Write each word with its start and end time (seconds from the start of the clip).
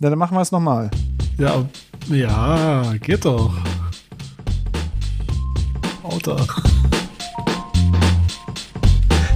Na, 0.00 0.10
dann 0.10 0.18
machen 0.18 0.36
wir 0.36 0.42
es 0.42 0.52
nochmal. 0.52 0.90
Ja, 1.38 1.64
ja, 2.08 2.94
geht 3.02 3.24
doch. 3.24 3.52
Auto. 6.04 6.36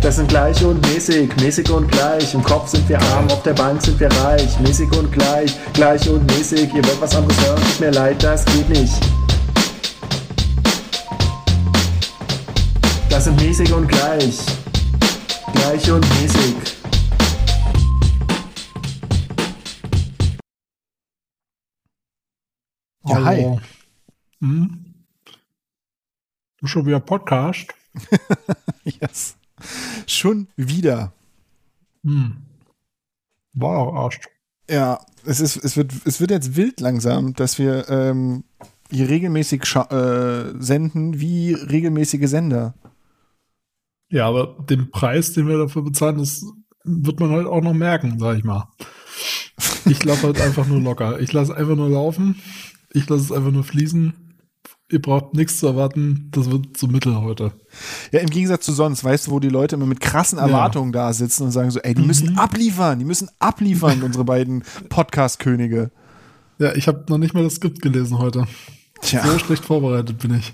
Das 0.01 0.17
sind 0.17 0.29
gleich 0.29 0.65
und 0.65 0.81
mäßig, 0.83 1.35
mäßig 1.41 1.69
und 1.69 1.91
gleich. 1.91 2.33
Im 2.35 2.45
Kopf 2.45 2.69
sind 2.69 2.89
wir 2.89 3.01
arm, 3.01 3.29
auf 3.31 3.43
der 3.43 3.55
Bank 3.55 3.83
sind 3.83 3.99
wir 3.99 4.11
reich. 4.25 4.59
Mäßig 4.61 4.91
und 4.97 5.11
gleich, 5.11 5.53
gleich 5.73 6.09
und 6.09 6.25
mäßig. 6.27 6.73
Ihr 6.73 6.85
wollt 6.85 7.01
was 7.01 7.17
anderes 7.17 7.45
hören, 7.45 7.61
tut 7.61 7.81
mir 7.81 7.91
leid, 7.91 8.23
das 8.23 8.45
geht 8.45 8.69
nicht. 8.69 8.95
Das 13.11 13.25
sind 13.25 13.41
mäßig 13.41 13.73
und 13.73 13.89
gleich. 13.89 14.39
Gleich 15.55 15.91
und 15.91 16.07
mäßig. 16.21 16.82
Ja, 23.13 23.25
hi. 23.25 23.59
Hm? 24.41 24.85
Du 26.61 26.67
schon 26.67 26.87
wieder 26.87 27.01
Podcast? 27.01 27.75
Yes. 28.85 29.37
Schon 30.07 30.49
wieder. 30.57 31.13
Hm. 32.03 32.39
War 33.53 33.79
auch 33.79 34.05
erst. 34.05 34.29
Ja, 34.69 34.99
es, 35.25 35.41
ist, 35.41 35.57
es, 35.57 35.77
wird, 35.77 35.93
es 36.05 36.21
wird 36.21 36.33
jetzt 36.33 36.57
wild 36.57 36.81
langsam, 36.81 37.35
dass 37.35 37.59
wir 37.61 37.89
ähm, 37.89 38.45
hier 38.91 39.09
regelmäßig 39.09 39.63
äh, 39.77 40.53
senden 40.59 41.21
wie 41.21 41.53
regelmäßige 41.53 42.29
Sender. 42.29 42.75
Ja, 44.09 44.27
aber 44.27 44.57
den 44.69 44.91
Preis, 44.91 45.33
den 45.33 45.47
wir 45.47 45.59
dafür 45.59 45.83
bezahlen, 45.83 46.19
das 46.19 46.45
wird 46.83 47.21
man 47.21 47.31
halt 47.31 47.47
auch 47.47 47.63
noch 47.63 47.75
merken, 47.75 48.19
sag 48.19 48.39
ich 48.39 48.45
mal. 48.45 48.69
Ich 49.85 50.03
lasse 50.03 50.25
halt 50.25 50.41
einfach 50.41 50.67
nur 50.67 50.81
locker. 50.81 51.21
Ich 51.21 51.33
lasse 51.33 51.55
einfach 51.55 51.77
nur 51.77 51.91
laufen. 51.91 52.41
Ich 52.93 53.09
lasse 53.09 53.25
es 53.25 53.33
einfach 53.33 53.51
nur 53.51 53.65
fließen. 53.65 54.13
Ihr 54.91 55.01
braucht 55.01 55.35
nichts 55.35 55.59
zu 55.59 55.67
erwarten. 55.67 56.29
Das 56.33 56.51
wird 56.51 56.77
so 56.77 56.87
mittel 56.87 57.17
heute. 57.17 57.53
Ja, 58.11 58.21
im 58.21 58.29
Gegensatz 58.29 58.67
zu 58.67 58.73
sonst, 58.73 59.03
weißt 59.03 59.27
du, 59.27 59.31
wo 59.31 59.41
die 59.41 59.49
Leute 59.49 59.77
immer 59.77 59.87
mit 59.87 60.01
krassen 60.01 60.39
Erwartungen 60.39 60.93
da 60.93 61.13
sitzen 61.15 61.45
und 61.45 61.51
sagen 61.51 61.71
so, 61.71 61.81
ey, 61.81 61.95
die 61.95 62.03
müssen 62.03 62.37
abliefern, 62.37 62.99
die 62.99 63.07
müssen 63.07 63.31
abliefern, 63.39 64.03
unsere 64.05 64.25
beiden 64.25 64.65
Podcast-Könige. 64.91 65.91
Ja, 66.59 66.75
ich 66.75 66.89
habe 66.89 67.05
noch 67.09 67.19
nicht 67.19 67.33
mal 67.33 67.43
das 67.43 67.55
Skript 67.55 67.81
gelesen 67.81 68.19
heute. 68.19 68.47
Tja. 69.01 69.27
So 69.27 69.39
schlecht 69.39 69.65
vorbereitet 69.65 70.19
bin 70.19 70.35
ich. 70.35 70.53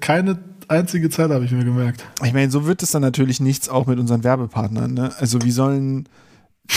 Keine 0.00 0.38
einzige 0.68 1.10
Zeit 1.10 1.30
habe 1.30 1.44
ich 1.44 1.52
mir 1.52 1.64
gemerkt. 1.64 2.04
Ich 2.24 2.32
meine, 2.32 2.50
so 2.50 2.66
wird 2.66 2.82
es 2.82 2.92
dann 2.92 3.02
natürlich 3.02 3.40
nichts 3.40 3.68
auch 3.68 3.86
mit 3.86 3.98
unseren 3.98 4.24
Werbepartnern. 4.24 4.94
Ne? 4.94 5.12
Also 5.18 5.42
wie 5.42 5.50
sollen, 5.50 6.08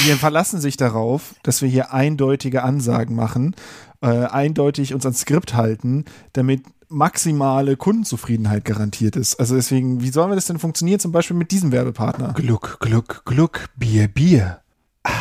wir 0.04 0.16
verlassen 0.18 0.60
sich 0.60 0.78
darauf, 0.78 1.36
dass 1.44 1.62
wir 1.62 1.70
hier 1.70 1.94
eindeutige 1.94 2.64
Ansagen 2.64 3.16
machen, 3.16 3.56
äh, 4.02 4.26
eindeutig 4.26 4.94
uns 4.94 5.06
ans 5.06 5.22
Skript 5.22 5.54
halten, 5.54 6.06
damit 6.34 6.64
maximale 6.90 7.78
Kundenzufriedenheit 7.78 8.66
garantiert 8.66 9.16
ist. 9.16 9.40
Also 9.40 9.56
deswegen, 9.56 10.02
wie 10.02 10.10
sollen 10.12 10.30
wir 10.30 10.36
das 10.36 10.48
denn 10.48 10.60
funktionieren, 10.60 11.00
zum 11.00 11.12
Beispiel 11.12 11.38
mit 11.38 11.52
diesem 11.52 11.72
Werbepartner? 11.72 12.34
Gluck, 12.34 12.80
Gluck, 12.80 13.24
Gluck, 13.26 13.70
Bier, 13.78 14.08
Bier. 14.08 14.62
Ah, 15.04 15.12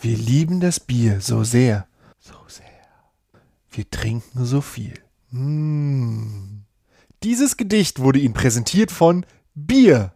wir 0.00 0.16
lieben 0.16 0.60
das 0.60 0.78
Bier 0.78 1.20
so 1.20 1.42
sehr, 1.42 1.86
so 2.18 2.34
sehr. 2.48 2.66
Wir 3.70 3.88
trinken 3.90 4.44
so 4.44 4.60
viel. 4.60 4.94
Mm. 5.30 6.62
Dieses 7.22 7.56
Gedicht 7.56 7.98
wurde 8.00 8.18
Ihnen 8.18 8.34
präsentiert 8.34 8.92
von 8.92 9.24
Bier. 9.54 10.12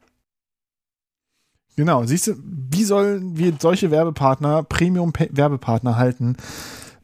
Genau, 1.77 2.05
siehst 2.05 2.27
du, 2.27 2.35
wie 2.45 2.85
sollen 2.85 3.39
wir 3.39 3.55
solche 3.59 3.91
Werbepartner, 3.91 4.63
Premium-Werbepartner 4.65 5.97
halten 5.97 6.37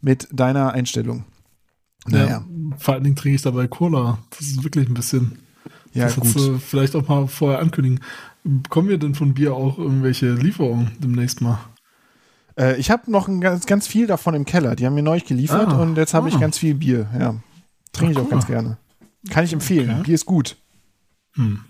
mit 0.07 0.29
deiner 0.31 0.73
Einstellung? 0.73 1.25
Naja, 2.07 2.27
Ja, 2.29 2.45
vor 2.79 2.95
allen 2.95 3.03
Dingen 3.03 3.17
trinke 3.17 3.35
ich 3.35 3.43
dabei 3.43 3.67
Cola. 3.67 4.19
Das 4.31 4.43
ist 4.43 4.63
wirklich 4.63 4.87
ein 4.89 4.95
bisschen. 4.95 5.39
ja, 5.93 6.05
das 6.05 6.15
gut. 6.15 6.36
du 6.36 6.58
vielleicht 6.58 6.95
auch 6.95 7.08
mal 7.08 7.27
vorher 7.27 7.58
ankündigen. 7.58 7.98
Bekommen 8.45 8.89
wir 8.89 8.98
denn 8.98 9.17
von 9.17 9.35
Bier 9.35 9.55
auch 9.55 9.79
irgendwelche 9.79 10.33
Lieferungen 10.33 10.92
demnächst 11.01 11.41
mal? 11.41 11.58
Äh, 12.57 12.77
ich 12.77 12.92
habe 12.92 13.11
noch 13.11 13.27
ein 13.27 13.41
ganz, 13.41 13.67
ganz 13.67 13.89
viel 13.89 14.07
davon 14.07 14.35
im 14.35 14.45
Keller. 14.45 14.77
Die 14.77 14.86
haben 14.86 14.95
mir 14.95 15.03
neulich 15.03 15.25
geliefert 15.25 15.73
Ah, 15.73 15.83
und 15.83 15.97
jetzt 15.97 16.14
habe 16.14 16.29
ich 16.29 16.36
ah. 16.36 16.39
ganz 16.39 16.57
viel 16.57 16.77
Bier. 16.77 17.09
Ja, 17.19 17.35
trinke 17.91 18.13
ich 18.13 18.19
auch 18.20 18.30
ganz 18.30 18.47
gerne. 18.47 18.79
Kann 19.30 19.45
ich 19.45 19.53
empfehlen. 19.53 19.91
Okay. 19.91 20.03
Bier 20.05 20.14
ist 20.14 20.27
gut. 20.27 20.57
Hm. 21.33 21.64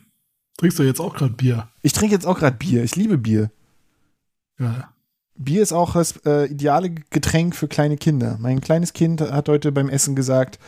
Trinkst 0.58 0.78
du 0.78 0.82
jetzt 0.82 1.00
auch 1.00 1.14
gerade 1.14 1.32
Bier? 1.32 1.68
Ich 1.80 1.94
trinke 1.94 2.14
jetzt 2.14 2.26
auch 2.26 2.38
gerade 2.38 2.58
Bier. 2.58 2.84
Ich 2.84 2.96
liebe 2.96 3.16
Bier. 3.16 3.50
Ja. 4.58 4.90
Bier 5.38 5.62
ist 5.62 5.72
auch 5.72 5.94
das 5.94 6.16
äh, 6.24 6.46
ideale 6.46 6.90
Getränk 6.90 7.54
für 7.54 7.68
kleine 7.68 7.96
Kinder. 7.96 8.36
Mein 8.40 8.60
kleines 8.60 8.92
Kind 8.92 9.20
hat 9.20 9.48
heute 9.48 9.72
beim 9.72 9.88
Essen 9.88 10.16
gesagt, 10.16 10.58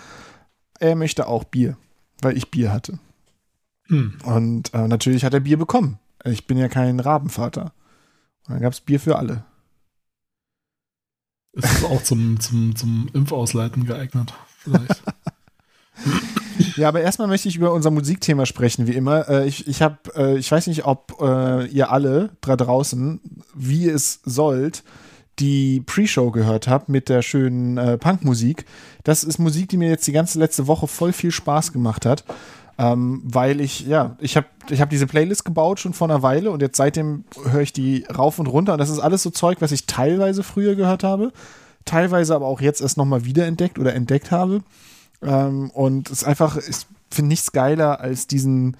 er 0.78 0.94
möchte 0.94 1.26
auch 1.26 1.44
Bier, 1.44 1.76
weil 2.20 2.36
ich 2.36 2.50
Bier 2.50 2.72
hatte. 2.72 2.98
Hm. 3.86 4.18
Und 4.24 4.74
äh, 4.74 4.86
natürlich 4.86 5.24
hat 5.24 5.34
er 5.34 5.40
Bier 5.40 5.58
bekommen. 5.58 5.98
Ich 6.24 6.46
bin 6.46 6.58
ja 6.58 6.68
kein 6.68 7.00
Rabenvater. 7.00 7.72
Und 8.46 8.54
dann 8.54 8.60
gab 8.60 8.72
es 8.72 8.80
Bier 8.80 9.00
für 9.00 9.16
alle. 9.16 9.44
Ist 11.52 11.72
es 11.72 11.84
auch 11.84 12.02
zum, 12.02 12.38
zum, 12.40 12.76
zum 12.76 13.08
Impfausleiten 13.12 13.84
geeignet? 13.84 14.34
Vielleicht. 14.58 15.02
Ja, 16.76 16.88
aber 16.88 17.00
erstmal 17.00 17.28
möchte 17.28 17.48
ich 17.48 17.56
über 17.56 17.72
unser 17.72 17.90
Musikthema 17.90 18.46
sprechen, 18.46 18.86
wie 18.86 18.92
immer. 18.92 19.28
Äh, 19.28 19.46
ich, 19.48 19.66
ich 19.66 19.82
habe, 19.82 19.96
äh, 20.16 20.38
ich 20.38 20.50
weiß 20.50 20.66
nicht, 20.66 20.84
ob 20.84 21.16
äh, 21.20 21.66
ihr 21.66 21.90
alle 21.90 22.30
da 22.40 22.56
draußen, 22.56 23.20
wie 23.54 23.88
es 23.88 24.20
sollt, 24.24 24.82
die 25.38 25.82
Pre-Show 25.86 26.30
gehört 26.30 26.66
habt 26.66 26.88
mit 26.88 27.08
der 27.08 27.22
schönen 27.22 27.98
Punkmusik. 28.00 28.64
Das 29.04 29.22
ist 29.22 29.38
Musik, 29.38 29.68
die 29.68 29.76
mir 29.76 29.88
jetzt 29.88 30.04
die 30.08 30.12
ganze 30.12 30.40
letzte 30.40 30.66
Woche 30.66 30.88
voll 30.88 31.12
viel 31.12 31.30
Spaß 31.30 31.72
gemacht 31.72 32.06
hat. 32.06 32.24
Ähm, 32.76 33.22
weil 33.24 33.60
ich, 33.60 33.86
ja, 33.86 34.16
ich 34.20 34.36
habe 34.36 34.46
ich 34.70 34.80
hab 34.80 34.90
diese 34.90 35.08
Playlist 35.08 35.44
gebaut 35.44 35.80
schon 35.80 35.94
vor 35.94 36.08
einer 36.08 36.22
Weile 36.22 36.52
und 36.52 36.62
jetzt 36.62 36.76
seitdem 36.76 37.24
höre 37.50 37.62
ich 37.62 37.72
die 37.72 38.04
rauf 38.04 38.38
und 38.38 38.46
runter 38.46 38.72
und 38.72 38.78
das 38.78 38.88
ist 38.88 39.00
alles 39.00 39.24
so 39.24 39.30
Zeug, 39.30 39.60
was 39.60 39.72
ich 39.72 39.86
teilweise 39.86 40.44
früher 40.44 40.76
gehört 40.76 41.02
habe, 41.02 41.32
teilweise 41.84 42.36
aber 42.36 42.46
auch 42.46 42.60
jetzt 42.60 42.80
erst 42.80 42.96
nochmal 42.96 43.24
wiederentdeckt 43.24 43.80
oder 43.80 43.94
entdeckt 43.94 44.30
habe. 44.30 44.62
Ähm, 45.22 45.70
und 45.70 46.10
es 46.10 46.22
ist 46.22 46.24
einfach, 46.24 46.56
ich 46.56 46.86
finde 47.10 47.28
nichts 47.28 47.52
geiler 47.52 48.00
als 48.00 48.26
diesen, 48.26 48.76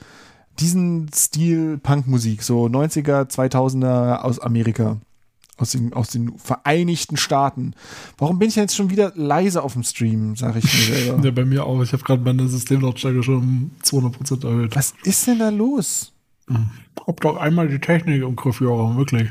diesen 0.60 1.10
Stil 1.14 1.78
Punkmusik, 1.78 2.42
so 2.42 2.66
90er, 2.66 3.30
2000er 3.30 4.18
aus 4.18 4.38
Amerika. 4.38 4.98
Aus 5.56 5.72
den, 5.72 5.92
aus 5.92 6.10
den 6.10 6.38
Vereinigten 6.38 7.16
Staaten. 7.16 7.74
Warum 8.16 8.38
bin 8.38 8.48
ich 8.48 8.54
jetzt 8.54 8.76
schon 8.76 8.90
wieder 8.90 9.12
leise 9.16 9.60
auf 9.60 9.72
dem 9.72 9.82
Stream, 9.82 10.36
sage 10.36 10.60
ich 10.60 10.64
mir 10.64 10.94
selber. 10.94 11.24
ja, 11.24 11.30
bei 11.32 11.44
mir 11.44 11.66
auch. 11.66 11.82
Ich 11.82 11.92
habe 11.92 12.04
gerade 12.04 12.22
meine 12.22 12.46
Systemlautstärke 12.46 13.24
schon 13.24 13.36
um 13.36 13.70
200% 13.82 14.46
erhöht. 14.46 14.76
Was 14.76 14.94
ist 15.02 15.26
denn 15.26 15.40
da 15.40 15.48
los? 15.48 16.12
Hab 17.04 17.20
doch 17.20 17.38
einmal 17.38 17.66
die 17.66 17.80
Technik 17.80 18.22
im 18.22 18.36
Griff, 18.36 18.60
ja, 18.60 18.96
wirklich. 18.96 19.30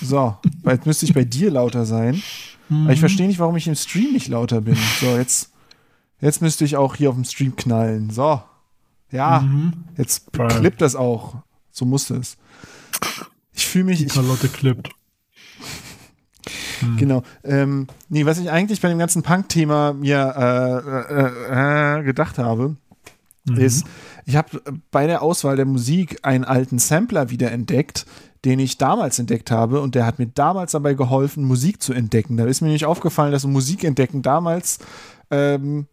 So, 0.00 0.36
jetzt 0.64 0.86
müsste 0.86 1.06
ich 1.06 1.14
bei 1.14 1.24
dir 1.24 1.50
lauter 1.50 1.84
sein. 1.84 2.22
Aber 2.70 2.92
ich 2.92 3.00
verstehe 3.00 3.26
nicht, 3.28 3.38
warum 3.38 3.56
ich 3.56 3.68
im 3.68 3.74
Stream 3.76 4.12
nicht 4.12 4.28
lauter 4.28 4.60
bin. 4.60 4.76
So, 5.00 5.16
jetzt, 5.16 5.52
jetzt 6.20 6.42
müsste 6.42 6.64
ich 6.64 6.76
auch 6.76 6.96
hier 6.96 7.10
auf 7.10 7.14
dem 7.14 7.24
Stream 7.24 7.54
knallen. 7.56 8.10
So. 8.10 8.42
Ja, 9.12 9.40
Mhm. 9.40 9.72
jetzt 9.96 10.32
Geil. 10.32 10.48
klippt 10.48 10.80
das 10.80 10.96
auch. 10.96 11.36
So 11.70 11.84
muss 11.84 12.10
es. 12.10 12.36
Ich 13.52 13.66
fühle 13.66 13.84
mich, 13.84 13.98
Die 13.98 14.10
Charlotte 14.10 14.48
klippt. 14.48 14.90
genau. 16.98 17.22
Ähm, 17.44 17.86
nee, 18.08 18.26
was 18.26 18.38
ich 18.38 18.50
eigentlich 18.50 18.80
bei 18.80 18.88
dem 18.88 18.98
ganzen 18.98 19.22
Punk-Thema 19.22 19.92
mir 19.92 20.34
äh, 20.36 21.14
äh, 21.14 22.00
äh, 22.00 22.04
gedacht 22.04 22.38
habe, 22.38 22.76
Mhm. 23.48 23.58
ist, 23.58 23.86
ich 24.24 24.34
habe 24.34 24.60
bei 24.90 25.06
der 25.06 25.22
Auswahl 25.22 25.54
der 25.54 25.66
Musik 25.66 26.18
einen 26.22 26.42
alten 26.44 26.80
Sampler 26.80 27.30
wieder 27.30 27.52
entdeckt, 27.52 28.04
den 28.46 28.60
ich 28.60 28.78
damals 28.78 29.18
entdeckt 29.18 29.50
habe 29.50 29.80
und 29.80 29.96
der 29.96 30.06
hat 30.06 30.20
mir 30.20 30.28
damals 30.28 30.70
dabei 30.70 30.94
geholfen, 30.94 31.42
Musik 31.42 31.82
zu 31.82 31.92
entdecken. 31.92 32.36
Da 32.36 32.44
ist 32.46 32.60
mir 32.60 32.68
nicht 32.68 32.86
aufgefallen, 32.86 33.32
dass 33.32 33.44
Musik 33.44 33.82
entdecken 33.82 34.22
damals 34.22 34.78
ähm, 35.32 35.86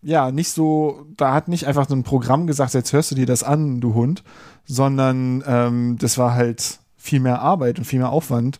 ja 0.00 0.30
nicht 0.30 0.50
so, 0.50 1.04
da 1.18 1.34
hat 1.34 1.48
nicht 1.48 1.66
einfach 1.66 1.86
so 1.86 1.94
ein 1.94 2.04
Programm 2.04 2.46
gesagt, 2.46 2.72
jetzt 2.72 2.94
hörst 2.94 3.10
du 3.10 3.14
dir 3.14 3.26
das 3.26 3.42
an, 3.42 3.82
du 3.82 3.92
Hund, 3.92 4.24
sondern 4.64 5.44
ähm, 5.46 5.98
das 6.00 6.16
war 6.16 6.32
halt 6.32 6.78
viel 6.96 7.20
mehr 7.20 7.42
Arbeit 7.42 7.78
und 7.78 7.84
viel 7.84 7.98
mehr 7.98 8.10
Aufwand, 8.10 8.58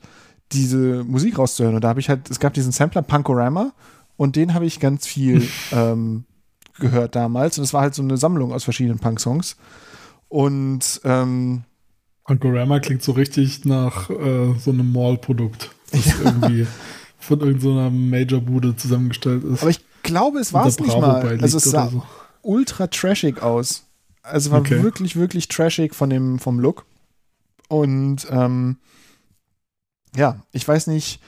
diese 0.53 1.03
Musik 1.05 1.39
rauszuhören. 1.39 1.75
Und 1.75 1.85
da 1.85 1.89
habe 1.89 2.01
ich 2.01 2.11
halt, 2.11 2.31
es 2.31 2.41
gab 2.41 2.53
diesen 2.53 2.73
Sampler 2.73 3.01
Punkorama 3.01 3.73
und 4.19 4.37
den 4.37 4.53
habe 4.53 4.67
ich 4.67 4.79
ganz 4.79 5.07
viel 5.07 5.49
ähm, 5.73 6.25
gehört 6.79 7.17
damals. 7.17 7.57
Und 7.57 7.65
es 7.65 7.73
war 7.73 7.81
halt 7.81 7.95
so 7.95 8.03
eine 8.03 8.19
Sammlung 8.19 8.53
aus 8.53 8.65
verschiedenen 8.65 8.99
Punk-Songs. 8.99 9.57
Und 10.29 11.01
ähm, 11.05 11.65
Punkorama 12.29 12.79
klingt 12.79 13.03
so 13.03 13.13
richtig 13.13 13.65
nach 13.65 14.11
äh, 14.11 14.55
so 14.59 14.71
einem 14.71 14.93
Mall-Produkt, 14.93 15.71
das 15.91 16.21
irgendwie 16.23 16.67
von 17.19 17.41
irgendeiner 17.41 17.91
Major-Bude 17.91 18.77
zusammengestellt 18.77 19.43
ist. 19.45 19.63
aber 19.63 19.71
ich 19.71 19.81
glaube, 20.03 20.39
es 20.39 20.53
war 20.53 20.67
es 20.67 20.79
nicht 20.79 20.97
mal. 20.99 21.39
Also 21.41 21.57
es 21.57 21.65
sah 21.65 21.89
so. 21.89 22.03
ultra 22.43 22.87
trashig 22.89 23.43
aus. 23.43 23.85
Also 24.23 24.51
war 24.51 24.61
Okay. 24.61 24.83
wirklich, 24.83 25.17
wirklich 25.17 25.49
trashig 25.49 25.95
von 25.95 26.11
dem, 26.11 26.39
vom 26.39 26.61
Look. 26.61 26.85
Und 27.69 28.27
ähm, 28.31 28.77
ja, 30.15 30.43
ich 30.53 30.69
weiß 30.69 30.87
nicht, 30.89 31.21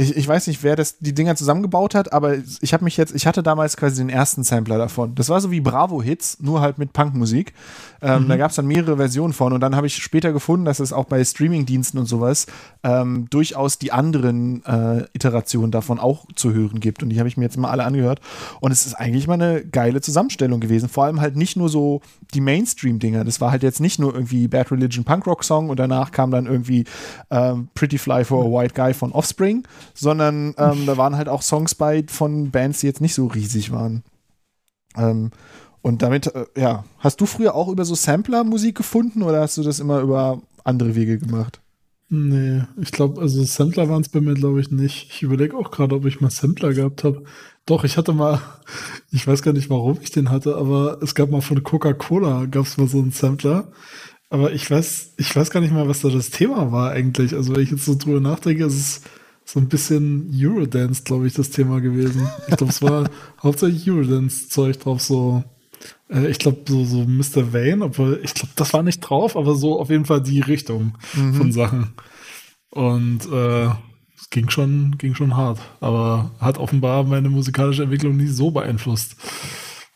ich, 0.00 0.16
ich 0.16 0.26
weiß 0.26 0.46
nicht, 0.46 0.62
wer 0.62 0.76
das, 0.76 0.98
die 0.98 1.12
Dinger 1.12 1.36
zusammengebaut 1.36 1.94
hat, 1.94 2.14
aber 2.14 2.36
ich 2.62 2.72
habe 2.72 2.84
mich 2.84 2.96
jetzt, 2.96 3.14
ich 3.14 3.26
hatte 3.26 3.42
damals 3.42 3.76
quasi 3.76 4.00
den 4.00 4.08
ersten 4.08 4.44
Sampler 4.44 4.78
davon. 4.78 5.14
Das 5.14 5.28
war 5.28 5.42
so 5.42 5.50
wie 5.50 5.60
Bravo-Hits, 5.60 6.38
nur 6.40 6.62
halt 6.62 6.78
mit 6.78 6.94
Punkmusik. 6.94 7.52
Ähm, 8.00 8.24
mhm. 8.24 8.28
Da 8.28 8.36
gab 8.38 8.50
es 8.50 8.56
dann 8.56 8.66
mehrere 8.66 8.96
Versionen 8.96 9.34
von 9.34 9.52
und 9.52 9.60
dann 9.60 9.76
habe 9.76 9.86
ich 9.86 9.96
später 9.96 10.32
gefunden, 10.32 10.64
dass 10.64 10.80
es 10.80 10.94
auch 10.94 11.04
bei 11.04 11.22
Streamingdiensten 11.22 12.00
und 12.00 12.06
sowas 12.06 12.46
ähm, 12.82 13.26
durchaus 13.28 13.78
die 13.78 13.92
anderen 13.92 14.64
äh, 14.64 15.04
Iterationen 15.12 15.70
davon 15.70 15.98
auch 15.98 16.24
zu 16.34 16.54
hören 16.54 16.80
gibt. 16.80 17.02
Und 17.02 17.10
die 17.10 17.18
habe 17.18 17.28
ich 17.28 17.36
mir 17.36 17.44
jetzt 17.44 17.58
mal 17.58 17.70
alle 17.70 17.84
angehört. 17.84 18.20
Und 18.60 18.72
es 18.72 18.86
ist 18.86 18.94
eigentlich 18.94 19.26
mal 19.26 19.34
eine 19.34 19.62
geile 19.66 20.00
Zusammenstellung 20.00 20.60
gewesen. 20.60 20.88
Vor 20.88 21.04
allem 21.04 21.20
halt 21.20 21.36
nicht 21.36 21.58
nur 21.58 21.68
so 21.68 22.00
die 22.32 22.40
Mainstream-Dinger. 22.40 23.24
Das 23.24 23.42
war 23.42 23.50
halt 23.50 23.62
jetzt 23.62 23.80
nicht 23.80 23.98
nur 23.98 24.14
irgendwie 24.14 24.48
Bad 24.48 24.72
Religion 24.72 25.04
Punkrock-Song 25.04 25.68
und 25.68 25.78
danach 25.78 26.10
kam 26.10 26.30
dann 26.30 26.46
irgendwie 26.46 26.84
ähm, 27.30 27.68
Pretty 27.74 27.98
Fly 27.98 28.24
for 28.24 28.46
a 28.46 28.48
White 28.48 28.72
Guy 28.74 28.94
von 28.94 29.12
Offspring, 29.12 29.64
sondern 29.94 30.54
ähm, 30.58 30.86
da 30.86 30.96
waren 30.96 31.16
halt 31.16 31.28
auch 31.28 31.42
Songs 31.42 31.74
bei 31.74 32.04
von 32.08 32.50
Bands, 32.50 32.80
die 32.80 32.86
jetzt 32.86 33.00
nicht 33.00 33.14
so 33.14 33.26
riesig 33.26 33.72
waren. 33.72 34.02
Ähm, 34.96 35.30
und 35.82 36.02
damit, 36.02 36.34
äh, 36.34 36.46
ja, 36.56 36.84
hast 36.98 37.20
du 37.20 37.26
früher 37.26 37.54
auch 37.54 37.68
über 37.68 37.84
so 37.84 37.94
Sampler-Musik 37.94 38.76
gefunden 38.76 39.22
oder 39.22 39.40
hast 39.40 39.56
du 39.56 39.62
das 39.62 39.80
immer 39.80 40.00
über 40.00 40.42
andere 40.64 40.94
Wege 40.94 41.18
gemacht? 41.18 41.60
Nee, 42.12 42.64
ich 42.82 42.90
glaube, 42.90 43.20
also 43.20 43.44
Sampler 43.44 43.88
waren 43.88 44.02
es 44.02 44.08
bei 44.08 44.20
mir, 44.20 44.34
glaube 44.34 44.60
ich, 44.60 44.72
nicht. 44.72 45.10
Ich 45.10 45.22
überlege 45.22 45.56
auch 45.56 45.70
gerade, 45.70 45.94
ob 45.94 46.06
ich 46.06 46.20
mal 46.20 46.30
Sampler 46.30 46.74
gehabt 46.74 47.04
habe. 47.04 47.22
Doch, 47.66 47.84
ich 47.84 47.96
hatte 47.96 48.12
mal, 48.12 48.40
ich 49.12 49.26
weiß 49.26 49.42
gar 49.42 49.52
nicht, 49.52 49.70
warum 49.70 49.98
ich 50.02 50.10
den 50.10 50.30
hatte, 50.30 50.56
aber 50.56 50.98
es 51.02 51.14
gab 51.14 51.30
mal 51.30 51.40
von 51.40 51.62
Coca-Cola, 51.62 52.46
gab 52.46 52.66
es 52.66 52.76
mal 52.78 52.88
so 52.88 52.98
einen 52.98 53.12
Sampler. 53.12 53.70
Aber 54.28 54.52
ich 54.52 54.68
weiß, 54.68 55.14
ich 55.18 55.34
weiß 55.34 55.50
gar 55.50 55.60
nicht 55.60 55.72
mal, 55.72 55.88
was 55.88 56.00
da 56.00 56.08
das 56.08 56.30
Thema 56.30 56.72
war 56.72 56.90
eigentlich. 56.90 57.34
Also 57.34 57.54
wenn 57.54 57.62
ich 57.62 57.70
jetzt 57.70 57.84
so 57.84 57.94
drüber 57.94 58.20
nachdenke, 58.20 58.64
ist 58.64 58.74
es 58.74 59.02
so 59.52 59.58
ein 59.58 59.68
bisschen 59.68 60.30
Eurodance, 60.32 61.02
glaube 61.02 61.26
ich, 61.26 61.34
das 61.34 61.50
Thema 61.50 61.80
gewesen. 61.80 62.28
Ich 62.46 62.56
glaube, 62.56 62.72
es 62.72 62.82
war 62.82 63.10
hauptsächlich 63.42 63.90
Eurodance-Zeug 63.90 64.78
drauf, 64.78 65.02
so, 65.02 65.42
äh, 66.08 66.28
ich 66.28 66.38
glaube, 66.38 66.58
so, 66.68 66.84
so 66.84 66.98
Mr. 66.98 67.52
Vane, 67.52 67.84
obwohl, 67.84 68.20
ich 68.22 68.34
glaube, 68.34 68.52
das 68.54 68.72
war 68.72 68.84
nicht 68.84 69.00
drauf, 69.00 69.36
aber 69.36 69.56
so 69.56 69.80
auf 69.80 69.90
jeden 69.90 70.04
Fall 70.04 70.22
die 70.22 70.38
Richtung 70.38 70.94
mhm. 71.14 71.34
von 71.34 71.50
Sachen. 71.50 71.94
Und 72.70 73.26
äh, 73.26 73.66
es 74.16 74.30
ging 74.30 74.50
schon, 74.50 74.96
ging 74.98 75.16
schon 75.16 75.36
hart, 75.36 75.58
aber 75.80 76.30
hat 76.38 76.58
offenbar 76.58 77.02
meine 77.02 77.28
musikalische 77.28 77.82
Entwicklung 77.82 78.16
nie 78.16 78.28
so 78.28 78.52
beeinflusst. 78.52 79.16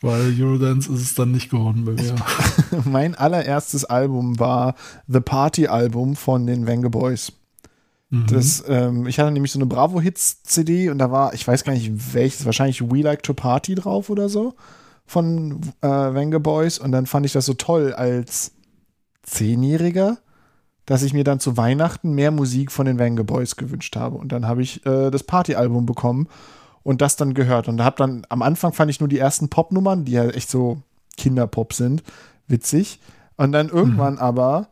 Weil 0.01 0.35
Eurodance 0.37 0.93
ist 0.93 1.01
es 1.01 1.15
dann 1.15 1.31
nicht 1.31 1.49
geworden 1.49 1.85
bei 1.85 1.93
mir. 1.93 2.17
mein 2.85 3.15
allererstes 3.15 3.85
Album 3.85 4.41
war 4.41 4.75
The 5.07 5.21
Party 5.21 5.69
Album 5.69 6.17
von 6.17 6.45
den 6.45 6.67
Venga 6.67 6.89
Boys. 6.89 7.33
Mhm. 8.15 8.27
Das, 8.29 8.63
ähm, 8.69 9.07
ich 9.07 9.19
hatte 9.19 9.33
nämlich 9.33 9.51
so 9.51 9.59
eine 9.59 9.67
Bravo 9.67 10.01
Hits 10.01 10.43
CD 10.45 10.89
und 10.89 10.99
da 10.99 11.11
war, 11.11 11.35
ich 11.35 11.47
weiß 11.47 11.65
gar 11.65 11.73
nicht 11.73 12.15
welches, 12.15 12.45
wahrscheinlich 12.45 12.89
We 12.91 13.03
Like 13.03 13.25
to 13.25 13.35
Party 13.35 13.75
drauf 13.75 14.09
oder 14.09 14.29
so 14.29 14.55
von 15.05 15.61
äh, 15.81 15.89
Wenger 15.89 16.39
Boys 16.39 16.79
und 16.79 16.93
dann 16.93 17.07
fand 17.07 17.27
ich 17.27 17.33
das 17.33 17.47
so 17.47 17.55
toll 17.55 17.93
als 17.93 18.53
Zehnjähriger, 19.25 20.19
dass 20.87 21.03
ich 21.03 21.13
mir 21.13 21.25
dann 21.25 21.41
zu 21.41 21.57
Weihnachten 21.57 22.13
mehr 22.13 22.31
Musik 22.31 22.71
von 22.71 22.87
den 22.87 22.99
Wenger 22.99 23.25
Boys 23.25 23.57
gewünscht 23.57 23.97
habe 23.97 24.17
und 24.17 24.31
dann 24.31 24.47
habe 24.47 24.63
ich 24.63 24.87
äh, 24.87 25.11
das 25.11 25.25
Partyalbum 25.25 25.85
bekommen 25.85 26.29
und 26.85 27.01
das 27.01 27.17
dann 27.17 27.35
gehört 27.35 27.67
und 27.67 27.79
da 27.79 27.85
habe 27.85 27.97
dann 27.97 28.25
am 28.29 28.43
Anfang 28.43 28.73
fand 28.73 28.91
ich 28.91 29.01
nur 29.01 29.09
die 29.09 29.19
ersten 29.19 29.49
Popnummern, 29.49 30.05
die 30.05 30.13
ja 30.13 30.25
echt 30.29 30.51
so 30.51 30.79
Kinderpop 31.17 31.73
sind, 31.73 32.05
witzig 32.47 33.01
und 33.37 33.51
dann 33.51 33.71
irgendwann 33.71 34.15
mhm. 34.15 34.21
aber 34.21 34.69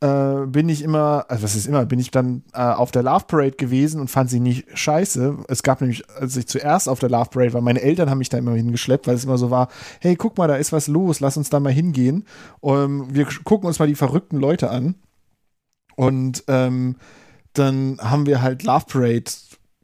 äh, 0.00 0.46
bin 0.46 0.68
ich 0.68 0.82
immer, 0.82 1.24
also 1.28 1.42
was 1.42 1.56
ist 1.56 1.66
immer, 1.66 1.86
bin 1.86 1.98
ich 1.98 2.10
dann 2.10 2.42
äh, 2.52 2.60
auf 2.60 2.90
der 2.90 3.02
Love 3.02 3.24
Parade 3.26 3.52
gewesen 3.52 4.00
und 4.00 4.08
fand 4.08 4.28
sie 4.28 4.40
nicht 4.40 4.66
scheiße. 4.76 5.38
Es 5.48 5.62
gab 5.62 5.80
nämlich, 5.80 6.08
als 6.10 6.36
ich 6.36 6.46
zuerst 6.46 6.88
auf 6.88 6.98
der 6.98 7.08
Love 7.08 7.30
Parade 7.30 7.54
war, 7.54 7.60
meine 7.62 7.80
Eltern 7.80 8.10
haben 8.10 8.18
mich 8.18 8.28
da 8.28 8.38
immer 8.38 8.54
hingeschleppt, 8.54 9.06
weil 9.06 9.14
es 9.14 9.24
immer 9.24 9.38
so 9.38 9.50
war, 9.50 9.68
hey, 10.00 10.16
guck 10.16 10.36
mal, 10.36 10.48
da 10.48 10.56
ist 10.56 10.72
was 10.72 10.86
los, 10.86 11.20
lass 11.20 11.36
uns 11.36 11.50
da 11.50 11.60
mal 11.60 11.72
hingehen. 11.72 12.24
Und 12.60 13.14
wir 13.14 13.26
gucken 13.44 13.66
uns 13.66 13.78
mal 13.78 13.88
die 13.88 13.94
verrückten 13.94 14.38
Leute 14.38 14.70
an. 14.70 14.96
Und 15.96 16.44
ähm, 16.48 16.96
dann 17.54 17.98
haben 18.00 18.26
wir 18.26 18.42
halt 18.42 18.64
Love 18.64 18.84
Parade 18.86 19.24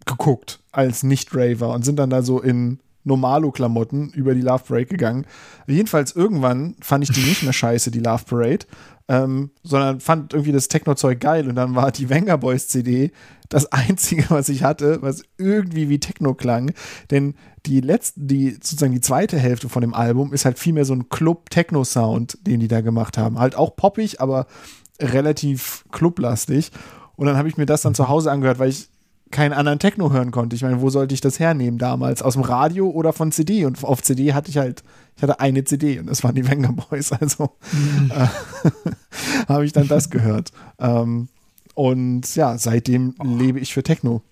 geguckt 0.05 0.61
als 0.73 1.03
Nicht-Raver 1.03 1.73
und 1.73 1.85
sind 1.85 1.97
dann 1.97 2.11
da 2.11 2.23
so 2.23 2.41
in 2.41 2.81
Normalo-Klamotten 3.05 4.11
über 4.11 4.35
die 4.35 4.43
Love 4.43 4.65
Parade 4.67 4.87
gegangen. 4.87 5.27
Jedenfalls 5.67 6.15
irgendwann 6.15 6.77
fand 6.81 7.05
ich 7.05 7.11
die 7.11 7.25
nicht 7.25 7.43
mehr 7.43 7.53
scheiße, 7.53 7.91
die 7.91 8.01
Love 8.01 8.25
Parade 8.29 8.67
ähm, 9.13 9.51
sondern 9.63 10.01
fand 10.01 10.33
irgendwie 10.33 10.53
das 10.53 10.69
Techno-Zeug 10.69 11.21
geil 11.21 11.47
und 11.47 11.55
dann 11.55 11.75
war 11.75 11.93
die 11.93 12.09
Wenger 12.09 12.39
Boys 12.39 12.69
CD 12.69 13.13
das 13.51 13.71
einzige, 13.71 14.25
was 14.31 14.49
ich 14.49 14.63
hatte, 14.65 15.03
was 15.03 15.23
irgendwie 15.37 15.91
wie 15.91 16.01
Techno 16.01 16.33
klang, 16.33 16.73
denn 17.11 17.35
die 17.67 17.83
letzte, 17.83 18.21
die 18.21 18.53
sozusagen 18.53 18.95
die 18.95 19.03
zweite 19.03 19.39
Hälfte 19.39 19.69
von 19.69 19.83
dem 19.83 19.93
Album 19.93 20.33
ist 20.33 20.47
halt 20.47 20.59
viel 20.59 20.73
mehr 20.73 20.87
so 20.87 20.95
ein 20.95 21.11
Club-Techno-Sound, 21.11 22.39
den 22.47 22.61
die 22.61 22.69
da 22.69 22.81
gemacht 22.81 23.19
haben. 23.19 23.39
Halt 23.39 23.55
auch 23.55 23.77
poppig, 23.77 24.21
aber 24.21 24.47
relativ 24.99 25.85
clublastig. 25.93 26.73
Und 27.15 27.27
dann 27.27 27.37
habe 27.37 27.49
ich 27.49 27.59
mir 27.59 27.67
das 27.67 27.83
dann 27.83 27.95
zu 27.95 28.09
Hause 28.09 28.33
angehört, 28.33 28.59
weil 28.59 28.71
ich 28.71 28.89
keinen 29.31 29.53
anderen 29.53 29.79
Techno 29.79 30.11
hören 30.11 30.31
konnte. 30.31 30.57
Ich 30.57 30.63
meine, 30.63 30.81
wo 30.81 30.91
sollte 30.91 31.15
ich 31.15 31.21
das 31.21 31.39
hernehmen 31.39 31.79
damals? 31.79 32.23
Aus 32.23 32.33
dem 32.35 32.43
Radio 32.43 32.89
oder 32.91 33.13
von 33.13 33.31
CD? 33.31 33.65
Und 33.65 33.85
auf 33.85 34.03
CD 34.03 34.33
hatte 34.33 34.51
ich 34.51 34.59
halt, 34.59 34.83
ich 35.17 35.23
hatte 35.23 35.41
eine 35.41 35.65
CD 35.65 35.99
und 35.99 36.07
das 36.07 36.25
waren 36.25 36.35
die 36.35 36.49
Wenger 36.49 36.73
Boys. 36.73 37.13
Also 37.13 37.57
mhm. 37.73 38.11
äh, 38.11 38.29
habe 39.49 39.65
ich 39.65 39.73
dann 39.73 39.89
das 39.89 40.11
gehört. 40.11 40.51
Ähm, 40.79 41.29
und 41.75 42.35
ja, 42.35 42.59
seitdem 42.59 43.15
oh. 43.19 43.25
lebe 43.25 43.61
ich 43.61 43.73
für 43.73 43.83
Techno. 43.83 44.23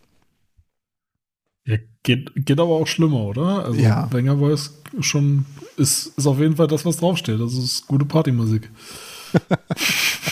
Ja, 1.66 1.76
geht, 2.02 2.32
geht 2.34 2.58
aber 2.58 2.74
auch 2.74 2.86
schlimmer, 2.86 3.20
oder? 3.20 3.64
Also 3.64 3.80
ja. 3.80 4.10
Wenger 4.12 4.36
Boys 4.36 4.74
schon 5.00 5.46
ist, 5.76 6.18
ist 6.18 6.26
auf 6.26 6.38
jeden 6.38 6.56
Fall 6.56 6.66
das, 6.66 6.84
was 6.84 6.96
draufsteht. 6.96 7.40
Das 7.40 7.54
ist 7.54 7.86
gute 7.86 8.04
Partymusik. 8.04 8.70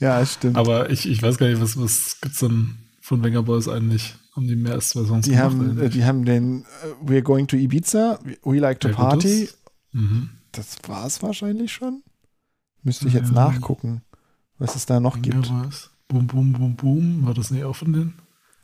Ja, 0.00 0.24
stimmt. 0.24 0.56
Aber 0.56 0.90
ich, 0.90 1.08
ich 1.08 1.22
weiß 1.22 1.36
gar 1.36 1.46
nicht, 1.48 1.60
was, 1.60 1.78
was 1.78 2.16
es 2.22 2.38
denn 2.38 2.76
von 3.00 3.22
Wenger 3.22 3.42
Boys 3.42 3.68
eigentlich? 3.68 4.14
Haben 4.34 4.46
die 4.46 4.56
mehr 4.56 4.74
als 4.74 4.90
zwei 4.90 5.04
Songs 5.04 5.24
die 5.24 5.32
gemacht? 5.32 5.44
Haben, 5.44 5.90
die 5.90 6.04
haben 6.04 6.24
den 6.24 6.60
uh, 6.60 7.08
We're 7.08 7.22
Going 7.22 7.48
to 7.48 7.56
Ibiza, 7.56 8.20
We 8.44 8.58
Like 8.58 8.80
to 8.80 8.88
ja, 8.88 8.94
Party. 8.94 9.48
Mhm. 9.92 10.30
Das 10.52 10.76
war 10.86 11.06
es 11.06 11.22
wahrscheinlich 11.22 11.72
schon. 11.72 12.02
Müsste 12.82 13.08
ich 13.08 13.14
jetzt 13.14 13.28
ja. 13.28 13.34
nachgucken, 13.34 14.02
was 14.58 14.76
es 14.76 14.86
da 14.86 15.00
noch 15.00 15.20
gibt. 15.20 15.48
Boys. 15.48 15.90
Boom, 16.08 16.26
boom, 16.26 16.52
boom, 16.52 16.76
boom. 16.76 17.26
War 17.26 17.34
das 17.34 17.50
nicht 17.50 17.64
auch 17.64 17.76
von 17.76 17.92
denen? 17.92 18.14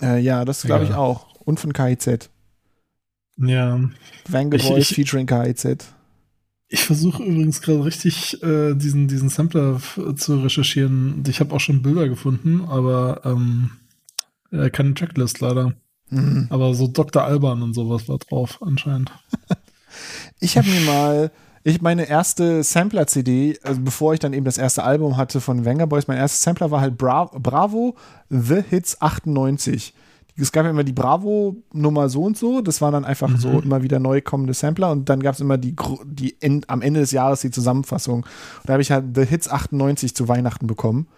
Äh, 0.01 0.21
ja, 0.21 0.45
das 0.45 0.63
glaube 0.63 0.85
ich 0.85 0.95
auch. 0.95 1.35
Und 1.41 1.61
von 1.61 1.73
KIZ. 1.73 2.31
Ja. 3.39 3.81
Ich, 4.53 4.89
featuring 4.89 5.27
KIZ. 5.27 5.95
Ich 6.69 6.85
versuche 6.85 7.23
übrigens 7.23 7.61
gerade 7.61 7.85
richtig 7.85 8.43
äh, 8.43 8.75
diesen, 8.75 9.07
diesen 9.07 9.29
Sampler 9.29 9.81
zu 10.17 10.41
recherchieren. 10.41 11.23
Ich 11.29 11.41
habe 11.41 11.55
auch 11.55 11.61
schon 11.61 11.83
Bilder 11.83 12.09
gefunden, 12.09 12.63
aber 12.65 13.21
ähm, 13.25 13.71
äh, 14.53 14.71
keine 14.71 14.95
Tracklist 14.95 15.41
leider. 15.41 15.75
Mhm. 16.11 16.47
Aber 16.51 16.75
so 16.75 16.87
Dr. 16.87 17.25
Alban 17.25 17.63
und 17.63 17.75
sowas 17.75 18.09
war 18.09 18.19
drauf 18.19 18.59
anscheinend. 18.63 19.13
ich 20.41 20.57
habe 20.57 20.69
mir 20.69 20.81
mal, 20.81 21.33
ich 21.65 21.83
meine 21.83 22.09
erste 22.09 22.63
Sampler-CD, 22.63 23.59
also 23.63 23.81
bevor 23.81 24.15
ich 24.15 24.21
dann 24.21 24.33
eben 24.33 24.45
das 24.45 24.59
erste 24.59 24.85
Album 24.85 25.17
hatte 25.17 25.41
von 25.41 25.65
Wenger 25.65 25.87
Boys, 25.87 26.07
mein 26.07 26.19
erstes 26.19 26.43
Sampler 26.43 26.71
war 26.71 26.81
halt 26.81 26.97
Bra 26.97 27.25
Bravo 27.35 27.97
The 28.29 28.63
Hits 28.69 29.01
98 29.01 29.95
es 30.39 30.53
gab 30.53 30.65
ja 30.65 30.71
immer 30.71 30.85
die 30.85 30.93
Bravo-Nummer 30.93 32.09
so 32.09 32.23
und 32.23 32.37
so, 32.37 32.61
das 32.61 32.81
waren 32.81 32.93
dann 32.93 33.05
einfach 33.05 33.29
mhm. 33.29 33.37
so 33.39 33.61
immer 33.61 33.83
wieder 33.83 33.99
neu 33.99 34.21
kommende 34.21 34.55
Sampler 34.55 34.91
und 34.91 35.09
dann 35.09 35.23
gab 35.23 35.35
es 35.35 35.41
immer 35.41 35.57
die, 35.57 35.75
die 36.05 36.41
End, 36.41 36.69
am 36.69 36.83
Ende 36.83 37.01
des 37.01 37.11
Jahres 37.13 37.41
die 37.41 37.51
Zusammenfassung. 37.51 38.23
Und 38.23 38.27
da 38.67 38.75
habe 38.75 38.83
ich 38.83 38.91
halt 38.91 39.15
The 39.15 39.25
Hits 39.25 39.49
98 39.49 40.15
zu 40.15 40.29
Weihnachten 40.29 40.67
bekommen. 40.67 41.09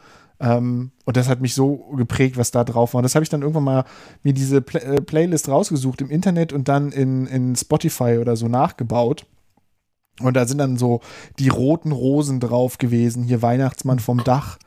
Ähm, 0.40 0.92
und 1.04 1.16
das 1.16 1.28
hat 1.28 1.40
mich 1.40 1.54
so 1.54 1.76
geprägt, 1.96 2.36
was 2.36 2.50
da 2.50 2.64
drauf 2.64 2.94
war. 2.94 2.98
Und 2.98 3.02
das 3.02 3.14
habe 3.14 3.24
ich 3.24 3.28
dann 3.28 3.42
irgendwann 3.42 3.64
mal 3.64 3.84
mir 4.22 4.32
diese 4.32 4.60
Play 4.60 4.80
äh, 4.80 5.00
Playlist 5.00 5.48
rausgesucht 5.48 6.00
im 6.00 6.10
Internet 6.10 6.52
und 6.52 6.68
dann 6.68 6.92
in, 6.92 7.26
in 7.26 7.56
Spotify 7.56 8.18
oder 8.20 8.36
so 8.36 8.48
nachgebaut. 8.48 9.26
Und 10.20 10.34
da 10.34 10.46
sind 10.46 10.58
dann 10.58 10.76
so 10.76 11.00
die 11.38 11.48
roten 11.48 11.92
Rosen 11.92 12.40
drauf 12.40 12.78
gewesen, 12.78 13.24
hier 13.24 13.42
Weihnachtsmann 13.42 13.98
vom 13.98 14.22
Dach. 14.24 14.58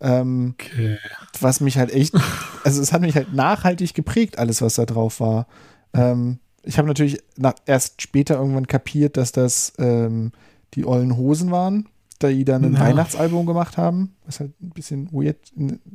Ähm, 0.00 0.54
okay. 0.58 0.98
Was 1.40 1.60
mich 1.60 1.78
halt 1.78 1.92
echt, 1.92 2.14
also 2.64 2.80
es 2.80 2.92
hat 2.92 3.02
mich 3.02 3.14
halt 3.14 3.34
nachhaltig 3.34 3.94
geprägt, 3.94 4.38
alles, 4.38 4.62
was 4.62 4.74
da 4.74 4.86
drauf 4.86 5.20
war. 5.20 5.46
Ähm, 5.92 6.38
ich 6.62 6.78
habe 6.78 6.88
natürlich 6.88 7.18
nach, 7.36 7.54
erst 7.66 8.02
später 8.02 8.36
irgendwann 8.36 8.66
kapiert, 8.66 9.16
dass 9.16 9.32
das 9.32 9.72
ähm, 9.78 10.32
die 10.74 10.86
ollen 10.86 11.16
Hosen 11.16 11.50
waren, 11.50 11.88
die 12.28 12.44
dann 12.44 12.64
ein 12.64 12.74
ja. 12.74 12.80
Weihnachtsalbum 12.80 13.46
gemacht 13.46 13.76
haben, 13.76 14.14
was 14.26 14.40
halt 14.40 14.52
ein 14.60 14.70
bisschen 14.70 15.10
weird 15.12 15.38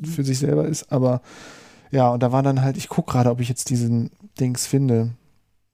für 0.04 0.24
sich 0.24 0.40
selber 0.40 0.66
ist, 0.66 0.92
aber 0.92 1.22
ja, 1.92 2.10
und 2.10 2.22
da 2.22 2.32
war 2.32 2.44
dann 2.44 2.62
halt, 2.62 2.78
ich 2.78 2.90
gucke 2.90 3.12
gerade, 3.12 3.30
ob 3.30 3.40
ich 3.40 3.50
jetzt 3.50 3.70
diesen 3.70 4.12
Dings 4.40 4.68
finde. 4.68 5.12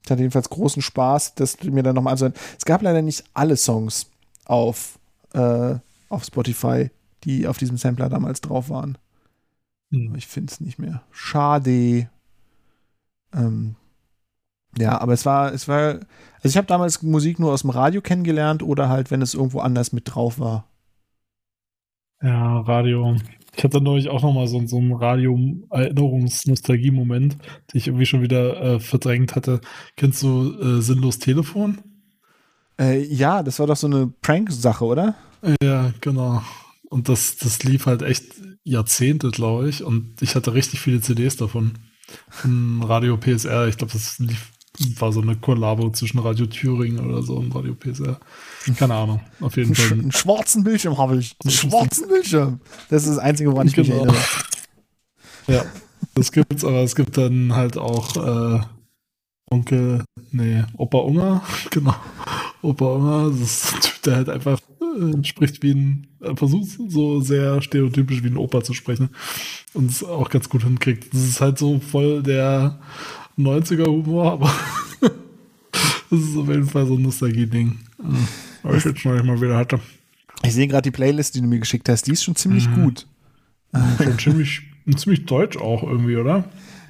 Ich 0.04 0.12
hatte 0.12 0.22
jedenfalls 0.22 0.50
großen 0.50 0.82
Spaß, 0.82 1.36
dass 1.36 1.62
mir 1.64 1.84
dann 1.84 1.96
nochmal 1.96 2.12
also 2.12 2.30
Es 2.58 2.66
gab 2.66 2.82
leider 2.82 3.02
nicht 3.02 3.24
alle 3.34 3.56
Songs 3.56 4.10
auf, 4.46 5.00
äh, 5.34 5.76
auf 6.10 6.24
Spotify, 6.24 6.90
die 7.24 7.48
auf 7.48 7.58
diesem 7.58 7.78
Sampler 7.78 8.10
damals 8.10 8.42
drauf 8.42 8.70
waren. 8.70 8.98
Hm. 9.92 10.16
Ich 10.16 10.28
finde 10.28 10.52
es 10.52 10.60
nicht 10.60 10.80
mehr. 10.80 11.04
Schade. 11.12 12.10
Ähm, 13.34 13.76
ja, 14.78 15.00
aber 15.00 15.14
es 15.14 15.26
war, 15.26 15.54
es 15.54 15.68
war, 15.68 16.00
also 16.44 16.54
ich 16.54 16.58
habe 16.58 16.68
damals 16.68 17.02
Musik 17.02 17.40
nur 17.40 17.52
aus 17.52 17.62
dem 17.62 17.70
Radio 17.70 18.02
kennengelernt 18.02 18.64
oder 18.64 18.90
halt, 18.90 19.12
wenn 19.12 19.22
es 19.22 19.34
irgendwo 19.34 19.60
anders 19.60 19.94
mit 19.94 20.14
drauf 20.14 20.40
war. 20.40 20.68
Ja, 22.22 22.60
Radio. 22.62 23.16
Ich 23.56 23.64
hatte 23.64 23.82
neulich 23.82 24.10
auch 24.10 24.24
nochmal 24.24 24.48
so, 24.48 24.66
so 24.66 24.78
einen 24.78 24.94
Radio-Erinnerungs-Nostalgie-Moment, 24.94 27.34
den 27.34 27.78
ich 27.78 27.88
irgendwie 27.88 28.06
schon 28.06 28.22
wieder 28.22 28.62
äh, 28.62 28.80
verdrängt 28.80 29.36
hatte. 29.36 29.60
Kennst 29.98 30.24
du 30.24 30.58
äh, 30.60 30.82
Sinnlos 30.82 31.20
Telefon? 31.20 31.80
Äh, 32.80 33.04
ja, 33.04 33.44
das 33.44 33.60
war 33.60 33.68
doch 33.68 33.76
so 33.76 33.88
eine 33.88 34.08
Prank-Sache, 34.22 34.86
oder? 34.86 35.16
Ja, 35.62 35.92
genau. 36.00 36.42
Und 36.90 37.10
das, 37.10 37.36
das 37.38 37.64
lief 37.64 37.86
halt 37.86 38.04
echt 38.04 38.24
Jahrzehnte, 38.64 39.32
glaube 39.32 39.68
ich. 39.70 39.84
Und 39.84 40.22
ich 40.22 40.36
hatte 40.36 40.54
richtig 40.54 40.80
viele 40.80 41.02
CDs 41.02 41.36
davon. 41.38 41.74
Von 42.30 42.84
Radio 42.84 43.18
PSR. 43.18 43.68
Ich 43.68 43.78
glaube, 43.78 43.94
das 43.94 44.20
lief, 44.20 44.52
war 45.00 45.12
so 45.12 45.22
eine 45.22 45.36
Kollabo 45.36 45.90
zwischen 45.92 46.20
Radio 46.20 46.46
Thüringen 46.46 47.00
oder 47.06 47.22
so 47.24 47.36
und 47.36 47.54
Radio 47.54 47.74
PSR. 47.74 48.20
Keine 48.78 48.94
Ahnung. 48.94 49.22
Auf 49.40 49.58
jeden 49.58 49.76
Fall. 49.76 49.92
Einen 49.92 50.12
schwarzen 50.12 50.64
Bildschirm 50.64 50.98
habe 50.98 51.18
ich. 51.18 51.36
Einen 51.44 51.52
schwarzen 51.52 52.08
Bildschirm. 52.08 52.60
Das 52.90 53.04
ist 53.04 53.12
das 53.12 53.18
Einzige, 53.20 53.52
woran 53.52 53.68
ich 53.68 53.74
genau. 53.74 53.88
mich 53.88 53.98
erinnere. 53.98 54.18
Ja, 55.48 55.66
das 56.16 56.32
gibt's, 56.32 56.64
aber 56.64 56.84
es 56.84 56.96
gibt 56.96 57.18
dann 57.18 57.56
halt 57.56 57.78
auch 57.78 58.16
äh, 58.16 58.60
Onkel, 59.50 60.04
nee, 60.32 60.64
Opa 60.78 61.00
Unger, 61.00 61.44
genau. 61.70 61.96
Opa 62.62 62.86
Unger, 62.86 63.30
das 63.32 63.40
ist 63.42 63.74
ein 63.74 63.82
Typ, 63.82 64.02
der 64.04 64.16
halt 64.16 64.30
einfach 64.30 64.60
äh, 64.82 65.24
spricht 65.24 65.62
wie 65.64 65.72
ein, 65.72 66.08
äh, 66.22 66.36
versucht 66.36 66.70
so 66.88 67.22
sehr 67.22 67.62
stereotypisch 67.62 68.24
wie 68.24 68.28
ein 68.28 68.38
Opa 68.38 68.64
zu 68.64 68.74
sprechen 68.74 69.10
und 69.74 69.92
es 69.92 70.04
auch 70.04 70.30
ganz 70.30 70.48
gut 70.50 70.64
hinkriegt. 70.64 71.14
Das 71.14 71.22
ist 71.22 71.42
halt 71.42 71.58
so 71.58 71.80
voll 71.80 72.24
der 72.24 72.80
90er 73.38 73.88
Humor, 73.88 74.34
aber 74.34 74.54
das 76.10 76.20
ist 76.20 76.38
auf 76.38 76.48
jeden 76.48 76.68
Fall 76.68 76.86
so 76.86 76.96
ein 76.96 77.02
Nostalgie-Ding. 77.02 77.80
Was 78.64 78.78
ich 78.78 78.86
jetzt 78.86 79.06
noch 79.06 79.24
mal 79.24 79.40
wieder 79.40 79.58
hatte. 79.58 79.80
Ich 80.44 80.54
sehe 80.54 80.68
gerade 80.68 80.84
die 80.84 80.92
Playlist, 80.92 81.36
die 81.36 81.42
du 81.42 81.48
mir 81.48 81.60
geschickt 81.60 81.88
hast, 81.90 82.08
die 82.08 82.12
ist 82.12 82.24
schon 82.24 82.36
ziemlich 82.36 82.68
mhm. 82.70 82.84
gut. 82.84 83.08
Schon 84.04 84.20
ziemlich, 84.20 84.62
ziemlich 84.98 85.26
deutsch 85.26 85.56
auch 85.56 85.84
irgendwie, 85.84 86.18
oder? 86.18 86.44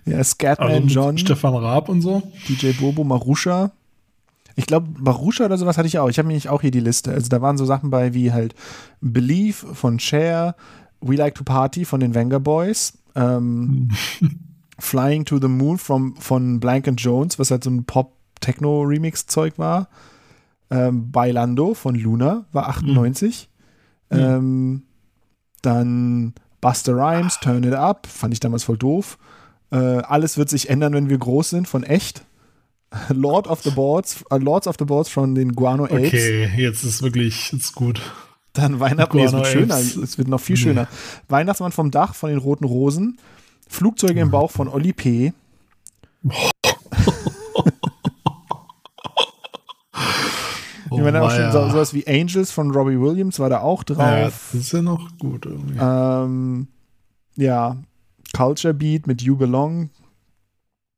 Ja, 0.05 0.23
Scatman 0.23 0.83
also 0.83 0.87
John. 0.87 1.17
Stefan 1.17 1.53
Raab 1.53 1.89
und 1.89 2.01
so. 2.01 2.23
DJ 2.47 2.71
Bobo, 2.71 3.03
Marusha. 3.03 3.71
Ich 4.55 4.65
glaube, 4.65 4.87
Marusha 4.99 5.45
oder 5.45 5.57
sowas 5.57 5.77
hatte 5.77 5.87
ich 5.87 5.99
auch. 5.99 6.09
Ich 6.09 6.17
habe 6.17 6.27
nämlich 6.27 6.49
auch 6.49 6.61
hier 6.61 6.71
die 6.71 6.79
Liste. 6.79 7.11
Also 7.11 7.29
da 7.29 7.41
waren 7.41 7.57
so 7.57 7.65
Sachen 7.65 7.89
bei 7.89 8.13
wie 8.13 8.31
halt 8.31 8.55
Believe 8.99 9.75
von 9.75 9.99
Cher, 9.99 10.55
We 11.01 11.15
Like 11.15 11.35
to 11.35 11.43
Party 11.43 11.85
von 11.85 11.99
den 11.99 12.13
Wenger 12.15 12.39
Boys, 12.39 12.97
ähm, 13.15 13.89
Flying 14.81 15.25
to 15.25 15.39
the 15.39 15.47
Moon 15.47 15.77
from, 15.77 16.15
von 16.17 16.59
Blank 16.59 16.87
and 16.87 16.99
Jones, 16.99 17.37
was 17.37 17.51
halt 17.51 17.63
so 17.63 17.69
ein 17.69 17.85
Pop-Techno-Remix-Zeug 17.85 19.57
war. 19.57 19.89
Ähm, 20.69 21.11
Bailando 21.11 21.73
von 21.73 21.95
Luna 21.95 22.45
war 22.51 22.69
98. 22.69 23.49
Mhm. 24.09 24.19
Ähm, 24.19 24.83
dann 25.61 26.33
Buster 26.61 26.93
Rhymes, 26.93 27.39
Turn 27.41 27.63
It 27.63 27.73
Up, 27.73 28.07
fand 28.07 28.33
ich 28.33 28.39
damals 28.39 28.63
voll 28.63 28.77
doof. 28.77 29.17
Äh, 29.71 29.77
alles 29.77 30.37
wird 30.37 30.49
sich 30.49 30.69
ändern, 30.69 30.93
wenn 30.93 31.09
wir 31.09 31.17
groß 31.17 31.49
sind, 31.49 31.67
von 31.67 31.83
echt. 31.83 32.23
Lord 33.09 33.47
of 33.47 33.61
the 33.61 33.71
Boards, 33.71 34.23
uh, 34.31 34.37
Lords 34.37 34.67
of 34.67 34.75
the 34.77 34.85
Boards 34.85 35.09
von 35.09 35.33
den 35.33 35.53
Guano 35.53 35.85
Apes. 35.85 36.07
Okay, 36.07 36.51
jetzt 36.57 36.83
ist 36.83 37.01
wirklich 37.01 37.51
jetzt 37.51 37.73
gut. 37.73 38.01
Dann 38.53 38.81
Weihnachten, 38.81 39.15
nee, 39.15 39.23
es 39.23 39.31
wird 39.31 39.47
schöner, 39.47 39.77
es 39.77 40.17
wird 40.17 40.27
noch 40.27 40.41
viel 40.41 40.55
nee. 40.55 40.61
schöner. 40.61 40.87
Weihnachtsmann 41.29 41.71
vom 41.71 41.89
Dach 41.89 42.15
von 42.15 42.29
den 42.29 42.39
Roten 42.39 42.65
Rosen. 42.65 43.17
Flugzeuge 43.71 44.19
im 44.19 44.29
Bauch 44.29 44.51
von 44.51 44.67
Oli 44.67 44.91
P. 44.91 45.33
Oh, 46.27 46.49
ich 50.97 50.99
meine 50.99 51.21
auch 51.21 51.31
schon 51.31 51.51
so, 51.53 51.69
sowas 51.69 51.93
wie 51.93 52.05
Angels 52.05 52.51
von 52.51 52.71
Robbie 52.71 52.99
Williams 52.99 53.39
war 53.39 53.49
da 53.49 53.61
auch 53.61 53.83
drauf. 53.83 53.97
Ja, 53.97 54.25
das 54.25 54.53
ist 54.53 54.73
ja 54.73 54.81
noch 54.81 55.17
gut 55.17 55.45
irgendwie. 55.45 55.77
Ähm, 55.79 56.67
ja, 57.37 57.77
Culture 58.35 58.73
Beat 58.73 59.07
mit 59.07 59.21
You 59.21 59.37
Belong. 59.37 59.89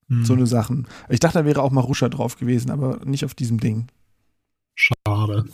Hm. 0.10 0.26
So 0.26 0.34
eine 0.34 0.48
Sachen. 0.48 0.88
Ich 1.10 1.20
dachte, 1.20 1.38
da 1.38 1.46
wäre 1.46 1.62
auch 1.62 1.72
Marusha 1.72 2.10
drauf 2.10 2.38
gewesen, 2.38 2.72
aber 2.72 3.00
nicht 3.06 3.24
auf 3.24 3.36
diesem 3.36 3.60
Ding. 3.60 3.88
Schade. 4.74 5.46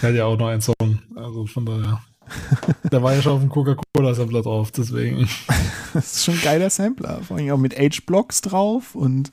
Der 0.00 0.08
hat 0.08 0.14
ja 0.14 0.24
auch 0.24 0.38
noch 0.38 0.46
einen 0.48 0.62
Song. 0.62 1.00
Also 1.16 1.46
von 1.46 1.66
daher. 1.66 2.00
Der 2.92 3.02
war 3.02 3.14
ja 3.14 3.22
schon 3.22 3.32
auf 3.32 3.40
dem 3.40 3.48
Coca-Cola-Sampler 3.48 4.42
drauf, 4.42 4.70
deswegen. 4.70 5.28
das 5.94 6.16
ist 6.16 6.24
schon 6.24 6.34
ein 6.34 6.42
geiler 6.42 6.70
Sampler. 6.70 7.20
Vor 7.22 7.36
allem 7.36 7.50
auch 7.50 7.58
mit 7.58 7.78
H-Blocks 7.78 8.40
drauf 8.40 8.94
und 8.94 9.32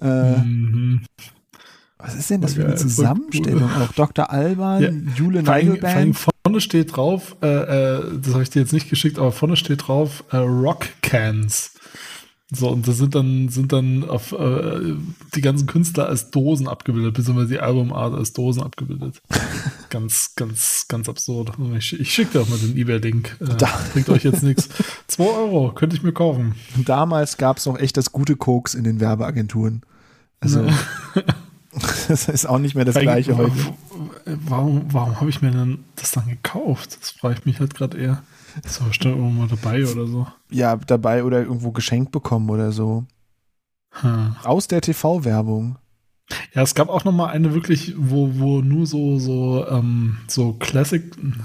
äh, 0.00 0.36
mhm. 0.38 1.02
Was 1.98 2.14
ist 2.14 2.30
denn 2.30 2.40
das 2.40 2.54
für 2.54 2.64
eine 2.64 2.76
Zusammenstellung? 2.76 3.68
Auch 3.68 3.92
Dr. 3.92 4.30
Alban, 4.30 4.82
ja. 4.82 4.90
Jule 5.16 5.42
Nigelband. 5.42 6.16
Vorne 6.16 6.60
steht 6.60 6.96
drauf, 6.96 7.36
äh, 7.42 7.46
äh, 7.46 8.20
das 8.22 8.34
habe 8.34 8.44
ich 8.44 8.50
dir 8.50 8.60
jetzt 8.60 8.72
nicht 8.72 8.88
geschickt, 8.88 9.18
aber 9.18 9.32
vorne 9.32 9.56
steht 9.56 9.88
drauf 9.88 10.22
äh, 10.30 10.36
Rock 10.36 10.86
Cans. 11.02 11.72
So, 12.50 12.70
und 12.70 12.88
das 12.88 12.96
sind 12.96 13.14
dann, 13.14 13.50
sind 13.50 13.72
dann 13.72 14.08
auf 14.08 14.32
äh, 14.32 14.94
die 15.34 15.42
ganzen 15.42 15.66
Künstler 15.66 16.08
als 16.08 16.30
Dosen 16.30 16.66
abgebildet, 16.66 17.12
beziehungsweise 17.12 17.48
die 17.48 17.60
Albumart 17.60 18.14
als 18.14 18.32
Dosen 18.32 18.62
abgebildet. 18.62 19.20
ganz, 19.90 20.34
ganz, 20.34 20.86
ganz 20.88 21.10
absurd. 21.10 21.52
Ich, 21.76 22.00
ich 22.00 22.12
schicke 22.12 22.32
dir 22.32 22.40
auch 22.40 22.48
mal 22.48 22.58
den 22.58 22.74
Ebay-Link. 22.74 23.36
Äh, 23.40 23.54
da. 23.56 23.68
Bringt 23.92 24.08
euch 24.08 24.24
jetzt 24.24 24.42
nichts. 24.42 24.70
2 25.08 25.24
Euro, 25.24 25.72
könnte 25.72 25.96
ich 25.96 26.02
mir 26.02 26.12
kaufen. 26.12 26.54
Damals 26.86 27.36
gab 27.36 27.58
es 27.58 27.66
noch 27.66 27.78
echt 27.78 27.98
das 27.98 28.12
gute 28.12 28.34
Koks 28.34 28.72
in 28.72 28.84
den 28.84 28.98
Werbeagenturen. 28.98 29.82
Also. 30.40 30.66
das 32.08 32.28
ist 32.28 32.46
auch 32.46 32.58
nicht 32.58 32.74
mehr 32.74 32.86
das 32.86 32.96
gleiche 32.96 33.36
heute. 33.36 33.52
Warum, 34.24 34.86
warum 34.90 35.20
habe 35.20 35.28
ich 35.28 35.42
mir 35.42 35.50
denn 35.50 35.80
das 35.96 36.12
dann 36.12 36.28
gekauft? 36.28 36.96
Das 36.98 37.10
frage 37.10 37.36
ich 37.38 37.44
mich 37.44 37.60
halt 37.60 37.74
gerade 37.74 37.98
eher. 37.98 38.22
Das 38.62 38.80
war 38.80 38.88
bestimmt 38.88 39.16
irgendwo 39.16 39.42
mal 39.42 39.48
dabei 39.48 39.84
oder 39.86 40.06
so. 40.06 40.26
Ja, 40.50 40.76
dabei 40.76 41.24
oder 41.24 41.42
irgendwo 41.42 41.72
geschenkt 41.72 42.12
bekommen 42.12 42.50
oder 42.50 42.72
so. 42.72 43.04
Hm. 43.90 44.36
Aus 44.42 44.68
der 44.68 44.80
TV-Werbung. 44.80 45.76
Ja, 46.54 46.62
es 46.62 46.74
gab 46.74 46.88
auch 46.88 47.04
noch 47.04 47.12
mal 47.12 47.28
eine 47.28 47.54
wirklich, 47.54 47.94
wo, 47.96 48.30
wo 48.34 48.60
nur 48.60 48.86
so, 48.86 49.18
so, 49.18 49.66
ähm, 49.68 50.18
so 50.26 50.52
Classic, 50.54 51.02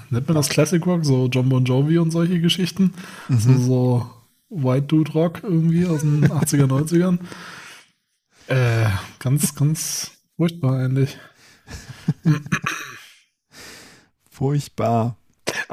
nennt 0.10 0.28
man 0.28 0.36
das 0.36 0.50
Classic 0.50 0.86
Rock, 0.86 1.06
so 1.06 1.28
John 1.28 1.50
Bon 1.50 1.64
Jovi 1.64 1.98
und 2.00 2.12
solche 2.12 2.42
Geschichten. 2.42 2.94
Mhm. 3.30 3.40
So, 3.40 3.58
so 3.58 4.12
White 4.50 4.88
Dude 4.88 5.12
Rock 5.14 5.42
irgendwie 5.44 5.86
aus 5.86 6.02
den 6.02 6.26
80er, 6.28 6.68
90ern. 6.68 7.20
Äh, 8.48 8.90
ganz, 9.20 9.56
ganz 9.56 10.12
furchtbar 10.36 10.80
eigentlich. 10.80 11.18
Furchtbar. 14.30 15.16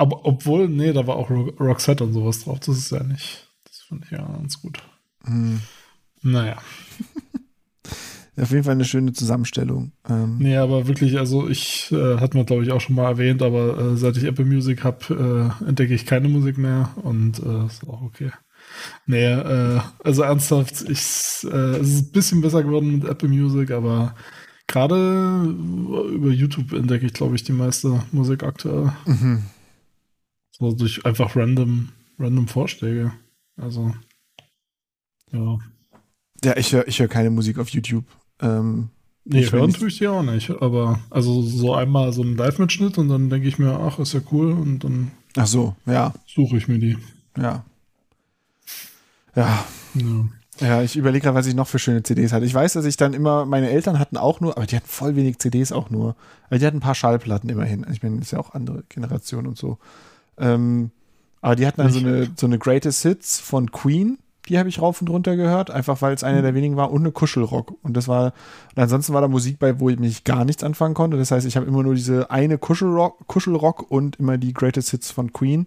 Aber 0.00 0.24
obwohl, 0.24 0.66
nee, 0.66 0.94
da 0.94 1.06
war 1.06 1.16
auch 1.16 1.28
Roxette 1.28 2.04
und 2.04 2.14
sowas 2.14 2.42
drauf. 2.42 2.58
Das 2.60 2.78
ist 2.78 2.90
ja 2.90 3.02
nicht. 3.02 3.46
Das 3.64 3.82
finde 3.86 4.06
ich 4.06 4.12
ja 4.12 4.26
ganz 4.26 4.62
gut. 4.62 4.78
Hm. 5.24 5.60
Naja. 6.22 6.56
Auf 8.40 8.50
jeden 8.50 8.64
Fall 8.64 8.72
eine 8.72 8.86
schöne 8.86 9.12
Zusammenstellung. 9.12 9.92
Ähm. 10.08 10.38
Nee, 10.38 10.56
aber 10.56 10.88
wirklich, 10.88 11.18
also 11.18 11.50
ich 11.50 11.92
äh, 11.92 12.16
hat 12.16 12.34
man 12.34 12.46
glaube 12.46 12.62
ich 12.62 12.72
auch 12.72 12.80
schon 12.80 12.96
mal 12.96 13.10
erwähnt, 13.10 13.42
aber 13.42 13.78
äh, 13.78 13.96
seit 13.98 14.16
ich 14.16 14.24
Apple 14.24 14.46
Music 14.46 14.84
habe, 14.84 15.52
äh, 15.62 15.68
entdecke 15.68 15.92
ich 15.92 16.06
keine 16.06 16.30
Musik 16.30 16.56
mehr 16.56 16.92
und 17.02 17.38
äh, 17.40 17.66
ist 17.66 17.86
auch 17.86 18.00
okay. 18.00 18.30
Nee, 19.04 19.26
äh, 19.26 19.80
also 20.02 20.22
ernsthaft, 20.22 20.88
ich, 20.88 21.44
äh, 21.44 21.76
es 21.76 21.88
ist 21.88 22.08
ein 22.08 22.12
bisschen 22.12 22.40
besser 22.40 22.62
geworden 22.62 23.00
mit 23.00 23.04
Apple 23.04 23.28
Music, 23.28 23.70
aber 23.70 24.14
gerade 24.66 25.42
über 25.44 26.30
YouTube 26.30 26.72
entdecke 26.72 27.04
ich, 27.04 27.12
glaube 27.12 27.36
ich, 27.36 27.44
die 27.44 27.52
meiste 27.52 28.02
Musik 28.12 28.44
aktuell. 28.44 28.94
Mhm. 29.04 29.42
So 30.60 30.72
durch 30.72 31.04
einfach 31.06 31.34
random, 31.34 31.88
random 32.18 32.46
Vorschläge. 32.46 33.12
Also, 33.56 33.94
ja. 35.32 35.58
Ja, 36.44 36.56
ich 36.56 36.72
höre 36.72 36.86
ich 36.86 37.00
hör 37.00 37.08
keine 37.08 37.30
Musik 37.30 37.58
auf 37.58 37.70
YouTube. 37.70 38.04
Ähm, 38.40 38.90
nee, 39.24 39.42
hören 39.50 39.72
tue 39.72 39.88
ich 39.88 39.98
die 39.98 40.06
auch 40.06 40.22
nicht. 40.22 40.50
Aber 40.50 41.00
also 41.08 41.42
so 41.42 41.74
einmal 41.74 42.12
so 42.12 42.22
einen 42.22 42.36
Live-Mitschnitt 42.36 42.98
und 42.98 43.08
dann 43.08 43.30
denke 43.30 43.48
ich 43.48 43.58
mir, 43.58 43.72
ach, 43.72 43.98
ist 43.98 44.12
ja 44.12 44.20
cool 44.30 44.52
und 44.52 44.84
dann 44.84 45.10
ach 45.36 45.46
so, 45.46 45.74
ja. 45.86 46.12
suche 46.26 46.58
ich 46.58 46.68
mir 46.68 46.78
die. 46.78 46.98
Ja. 47.38 47.64
Ja. 49.34 49.64
Ja, 49.94 50.28
ja 50.60 50.82
ich 50.82 50.96
überlege 50.96 51.24
gerade, 51.24 51.36
was 51.36 51.46
ich 51.46 51.54
noch 51.54 51.68
für 51.68 51.78
schöne 51.78 52.02
CDs 52.02 52.32
hatte. 52.32 52.44
Ich 52.44 52.54
weiß, 52.54 52.74
dass 52.74 52.84
ich 52.84 52.98
dann 52.98 53.14
immer, 53.14 53.46
meine 53.46 53.70
Eltern 53.70 53.98
hatten 53.98 54.18
auch 54.18 54.40
nur, 54.40 54.56
aber 54.56 54.66
die 54.66 54.76
hatten 54.76 54.88
voll 54.88 55.16
wenig 55.16 55.38
CDs 55.38 55.72
auch 55.72 55.88
nur. 55.88 56.16
Aber 56.48 56.58
die 56.58 56.66
hatten 56.66 56.78
ein 56.78 56.82
paar 56.82 56.94
Schallplatten 56.94 57.48
immerhin. 57.48 57.86
Ich 57.90 58.02
meine, 58.02 58.16
das 58.16 58.26
ist 58.26 58.32
ja 58.32 58.38
auch 58.38 58.52
andere 58.54 58.84
Generation 58.90 59.46
und 59.46 59.56
so. 59.56 59.78
Ähm, 60.40 60.90
aber 61.40 61.56
die 61.56 61.66
hatten 61.66 61.80
dann 61.80 61.92
so 61.92 62.00
eine, 62.00 62.30
so 62.36 62.46
eine 62.46 62.58
Greatest 62.58 63.02
Hits 63.02 63.38
von 63.38 63.70
Queen. 63.70 64.18
Die 64.48 64.58
habe 64.58 64.68
ich 64.68 64.82
rauf 64.82 65.00
und 65.00 65.08
runter 65.08 65.36
gehört, 65.36 65.70
einfach 65.70 66.02
weil 66.02 66.12
es 66.12 66.24
einer 66.24 66.42
der 66.42 66.54
wenigen 66.54 66.76
war 66.76 66.90
und 66.90 67.02
eine 67.02 67.12
Kuschelrock. 67.12 67.74
Und 67.82 67.96
das 67.96 68.08
war, 68.08 68.32
und 68.74 68.82
ansonsten 68.82 69.12
war 69.12 69.20
da 69.20 69.28
Musik 69.28 69.58
bei, 69.58 69.78
wo 69.78 69.90
ich 69.90 69.98
mich 69.98 70.24
gar 70.24 70.44
nichts 70.44 70.64
anfangen 70.64 70.94
konnte. 70.94 71.16
Das 71.16 71.30
heißt, 71.30 71.46
ich 71.46 71.56
habe 71.56 71.66
immer 71.66 71.82
nur 71.82 71.94
diese 71.94 72.30
eine 72.30 72.58
Kuschelrock, 72.58 73.26
Kuschelrock 73.26 73.90
und 73.90 74.16
immer 74.16 74.38
die 74.38 74.52
Greatest 74.52 74.90
Hits 74.90 75.10
von 75.10 75.32
Queen. 75.32 75.66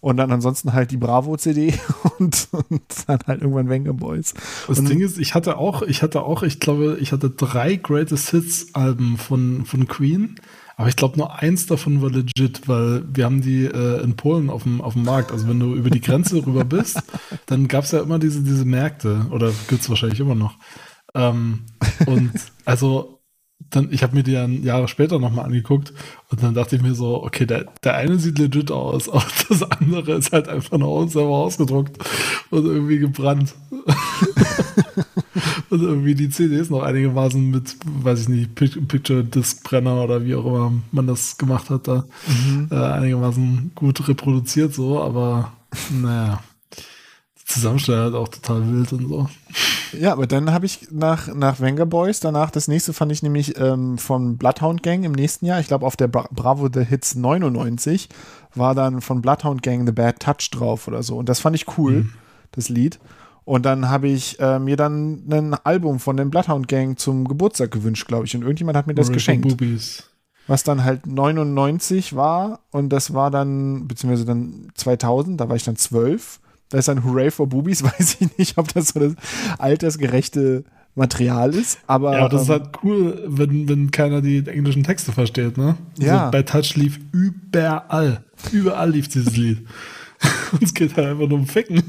Und 0.00 0.16
dann 0.16 0.32
ansonsten 0.32 0.72
halt 0.72 0.90
die 0.90 0.96
Bravo-CD 0.96 1.74
und, 2.18 2.48
und, 2.50 2.82
dann 3.06 3.20
halt 3.26 3.42
irgendwann 3.42 3.68
Wenger 3.68 3.92
Boys. 3.92 4.34
Das 4.66 4.80
und, 4.80 4.88
Ding 4.88 5.00
ist, 5.00 5.18
ich 5.18 5.34
hatte 5.34 5.58
auch, 5.58 5.82
ich 5.82 6.02
hatte 6.02 6.22
auch, 6.22 6.42
ich 6.42 6.58
glaube, 6.58 6.96
ich 7.00 7.12
hatte 7.12 7.30
drei 7.30 7.76
Greatest 7.76 8.30
Hits-Alben 8.30 9.16
von, 9.16 9.64
von 9.64 9.86
Queen. 9.86 10.36
Aber 10.82 10.88
ich 10.88 10.96
glaube, 10.96 11.16
nur 11.16 11.38
eins 11.38 11.66
davon 11.66 12.02
war 12.02 12.10
legit, 12.10 12.66
weil 12.66 13.04
wir 13.06 13.24
haben 13.24 13.40
die 13.40 13.66
äh, 13.66 14.02
in 14.02 14.16
Polen 14.16 14.50
auf 14.50 14.64
dem, 14.64 14.80
auf 14.80 14.94
dem 14.94 15.04
Markt. 15.04 15.30
Also 15.30 15.46
wenn 15.46 15.60
du 15.60 15.76
über 15.76 15.90
die 15.90 16.00
Grenze 16.00 16.36
rüber 16.46 16.64
bist, 16.64 17.00
dann 17.46 17.68
gab 17.68 17.84
es 17.84 17.92
ja 17.92 18.00
immer 18.00 18.18
diese, 18.18 18.42
diese 18.42 18.64
Märkte. 18.64 19.26
Oder 19.30 19.52
gibt 19.68 19.82
es 19.82 19.88
wahrscheinlich 19.88 20.18
immer 20.18 20.34
noch. 20.34 20.58
Ähm, 21.14 21.66
und 22.06 22.32
also 22.64 23.21
dann, 23.70 23.88
ich 23.92 24.02
habe 24.02 24.14
mir 24.16 24.22
die 24.22 24.32
dann 24.32 24.62
Jahre 24.62 24.88
später 24.88 25.18
nochmal 25.18 25.46
angeguckt 25.46 25.92
und 26.30 26.42
dann 26.42 26.54
dachte 26.54 26.76
ich 26.76 26.82
mir 26.82 26.94
so, 26.94 27.22
okay, 27.22 27.46
der, 27.46 27.66
der 27.84 27.94
eine 27.96 28.18
sieht 28.18 28.38
legit 28.38 28.70
aus, 28.70 29.08
aber 29.12 29.24
das 29.48 29.62
andere 29.62 30.12
ist 30.12 30.32
halt 30.32 30.48
einfach 30.48 30.78
nur 30.78 31.08
selber 31.08 31.30
ausgedruckt 31.30 31.98
und 32.50 32.64
irgendwie 32.64 32.98
gebrannt. 32.98 33.54
und 35.70 35.82
irgendwie 35.82 36.14
die 36.14 36.28
CDs 36.28 36.70
noch 36.70 36.82
einigermaßen 36.82 37.50
mit, 37.50 37.76
weiß 37.84 38.22
ich 38.22 38.28
nicht, 38.28 38.54
Picture 38.54 39.24
Disc 39.24 39.62
Brenner 39.64 40.04
oder 40.04 40.24
wie 40.24 40.34
auch 40.34 40.44
immer 40.44 40.72
man 40.92 41.06
das 41.06 41.38
gemacht 41.38 41.70
hat, 41.70 41.88
da 41.88 42.04
mhm. 42.26 42.68
äh, 42.70 42.74
einigermaßen 42.74 43.72
gut 43.74 44.06
reproduziert 44.08 44.74
so, 44.74 45.02
aber 45.02 45.52
naja. 45.90 46.42
Zusammenstellung 47.52 48.02
halt 48.02 48.14
auch 48.14 48.28
total 48.28 48.70
wild 48.70 48.92
und 48.92 49.08
so. 49.08 49.28
Ja, 49.98 50.12
aber 50.12 50.26
dann 50.26 50.52
habe 50.52 50.66
ich 50.66 50.88
nach, 50.90 51.32
nach 51.34 51.60
Wenger 51.60 51.86
Boys, 51.86 52.20
danach 52.20 52.50
das 52.50 52.68
nächste 52.68 52.92
fand 52.92 53.12
ich 53.12 53.22
nämlich 53.22 53.58
ähm, 53.58 53.98
von 53.98 54.38
Bloodhound 54.38 54.82
Gang 54.82 55.04
im 55.04 55.12
nächsten 55.12 55.46
Jahr. 55.46 55.60
Ich 55.60 55.68
glaube, 55.68 55.86
auf 55.86 55.96
der 55.96 56.08
Bra 56.08 56.28
Bravo 56.30 56.68
The 56.72 56.84
Hits 56.84 57.14
99 57.14 58.08
war 58.54 58.74
dann 58.74 59.00
von 59.00 59.20
Bloodhound 59.20 59.62
Gang 59.62 59.86
The 59.86 59.92
Bad 59.92 60.20
Touch 60.20 60.50
drauf 60.50 60.88
oder 60.88 61.02
so. 61.02 61.16
Und 61.16 61.28
das 61.28 61.40
fand 61.40 61.56
ich 61.56 61.78
cool, 61.78 61.92
mhm. 61.92 62.12
das 62.52 62.68
Lied. 62.68 62.98
Und 63.44 63.66
dann 63.66 63.88
habe 63.88 64.08
ich 64.08 64.38
äh, 64.40 64.58
mir 64.58 64.76
dann 64.76 65.24
ein 65.28 65.54
Album 65.54 65.98
von 65.98 66.16
den 66.16 66.30
Bloodhound 66.30 66.68
Gang 66.68 66.98
zum 66.98 67.26
Geburtstag 67.26 67.70
gewünscht, 67.70 68.06
glaube 68.06 68.26
ich. 68.26 68.34
Und 68.36 68.42
irgendjemand 68.42 68.76
hat 68.76 68.86
mir 68.86 68.94
das 68.94 69.08
Ripple 69.08 69.16
geschenkt. 69.16 69.48
Boobies. 69.48 70.04
Was 70.46 70.64
dann 70.64 70.84
halt 70.84 71.06
99 71.06 72.16
war 72.16 72.60
und 72.70 72.88
das 72.90 73.14
war 73.14 73.30
dann, 73.30 73.86
beziehungsweise 73.86 74.24
dann 74.24 74.70
2000, 74.74 75.40
da 75.40 75.48
war 75.48 75.56
ich 75.56 75.64
dann 75.64 75.76
12. 75.76 76.40
Da 76.72 76.78
ist 76.78 76.88
ein 76.88 77.04
Hooray 77.04 77.30
for 77.30 77.46
Boobies, 77.46 77.82
weiß 77.84 78.16
ich 78.20 78.38
nicht, 78.38 78.56
ob 78.56 78.72
das 78.72 78.88
so 78.88 79.00
das 79.00 79.14
altersgerechte 79.58 80.64
Material 80.94 81.54
ist, 81.54 81.78
aber. 81.86 82.18
Ja, 82.18 82.28
das 82.28 82.42
ist 82.42 82.48
halt 82.48 82.70
cool, 82.82 83.22
wenn, 83.26 83.68
wenn 83.68 83.90
keiner 83.90 84.22
die 84.22 84.38
englischen 84.46 84.82
Texte 84.82 85.12
versteht, 85.12 85.58
ne? 85.58 85.76
Ja. 85.98 86.18
Also 86.18 86.30
bei 86.30 86.42
Touch 86.42 86.74
lief 86.76 86.98
überall. 87.12 88.24
Überall 88.52 88.90
lief 88.90 89.08
dieses 89.08 89.36
Lied. 89.36 89.66
Und 90.52 90.62
es 90.62 90.72
geht 90.72 90.96
halt 90.96 91.08
einfach 91.08 91.28
nur 91.28 91.38
um 91.38 91.46
Ficken. 91.46 91.82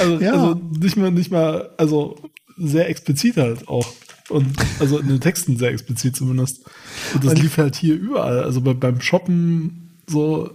Also, 0.00 0.18
ja. 0.18 0.32
also 0.32 0.60
nicht 0.80 0.96
mal, 0.96 1.12
nicht 1.12 1.30
mal, 1.30 1.70
also 1.76 2.16
sehr 2.56 2.88
explizit 2.88 3.36
halt 3.36 3.68
auch. 3.68 3.86
Und 4.30 4.48
also 4.80 4.98
in 4.98 5.06
den 5.06 5.20
Texten 5.20 5.56
sehr 5.56 5.70
explizit 5.70 6.16
zumindest. 6.16 6.64
Und 7.14 7.24
das 7.24 7.34
lief 7.34 7.56
halt 7.56 7.76
hier 7.76 7.94
überall. 7.94 8.42
Also 8.42 8.60
bei, 8.60 8.74
beim 8.74 9.00
Shoppen 9.00 9.90
so 10.08 10.50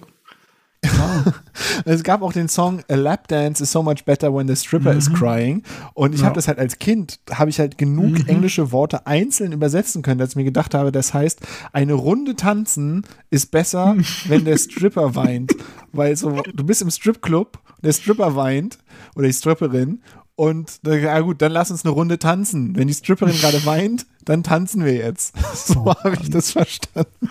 es 1.86 2.04
gab 2.04 2.22
auch 2.22 2.34
den 2.34 2.48
Song 2.48 2.82
A 2.90 2.96
Lap 2.96 3.28
Dance 3.28 3.62
is 3.62 3.72
so 3.72 3.84
much 3.84 4.06
better 4.06 4.34
when 4.34 4.48
the 4.48 4.56
stripper 4.56 4.94
mhm. 4.94 4.98
is 5.00 5.14
crying. 5.14 5.64
Und 5.94 6.14
ich 6.14 6.22
ja. 6.22 6.28
habe 6.28 6.36
das 6.36 6.48
halt 6.48 6.60
als 6.60 6.80
Kind, 6.80 7.20
habe 7.32 7.50
ich 7.50 7.60
halt 7.60 7.78
genug 7.78 8.20
mhm. 8.20 8.28
englische 8.28 8.72
Worte 8.72 9.08
einzeln 9.08 9.52
übersetzen 9.52 10.02
können, 10.02 10.20
dass 10.20 10.32
ich 10.32 10.36
mir 10.36 10.44
gedacht 10.44 10.74
habe, 10.74 10.92
das 10.92 11.14
heißt, 11.14 11.42
eine 11.74 11.94
Runde 11.94 12.36
tanzen 12.36 13.04
ist 13.30 13.52
besser, 13.52 13.96
wenn 14.28 14.46
der 14.46 14.58
Stripper 14.58 15.16
weint. 15.16 15.54
Weil 15.92 16.16
so, 16.16 16.42
du 16.42 16.64
bist 16.64 16.82
im 16.82 16.92
Stripclub, 16.92 17.60
der 17.82 17.94
Stripper 17.94 18.36
weint 18.36 18.80
oder 19.16 19.28
die 19.28 19.34
Stripperin 19.34 20.02
und 20.36 20.82
ja 20.86 21.20
gut, 21.22 21.42
dann 21.42 21.52
lass 21.52 21.72
uns 21.72 21.86
eine 21.86 21.94
Runde 21.94 22.20
tanzen. 22.20 22.76
Wenn 22.76 22.88
die 22.88 22.94
Stripperin 22.94 23.38
gerade 23.38 23.66
weint, 23.66 24.06
dann 24.26 24.44
tanzen 24.44 24.84
wir 24.84 24.94
jetzt. 24.94 25.34
So 25.56 25.86
oh, 25.86 25.96
habe 26.04 26.18
ich 26.22 26.30
das 26.30 26.52
verstanden. 26.52 27.30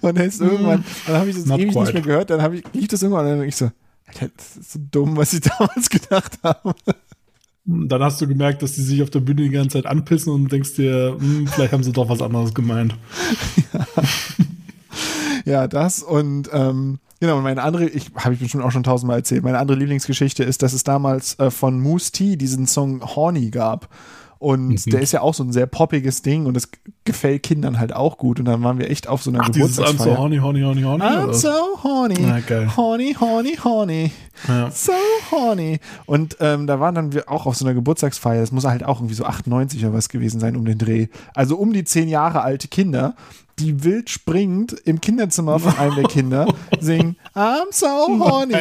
Und 0.00 0.16
dann 0.16 0.26
ist 0.26 0.40
irgendwann, 0.40 0.84
dann 1.06 1.16
habe 1.16 1.30
ich 1.30 1.36
das 1.36 1.46
Not 1.46 1.60
ewig 1.60 1.72
quite. 1.72 1.84
nicht 1.84 1.94
mehr 1.94 2.02
gehört, 2.02 2.30
dann 2.30 2.42
habe 2.42 2.56
ich, 2.56 2.64
lief 2.72 2.88
das 2.88 3.02
irgendwann 3.02 3.26
und 3.26 3.38
dann 3.38 3.48
ich 3.48 3.56
so, 3.56 3.70
Alter, 4.06 4.28
das 4.36 4.56
ist 4.56 4.72
so 4.72 4.80
dumm, 4.90 5.16
was 5.16 5.32
ich 5.32 5.40
damals 5.58 5.90
gedacht 5.90 6.38
habe. 6.42 6.74
Dann 7.66 8.02
hast 8.02 8.20
du 8.20 8.28
gemerkt, 8.28 8.62
dass 8.62 8.74
die 8.74 8.82
sich 8.82 9.02
auf 9.02 9.10
der 9.10 9.20
Bühne 9.20 9.42
die 9.42 9.50
ganze 9.50 9.70
Zeit 9.70 9.86
anpissen 9.86 10.32
und 10.32 10.52
denkst 10.52 10.74
dir, 10.74 11.16
hm, 11.18 11.46
vielleicht 11.46 11.72
haben 11.72 11.82
sie 11.82 11.92
doch 11.92 12.08
was 12.08 12.20
anderes 12.20 12.52
gemeint. 12.52 12.94
ja. 13.72 13.86
ja, 15.44 15.68
das 15.68 16.02
und 16.02 16.50
ähm, 16.52 16.98
genau, 17.20 17.40
meine 17.40 17.62
andere, 17.62 17.88
ich 17.88 18.10
habe 18.16 18.34
ich 18.34 18.40
bestimmt 18.40 18.64
auch 18.64 18.70
schon 18.70 18.82
tausendmal 18.82 19.18
erzählt, 19.18 19.44
meine 19.44 19.58
andere 19.58 19.78
Lieblingsgeschichte 19.78 20.44
ist, 20.44 20.62
dass 20.62 20.74
es 20.74 20.84
damals 20.84 21.38
äh, 21.38 21.50
von 21.50 21.80
Moose 21.80 22.12
T 22.12 22.36
diesen 22.36 22.66
Song 22.66 23.02
Horny 23.02 23.50
gab. 23.50 23.88
Und 24.44 24.68
mhm. 24.68 24.90
der 24.90 25.00
ist 25.00 25.12
ja 25.12 25.22
auch 25.22 25.32
so 25.32 25.42
ein 25.42 25.52
sehr 25.52 25.64
poppiges 25.64 26.20
Ding 26.20 26.44
und 26.44 26.52
das 26.52 26.68
gefällt 27.04 27.44
Kindern 27.44 27.78
halt 27.78 27.94
auch 27.94 28.18
gut. 28.18 28.38
Und 28.40 28.44
dann 28.44 28.62
waren 28.62 28.78
wir 28.78 28.90
echt 28.90 29.08
auf 29.08 29.22
so 29.22 29.30
einer 29.30 29.40
Ach, 29.40 29.50
Geburtstagsfeier. 29.50 30.12
I'm 30.12 30.16
so 30.16 30.18
horny, 30.18 30.36
horny, 30.36 30.60
horny, 30.60 30.82
horny. 30.82 31.02
I'm 31.02 31.32
so 31.32 31.48
horny. 31.82 32.16
Na, 32.20 32.40
geil. 32.40 32.76
Horny, 32.76 33.16
horny, 33.18 33.56
horny. 33.56 34.12
Ja. 34.46 34.70
So 34.70 34.92
horny. 35.30 35.80
Und 36.04 36.36
ähm, 36.40 36.66
da 36.66 36.78
waren 36.78 36.94
dann 36.94 37.14
wir 37.14 37.30
auch 37.30 37.46
auf 37.46 37.56
so 37.56 37.64
einer 37.64 37.72
Geburtstagsfeier. 37.72 38.42
Das 38.42 38.52
muss 38.52 38.66
halt 38.66 38.84
auch 38.84 38.98
irgendwie 38.98 39.14
so 39.14 39.24
98 39.24 39.82
oder 39.82 39.94
was 39.94 40.10
gewesen 40.10 40.40
sein 40.40 40.56
um 40.56 40.66
den 40.66 40.76
Dreh. 40.76 41.06
Also 41.32 41.56
um 41.56 41.72
die 41.72 41.84
zehn 41.84 42.10
Jahre 42.10 42.42
alte 42.42 42.68
Kinder 42.68 43.14
die 43.58 43.84
wild 43.84 44.10
springend 44.10 44.72
im 44.84 45.00
Kinderzimmer 45.00 45.58
von 45.58 45.76
einem 45.76 45.94
der 45.94 46.04
Kinder 46.04 46.52
singen 46.80 47.16
I'm 47.34 47.72
so 47.72 47.86
horny. 47.86 48.54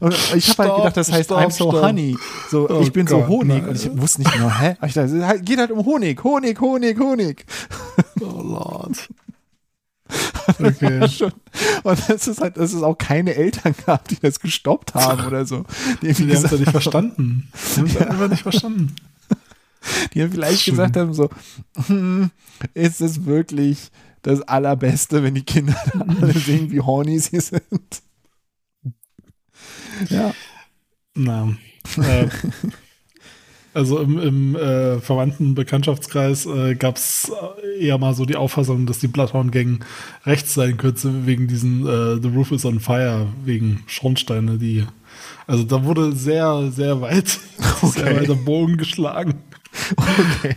Und 0.00 0.14
ich 0.34 0.48
habe 0.50 0.62
halt 0.64 0.76
gedacht, 0.76 0.96
das 0.96 1.10
heißt 1.10 1.26
stop, 1.26 1.38
I'm 1.38 1.50
so 1.50 1.70
stop. 1.70 1.82
honey. 1.82 2.16
So, 2.50 2.68
oh 2.68 2.80
ich 2.82 2.92
bin 2.92 3.06
Gott, 3.06 3.22
so 3.22 3.28
Honig. 3.28 3.62
Nein. 3.62 3.68
Und 3.68 3.76
ich 3.76 4.00
wusste 4.00 4.20
nicht 4.20 4.32
genau, 4.32 4.50
hä? 4.50 4.76
Ich 4.86 4.94
dachte, 4.94 5.16
es 5.16 5.44
geht 5.44 5.58
halt 5.58 5.70
um 5.70 5.84
Honig, 5.84 6.22
Honig, 6.22 6.60
Honig, 6.60 6.98
Honig. 6.98 7.44
Oh 8.20 8.40
Lord. 8.42 9.08
Okay. 10.58 11.00
Und 11.84 12.08
das 12.08 12.26
ist 12.26 12.40
halt, 12.40 12.56
dass 12.56 12.72
es 12.72 12.82
auch 12.82 12.98
keine 12.98 13.34
Eltern 13.34 13.74
gab, 13.86 14.08
die 14.08 14.18
das 14.20 14.40
gestoppt 14.40 14.94
haben 14.94 15.26
oder 15.26 15.46
so. 15.46 15.64
Die, 16.02 16.12
die 16.12 16.36
haben 16.36 16.44
es 16.44 16.50
ja 16.50 16.58
nicht 16.58 16.70
verstanden. 16.70 17.48
Die 17.76 17.80
haben 17.80 17.86
es 17.86 17.96
einfach 17.96 18.28
nicht 18.28 18.42
verstanden. 18.42 18.94
Die 20.12 20.22
haben 20.22 20.32
vielleicht 20.32 20.64
gesagt 20.64 20.96
haben 20.96 21.14
so, 21.14 21.30
hm, 21.86 22.30
ist 22.74 23.00
es 23.00 23.24
wirklich 23.24 23.90
das 24.22 24.40
Allerbeste, 24.42 25.22
wenn 25.22 25.34
die 25.34 25.44
Kinder 25.44 25.76
alle 26.20 26.32
sehen, 26.32 26.70
wie 26.70 26.80
horny 26.80 27.18
sie 27.18 27.40
sind. 27.40 28.02
Ja. 30.08 30.34
Na. 31.14 31.54
Äh, 31.98 32.28
also 33.74 33.98
im, 34.00 34.18
im 34.18 34.56
äh, 34.56 35.00
verwandten 35.00 35.54
Bekanntschaftskreis 35.54 36.46
äh, 36.46 36.74
gab 36.74 36.96
es 36.96 37.32
eher 37.78 37.98
mal 37.98 38.14
so 38.14 38.24
die 38.24 38.36
Auffassung, 38.36 38.86
dass 38.86 38.98
die 38.98 39.08
Bloodhound-Gang 39.08 39.84
rechts 40.24 40.54
sein 40.54 40.76
könnte, 40.76 41.26
wegen 41.26 41.48
diesen 41.48 41.86
äh, 41.86 42.20
The 42.20 42.28
Roof 42.28 42.52
is 42.52 42.64
on 42.64 42.80
Fire, 42.80 43.26
wegen 43.44 43.82
Schornsteine, 43.86 44.58
die. 44.58 44.84
Also 45.46 45.64
da 45.64 45.84
wurde 45.84 46.12
sehr, 46.12 46.70
sehr 46.70 47.00
weit, 47.00 47.38
okay. 47.82 48.00
sehr 48.00 48.20
weiter 48.20 48.34
Bogen 48.34 48.76
geschlagen. 48.76 49.34
Okay. 49.96 50.56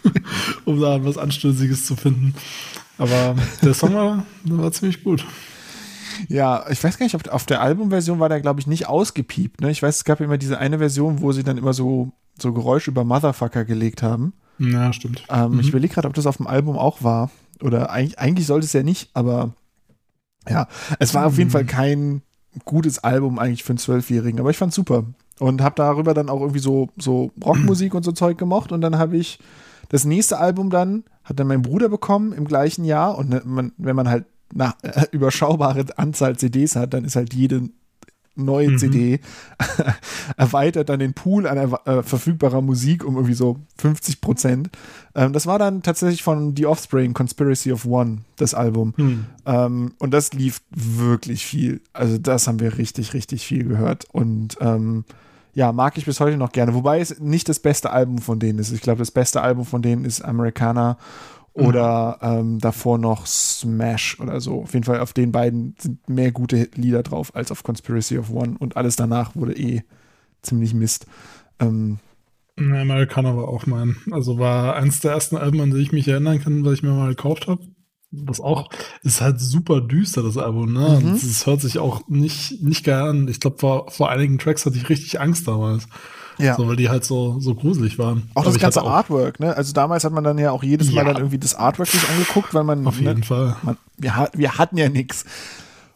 um 0.64 0.80
da 0.80 1.04
was 1.04 1.18
Anstößiges 1.18 1.86
zu 1.86 1.96
finden. 1.96 2.34
Aber 2.98 3.34
der 3.62 3.74
Song 3.74 3.94
war, 3.94 4.24
der 4.44 4.58
war 4.58 4.72
ziemlich 4.72 5.02
gut. 5.02 5.24
Ja, 6.28 6.64
ich 6.70 6.82
weiß 6.82 6.96
gar 6.98 7.06
nicht, 7.06 7.30
auf 7.30 7.46
der 7.46 7.60
Albumversion 7.60 8.20
war 8.20 8.28
der, 8.28 8.40
glaube 8.40 8.60
ich, 8.60 8.66
nicht 8.66 8.86
ausgepiept. 8.88 9.60
Ne? 9.60 9.70
Ich 9.70 9.82
weiß, 9.82 9.96
es 9.96 10.04
gab 10.04 10.20
immer 10.20 10.38
diese 10.38 10.58
eine 10.58 10.78
Version, 10.78 11.20
wo 11.20 11.32
sie 11.32 11.42
dann 11.42 11.58
immer 11.58 11.72
so, 11.72 12.12
so 12.38 12.52
Geräusche 12.52 12.90
über 12.90 13.04
Motherfucker 13.04 13.64
gelegt 13.64 14.02
haben. 14.02 14.32
Ja, 14.58 14.92
stimmt. 14.92 15.24
Ähm, 15.28 15.52
mhm. 15.52 15.60
Ich 15.60 15.70
überlege 15.70 15.94
gerade, 15.94 16.08
ob 16.08 16.14
das 16.14 16.26
auf 16.26 16.36
dem 16.36 16.46
Album 16.46 16.78
auch 16.78 17.02
war. 17.02 17.30
Oder 17.60 17.90
eigentlich, 17.90 18.18
eigentlich 18.18 18.46
sollte 18.46 18.66
es 18.66 18.72
ja 18.72 18.82
nicht, 18.82 19.10
aber 19.14 19.54
ja, 20.48 20.68
es 20.98 21.14
war 21.14 21.22
mhm. 21.22 21.26
auf 21.26 21.38
jeden 21.38 21.48
mhm. 21.48 21.52
Fall 21.52 21.64
kein 21.64 22.22
gutes 22.64 22.98
Album 23.00 23.38
eigentlich 23.38 23.64
für 23.64 23.70
einen 23.70 23.78
Zwölfjährigen, 23.78 24.38
aber 24.38 24.50
ich 24.50 24.56
fand 24.56 24.72
super. 24.72 25.04
Und 25.40 25.62
habe 25.62 25.74
darüber 25.76 26.14
dann 26.14 26.28
auch 26.28 26.40
irgendwie 26.40 26.60
so, 26.60 26.90
so 26.96 27.32
Rockmusik 27.44 27.94
und 27.94 28.04
so 28.04 28.12
Zeug 28.12 28.38
gemocht. 28.38 28.70
Und 28.70 28.82
dann 28.82 28.98
habe 28.98 29.16
ich 29.16 29.40
das 29.88 30.04
nächste 30.04 30.38
Album 30.38 30.70
dann 30.70 31.04
hat 31.24 31.40
dann 31.40 31.46
mein 31.46 31.62
Bruder 31.62 31.88
bekommen 31.88 32.32
im 32.32 32.44
gleichen 32.44 32.84
Jahr. 32.84 33.16
Und 33.16 33.30
ne, 33.30 33.42
man, 33.44 33.72
wenn 33.76 33.96
man 33.96 34.08
halt 34.08 34.26
eine 34.54 34.74
äh, 34.82 35.06
überschaubare 35.12 35.84
Anzahl 35.96 36.36
CDs 36.36 36.76
hat, 36.76 36.94
dann 36.94 37.04
ist 37.04 37.16
halt 37.16 37.34
jede 37.34 37.68
neue 38.36 38.70
mhm. 38.70 38.78
CD 38.78 39.20
erweitert 40.36 40.88
dann 40.88 40.98
den 40.98 41.14
Pool 41.14 41.46
an 41.46 41.56
äh, 41.56 42.02
verfügbarer 42.02 42.62
Musik 42.62 43.04
um 43.04 43.14
irgendwie 43.14 43.34
so 43.34 43.60
50 43.78 44.20
Prozent. 44.20 44.70
Ähm, 45.14 45.32
das 45.32 45.46
war 45.46 45.58
dann 45.58 45.82
tatsächlich 45.82 46.22
von 46.22 46.54
The 46.56 46.66
Offspring, 46.66 47.14
Conspiracy 47.14 47.72
of 47.72 47.86
One, 47.86 48.18
das 48.36 48.54
Album. 48.54 48.94
Mhm. 48.96 49.26
Ähm, 49.46 49.92
und 49.98 50.12
das 50.12 50.32
lief 50.32 50.62
wirklich 50.70 51.46
viel. 51.46 51.80
Also 51.92 52.18
das 52.18 52.48
haben 52.48 52.60
wir 52.60 52.76
richtig, 52.76 53.14
richtig 53.14 53.46
viel 53.46 53.64
gehört. 53.64 54.06
Und 54.12 54.56
ähm, 54.60 55.04
ja, 55.54 55.72
mag 55.72 55.96
ich 55.96 56.04
bis 56.04 56.20
heute 56.20 56.36
noch 56.36 56.52
gerne. 56.52 56.74
Wobei 56.74 57.00
es 57.00 57.20
nicht 57.20 57.48
das 57.48 57.60
beste 57.60 57.90
Album 57.90 58.18
von 58.18 58.38
denen 58.38 58.58
ist. 58.58 58.72
Ich 58.72 58.80
glaube, 58.80 58.98
das 58.98 59.10
beste 59.10 59.40
Album 59.40 59.64
von 59.64 59.82
denen 59.82 60.04
ist 60.04 60.20
Americana 60.20 60.98
oder 61.52 62.18
ähm, 62.20 62.58
davor 62.58 62.98
noch 62.98 63.26
Smash 63.26 64.18
oder 64.20 64.40
so. 64.40 64.62
Auf 64.62 64.74
jeden 64.74 64.84
Fall 64.84 64.98
auf 64.98 65.12
den 65.12 65.30
beiden 65.30 65.76
sind 65.78 66.08
mehr 66.08 66.32
gute 66.32 66.68
Lieder 66.74 67.04
drauf 67.04 67.34
als 67.34 67.52
auf 67.52 67.62
Conspiracy 67.62 68.18
of 68.18 68.30
One 68.30 68.56
und 68.58 68.76
alles 68.76 68.96
danach 68.96 69.36
wurde 69.36 69.56
eh 69.56 69.82
ziemlich 70.42 70.74
Mist. 70.74 71.06
Ähm, 71.60 71.98
Americana 72.56 73.36
war 73.36 73.48
auch 73.48 73.66
mein. 73.66 73.96
Also 74.10 74.38
war 74.38 74.76
eins 74.76 75.00
der 75.00 75.12
ersten 75.12 75.36
Alben, 75.36 75.60
an 75.60 75.70
die 75.70 75.78
ich 75.78 75.92
mich 75.92 76.08
erinnern 76.08 76.40
kann, 76.40 76.64
was 76.64 76.74
ich 76.74 76.82
mir 76.82 76.92
mal 76.92 77.08
gekauft 77.10 77.46
habe. 77.46 77.62
Was 78.26 78.40
auch, 78.40 78.68
ist 79.02 79.20
halt 79.20 79.40
super 79.40 79.80
düster, 79.80 80.22
das 80.22 80.36
Album, 80.38 80.72
ne? 80.72 81.00
Mhm. 81.02 81.12
Es 81.14 81.46
hört 81.46 81.60
sich 81.60 81.78
auch 81.78 82.02
nicht, 82.08 82.62
nicht 82.62 82.84
geil 82.84 83.02
an. 83.02 83.28
Ich 83.28 83.40
glaube, 83.40 83.58
vor, 83.58 83.90
vor 83.90 84.10
einigen 84.10 84.38
Tracks 84.38 84.64
hatte 84.66 84.76
ich 84.76 84.88
richtig 84.88 85.20
Angst 85.20 85.46
damals. 85.48 85.86
ja. 86.38 86.56
So, 86.56 86.66
weil 86.68 86.76
die 86.76 86.88
halt 86.88 87.04
so, 87.04 87.38
so 87.40 87.54
gruselig 87.54 87.98
waren. 87.98 88.24
Auch 88.34 88.44
das 88.44 88.58
ganze 88.58 88.82
auch- 88.82 88.90
Artwork, 88.90 89.38
ne? 89.40 89.56
Also 89.56 89.72
damals 89.72 90.04
hat 90.04 90.12
man 90.12 90.24
dann 90.24 90.38
ja 90.38 90.50
auch 90.50 90.62
jedes 90.62 90.88
Mal 90.90 90.98
Ja. 90.98 91.04
dann 91.04 91.16
irgendwie 91.16 91.38
das 91.38 91.54
Artwork 91.54 91.88
sich 91.88 92.08
angeguckt, 92.08 92.54
weil 92.54 92.64
man, 92.64 92.86
Auf 92.86 92.98
jeden 93.00 93.20
ne, 93.20 93.24
Fall. 93.26 93.56
man 93.62 93.76
wir, 93.98 94.28
wir 94.34 94.58
hatten 94.58 94.76
ja 94.76 94.88
nichts. 94.88 95.24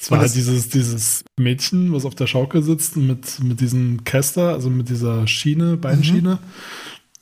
Es 0.01 0.13
war 0.13 0.19
halt 0.19 0.27
das- 0.27 0.35
dieses, 0.35 0.69
dieses 0.69 1.25
Mädchen, 1.37 1.93
was 1.93 2.05
auf 2.05 2.15
der 2.15 2.29
Schaukel 2.29 2.63
sitzt 2.63 2.97
mit, 2.97 3.43
mit 3.43 3.61
diesem 3.61 4.05
Caster, 4.05 4.51
also 4.53 4.71
mit 4.71 4.89
dieser 4.89 5.27
Schiene, 5.27 5.77
Beinschiene. 5.77 6.39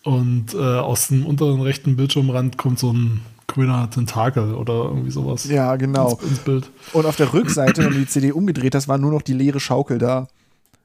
Und 0.02 0.54
äh, 0.54 0.58
aus 0.58 1.08
dem 1.08 1.24
unteren 1.26 1.62
rechten 1.62 1.96
Bildschirmrand 1.96 2.58
kommt 2.58 2.78
so 2.78 2.92
ein 2.92 3.22
grüner 3.46 3.88
Tentakel 3.90 4.54
oder 4.54 4.84
irgendwie 4.86 5.10
sowas 5.10 5.44
Ja, 5.46 5.76
genau. 5.76 6.12
ins, 6.12 6.22
ins 6.30 6.38
Bild. 6.40 6.70
Und 6.92 7.06
auf 7.06 7.16
der 7.16 7.32
Rückseite, 7.32 7.84
wenn 7.84 7.92
du 7.92 7.98
die 7.98 8.06
CD 8.06 8.32
umgedreht 8.32 8.74
hast, 8.74 8.88
war 8.88 8.98
nur 8.98 9.12
noch 9.12 9.22
die 9.22 9.32
leere 9.34 9.60
Schaukel 9.60 9.98
da. 9.98 10.28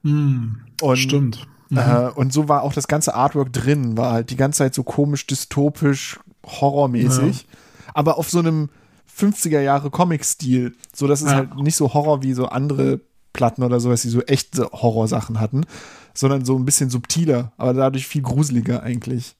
Hm, 0.04 0.60
Und, 0.80 0.96
stimmt. 0.96 1.46
Mhm. 1.70 1.78
Äh, 1.78 2.08
und 2.14 2.32
so 2.32 2.48
war 2.48 2.62
auch 2.62 2.72
das 2.72 2.88
ganze 2.88 3.14
Artwork 3.14 3.52
drin, 3.52 3.96
war 3.96 4.12
halt 4.12 4.30
die 4.30 4.36
ganze 4.36 4.58
Zeit 4.58 4.74
so 4.74 4.82
komisch, 4.82 5.26
dystopisch, 5.26 6.18
horrormäßig. 6.44 7.46
Aber 7.94 8.18
auf 8.18 8.30
so 8.30 8.38
einem 8.38 8.68
50er 9.18 9.60
Jahre 9.60 9.90
Comic-Stil, 9.90 10.74
so 10.94 11.06
dass 11.06 11.20
es 11.20 11.30
Ja. 11.30 11.36
halt 11.36 11.56
nicht 11.56 11.76
so 11.76 11.92
Horror 11.94 12.22
wie 12.22 12.32
so 12.32 12.46
andere 12.46 13.00
Platten 13.32 13.62
oder 13.62 13.80
sowas, 13.80 14.02
die 14.02 14.08
so 14.08 14.20
echte 14.22 14.68
Horrorsachen 14.72 15.40
hatten, 15.40 15.64
sondern 16.14 16.44
so 16.44 16.56
ein 16.56 16.64
bisschen 16.64 16.90
subtiler, 16.90 17.52
aber 17.56 17.72
dadurch 17.74 18.06
viel 18.06 18.22
gruseliger 18.22 18.82
eigentlich. 18.82 19.34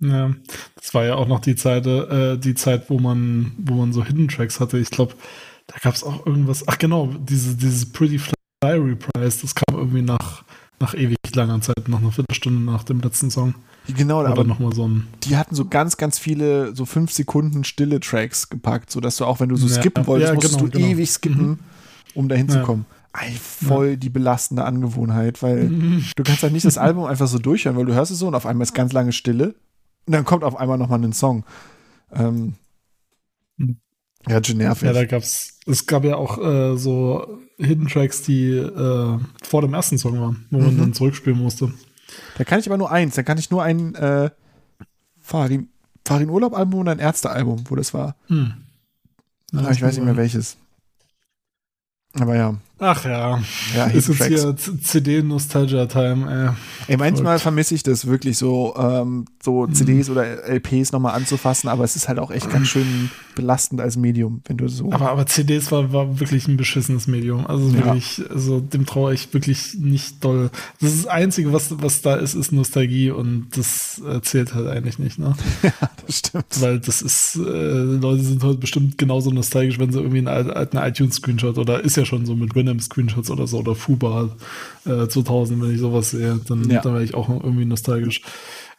Ja, 0.00 0.30
das 0.74 0.92
war 0.94 1.04
ja 1.04 1.14
auch 1.14 1.26
noch 1.28 1.40
die 1.40 1.56
Zeit, 1.56 1.86
äh, 1.86 2.36
die 2.36 2.54
Zeit, 2.54 2.90
wo 2.90 2.98
man, 2.98 3.52
wo 3.58 3.74
man 3.74 3.92
so 3.92 4.04
Hidden 4.04 4.28
Tracks 4.28 4.60
hatte. 4.60 4.78
Ich 4.78 4.90
glaube, 4.90 5.14
da 5.66 5.76
gab 5.82 5.94
es 5.94 6.04
auch 6.04 6.26
irgendwas. 6.26 6.68
Ach 6.68 6.78
genau, 6.78 7.06
diese, 7.18 7.56
dieses 7.56 7.90
Pretty 7.92 8.18
Fly 8.18 8.34
Reprise, 8.62 9.40
das 9.42 9.54
kam 9.54 9.76
irgendwie 9.78 10.02
nach, 10.02 10.44
nach 10.80 10.94
ewig 10.94 11.16
langer 11.34 11.60
Zeit, 11.62 11.88
nach 11.88 11.98
einer 11.98 12.12
Viertelstunde 12.12 12.60
nach 12.62 12.84
dem 12.84 13.00
letzten 13.00 13.30
Song. 13.30 13.54
Genau, 13.88 14.20
Oder 14.20 14.30
aber 14.30 14.44
nochmal 14.44 14.72
so 14.74 14.86
ein. 14.86 15.06
die 15.22 15.36
hatten 15.36 15.54
so 15.54 15.64
ganz, 15.64 15.96
ganz 15.96 16.18
viele 16.18 16.74
so 16.74 16.84
fünf 16.86 17.12
Sekunden 17.12 17.62
stille 17.64 18.00
Tracks 18.00 18.48
gepackt, 18.50 18.90
sodass 18.90 19.16
du 19.16 19.24
auch, 19.24 19.38
wenn 19.40 19.48
du 19.48 19.56
so 19.56 19.68
Ja, 19.68 19.80
skippen 19.80 20.06
wolltest, 20.06 20.28
ja, 20.30 20.34
musstest 20.34 20.58
genau, 20.58 20.70
du 20.70 20.78
genau. 20.78 20.88
ewig 20.92 21.10
skippen, 21.10 21.48
Mhm. 21.50 21.58
um 22.14 22.28
dahin 22.28 22.48
zu 22.48 22.58
Ja. 22.58 22.64
kommen. 22.64 22.84
Ey, 23.18 23.32
voll 23.34 23.96
die 23.96 24.10
belastende 24.10 24.64
Angewohnheit, 24.64 25.42
weil 25.42 25.70
du 26.16 26.22
kannst 26.24 26.42
halt 26.42 26.52
nicht 26.52 26.66
das 26.66 26.76
Album 26.78 27.04
einfach 27.04 27.28
so 27.28 27.38
durchhören, 27.38 27.76
weil 27.76 27.86
du 27.86 27.94
hörst 27.94 28.10
es 28.10 28.18
so 28.18 28.26
und 28.28 28.34
auf 28.34 28.44
einmal 28.44 28.64
ist 28.64 28.74
ganz 28.74 28.92
lange 28.92 29.12
Stille 29.12 29.54
und 30.06 30.12
dann 30.12 30.24
kommt 30.24 30.44
auf 30.44 30.56
einmal 30.56 30.78
nochmal 30.78 31.02
ein 31.02 31.12
Song. 31.12 31.44
Ähm, 32.12 32.54
Mhm. 33.58 33.78
ja, 34.28 34.42
schon 34.44 34.58
nervig. 34.58 34.82
Ja, 34.86 34.92
da 34.92 35.04
gab's, 35.06 35.58
es 35.66 35.86
gab 35.86 36.04
ja 36.04 36.16
auch 36.16 36.36
äh, 36.38 36.76
so 36.76 37.38
Hidden 37.58 37.88
Tracks, 37.88 38.22
die 38.22 38.50
äh, 38.50 39.18
vor 39.42 39.62
dem 39.62 39.72
ersten 39.74 39.96
Song 39.98 40.20
waren, 40.20 40.46
wo 40.50 40.58
man 40.58 40.74
Mhm. 40.74 40.78
dann 40.80 40.94
zurückspielen 40.94 41.38
musste. 41.38 41.72
Da 42.36 42.44
kann 42.44 42.60
ich 42.60 42.66
aber 42.66 42.76
nur 42.76 42.90
eins, 42.90 43.14
da 43.14 43.22
kann 43.22 43.38
ich 43.38 43.50
nur 43.50 43.62
ein 43.62 43.94
äh, 43.94 44.30
Farin, 45.18 45.70
Farin 46.06 46.28
Urlaub 46.30 46.54
Album 46.54 46.80
oder 46.80 46.92
ein 46.92 46.98
Ärzte 46.98 47.30
Album, 47.30 47.64
wo 47.68 47.74
das 47.76 47.92
war. 47.94 48.14
Hm. 48.28 48.52
Ah, 49.54 49.70
ich 49.70 49.80
weiß 49.82 49.96
nicht 49.96 50.04
mehr 50.04 50.16
welches. 50.16 50.56
Aber 52.12 52.36
ja, 52.36 52.56
Ach 52.78 53.04
ja, 53.06 53.40
ja, 53.74 53.86
ist 53.86 54.08
jetzt 54.08 54.24
hier 54.26 54.54
CD 54.82 55.22
Nostalgia 55.22 55.86
Time, 55.86 56.54
ey. 56.88 56.92
Ey, 56.92 56.96
manchmal 56.98 57.38
vermisse 57.38 57.74
ich 57.74 57.82
das 57.82 58.06
wirklich 58.06 58.36
so, 58.36 58.74
ähm, 58.78 59.24
so 59.42 59.66
CDs 59.66 60.10
oder 60.10 60.44
LPs 60.46 60.92
nochmal 60.92 61.14
anzufassen, 61.14 61.68
aber 61.70 61.84
es 61.84 61.96
ist 61.96 62.06
halt 62.08 62.18
auch 62.18 62.30
echt 62.30 62.50
ganz 62.50 62.68
schön 62.68 63.10
belastend 63.34 63.80
als 63.80 63.96
Medium, 63.96 64.42
wenn 64.46 64.58
du 64.58 64.68
so. 64.68 64.92
Aber, 64.92 65.10
aber 65.10 65.24
CDs 65.26 65.72
war, 65.72 65.90
war 65.92 66.20
wirklich 66.20 66.48
ein 66.48 66.58
beschissenes 66.58 67.06
Medium. 67.06 67.46
Also 67.46 67.68
Ja. 67.70 67.86
wirklich, 67.86 68.22
also 68.30 68.60
dem 68.60 68.84
traue 68.84 69.14
ich 69.14 69.32
wirklich 69.32 69.74
nicht 69.78 70.22
doll. 70.22 70.50
Das, 70.80 70.92
ist 70.92 71.04
das 71.06 71.12
Einzige, 71.12 71.52
was, 71.54 71.70
was 71.82 72.02
da 72.02 72.16
ist, 72.16 72.34
ist 72.34 72.52
Nostalgie 72.52 73.10
und 73.10 73.48
das 73.56 74.02
äh, 74.06 74.20
zählt 74.20 74.54
halt 74.54 74.66
eigentlich 74.68 74.98
nicht, 74.98 75.18
ne? 75.18 75.34
das 76.06 76.18
stimmt. 76.18 76.44
Weil 76.60 76.78
das 76.80 77.00
ist, 77.02 77.36
äh, 77.36 77.40
Leute 77.40 78.22
sind 78.22 78.42
heute 78.42 78.58
bestimmt 78.58 78.98
genauso 78.98 79.30
nostalgisch, 79.30 79.78
wenn 79.78 79.92
sie 79.92 79.98
irgendwie 79.98 80.18
einen 80.18 80.28
al- 80.28 80.50
alten 80.52 80.76
iTunes-Screenshot 80.76 81.56
oder 81.58 81.80
ist 81.82 81.96
ja 81.96 82.04
schon 82.04 82.26
so 82.26 82.34
mit 82.36 82.52
Winamp-Screenshots 82.66 83.30
oder 83.30 83.46
so 83.46 83.58
oder 83.58 83.74
Fubar 83.74 84.36
äh, 84.84 85.06
2000, 85.06 85.62
wenn 85.62 85.72
ich 85.74 85.80
sowas 85.80 86.10
sehe, 86.10 86.40
dann, 86.48 86.68
Ja. 86.68 86.80
dann 86.80 86.94
wäre 86.94 87.04
ich 87.04 87.14
auch 87.14 87.28
irgendwie 87.28 87.64
nostalgisch. 87.64 88.22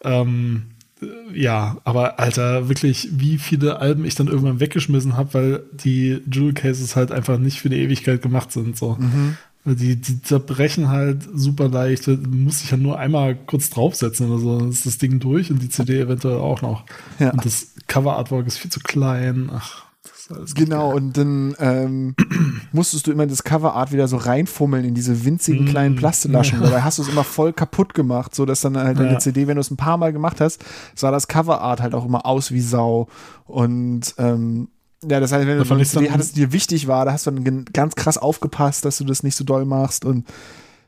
Ähm, 0.04 0.64
äh, 1.02 1.06
ja, 1.40 1.78
aber 1.84 2.20
Alter, 2.20 2.70
wirklich, 2.70 3.10
wie 3.12 3.38
viele 3.38 3.80
Alben 3.80 4.06
ich 4.06 4.16
dann 4.16 4.28
irgendwann 4.28 4.60
weggeschmissen 4.60 5.16
habe, 5.18 5.34
weil 5.34 5.64
die 5.74 6.20
Jewel 6.32 6.54
Cases 6.54 6.96
halt 6.96 7.12
einfach 7.12 7.38
nicht 7.38 7.62
für 7.62 7.70
die 7.70 7.78
Ewigkeit 7.78 8.22
gemacht 8.22 8.52
sind. 8.52 8.78
So. 8.78 8.98
Mhm. 9.00 9.38
Die, 9.66 9.98
die 9.98 10.22
zerbrechen 10.22 10.88
halt 10.88 11.24
super 11.34 11.68
leicht. 11.68 12.08
Du 12.08 12.16
musst 12.16 12.64
dich 12.64 12.72
ja 12.72 12.78
nur 12.78 13.00
einmal 13.00 13.36
kurz 13.36 13.70
draufsetzen 13.70 14.30
oder 14.30 14.40
so. 14.40 14.60
Dann 14.60 14.70
ist 14.70 14.86
das 14.86 14.98
Ding 14.98 15.20
durch 15.20 15.52
und 15.52 15.62
die 15.62 15.68
CD 15.68 16.00
eventuell 16.00 16.38
auch 16.38 16.62
noch. 16.62 16.86
Ja. 17.20 17.32
Und 17.32 17.44
das 17.46 17.74
Cover-Artwork 17.88 18.48
ist 18.48 18.60
viel 18.60 18.72
zu 18.72 18.80
klein. 18.80 19.50
Ach, 19.54 19.84
ist 20.30 20.36
alles 20.38 20.56
Genau, 20.56 20.94
und 20.94 21.18
dann 21.18 21.56
ähm, 21.60 22.16
musstest 22.72 23.08
du 23.08 23.12
immer 23.12 23.26
das 23.28 23.44
Coverart 23.44 23.92
wieder 23.92 24.08
so 24.08 24.18
reinfummeln 24.18 24.86
in 24.86 24.94
diese 24.94 25.26
winzigen 25.26 25.66
Mm. 25.66 25.70
kleinen 25.70 25.96
Plastelaschen. 25.96 26.62
Dabei 26.62 26.82
hast 26.82 26.98
du 26.98 27.02
es 27.04 27.08
immer 27.10 27.24
voll 27.24 27.54
kaputt 27.54 27.94
gemacht, 27.94 28.36
so 28.36 28.46
dass 28.46 28.62
dann 28.62 28.78
halt 28.78 29.00
deine 29.00 29.14
Ja. 29.14 29.20
CD, 29.20 29.48
wenn 29.48 29.56
du 29.56 29.62
es 29.62 29.72
ein 29.72 29.78
paar 29.78 29.98
Mal 29.98 30.14
gemacht 30.14 30.42
hast, 30.42 30.64
sah 30.96 31.12
das 31.12 31.28
Coverart 31.28 31.82
halt 31.82 31.94
auch 31.96 32.06
immer 32.06 32.26
aus 32.26 32.52
wie 32.52 32.62
Sau. 32.62 33.08
Und 33.46 34.14
ähm, 34.18 34.70
ja, 35.08 35.20
das 35.20 35.32
heißt, 35.32 35.46
wenn 35.48 35.58
Da 35.60 35.64
du 35.64 35.74
eine 35.74 35.86
CD 35.86 36.06
dann- 36.06 36.14
hattest, 36.16 36.36
die 36.36 36.42
dir 36.42 36.52
wichtig 36.52 36.88
war, 36.88 37.06
da 37.06 37.14
hast 37.14 37.28
du 37.28 37.32
dann 37.32 37.66
ganz 37.66 37.96
krass 37.96 38.18
aufgepasst, 38.18 38.84
dass 38.86 38.98
du 38.98 39.04
das 39.06 39.24
nicht 39.24 39.36
so 39.36 39.44
doll 39.44 39.64
machst 39.66 40.06
und 40.06 40.26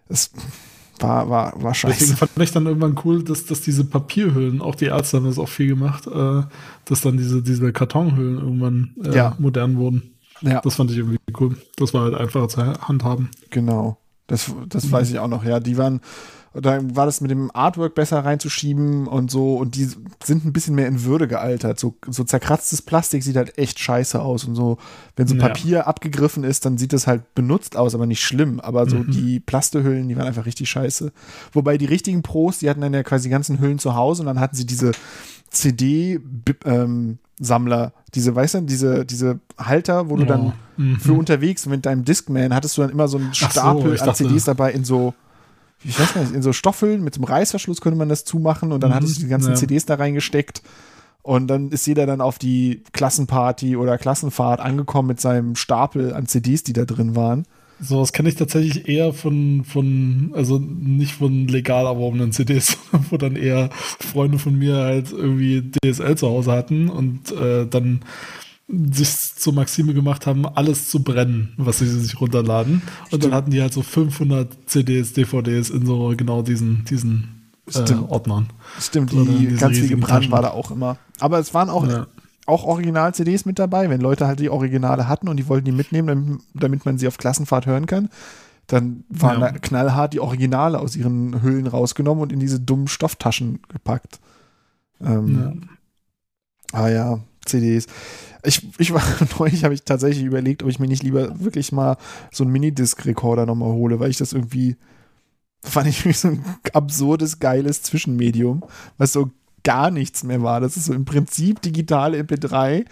es 0.09 0.31
war, 1.01 1.29
war, 1.29 1.53
war 1.61 1.71
Deswegen 1.73 1.93
scheiße. 1.97 2.17
fand 2.17 2.31
ich 2.39 2.51
dann 2.51 2.65
irgendwann 2.65 2.99
cool, 3.05 3.23
dass, 3.23 3.45
dass 3.45 3.61
diese 3.61 3.83
Papierhüllen, 3.85 4.61
auch 4.61 4.75
die 4.75 4.85
Ärzte 4.85 5.17
haben 5.17 5.25
das 5.25 5.37
auch 5.39 5.49
viel 5.49 5.67
gemacht, 5.67 6.07
äh, 6.07 6.43
dass 6.85 7.01
dann 7.01 7.17
diese, 7.17 7.41
diese 7.41 7.71
Kartonhüllen 7.73 8.37
irgendwann 8.37 8.91
äh, 9.03 9.15
Ja. 9.15 9.35
modern 9.39 9.77
wurden. 9.77 10.13
Ja, 10.41 10.61
Das 10.61 10.75
fand 10.75 10.91
ich 10.91 10.97
irgendwie 10.97 11.17
cool. 11.39 11.57
Das 11.75 11.93
war 11.93 12.03
halt 12.03 12.15
einfacher 12.15 12.47
zu 12.47 12.65
handhaben. 12.65 13.29
genau. 13.49 13.97
Das, 14.27 14.53
das 14.67 14.85
Mhm. 14.85 14.91
weiß 14.91 15.09
ich 15.09 15.17
auch 15.19 15.27
noch, 15.27 15.43
ja. 15.43 15.59
Die 15.59 15.75
waren, 15.77 16.01
da 16.53 16.79
war 16.95 17.05
das 17.05 17.21
mit 17.21 17.29
dem 17.31 17.51
Artwork 17.53 17.95
besser 17.95 18.23
reinzuschieben 18.25 19.07
und 19.07 19.29
so 19.29 19.57
und 19.57 19.75
die 19.75 19.87
sind 20.23 20.45
ein 20.45 20.53
bisschen 20.53 20.75
mehr 20.75 20.87
in 20.87 21.03
Würde 21.03 21.27
gealtert. 21.27 21.79
So, 21.79 21.95
so 22.07 22.23
zerkratztes 22.23 22.81
Plastik 22.81 23.23
sieht 23.23 23.35
halt 23.35 23.57
echt 23.57 23.79
scheiße 23.79 24.19
aus 24.21 24.45
und 24.45 24.55
so, 24.55 24.77
wenn 25.15 25.27
so 25.27 25.35
Ja. 25.35 25.47
Papier 25.47 25.87
abgegriffen 25.87 26.43
ist, 26.43 26.65
dann 26.65 26.77
sieht 26.77 26.93
das 26.93 27.07
halt 27.07 27.33
benutzt 27.35 27.77
aus, 27.77 27.93
aber 27.93 28.05
nicht 28.07 28.23
schlimm. 28.23 28.59
Aber 28.59 28.89
so 28.89 28.97
Mhm. 28.97 29.11
die 29.11 29.39
Plastehüllen, 29.39 30.07
die 30.07 30.17
waren 30.17 30.27
einfach 30.27 30.45
richtig 30.45 30.69
scheiße. 30.69 31.11
Wobei 31.53 31.77
die 31.77 31.85
richtigen 31.85 32.21
Pros, 32.23 32.59
die 32.59 32.69
hatten 32.69 32.81
dann 32.81 32.93
ja 32.93 33.03
quasi 33.03 33.27
die 33.29 33.31
ganzen 33.31 33.59
Hüllen 33.59 33.79
zu 33.79 33.95
Hause 33.95 34.23
und 34.23 34.27
dann 34.27 34.39
hatten 34.39 34.55
sie 34.55 34.65
diese 34.65 34.91
CD-Sammler, 35.51 37.93
diese, 38.15 38.35
weißt 38.35 38.55
du, 38.55 38.61
diese, 38.61 39.05
diese 39.05 39.39
Halter, 39.57 40.09
wo 40.09 40.15
du 40.17 40.25
dann 40.25 40.53
Mhm. 40.77 40.99
für 40.99 41.13
unterwegs 41.13 41.65
mit 41.65 41.85
deinem 41.85 42.05
Discman 42.05 42.53
hattest 42.53 42.77
du 42.77 42.81
dann 42.81 42.91
immer 42.91 43.07
so 43.07 43.17
einen 43.17 43.33
so, 43.33 43.47
Stapel 43.49 43.93
ich 43.93 44.01
an 44.01 44.07
dachte- 44.07 44.23
CDs 44.25 44.45
dabei 44.45 44.71
in 44.71 44.83
so, 44.85 45.13
ich 45.83 45.99
weiß 45.99 46.15
nicht, 46.15 46.33
in 46.33 46.41
so 46.41 46.53
Stoffeln 46.53 47.03
mit 47.03 47.13
so 47.15 47.19
einem 47.21 47.25
Reißverschluss 47.31 47.81
könnte 47.81 47.97
man 47.97 48.09
das 48.09 48.25
zumachen 48.25 48.71
und 48.71 48.81
dann 48.81 48.91
Mhm, 48.91 48.95
hattest 48.95 49.17
du 49.17 49.21
die 49.23 49.29
ganzen 49.29 49.51
ja. 49.51 49.55
CDs 49.55 49.85
da 49.85 49.95
reingesteckt 49.95 50.61
und 51.21 51.47
dann 51.47 51.69
ist 51.69 51.85
jeder 51.87 52.05
dann 52.05 52.21
auf 52.21 52.39
die 52.39 52.83
Klassenparty 52.93 53.75
oder 53.77 53.97
Klassenfahrt 53.97 54.59
angekommen 54.59 55.07
mit 55.09 55.19
seinem 55.21 55.55
Stapel 55.55 56.13
an 56.13 56.27
CDs, 56.27 56.63
die 56.63 56.73
da 56.73 56.85
drin 56.85 57.15
waren. 57.15 57.45
Sowas 57.81 58.11
kenne 58.11 58.27
ich 58.27 58.35
tatsächlich 58.35 58.89
eher 58.89 59.13
von, 59.13 59.63
von, 59.63 60.31
also 60.33 60.59
nicht 60.59 61.13
von 61.13 61.47
legal 61.47 61.85
erworbenen 61.85 62.33
CDs, 62.33 62.77
wo 63.09 63.15
dann 63.15 63.37
eher 63.37 63.69
Freunde 63.71 64.37
von 64.37 64.57
mir 64.57 64.75
halt 64.75 65.13
irgendwie 65.13 65.71
DSL 65.85 66.17
zu 66.17 66.27
Hause 66.27 66.51
hatten 66.51 66.89
und 66.89 67.31
äh, 67.31 67.65
dann 67.65 68.01
sich 68.71 69.09
zur 69.35 69.53
Maxime 69.53 69.93
gemacht 69.93 70.27
haben, 70.27 70.45
alles 70.45 70.89
zu 70.89 71.03
brennen, 71.03 71.53
was 71.57 71.79
sie 71.79 71.87
sich 71.87 72.19
runterladen. 72.21 72.81
Und 73.11 73.23
dann 73.23 73.33
hatten 73.33 73.49
die 73.51 73.61
halt 73.61 73.73
so 73.73 73.81
500 73.81 74.69
CDs, 74.69 75.13
DVDs 75.13 75.69
in 75.71 75.85
so 75.85 76.13
genau 76.15 76.43
diesen, 76.43 76.85
diesen 76.85 77.51
äh, 77.67 77.71
Stimmt. 77.71 78.09
Ordnern. 78.11 78.47
Stimmt, 78.79 79.13
Oder 79.13 79.25
die 79.31 79.47
diese 79.47 79.57
ganz 79.57 79.77
viel 79.77 79.87
gebrannt 79.89 80.29
war 80.29 80.41
da 80.43 80.51
auch 80.51 80.69
immer. 80.71 80.97
Aber 81.19 81.39
es 81.39 81.53
waren 81.55 81.69
auch, 81.69 81.87
Ja. 81.87 82.05
auch 82.45 82.63
Original-CDs 82.63 83.45
mit 83.45 83.57
dabei, 83.57 83.89
wenn 83.89 84.01
Leute 84.01 84.27
halt 84.27 84.39
die 84.39 84.49
Originale 84.49 85.07
hatten 85.07 85.27
und 85.29 85.37
die 85.37 85.47
wollten 85.47 85.65
die 85.65 85.71
mitnehmen, 85.71 86.41
damit, 86.53 86.85
man 86.85 86.97
sie 86.99 87.07
auf 87.07 87.17
Klassenfahrt 87.17 87.65
hören 87.65 87.87
kann. 87.87 88.09
Dann 88.67 89.03
waren 89.09 89.41
Ja. 89.41 89.51
da 89.51 89.57
knallhart 89.57 90.13
die 90.13 90.19
Originale 90.19 90.79
aus 90.79 90.95
ihren 90.95 91.41
Hüllen 91.41 91.65
rausgenommen 91.65 92.21
und 92.21 92.31
in 92.31 92.39
diese 92.39 92.59
dummen 92.59 92.87
Stofftaschen 92.87 93.59
gepackt. 93.67 94.19
Ähm, 95.01 95.39
Ja. 96.73 96.79
Ah 96.81 96.87
ja, 96.89 97.19
CDs. 97.45 97.87
Ich, 98.43 98.67
ich 98.79 98.93
war 98.93 99.03
neulich, 99.39 99.63
habe 99.63 99.73
ich 99.73 99.83
tatsächlich 99.83 100.25
überlegt, 100.25 100.63
ob 100.63 100.69
ich 100.69 100.79
mir 100.79 100.87
nicht 100.87 101.03
lieber 101.03 101.39
wirklich 101.39 101.71
mal 101.71 101.97
so 102.31 102.43
einen 102.43 102.53
Minidisc-Rekorder 102.53 103.45
nochmal 103.45 103.71
hole, 103.71 103.99
weil 103.99 104.09
ich 104.09 104.17
das 104.17 104.33
irgendwie 104.33 104.77
fand 105.63 105.87
ich 105.87 106.17
so 106.17 106.29
ein 106.29 106.43
absurdes, 106.73 107.39
geiles 107.39 107.83
Zwischenmedium, 107.83 108.63
was 108.97 109.13
so 109.13 109.29
gar 109.63 109.91
nichts 109.91 110.23
mehr 110.23 110.41
war. 110.41 110.61
Das 110.61 110.77
ist 110.77 110.85
so 110.85 110.93
im 110.93 111.05
Prinzip 111.05 111.61
digitale 111.61 112.19
MP3, 112.21 112.85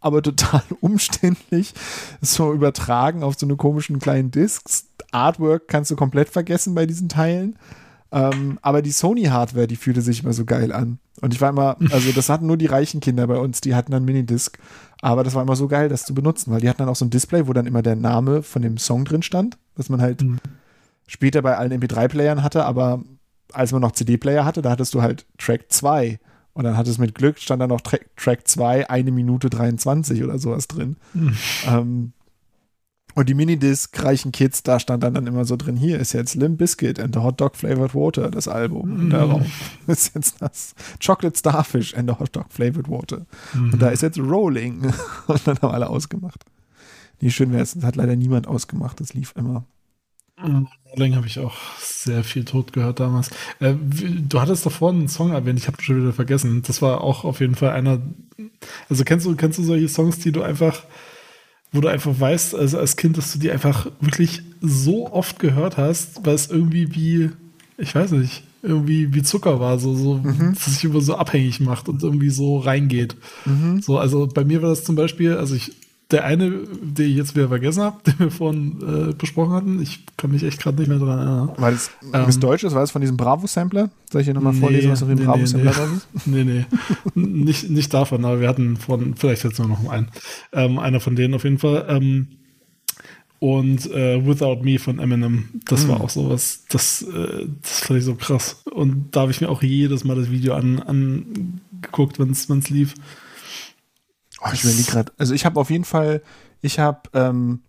aber 0.00 0.22
total 0.22 0.62
umständlich. 0.80 1.74
So 2.20 2.52
übertragen 2.52 3.22
auf 3.22 3.34
so 3.38 3.46
eine 3.46 3.56
komischen 3.56 3.98
kleinen 3.98 4.30
Discs. 4.30 4.88
Artwork 5.10 5.68
kannst 5.68 5.90
du 5.90 5.96
komplett 5.96 6.28
vergessen 6.28 6.74
bei 6.74 6.86
diesen 6.86 7.08
Teilen. 7.08 7.56
Ähm, 8.14 8.60
aber 8.62 8.80
die 8.80 8.92
Sony-Hardware, 8.92 9.66
die 9.66 9.74
fühlte 9.74 10.00
sich 10.00 10.22
immer 10.22 10.32
so 10.32 10.44
geil 10.44 10.72
an. 10.72 10.98
Und 11.20 11.34
ich 11.34 11.40
war 11.40 11.50
immer, 11.50 11.76
also 11.90 12.12
das 12.12 12.28
hatten 12.28 12.46
nur 12.46 12.56
die 12.56 12.66
reichen 12.66 13.00
Kinder 13.00 13.26
bei 13.26 13.36
uns, 13.36 13.60
die 13.60 13.74
hatten 13.74 13.90
dann 13.90 14.04
Minidisc. 14.04 14.56
Aber 15.02 15.24
das 15.24 15.34
war 15.34 15.42
immer 15.42 15.56
so 15.56 15.66
geil, 15.66 15.88
das 15.88 16.04
zu 16.04 16.14
benutzen, 16.14 16.52
weil 16.52 16.60
die 16.60 16.68
hatten 16.68 16.78
dann 16.78 16.88
auch 16.88 16.96
so 16.96 17.04
ein 17.04 17.10
Display, 17.10 17.48
wo 17.48 17.52
dann 17.52 17.66
immer 17.66 17.82
der 17.82 17.96
Name 17.96 18.42
von 18.42 18.62
dem 18.62 18.78
Song 18.78 19.04
drin 19.04 19.22
stand, 19.22 19.58
dass 19.74 19.88
man 19.88 20.00
halt 20.00 20.22
mhm. 20.22 20.38
später 21.08 21.42
bei 21.42 21.56
allen 21.56 21.72
MP3-Playern 21.72 22.42
hatte, 22.42 22.64
aber 22.64 23.02
als 23.52 23.72
man 23.72 23.82
noch 23.82 23.92
CD-Player 23.92 24.44
hatte, 24.44 24.62
da 24.62 24.70
hattest 24.70 24.94
du 24.94 25.02
halt 25.02 25.26
Track 25.38 25.66
2. 25.68 26.20
Und 26.52 26.62
dann 26.62 26.76
hat 26.76 26.86
es 26.86 26.98
mit 26.98 27.16
Glück, 27.16 27.40
stand 27.40 27.60
da 27.60 27.66
noch 27.66 27.80
Tra 27.80 27.98
Track 28.16 28.46
2, 28.46 28.88
eine 28.88 29.10
Minute 29.10 29.50
23 29.50 30.22
oder 30.22 30.38
sowas 30.38 30.68
drin. 30.68 30.96
Mhm. 31.12 31.36
Ähm, 31.66 32.12
und 33.14 33.28
die 33.28 33.34
Minidisc-reichen 33.34 34.32
Kids, 34.32 34.62
da 34.62 34.80
stand 34.80 35.02
dann, 35.02 35.14
dann 35.14 35.26
immer 35.26 35.44
so 35.44 35.56
drin, 35.56 35.76
hier 35.76 35.98
ist 35.98 36.12
jetzt 36.12 36.34
Limp 36.34 36.58
Biscuit 36.58 36.98
and 36.98 37.14
the 37.14 37.20
Hot 37.20 37.40
Dog 37.40 37.56
Flavored 37.56 37.94
Water, 37.94 38.30
das 38.30 38.48
Album. 38.48 39.06
Mm. 39.06 39.10
Darauf 39.10 39.46
ist 39.86 40.14
jetzt 40.14 40.40
das 40.40 40.74
Chocolate 41.04 41.38
Starfish 41.38 41.94
and 41.94 42.10
the 42.10 42.16
Hot 42.18 42.34
Dog 42.34 42.46
Flavored 42.50 42.88
Water. 42.88 43.26
Mm. 43.54 43.72
Und 43.72 43.82
da 43.82 43.88
ist 43.90 44.02
jetzt 44.02 44.18
Rolling. 44.18 44.92
Und 45.26 45.46
dann 45.46 45.58
haben 45.62 45.72
alle 45.72 45.88
ausgemacht. 45.88 46.44
Nee, 47.20 47.30
schön 47.30 47.52
wäre 47.52 47.62
es, 47.62 47.74
das 47.74 47.84
hat 47.84 47.96
leider 47.96 48.16
niemand 48.16 48.48
ausgemacht, 48.48 49.00
das 49.00 49.14
lief 49.14 49.32
immer. 49.36 49.64
Rolling 50.92 51.14
habe 51.14 51.26
ich 51.28 51.38
auch 51.38 51.54
sehr 51.78 52.24
viel 52.24 52.44
tot 52.44 52.72
gehört 52.72 53.00
damals. 53.00 53.30
Äh, 53.60 53.74
du 53.74 54.40
hattest 54.40 54.66
davor 54.66 54.90
einen 54.90 55.08
Song 55.08 55.30
erwähnt, 55.30 55.58
ich 55.58 55.68
habe 55.68 55.80
schon 55.80 56.02
wieder 56.02 56.12
vergessen. 56.12 56.62
Das 56.66 56.82
war 56.82 57.02
auch 57.02 57.24
auf 57.24 57.40
jeden 57.40 57.54
Fall 57.54 57.70
einer. 57.70 58.00
Also 58.88 59.04
kennst 59.04 59.26
du, 59.26 59.36
kennst 59.36 59.58
du 59.58 59.62
solche 59.62 59.88
Songs, 59.88 60.18
die 60.18 60.32
du 60.32 60.42
einfach 60.42 60.82
wo 61.74 61.80
du 61.80 61.88
einfach 61.88 62.18
weißt, 62.18 62.54
also 62.54 62.78
als 62.78 62.96
Kind, 62.96 63.18
dass 63.18 63.32
du 63.32 63.38
die 63.40 63.50
einfach 63.50 63.90
wirklich 64.00 64.42
so 64.60 65.12
oft 65.12 65.40
gehört 65.40 65.76
hast, 65.76 66.24
weil 66.24 66.34
es 66.34 66.46
irgendwie 66.46 66.94
wie, 66.94 67.30
ich 67.76 67.94
weiß 67.94 68.12
nicht, 68.12 68.44
irgendwie 68.62 69.12
wie 69.12 69.22
Zucker 69.22 69.58
war, 69.60 69.78
so, 69.78 69.94
so 69.94 70.14
mhm. 70.14 70.54
sich 70.54 70.84
immer 70.84 71.00
so 71.00 71.16
abhängig 71.16 71.60
macht 71.60 71.88
und 71.88 72.02
irgendwie 72.02 72.30
so 72.30 72.58
reingeht. 72.58 73.16
Mhm. 73.44 73.82
So, 73.82 73.98
also 73.98 74.26
bei 74.26 74.44
mir 74.44 74.62
war 74.62 74.70
das 74.70 74.84
zum 74.84 74.94
Beispiel, 74.94 75.36
also 75.36 75.56
ich 75.56 75.72
der 76.10 76.24
eine, 76.24 76.50
den 76.50 77.10
ich 77.10 77.16
jetzt 77.16 77.34
wieder 77.34 77.48
vergessen 77.48 77.82
habe, 77.82 77.98
den 78.06 78.18
wir 78.18 78.30
vorhin 78.30 79.10
äh, 79.10 79.14
besprochen 79.14 79.52
hatten, 79.52 79.82
ich 79.82 80.04
kann 80.16 80.30
mich 80.30 80.42
echt 80.42 80.60
gerade 80.60 80.78
nicht 80.78 80.88
mehr 80.88 80.98
daran 80.98 81.18
erinnern. 81.18 81.50
War 81.56 81.70
das 81.70 81.90
ähm, 82.12 82.40
Deutsch 82.40 82.64
War 82.64 82.80
das 82.80 82.90
von 82.90 83.00
diesem 83.00 83.16
Bravo-Sampler? 83.16 83.90
Soll 84.10 84.20
ich 84.20 84.26
hier 84.26 84.34
nochmal 84.34 84.52
nee, 84.52 84.60
vorlesen, 84.60 84.90
was 84.90 85.02
auf 85.02 85.08
dem 85.08 85.18
nee, 85.18 85.24
Bravo-Sampler 85.24 85.70
nee. 85.70 85.76
drauf 85.76 85.92
ist? 85.92 86.26
Nee, 86.26 86.44
nee. 86.44 86.64
nicht, 87.14 87.70
nicht 87.70 87.92
davon, 87.92 88.24
aber 88.24 88.40
wir 88.40 88.48
hatten 88.48 88.76
von, 88.76 89.14
vielleicht 89.16 89.44
jetzt 89.44 89.58
nur 89.58 89.68
noch 89.68 89.88
einen. 89.88 90.08
Ähm, 90.52 90.78
einer 90.78 91.00
von 91.00 91.16
denen 91.16 91.34
auf 91.34 91.44
jeden 91.44 91.58
Fall. 91.58 91.86
Ähm, 91.88 92.28
und 93.38 93.90
äh, 93.90 94.26
Without 94.26 94.62
Me 94.62 94.78
von 94.78 94.98
Eminem, 94.98 95.48
das 95.66 95.84
mhm. 95.84 95.88
war 95.88 96.00
auch 96.00 96.08
sowas, 96.08 96.64
das, 96.70 97.02
äh, 97.02 97.46
das 97.60 97.80
fand 97.80 97.98
ich 97.98 98.04
so 98.04 98.14
krass. 98.14 98.62
Und 98.70 99.08
da 99.10 99.22
habe 99.22 99.32
ich 99.32 99.40
mir 99.40 99.50
auch 99.50 99.62
jedes 99.62 100.04
Mal 100.04 100.16
das 100.16 100.30
Video 100.30 100.54
angeguckt, 100.54 102.20
an 102.20 102.34
wenn 102.48 102.58
es 102.58 102.70
lief. 102.70 102.94
Oh, 104.44 104.50
ich 104.52 104.64
überlege 104.64 104.90
gerade. 104.90 105.12
Also 105.18 105.34
ich 105.34 105.44
habe 105.44 105.58
auf 105.58 105.70
jeden 105.70 105.84
Fall, 105.84 106.22
ich 106.60 106.78
habe 106.78 107.00
ähm, 107.14 107.62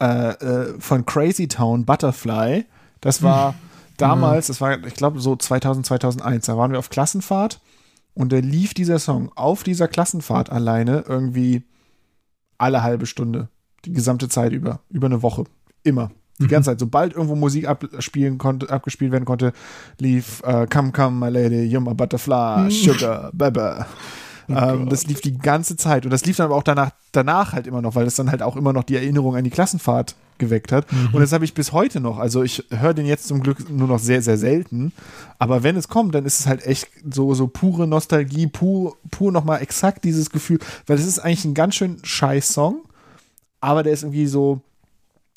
äh, 0.00 0.30
äh, 0.30 0.80
von 0.80 1.04
Crazy 1.04 1.48
Town 1.48 1.84
Butterfly, 1.84 2.64
das 3.00 3.22
war 3.22 3.48
hm. 3.52 3.58
damals, 3.98 4.46
das 4.46 4.60
war, 4.60 4.82
ich 4.84 4.94
glaube, 4.94 5.20
so 5.20 5.36
2000, 5.36 5.84
2001, 5.86 6.46
da 6.46 6.56
waren 6.56 6.72
wir 6.72 6.78
auf 6.78 6.90
Klassenfahrt 6.90 7.60
und 8.14 8.32
da 8.32 8.38
lief 8.38 8.74
dieser 8.74 8.98
Song 8.98 9.30
auf 9.34 9.62
dieser 9.64 9.88
Klassenfahrt 9.88 10.50
alleine 10.50 11.04
irgendwie 11.06 11.64
alle 12.56 12.82
halbe 12.82 13.06
Stunde, 13.06 13.48
die 13.84 13.92
gesamte 13.92 14.28
Zeit 14.28 14.52
über, 14.52 14.80
über 14.88 15.06
eine 15.06 15.22
Woche, 15.22 15.44
immer. 15.82 16.10
Die 16.40 16.48
ganze 16.48 16.70
mhm. 16.70 16.72
Zeit, 16.72 16.80
sobald 16.80 17.12
irgendwo 17.12 17.36
Musik 17.36 17.68
abspielen 17.68 18.38
konnte, 18.38 18.68
abgespielt 18.68 19.12
werden 19.12 19.24
konnte, 19.24 19.52
lief 19.98 20.42
uh, 20.44 20.66
Come, 20.66 20.90
come, 20.90 21.12
my 21.12 21.28
lady, 21.28 21.62
you're 21.62 21.80
my 21.80 21.94
butterfly, 21.94 22.68
sugar, 22.70 23.30
baby. 23.32 23.84
Oh 24.48 24.52
ähm, 24.52 24.88
das 24.88 25.06
lief 25.06 25.20
die 25.20 25.38
ganze 25.38 25.76
Zeit. 25.76 26.04
Und 26.04 26.10
das 26.10 26.24
lief 26.24 26.36
dann 26.36 26.46
aber 26.46 26.56
auch 26.56 26.62
danach, 26.62 26.90
danach 27.12 27.52
halt 27.52 27.66
immer 27.66 27.82
noch, 27.82 27.94
weil 27.94 28.04
das 28.04 28.14
dann 28.14 28.30
halt 28.30 28.42
auch 28.42 28.56
immer 28.56 28.72
noch 28.72 28.84
die 28.84 28.96
Erinnerung 28.96 29.36
an 29.36 29.44
die 29.44 29.50
Klassenfahrt 29.50 30.16
geweckt 30.38 30.72
hat. 30.72 30.90
Mhm. 30.92 31.10
Und 31.12 31.20
das 31.20 31.32
habe 31.32 31.44
ich 31.44 31.54
bis 31.54 31.72
heute 31.72 32.00
noch. 32.00 32.18
Also 32.18 32.42
ich 32.42 32.64
höre 32.70 32.94
den 32.94 33.06
jetzt 33.06 33.28
zum 33.28 33.42
Glück 33.42 33.70
nur 33.70 33.88
noch 33.88 33.98
sehr, 33.98 34.22
sehr 34.22 34.36
selten. 34.36 34.92
Aber 35.38 35.62
wenn 35.62 35.76
es 35.76 35.88
kommt, 35.88 36.14
dann 36.14 36.24
ist 36.24 36.40
es 36.40 36.46
halt 36.46 36.66
echt 36.66 36.88
so, 37.10 37.34
so 37.34 37.46
pure 37.46 37.86
Nostalgie, 37.86 38.46
pur, 38.46 38.96
pur 39.10 39.32
nochmal 39.32 39.62
exakt 39.62 40.04
dieses 40.04 40.30
Gefühl. 40.30 40.58
Weil 40.86 40.98
es 40.98 41.06
ist 41.06 41.18
eigentlich 41.18 41.44
ein 41.44 41.54
ganz 41.54 41.76
schön 41.76 41.98
scheiß 42.02 42.48
Song, 42.48 42.82
aber 43.60 43.82
der 43.82 43.92
ist 43.92 44.02
irgendwie 44.02 44.26
so, 44.26 44.60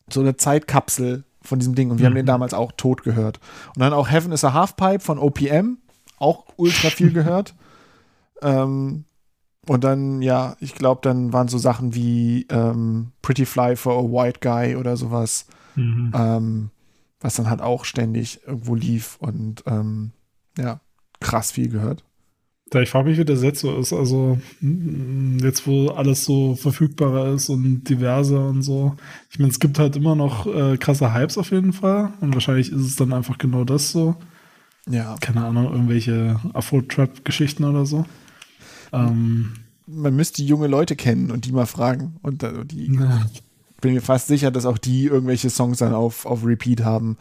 so 0.09 0.21
eine 0.21 0.37
Zeitkapsel 0.37 1.23
von 1.41 1.59
diesem 1.59 1.75
Ding. 1.75 1.91
Und 1.91 1.99
wir 1.99 2.03
mhm. 2.03 2.11
haben 2.11 2.15
den 2.15 2.25
damals 2.25 2.53
auch 2.53 2.71
tot 2.75 3.03
gehört. 3.03 3.39
Und 3.75 3.81
dann 3.81 3.93
auch 3.93 4.09
Heaven 4.09 4.31
is 4.31 4.43
a 4.43 4.53
Halfpipe 4.53 4.99
von 4.99 5.19
OPM, 5.19 5.77
auch 6.17 6.45
ultra 6.57 6.89
viel 6.89 7.11
gehört. 7.11 7.53
Ähm, 8.41 9.05
und 9.67 9.83
dann, 9.83 10.21
ja, 10.21 10.55
ich 10.59 10.75
glaube, 10.75 11.01
dann 11.03 11.33
waren 11.33 11.49
so 11.49 11.57
Sachen 11.57 11.93
wie 11.93 12.45
ähm, 12.49 13.11
Pretty 13.21 13.45
Fly 13.45 13.75
for 13.75 13.97
a 13.97 14.03
White 14.03 14.39
Guy 14.41 14.75
oder 14.75 14.95
sowas, 14.95 15.45
mhm. 15.75 16.11
ähm, 16.15 16.69
was 17.19 17.35
dann 17.35 17.49
halt 17.49 17.61
auch 17.61 17.83
ständig 17.83 18.39
irgendwo 18.47 18.75
lief 18.75 19.17
und 19.19 19.63
ähm, 19.65 20.11
ja, 20.57 20.79
krass 21.19 21.51
viel 21.51 21.69
gehört. 21.69 22.03
Da 22.69 22.81
ich 22.81 22.89
frage 22.89 23.09
mich, 23.09 23.17
wie 23.17 23.25
der 23.25 23.37
Set 23.37 23.57
so 23.57 23.77
ist. 23.77 23.93
Also 23.93 24.37
mm, 24.59 25.37
jetzt, 25.39 25.67
wo 25.67 25.89
alles 25.89 26.25
so 26.25 26.55
verfügbarer 26.55 27.33
ist 27.33 27.49
und 27.49 27.85
diverser 27.85 28.49
und 28.49 28.61
so. 28.61 28.95
Ich 29.29 29.39
meine, 29.39 29.51
es 29.51 29.59
gibt 29.59 29.79
halt 29.79 29.95
immer 29.95 30.15
noch 30.15 30.47
äh, 30.47 30.77
krasse 30.77 31.13
Hypes 31.13 31.37
auf 31.37 31.51
jeden 31.51 31.71
Fall. 31.71 32.11
Und 32.19 32.33
wahrscheinlich 32.33 32.71
ist 32.71 32.81
es 32.81 32.95
dann 32.97 33.13
einfach 33.13 33.37
genau 33.37 33.63
das 33.63 33.91
so. 33.91 34.15
Ja. 34.89 35.15
Keine 35.21 35.45
Ahnung, 35.45 35.71
irgendwelche 35.71 36.39
Afro-Trap-Geschichten 36.53 37.63
oder 37.63 37.85
so. 37.85 38.05
Ähm, 38.93 39.53
Man 39.85 40.15
müsste 40.15 40.43
junge 40.43 40.67
Leute 40.67 40.95
kennen 40.95 41.31
und 41.31 41.45
die 41.45 41.51
mal 41.51 41.65
fragen. 41.65 42.17
Und 42.21 42.45
die 42.71 42.93
ja. 42.93 43.25
bin 43.81 43.93
mir 43.93 44.01
fast 44.01 44.27
sicher, 44.27 44.51
dass 44.51 44.65
auch 44.65 44.77
die 44.77 45.05
irgendwelche 45.05 45.49
Songs 45.49 45.79
dann 45.79 45.93
auf, 45.93 46.25
auf 46.25 46.45
Repeat 46.45 46.83
haben. 46.83 47.17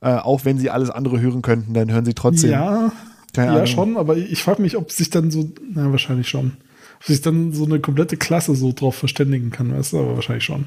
Äh, 0.00 0.16
auch 0.16 0.44
wenn 0.44 0.58
sie 0.58 0.70
alles 0.70 0.90
andere 0.90 1.20
hören 1.20 1.42
könnten, 1.42 1.74
dann 1.74 1.90
hören 1.90 2.04
sie 2.04 2.14
trotzdem. 2.14 2.50
Ja, 2.50 2.92
ja 3.36 3.66
schon, 3.66 3.96
aber 3.96 4.16
ich 4.16 4.42
frage 4.42 4.62
mich, 4.62 4.76
ob 4.76 4.92
sich 4.92 5.10
dann 5.10 5.30
so, 5.30 5.50
na, 5.72 5.90
wahrscheinlich 5.90 6.28
schon. 6.28 6.52
Sich 7.00 7.20
dann 7.20 7.52
so 7.52 7.64
eine 7.64 7.80
komplette 7.80 8.16
Klasse 8.16 8.54
so 8.54 8.72
drauf 8.72 8.96
verständigen 8.96 9.50
kann, 9.50 9.76
weißt 9.76 9.92
du, 9.92 9.98
aber 10.00 10.14
wahrscheinlich 10.16 10.44
schon. 10.44 10.66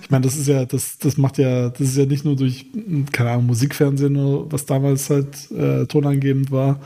Ich 0.00 0.10
meine, 0.10 0.24
das 0.24 0.36
ist 0.36 0.48
ja, 0.48 0.64
das, 0.64 0.98
das 0.98 1.16
macht 1.16 1.38
ja, 1.38 1.68
das 1.68 1.80
ist 1.80 1.96
ja 1.96 2.06
nicht 2.06 2.24
nur 2.24 2.36
durch, 2.36 2.66
keine 3.12 3.30
Ahnung, 3.30 3.46
Musikfernsehen, 3.46 4.16
was 4.50 4.66
damals 4.66 5.10
halt 5.10 5.50
äh, 5.50 5.86
tonangebend 5.86 6.50
war, 6.50 6.80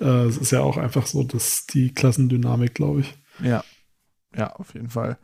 äh, 0.00 0.24
es 0.24 0.36
ist 0.36 0.52
ja 0.52 0.60
auch 0.60 0.76
einfach 0.76 1.06
so, 1.06 1.22
dass 1.22 1.66
die 1.66 1.92
Klassendynamik, 1.92 2.74
glaube 2.74 3.00
ich. 3.00 3.14
Ja. 3.42 3.64
Ja, 4.36 4.52
auf 4.54 4.74
jeden 4.74 4.90
Fall. 4.90 5.18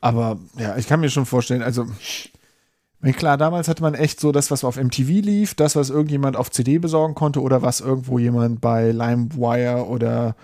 Aber 0.00 0.38
ja, 0.58 0.76
ich 0.76 0.86
kann 0.86 1.00
mir 1.00 1.10
schon 1.10 1.26
vorstellen, 1.26 1.62
also 1.62 1.86
klar, 3.12 3.36
damals 3.36 3.68
hatte 3.68 3.82
man 3.82 3.94
echt 3.94 4.20
so 4.20 4.32
das, 4.32 4.50
was 4.50 4.64
auf 4.64 4.76
MTV 4.76 5.24
lief, 5.24 5.54
das, 5.54 5.76
was 5.76 5.90
irgendjemand 5.90 6.36
auf 6.36 6.50
CD 6.50 6.78
besorgen 6.78 7.14
konnte 7.14 7.40
oder 7.40 7.62
was 7.62 7.80
irgendwo 7.80 8.18
jemand 8.18 8.60
bei 8.60 8.90
LimeWire 8.92 9.86
oder, 9.86 10.36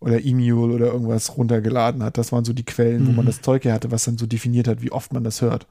oder 0.00 0.24
E-Mule 0.24 0.74
oder 0.74 0.86
irgendwas 0.86 1.36
runtergeladen 1.36 2.02
hat. 2.02 2.18
Das 2.18 2.32
waren 2.32 2.44
so 2.44 2.52
die 2.52 2.64
Quellen, 2.64 3.02
mhm. 3.02 3.06
wo 3.08 3.12
man 3.12 3.24
mhm. 3.24 3.28
das 3.28 3.42
Zeug 3.42 3.64
her 3.64 3.74
hatte, 3.74 3.90
was 3.90 4.04
dann 4.04 4.18
so 4.18 4.26
definiert 4.26 4.68
hat, 4.68 4.82
wie 4.82 4.92
oft 4.92 5.12
man 5.12 5.24
das 5.24 5.42
hört. 5.42 5.66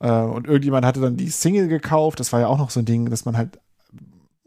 Äh, 0.00 0.10
und 0.10 0.46
irgendjemand 0.46 0.86
hatte 0.86 1.00
dann 1.00 1.16
die 1.16 1.30
Single 1.30 1.68
gekauft. 1.68 2.20
Das 2.20 2.32
war 2.32 2.40
ja 2.40 2.46
auch 2.46 2.58
noch 2.58 2.70
so 2.70 2.80
ein 2.80 2.86
Ding, 2.86 3.10
dass 3.10 3.24
man 3.24 3.36
halt 3.36 3.58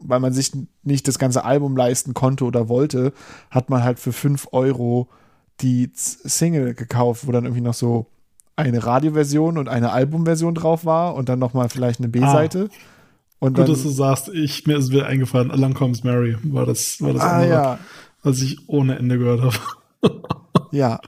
weil 0.02 0.20
man 0.20 0.32
sich 0.32 0.52
nicht 0.82 1.06
das 1.08 1.18
ganze 1.18 1.44
Album 1.44 1.76
leisten 1.76 2.14
konnte 2.14 2.44
oder 2.44 2.68
wollte, 2.68 3.12
hat 3.50 3.70
man 3.70 3.84
halt 3.84 3.98
für 3.98 4.12
5 4.12 4.48
Euro 4.52 5.08
die 5.60 5.90
Single 5.94 6.74
gekauft, 6.74 7.26
wo 7.26 7.32
dann 7.32 7.44
irgendwie 7.44 7.60
noch 7.62 7.74
so 7.74 8.06
eine 8.56 8.84
Radioversion 8.84 9.58
und 9.58 9.68
eine 9.68 9.92
Albumversion 9.92 10.54
drauf 10.54 10.84
war 10.84 11.14
und 11.14 11.28
dann 11.28 11.38
nochmal 11.38 11.68
vielleicht 11.68 12.00
eine 12.00 12.08
B-Seite. 12.08 12.68
Ah, 12.70 12.76
und 13.40 13.54
gut, 13.54 13.58
dann, 13.58 13.72
dass 13.72 13.82
du 13.82 13.88
sagst, 13.88 14.28
ich, 14.28 14.66
mir 14.66 14.76
ist 14.76 14.90
wieder 14.90 15.06
eingefallen, 15.06 15.50
Along 15.50 15.74
Comes 15.74 16.04
Mary 16.04 16.36
war 16.42 16.66
das, 16.66 17.00
war 17.00 17.14
das 17.14 17.22
ah, 17.22 17.36
andere, 17.36 17.50
ja. 17.50 17.78
Was 18.22 18.40
ich 18.42 18.68
ohne 18.68 18.98
Ende 18.98 19.18
gehört 19.18 19.40
habe. 19.42 20.22
ja. 20.70 21.00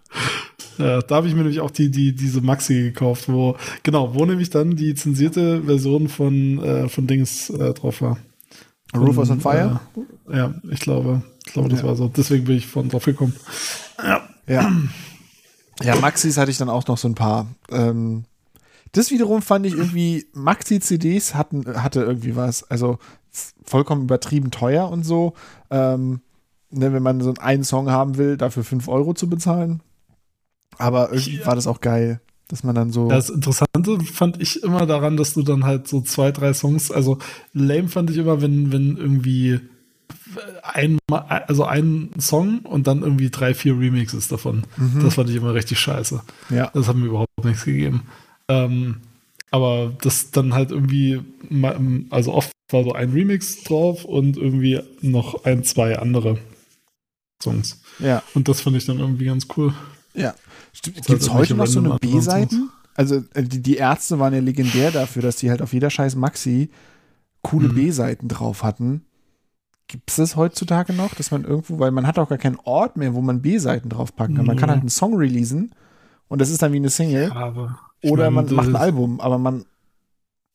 Ja, 0.79 1.01
da 1.03 1.17
habe 1.17 1.29
ich 1.29 1.35
mir 1.35 1.41
nämlich 1.41 1.61
auch 1.61 1.71
die, 1.71 1.91
die, 1.91 2.15
diese 2.15 2.41
Maxi 2.41 2.75
gekauft, 2.75 3.29
wo, 3.29 3.57
genau, 3.83 4.15
wo 4.15 4.25
nämlich 4.25 4.51
dann 4.51 4.75
die 4.75 4.95
zensierte 4.95 5.63
Version 5.63 6.09
von, 6.09 6.59
äh, 6.63 6.89
von 6.89 7.07
Dings 7.07 7.51
äh, 7.51 7.75
drauf 7.75 8.01
war. 8.01 8.19
Rufus 8.95 9.31
on 9.31 9.41
Fire? 9.41 9.81
Äh, 10.31 10.37
ja, 10.37 10.55
ich 10.71 10.81
glaube, 10.81 11.23
ich 11.47 11.53
glaube, 11.53 11.69
das 11.69 11.81
ja. 11.81 11.87
war 11.87 11.97
so. 11.97 12.09
Deswegen 12.09 12.45
bin 12.45 12.57
ich 12.57 12.67
von 12.67 12.89
drauf 12.89 13.05
gekommen. 13.05 13.35
Ja. 14.03 14.29
Ja. 14.47 14.73
Ja, 15.83 15.97
Maxis 15.97 16.37
hatte 16.37 16.51
ich 16.51 16.59
dann 16.59 16.69
auch 16.69 16.87
noch 16.87 16.99
so 16.99 17.09
ein 17.09 17.15
paar. 17.15 17.47
Ähm, 17.71 18.25
das 18.93 19.11
wiederum 19.11 19.41
fand 19.41 19.67
ich 19.67 19.73
irgendwie, 19.73 20.27
Maxi-CDs 20.35 21.35
hatten, 21.35 21.83
hatte 21.83 22.03
irgendwie 22.03 22.37
was. 22.37 22.71
Also 22.71 22.99
vollkommen 23.65 24.03
übertrieben 24.03 24.51
teuer 24.51 24.91
und 24.91 25.05
so. 25.05 25.33
Ähm, 25.71 26.21
ne, 26.73 26.93
wenn 26.93 27.03
man 27.03 27.21
so 27.21 27.35
einen 27.39 27.65
Song 27.65 27.91
haben 27.91 28.17
will, 28.17 28.37
dafür 28.37 28.65
5 28.65 28.89
Euro 28.89 29.15
zu 29.15 29.29
bezahlen. 29.29 29.81
Aber 30.79 31.13
irgendwie 31.13 31.39
ja. 31.39 31.47
war 31.47 31.55
das 31.55 31.67
auch 31.67 31.81
geil, 31.81 32.21
dass 32.49 32.65
man 32.65 32.75
dann 32.75 32.91
so. 32.91 33.09
Das 33.09 33.31
Interessante 33.31 34.01
fand 34.01 34.41
ich 34.41 34.63
immer 34.63 34.87
daran, 34.87 35.17
dass 35.17 35.35
du 35.35 35.43
dann 35.43 35.65
halt 35.65 35.87
so 35.87 36.01
zwei, 36.01 36.33
drei 36.33 36.53
Songs, 36.55 36.91
also 36.91 37.19
lame 37.53 37.89
fand 37.89 38.11
ich 38.11 38.17
immer, 38.17 38.41
wenn, 38.41 38.73
wenn 38.73 38.97
irgendwie 38.97 39.61
ein, 40.63 40.99
also 41.09 41.65
ein 41.65 42.11
Song 42.19 42.61
und 42.61 42.87
dann 42.87 43.03
irgendwie 43.03 43.31
drei, 43.31 43.55
vier 43.55 43.79
Remixes 43.79 44.29
davon. 44.29 44.63
Mhm. 44.77 45.03
Das 45.03 45.15
fand 45.15 45.29
ich 45.31 45.37
immer 45.37 45.55
richtig 45.55 45.79
scheiße. 45.79 46.23
Ja. 46.51 46.71
Das 46.73 46.89
hat 46.89 46.97
mir 46.97 47.07
überhaupt 47.07 47.45
nichts 47.45 47.65
gegeben. 47.65 48.03
Ähm, 48.49 48.97
aber 49.51 49.93
das 50.01 50.31
dann 50.31 50.55
halt 50.55 50.71
irgendwie, 50.71 51.21
also 52.09 52.33
oft 52.33 52.51
war 52.71 52.85
so 52.85 52.93
ein 52.93 53.11
Remix 53.11 53.63
drauf 53.65 54.05
und 54.05 54.39
irgendwie 54.39 54.81
noch 55.03 55.45
ein, 55.45 55.63
zwei 55.65 55.99
andere 55.99 56.39
Songs. 57.43 57.81
Ja. 57.99 58.23
Und 58.35 58.49
das 58.49 58.61
fand 58.61 58.77
ich 58.77 58.87
dann 58.87 58.99
irgendwie 58.99 59.27
ganz 59.27 59.47
cool. 59.57 59.75
Ja. 60.15 60.35
Gibt 60.83 61.09
es 61.09 61.31
heute 61.31 61.55
noch 61.55 61.67
so 61.67 61.81
eine 61.81 61.99
B-Seiten? 61.99 62.71
Also 62.95 63.23
äh, 63.35 63.43
die, 63.43 63.63
die, 63.63 63.77
Ärzte 63.77 64.19
waren 64.19 64.35
ja 64.35 64.41
legendär 64.41 64.91
dafür, 64.91 65.23
dass 65.23 65.37
die 65.37 65.51
halt 65.51 65.63
auf 65.63 65.73
jeder 65.73 65.91
scheiß 65.91 66.17
Maxi 66.17 66.71
coole 67.43 67.69
mhm. 67.69 67.75
B-Seiten 67.75 68.29
drauf 68.29 68.63
hatten. 68.63 69.05
Gibt 69.89 70.11
es 70.11 70.17
das 70.17 70.37
heutzutage 70.37 70.93
noch, 70.93 71.15
dass 71.15 71.31
man 71.31 71.45
irgendwo, 71.45 71.79
weil 71.79 71.91
man 71.91 72.07
hat 72.07 72.19
auch 72.19 72.29
gar 72.29 72.39
keinen 72.39 72.59
Ort 72.65 72.97
mehr, 72.97 73.15
wo 73.15 73.21
man 73.21 73.43
B-Seiten 73.43 73.89
draufpacken 73.89 74.37
kann. 74.37 74.47
Man 74.47 74.57
kann 74.57 74.71
halt 74.71 74.81
einen 74.81 74.89
Song 74.89 75.17
releasen 75.17 75.75
und 76.29 76.41
das 76.41 76.51
ist 76.51 76.63
dann 76.63 76.73
wie 76.73 76.79
eine 76.79 76.91
Single. 76.91 77.29
Ja, 77.29 77.77
oder 78.03 78.31
meine, 78.31 78.47
man 78.47 78.57
macht 78.57 78.69
ein 78.69 78.77
Album, 78.77 79.21
aber 79.21 79.39
man. 79.39 79.65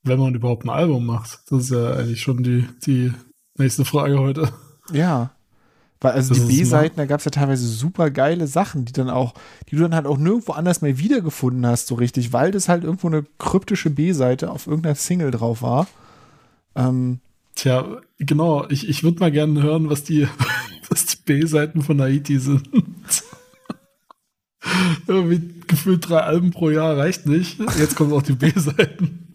Wenn 0.03 0.19
man 0.19 0.33
überhaupt 0.33 0.63
ein 0.65 0.69
Album 0.69 1.05
macht, 1.05 1.39
das 1.49 1.65
ist 1.65 1.71
ja 1.71 1.93
eigentlich 1.93 2.21
schon 2.21 2.41
die, 2.43 2.67
die 2.85 3.13
nächste 3.57 3.85
Frage 3.85 4.19
heute. 4.19 4.51
Ja. 4.91 5.31
Weil 5.99 6.11
also 6.11 6.33
das 6.33 6.45
die 6.45 6.57
B-Seiten, 6.57 6.97
da 6.97 7.05
gab 7.05 7.19
es 7.19 7.25
ja 7.25 7.31
teilweise 7.31 7.67
super 7.67 8.11
geile 8.11 8.47
Sachen, 8.47 8.85
die 8.85 8.93
dann 8.93 9.09
auch, 9.09 9.33
die 9.69 9.75
du 9.75 9.81
dann 9.81 9.95
halt 9.95 10.05
auch 10.05 10.17
nirgendwo 10.17 10.51
anders 10.51 10.81
mehr 10.81 10.99
wiedergefunden 10.99 11.65
hast, 11.65 11.87
so 11.87 11.95
richtig, 11.95 12.33
weil 12.33 12.51
das 12.51 12.69
halt 12.69 12.83
irgendwo 12.83 13.07
eine 13.07 13.23
kryptische 13.39 13.89
B-Seite 13.89 14.51
auf 14.51 14.67
irgendeiner 14.67 14.95
Single 14.95 15.31
drauf 15.31 15.61
war. 15.61 15.87
Ähm, 16.75 17.19
Tja, 17.55 18.01
genau, 18.19 18.67
ich, 18.69 18.87
ich 18.87 19.03
würde 19.03 19.19
mal 19.19 19.31
gerne 19.31 19.63
hören, 19.63 19.89
was 19.89 20.03
die, 20.03 20.27
was 20.89 21.07
die 21.07 21.17
B-Seiten 21.25 21.81
von 21.81 21.99
Haiti 21.99 22.39
sind. 22.39 22.69
Irgendwie 25.07 25.41
gefühlt 25.65 26.07
drei 26.07 26.19
Alben 26.19 26.51
pro 26.51 26.69
Jahr 26.69 26.95
reicht 26.97 27.25
nicht. 27.25 27.59
Jetzt 27.79 27.95
kommen 27.95 28.13
auch 28.13 28.21
die 28.21 28.33
B-Seiten. 28.33 29.33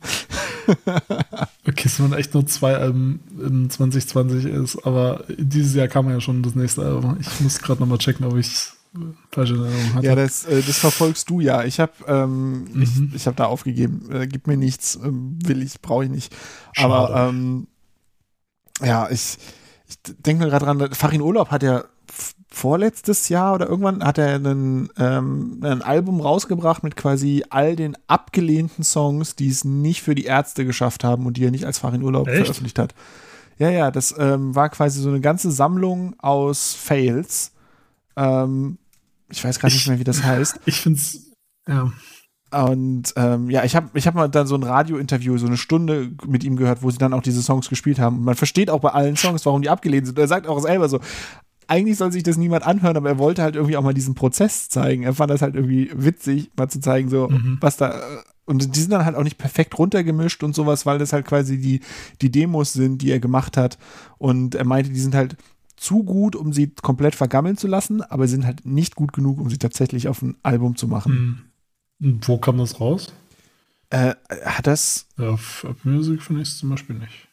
Okay, 1.66 1.84
es 1.86 2.00
waren 2.00 2.12
echt 2.12 2.34
nur 2.34 2.44
zwei 2.46 2.76
Alben 2.76 3.20
in 3.40 3.70
2020 3.70 4.46
ist, 4.46 4.84
aber 4.84 5.24
dieses 5.28 5.74
Jahr 5.74 5.86
kam 5.86 6.10
ja 6.10 6.20
schon 6.20 6.42
das 6.42 6.56
nächste 6.56 6.82
Album. 6.82 7.18
Ich 7.20 7.40
muss 7.40 7.60
gerade 7.60 7.80
nochmal 7.80 7.98
checken, 7.98 8.26
ob 8.26 8.36
ich 8.36 8.72
falsche 9.30 9.54
Erinnerung 9.54 9.94
hatte. 9.94 10.06
Ja, 10.06 10.14
das, 10.14 10.44
äh, 10.44 10.60
das 10.60 10.78
verfolgst 10.78 11.30
du 11.30 11.40
ja. 11.40 11.64
Ich 11.64 11.80
habe 11.80 11.92
ähm, 12.06 12.64
mhm. 12.64 12.82
ich, 12.82 13.14
ich 13.14 13.26
hab 13.26 13.36
da 13.36 13.46
aufgegeben. 13.46 14.08
Äh, 14.10 14.26
gib 14.26 14.46
mir 14.46 14.56
nichts, 14.56 14.96
äh, 14.96 15.10
will 15.10 15.62
ich, 15.62 15.80
brauche 15.80 16.04
ich 16.04 16.10
nicht. 16.10 16.34
Schade. 16.72 16.94
Aber 16.94 17.28
ähm, 17.28 17.68
ja, 18.80 19.08
ich, 19.10 19.38
ich 19.86 19.96
denke 20.02 20.44
mir 20.44 20.50
gerade 20.50 20.64
dran, 20.64 20.94
Farin 20.94 21.22
Urlaub 21.22 21.50
hat 21.50 21.62
ja 21.62 21.84
vorletztes 22.54 23.28
Jahr 23.28 23.54
oder 23.54 23.68
irgendwann 23.68 24.04
hat 24.04 24.18
er 24.18 24.34
einen, 24.34 24.90
ähm, 24.98 25.60
ein 25.62 25.82
Album 25.82 26.20
rausgebracht 26.20 26.82
mit 26.82 26.96
quasi 26.96 27.44
all 27.50 27.76
den 27.76 27.96
abgelehnten 28.06 28.84
Songs, 28.84 29.36
die 29.36 29.48
es 29.48 29.64
nicht 29.64 30.02
für 30.02 30.14
die 30.14 30.24
Ärzte 30.24 30.64
geschafft 30.64 31.04
haben 31.04 31.26
und 31.26 31.36
die 31.36 31.44
er 31.44 31.50
nicht 31.50 31.64
als 31.64 31.78
Farin 31.78 32.02
Urlaub 32.02 32.28
Echt? 32.28 32.38
veröffentlicht 32.38 32.78
hat. 32.78 32.94
Ja, 33.58 33.70
ja, 33.70 33.90
das 33.90 34.14
ähm, 34.18 34.54
war 34.54 34.68
quasi 34.70 35.00
so 35.00 35.08
eine 35.08 35.20
ganze 35.20 35.50
Sammlung 35.50 36.14
aus 36.18 36.74
Fails. 36.74 37.52
Ähm, 38.16 38.78
ich 39.30 39.42
weiß 39.42 39.58
gar 39.58 39.68
nicht 39.68 39.86
mehr, 39.88 39.98
wie 39.98 40.04
das 40.04 40.22
heißt. 40.22 40.60
Ich 40.66 40.80
finde 40.80 40.98
es, 40.98 41.32
ja. 41.66 41.90
Und 42.50 43.14
ähm, 43.16 43.48
ja, 43.48 43.64
ich 43.64 43.74
habe 43.74 43.88
ich 43.94 44.06
hab 44.06 44.14
mal 44.14 44.28
dann 44.28 44.46
so 44.46 44.54
ein 44.54 44.62
Radiointerview, 44.62 45.38
so 45.38 45.46
eine 45.46 45.56
Stunde 45.56 46.10
mit 46.26 46.44
ihm 46.44 46.56
gehört, 46.56 46.82
wo 46.82 46.90
sie 46.90 46.98
dann 46.98 47.14
auch 47.14 47.22
diese 47.22 47.42
Songs 47.42 47.70
gespielt 47.70 47.98
haben. 47.98 48.18
Und 48.18 48.24
man 48.24 48.34
versteht 48.34 48.68
auch 48.68 48.80
bei 48.80 48.90
allen 48.90 49.16
Songs, 49.16 49.46
warum 49.46 49.62
die 49.62 49.70
abgelehnt 49.70 50.06
sind. 50.06 50.18
er 50.18 50.28
sagt 50.28 50.46
auch 50.46 50.60
selber 50.60 50.90
so, 50.90 51.00
eigentlich 51.72 51.96
soll 51.96 52.12
sich 52.12 52.22
das 52.22 52.36
niemand 52.36 52.66
anhören, 52.66 52.98
aber 52.98 53.08
er 53.08 53.18
wollte 53.18 53.40
halt 53.42 53.56
irgendwie 53.56 53.78
auch 53.78 53.82
mal 53.82 53.94
diesen 53.94 54.14
Prozess 54.14 54.68
zeigen. 54.68 55.04
Er 55.04 55.14
fand 55.14 55.30
das 55.30 55.40
halt 55.40 55.54
irgendwie 55.54 55.90
witzig, 55.94 56.50
mal 56.54 56.68
zu 56.68 56.80
zeigen, 56.80 57.08
so, 57.08 57.30
mhm. 57.30 57.56
was 57.62 57.78
da. 57.78 57.98
Und 58.44 58.76
die 58.76 58.80
sind 58.80 58.90
dann 58.90 59.06
halt 59.06 59.16
auch 59.16 59.22
nicht 59.22 59.38
perfekt 59.38 59.78
runtergemischt 59.78 60.42
und 60.42 60.54
sowas, 60.54 60.84
weil 60.84 60.98
das 60.98 61.14
halt 61.14 61.24
quasi 61.24 61.58
die, 61.58 61.80
die 62.20 62.30
Demos 62.30 62.74
sind, 62.74 63.00
die 63.00 63.10
er 63.10 63.20
gemacht 63.20 63.56
hat. 63.56 63.78
Und 64.18 64.54
er 64.54 64.66
meinte, 64.66 64.90
die 64.90 65.00
sind 65.00 65.14
halt 65.14 65.36
zu 65.76 66.04
gut, 66.04 66.36
um 66.36 66.52
sie 66.52 66.68
komplett 66.82 67.14
vergammeln 67.14 67.56
zu 67.56 67.68
lassen, 67.68 68.02
aber 68.02 68.28
sind 68.28 68.44
halt 68.44 68.66
nicht 68.66 68.94
gut 68.94 69.14
genug, 69.14 69.40
um 69.40 69.48
sie 69.48 69.58
tatsächlich 69.58 70.08
auf 70.08 70.20
ein 70.20 70.36
Album 70.42 70.76
zu 70.76 70.88
machen. 70.88 71.52
Mhm. 71.98 72.20
Wo 72.26 72.36
kam 72.36 72.58
das 72.58 72.80
raus? 72.80 73.14
Äh, 73.88 74.14
hat 74.44 74.66
das. 74.66 75.06
Ja, 75.16 75.30
auf 75.30 75.64
Music 75.84 76.20
finde 76.20 76.42
ich 76.42 76.48
es 76.48 76.58
zum 76.58 76.68
Beispiel 76.68 76.96
nicht. 76.96 77.28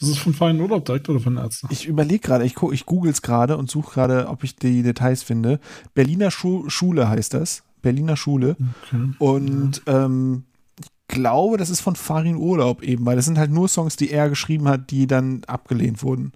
Das 0.00 0.08
ist 0.08 0.18
von 0.18 0.32
Feinen 0.32 0.62
Urlaub 0.62 0.86
direkt 0.86 1.10
oder 1.10 1.20
von 1.20 1.36
Ärzten? 1.36 1.68
Ich 1.70 1.86
überlege 1.86 2.20
gerade, 2.20 2.44
ich, 2.46 2.56
ich 2.72 2.86
google 2.86 3.10
es 3.10 3.20
gerade 3.20 3.58
und 3.58 3.70
suche 3.70 3.92
gerade, 3.92 4.28
ob 4.28 4.44
ich 4.44 4.56
die 4.56 4.82
Details 4.82 5.22
finde. 5.22 5.60
Berliner 5.92 6.30
Schu 6.30 6.70
Schule 6.70 7.08
heißt 7.08 7.34
das. 7.34 7.64
Berliner 7.82 8.16
Schule. 8.16 8.56
Okay. 8.86 9.10
Und 9.18 9.82
ja. 9.86 10.06
ähm, 10.06 10.44
ich 10.80 10.88
glaube, 11.08 11.58
das 11.58 11.68
ist 11.68 11.82
von 11.82 11.96
Farin 11.96 12.36
Urlaub 12.36 12.82
eben, 12.82 13.04
weil 13.04 13.16
das 13.16 13.26
sind 13.26 13.36
halt 13.36 13.50
nur 13.50 13.68
Songs, 13.68 13.96
die 13.96 14.10
er 14.10 14.30
geschrieben 14.30 14.68
hat, 14.68 14.90
die 14.90 15.06
dann 15.06 15.44
abgelehnt 15.44 16.02
wurden. 16.02 16.32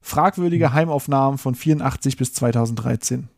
Fragwürdige 0.00 0.68
mhm. 0.68 0.72
Heimaufnahmen 0.74 1.38
von 1.38 1.56
84 1.56 2.16
bis 2.16 2.32
2013. 2.34 3.28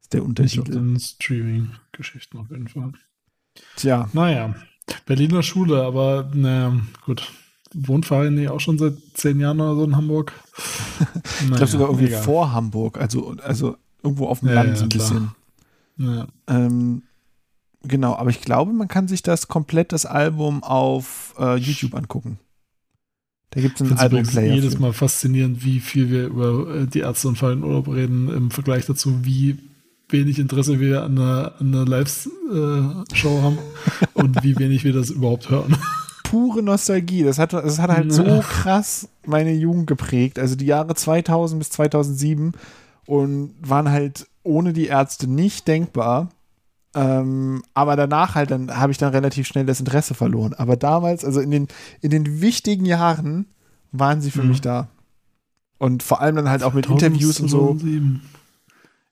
Ist 0.00 0.14
der 0.14 0.24
Untertitel. 0.24 0.96
Ich 0.96 1.04
Streaming-Geschichten 1.04 2.38
auf 2.38 2.50
jeden 2.50 2.68
Fall. 2.68 2.92
Tja. 3.76 4.08
Naja, 4.14 4.54
Berliner 5.04 5.42
Schule, 5.42 5.82
aber 5.82 6.30
naja, 6.32 6.80
gut 7.04 7.30
wohnt 7.74 8.06
Farin 8.06 8.48
auch 8.48 8.60
schon 8.60 8.78
seit 8.78 8.94
zehn 9.14 9.40
Jahren 9.40 9.60
oder 9.60 9.76
so 9.76 9.84
in 9.84 9.96
Hamburg? 9.96 10.32
ich 11.40 11.46
glaube 11.46 11.66
sogar 11.66 11.88
irgendwie 11.88 12.06
egal. 12.06 12.22
vor 12.22 12.52
Hamburg, 12.52 12.98
also, 12.98 13.36
also 13.42 13.76
irgendwo 14.02 14.26
auf 14.26 14.40
dem 14.40 14.48
ja, 14.48 14.54
Land 14.54 14.70
ja, 14.70 14.76
so 14.76 14.82
ein 14.84 14.88
bisschen. 14.88 15.30
Ja. 15.98 16.26
Ähm, 16.46 17.02
genau, 17.82 18.14
aber 18.14 18.30
ich 18.30 18.40
glaube, 18.40 18.72
man 18.72 18.88
kann 18.88 19.08
sich 19.08 19.22
das 19.22 19.48
komplett, 19.48 19.92
das 19.92 20.06
Album 20.06 20.62
auf 20.62 21.34
äh, 21.38 21.56
YouTube 21.56 21.94
angucken. 21.94 22.38
Da 23.50 23.60
gibt 23.60 23.80
es 23.80 23.88
einen 23.88 23.98
Albumplayer. 23.98 24.54
Jedes 24.54 24.74
für. 24.74 24.80
Mal 24.80 24.92
faszinierend, 24.92 25.64
wie 25.64 25.80
viel 25.80 26.10
wir 26.10 26.26
über 26.26 26.74
äh, 26.74 26.86
die 26.86 27.00
Ärzte 27.00 27.28
und 27.28 27.36
Fallen 27.36 27.64
Urlaub 27.64 27.88
reden 27.88 28.28
im 28.28 28.50
Vergleich 28.50 28.86
dazu, 28.86 29.24
wie 29.24 29.58
wenig 30.10 30.38
Interesse 30.38 30.80
wir 30.80 31.02
an 31.02 31.18
einer, 31.18 31.54
einer 31.60 31.84
Live-Show 31.84 33.38
äh, 33.38 33.42
haben 33.42 33.58
und 34.14 34.42
wie 34.42 34.58
wenig 34.58 34.84
wir 34.84 34.92
das 34.92 35.10
überhaupt 35.10 35.50
hören 35.50 35.76
pure 36.30 36.62
Nostalgie. 36.62 37.22
Das 37.22 37.38
hat, 37.38 37.52
das 37.52 37.78
hat 37.78 37.90
halt 37.90 38.12
so 38.12 38.40
krass 38.40 39.08
meine 39.26 39.52
Jugend 39.52 39.86
geprägt. 39.86 40.38
Also 40.38 40.56
die 40.56 40.66
Jahre 40.66 40.94
2000 40.94 41.58
bis 41.58 41.70
2007 41.70 42.52
und 43.06 43.54
waren 43.60 43.90
halt 43.90 44.26
ohne 44.42 44.72
die 44.72 44.86
Ärzte 44.86 45.26
nicht 45.26 45.66
denkbar. 45.66 46.28
Ähm, 46.94 47.62
aber 47.74 47.96
danach 47.96 48.34
halt, 48.34 48.50
dann 48.50 48.76
habe 48.76 48.92
ich 48.92 48.98
dann 48.98 49.12
relativ 49.12 49.46
schnell 49.46 49.66
das 49.66 49.80
Interesse 49.80 50.14
verloren. 50.14 50.54
Aber 50.54 50.76
damals, 50.76 51.24
also 51.24 51.40
in 51.40 51.50
den, 51.50 51.68
in 52.00 52.10
den 52.10 52.40
wichtigen 52.40 52.84
Jahren, 52.84 53.46
waren 53.92 54.20
sie 54.20 54.30
für 54.30 54.42
mhm. 54.42 54.48
mich 54.48 54.60
da. 54.60 54.88
Und 55.78 56.02
vor 56.02 56.20
allem 56.20 56.36
dann 56.36 56.50
halt 56.50 56.62
auch 56.62 56.74
mit 56.74 56.86
Interviews 56.86 57.40
und 57.40 57.48
so. 57.48 57.78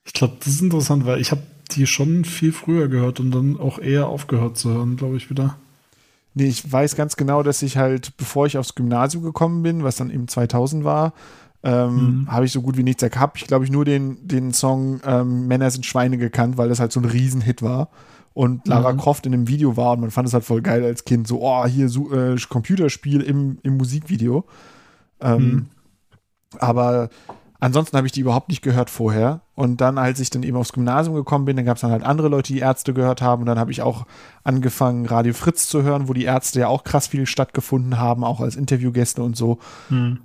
Ich 0.05 0.13
glaube, 0.13 0.37
das 0.39 0.49
ist 0.49 0.63
interessant, 0.63 1.07
weil 1.07 1.21
ich 1.21 1.31
habe 1.31 1.43
die 1.73 1.87
schon 1.87 2.25
viel 2.25 2.53
früher 2.53 2.89
gehört 2.89 3.21
und 3.21 3.31
dann 3.31 3.59
auch 3.59 3.79
eher 3.79 4.09
aufgehört 4.09 4.57
zu 4.57 4.71
hören, 4.71 4.97
glaube 4.97 5.17
ich, 5.17 5.31
wieder. 5.31 5.57
Nee, 6.39 6.49
ich 6.49 6.71
weiß 6.71 6.97
ganz 6.97 7.17
genau, 7.17 7.43
dass 7.43 7.63
ich 7.63 7.79
halt, 7.79 8.15
bevor 8.19 8.45
ich 8.45 8.59
aufs 8.59 8.75
Gymnasium 8.75 9.23
gekommen 9.23 9.63
bin, 9.63 9.85
was 9.85 9.97
dann 9.97 10.11
eben 10.11 10.29
2000 10.29 10.85
war, 10.85 11.15
ähm, 11.63 11.95
mhm. 11.95 12.31
habe 12.31 12.45
ich 12.45 12.53
so 12.53 12.61
gut 12.61 12.77
wie 12.77 12.83
nichts 12.83 13.03
gehabt. 13.03 13.41
Ich 13.41 13.47
glaube, 13.47 13.65
ich 13.65 13.71
nur 13.71 13.87
den, 13.87 14.29
den 14.29 14.53
Song 14.53 15.01
ähm, 15.07 15.47
Männer 15.47 15.71
sind 15.71 15.87
Schweine 15.87 16.19
gekannt, 16.19 16.59
weil 16.59 16.69
das 16.69 16.79
halt 16.79 16.93
so 16.93 17.01
ein 17.01 17.07
Riesenhit 17.07 17.63
war. 17.63 17.89
Und 18.35 18.69
Lara 18.69 18.93
mhm. 18.93 18.99
Croft 18.99 19.25
in 19.25 19.33
einem 19.33 19.49
Video 19.49 19.79
war 19.79 19.93
und 19.93 20.01
man 20.01 20.11
fand 20.11 20.29
es 20.29 20.35
halt 20.35 20.45
voll 20.45 20.61
geil 20.61 20.85
als 20.85 21.07
Kind. 21.07 21.27
So, 21.27 21.41
oh, 21.41 21.65
hier 21.65 21.89
so, 21.89 22.13
äh, 22.13 22.37
Computerspiel 22.37 23.23
im, 23.23 23.57
im 23.63 23.79
Musikvideo. 23.79 24.45
Ähm, 25.23 25.43
mhm. 25.43 25.67
Aber 26.59 27.09
Ansonsten 27.59 27.97
habe 27.97 28.07
ich 28.07 28.13
die 28.13 28.21
überhaupt 28.21 28.49
nicht 28.49 28.63
gehört 28.63 28.91
vorher. 28.91 29.41
Und 29.55 29.81
dann, 29.81 29.99
als 29.99 30.21
ich 30.21 30.31
dann 30.31 30.43
eben 30.43 30.57
aufs 30.57 30.73
Gymnasium 30.73 31.15
gekommen 31.15 31.47
bin, 31.47 31.57
dann 31.57 31.65
gab 31.65 31.77
es 31.77 31.81
dann 31.81 31.91
halt 31.91 32.03
andere 32.03 32.29
Leute, 32.29 32.53
die 32.53 32.59
Ärzte 32.59 32.93
gehört 32.93 33.23
haben. 33.23 33.43
Und 33.43 33.47
dann 33.47 33.59
habe 33.59 33.71
ich 33.71 33.83
auch 33.83 34.07
angefangen, 34.45 35.07
Radio 35.07 35.33
Fritz 35.33 35.69
zu 35.69 35.83
hören, 35.83 36.09
wo 36.09 36.13
die 36.13 36.25
Ärzte 36.25 36.61
ja 36.61 36.69
auch 36.69 36.85
krass 36.85 37.07
viel 37.07 37.27
stattgefunden 37.27 37.99
haben, 37.99 38.25
auch 38.25 38.41
als 38.41 38.57
Interviewgäste 38.57 39.23
und 39.23 39.37
so. 39.37 39.59
Mhm. 39.89 40.21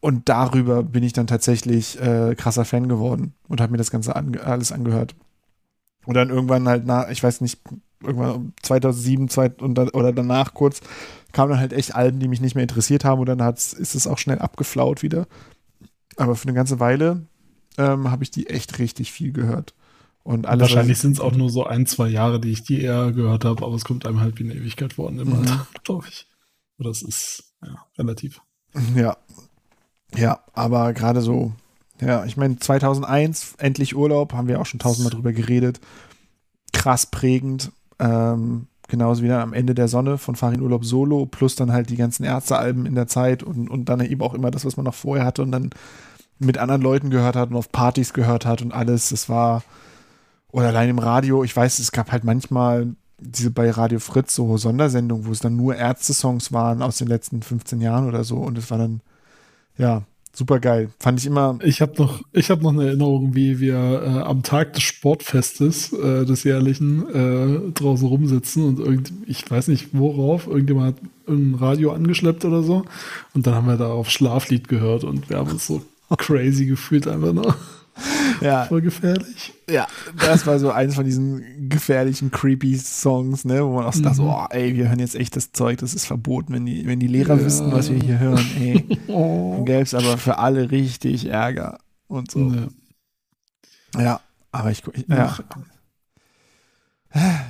Und 0.00 0.28
darüber 0.28 0.82
bin 0.82 1.02
ich 1.02 1.14
dann 1.14 1.26
tatsächlich 1.26 1.98
äh, 2.00 2.34
krasser 2.34 2.64
Fan 2.64 2.88
geworden 2.88 3.34
und 3.48 3.60
habe 3.60 3.72
mir 3.72 3.78
das 3.78 3.90
Ganze 3.90 4.14
ange 4.16 4.42
alles 4.42 4.70
angehört. 4.70 5.14
Und 6.04 6.14
dann 6.14 6.28
irgendwann 6.28 6.68
halt 6.68 6.84
nach, 6.84 7.08
ich 7.08 7.22
weiß 7.22 7.40
nicht, 7.40 7.60
irgendwann 8.02 8.52
2007 8.62 9.28
zwei, 9.28 9.50
und 9.50 9.76
dann, 9.76 9.88
oder 9.90 10.12
danach 10.12 10.52
kurz, 10.52 10.80
kamen 11.32 11.52
dann 11.52 11.60
halt 11.60 11.72
echt 11.72 11.94
Alben, 11.94 12.20
die 12.20 12.28
mich 12.28 12.40
nicht 12.40 12.54
mehr 12.54 12.62
interessiert 12.62 13.04
haben 13.04 13.20
und 13.20 13.26
dann 13.26 13.42
hat's, 13.42 13.72
ist 13.72 13.94
es 13.94 14.06
auch 14.06 14.18
schnell 14.18 14.40
abgeflaut 14.40 15.02
wieder. 15.02 15.26
Aber 16.16 16.36
für 16.36 16.48
eine 16.48 16.54
ganze 16.54 16.80
Weile 16.80 17.26
ähm, 17.78 18.10
habe 18.10 18.22
ich 18.22 18.30
die 18.30 18.48
echt 18.48 18.78
richtig 18.78 19.12
viel 19.12 19.32
gehört. 19.32 19.74
Und 20.22 20.46
alles, 20.46 20.62
Wahrscheinlich 20.70 20.98
sind 20.98 21.12
es 21.12 21.20
auch 21.20 21.32
nur 21.34 21.50
so 21.50 21.64
ein, 21.64 21.84
zwei 21.86 22.08
Jahre, 22.08 22.40
die 22.40 22.50
ich 22.50 22.62
die 22.62 22.80
eher 22.80 23.12
gehört 23.12 23.44
habe, 23.44 23.64
aber 23.64 23.74
es 23.74 23.84
kommt 23.84 24.06
einem 24.06 24.20
halt 24.20 24.38
wie 24.38 24.44
eine 24.44 24.54
Ewigkeit 24.54 24.94
vor 24.94 25.10
in 25.10 25.18
dem 25.18 25.28
Mhm. 25.28 25.34
Alter, 25.40 25.66
glaube 25.84 26.06
ich. 26.08 26.26
Oder 26.78 26.90
es 26.90 27.02
ist 27.02 27.52
ja, 27.62 27.84
relativ. 27.98 28.40
Ja. 28.96 29.16
Ja, 30.16 30.40
aber 30.52 30.92
gerade 30.92 31.20
so, 31.20 31.52
ja, 32.00 32.24
ich 32.24 32.36
meine, 32.36 32.58
2001, 32.58 33.54
endlich 33.58 33.94
Urlaub, 33.96 34.32
haben 34.32 34.48
wir 34.48 34.60
auch 34.60 34.66
schon 34.66 34.80
tausendmal 34.80 35.10
drüber 35.12 35.32
geredet. 35.32 35.80
Krass 36.72 37.06
prägend. 37.06 37.72
Ähm, 37.98 38.66
genauso 38.88 39.22
wie 39.22 39.28
dann 39.28 39.40
am 39.40 39.52
Ende 39.52 39.74
der 39.74 39.88
Sonne 39.88 40.18
von 40.18 40.36
Farin 40.36 40.60
Urlaub 40.60 40.84
Solo, 40.84 41.26
plus 41.26 41.56
dann 41.56 41.72
halt 41.72 41.90
die 41.90 41.96
ganzen 41.96 42.24
Ärztealben 42.24 42.86
in 42.86 42.94
der 42.94 43.06
Zeit 43.06 43.42
und, 43.42 43.68
und 43.70 43.88
dann 43.88 44.00
eben 44.00 44.20
auch 44.20 44.34
immer 44.34 44.50
das, 44.50 44.64
was 44.64 44.76
man 44.76 44.84
noch 44.84 44.94
vorher 44.94 45.24
hatte 45.24 45.42
und 45.42 45.52
dann 45.52 45.70
mit 46.38 46.58
anderen 46.58 46.82
Leuten 46.82 47.10
gehört 47.10 47.36
hat 47.36 47.50
und 47.50 47.56
auf 47.56 47.70
Partys 47.72 48.12
gehört 48.12 48.46
hat 48.46 48.62
und 48.62 48.72
alles. 48.72 49.10
Das 49.10 49.28
war, 49.28 49.62
oder 50.50 50.68
allein 50.68 50.90
im 50.90 50.98
Radio, 50.98 51.44
ich 51.44 51.56
weiß, 51.56 51.78
es 51.78 51.92
gab 51.92 52.12
halt 52.12 52.24
manchmal 52.24 52.94
diese 53.18 53.50
bei 53.50 53.70
Radio 53.70 54.00
Fritz 54.00 54.34
so 54.34 54.56
Sondersendungen, 54.56 55.26
wo 55.26 55.32
es 55.32 55.38
dann 55.38 55.56
nur 55.56 55.76
Ärzte-Songs 55.76 56.52
waren 56.52 56.82
aus 56.82 56.98
den 56.98 57.08
letzten 57.08 57.42
15 57.42 57.80
Jahren 57.80 58.06
oder 58.06 58.24
so 58.24 58.38
und 58.38 58.58
es 58.58 58.70
war 58.70 58.78
dann, 58.78 59.00
ja, 59.78 60.02
super 60.34 60.58
geil. 60.60 60.90
Fand 60.98 61.20
ich 61.20 61.26
immer, 61.26 61.58
Ich 61.62 61.80
habe 61.80 61.94
noch, 61.96 62.22
ich 62.32 62.50
habe 62.50 62.62
noch 62.62 62.72
eine 62.72 62.86
Erinnerung, 62.86 63.34
wie 63.34 63.60
wir 63.60 63.74
äh, 63.74 64.20
am 64.22 64.42
Tag 64.42 64.74
des 64.74 64.82
Sportfestes 64.82 65.92
äh, 65.92 66.24
des 66.24 66.44
jährlichen 66.44 67.08
äh, 67.08 67.72
draußen 67.72 68.06
rumsitzen 68.06 68.64
und 68.64 68.78
irgend, 68.80 69.12
ich 69.26 69.48
weiß 69.48 69.68
nicht 69.68 69.88
worauf, 69.92 70.46
irgendjemand 70.46 70.96
hat 70.96 71.02
ein 71.28 71.54
Radio 71.54 71.92
angeschleppt 71.92 72.44
oder 72.44 72.62
so 72.62 72.84
und 73.32 73.46
dann 73.46 73.54
haben 73.54 73.66
wir 73.66 73.76
da 73.76 73.88
auf 73.88 74.10
Schlaflied 74.10 74.68
gehört 74.68 75.04
und 75.04 75.30
wir 75.30 75.38
haben 75.38 75.50
uns 75.50 75.66
so 75.66 75.82
crazy 76.18 76.66
gefühlt 76.66 77.08
einfach 77.08 77.32
nur 77.32 77.56
ja, 78.40 78.64
voll 78.68 78.80
gefährlich. 78.80 79.52
ja, 79.70 79.86
das 80.18 80.46
war 80.46 80.58
so 80.58 80.70
eins 80.70 80.94
von 80.94 81.04
diesen 81.04 81.68
gefährlichen, 81.68 82.30
creepy 82.30 82.76
Songs, 82.76 83.44
ne, 83.44 83.64
wo 83.64 83.74
man 83.74 83.84
auch 83.84 83.92
so 83.92 84.02
dachte, 84.02 84.22
Mhm. 84.22 84.28
oh, 84.28 84.46
ey, 84.50 84.74
wir 84.74 84.88
hören 84.88 84.98
jetzt 84.98 85.14
echt 85.14 85.36
das 85.36 85.52
Zeug, 85.52 85.78
das 85.78 85.94
ist 85.94 86.06
verboten, 86.06 86.52
wenn 86.54 86.66
die, 86.66 86.86
wenn 86.86 87.00
die 87.00 87.06
Lehrer 87.06 87.36
Ja. 87.36 87.44
wüssten, 87.44 87.70
was 87.72 87.90
wir 87.90 87.98
hier 87.98 88.18
hören, 88.18 88.44
ey. 88.60 88.84
Oh. 89.08 89.52
Dann 89.56 89.64
gäbe 89.66 89.82
es 89.82 89.94
aber 89.94 90.18
für 90.18 90.38
alle 90.38 90.70
richtig 90.70 91.26
Ärger 91.26 91.78
und 92.08 92.30
so. 92.30 92.52
Ja. 93.94 94.02
Ja, 94.02 94.20
aber 94.50 94.70
ich, 94.72 94.82
ich 94.92 95.06
ja. 95.08 95.36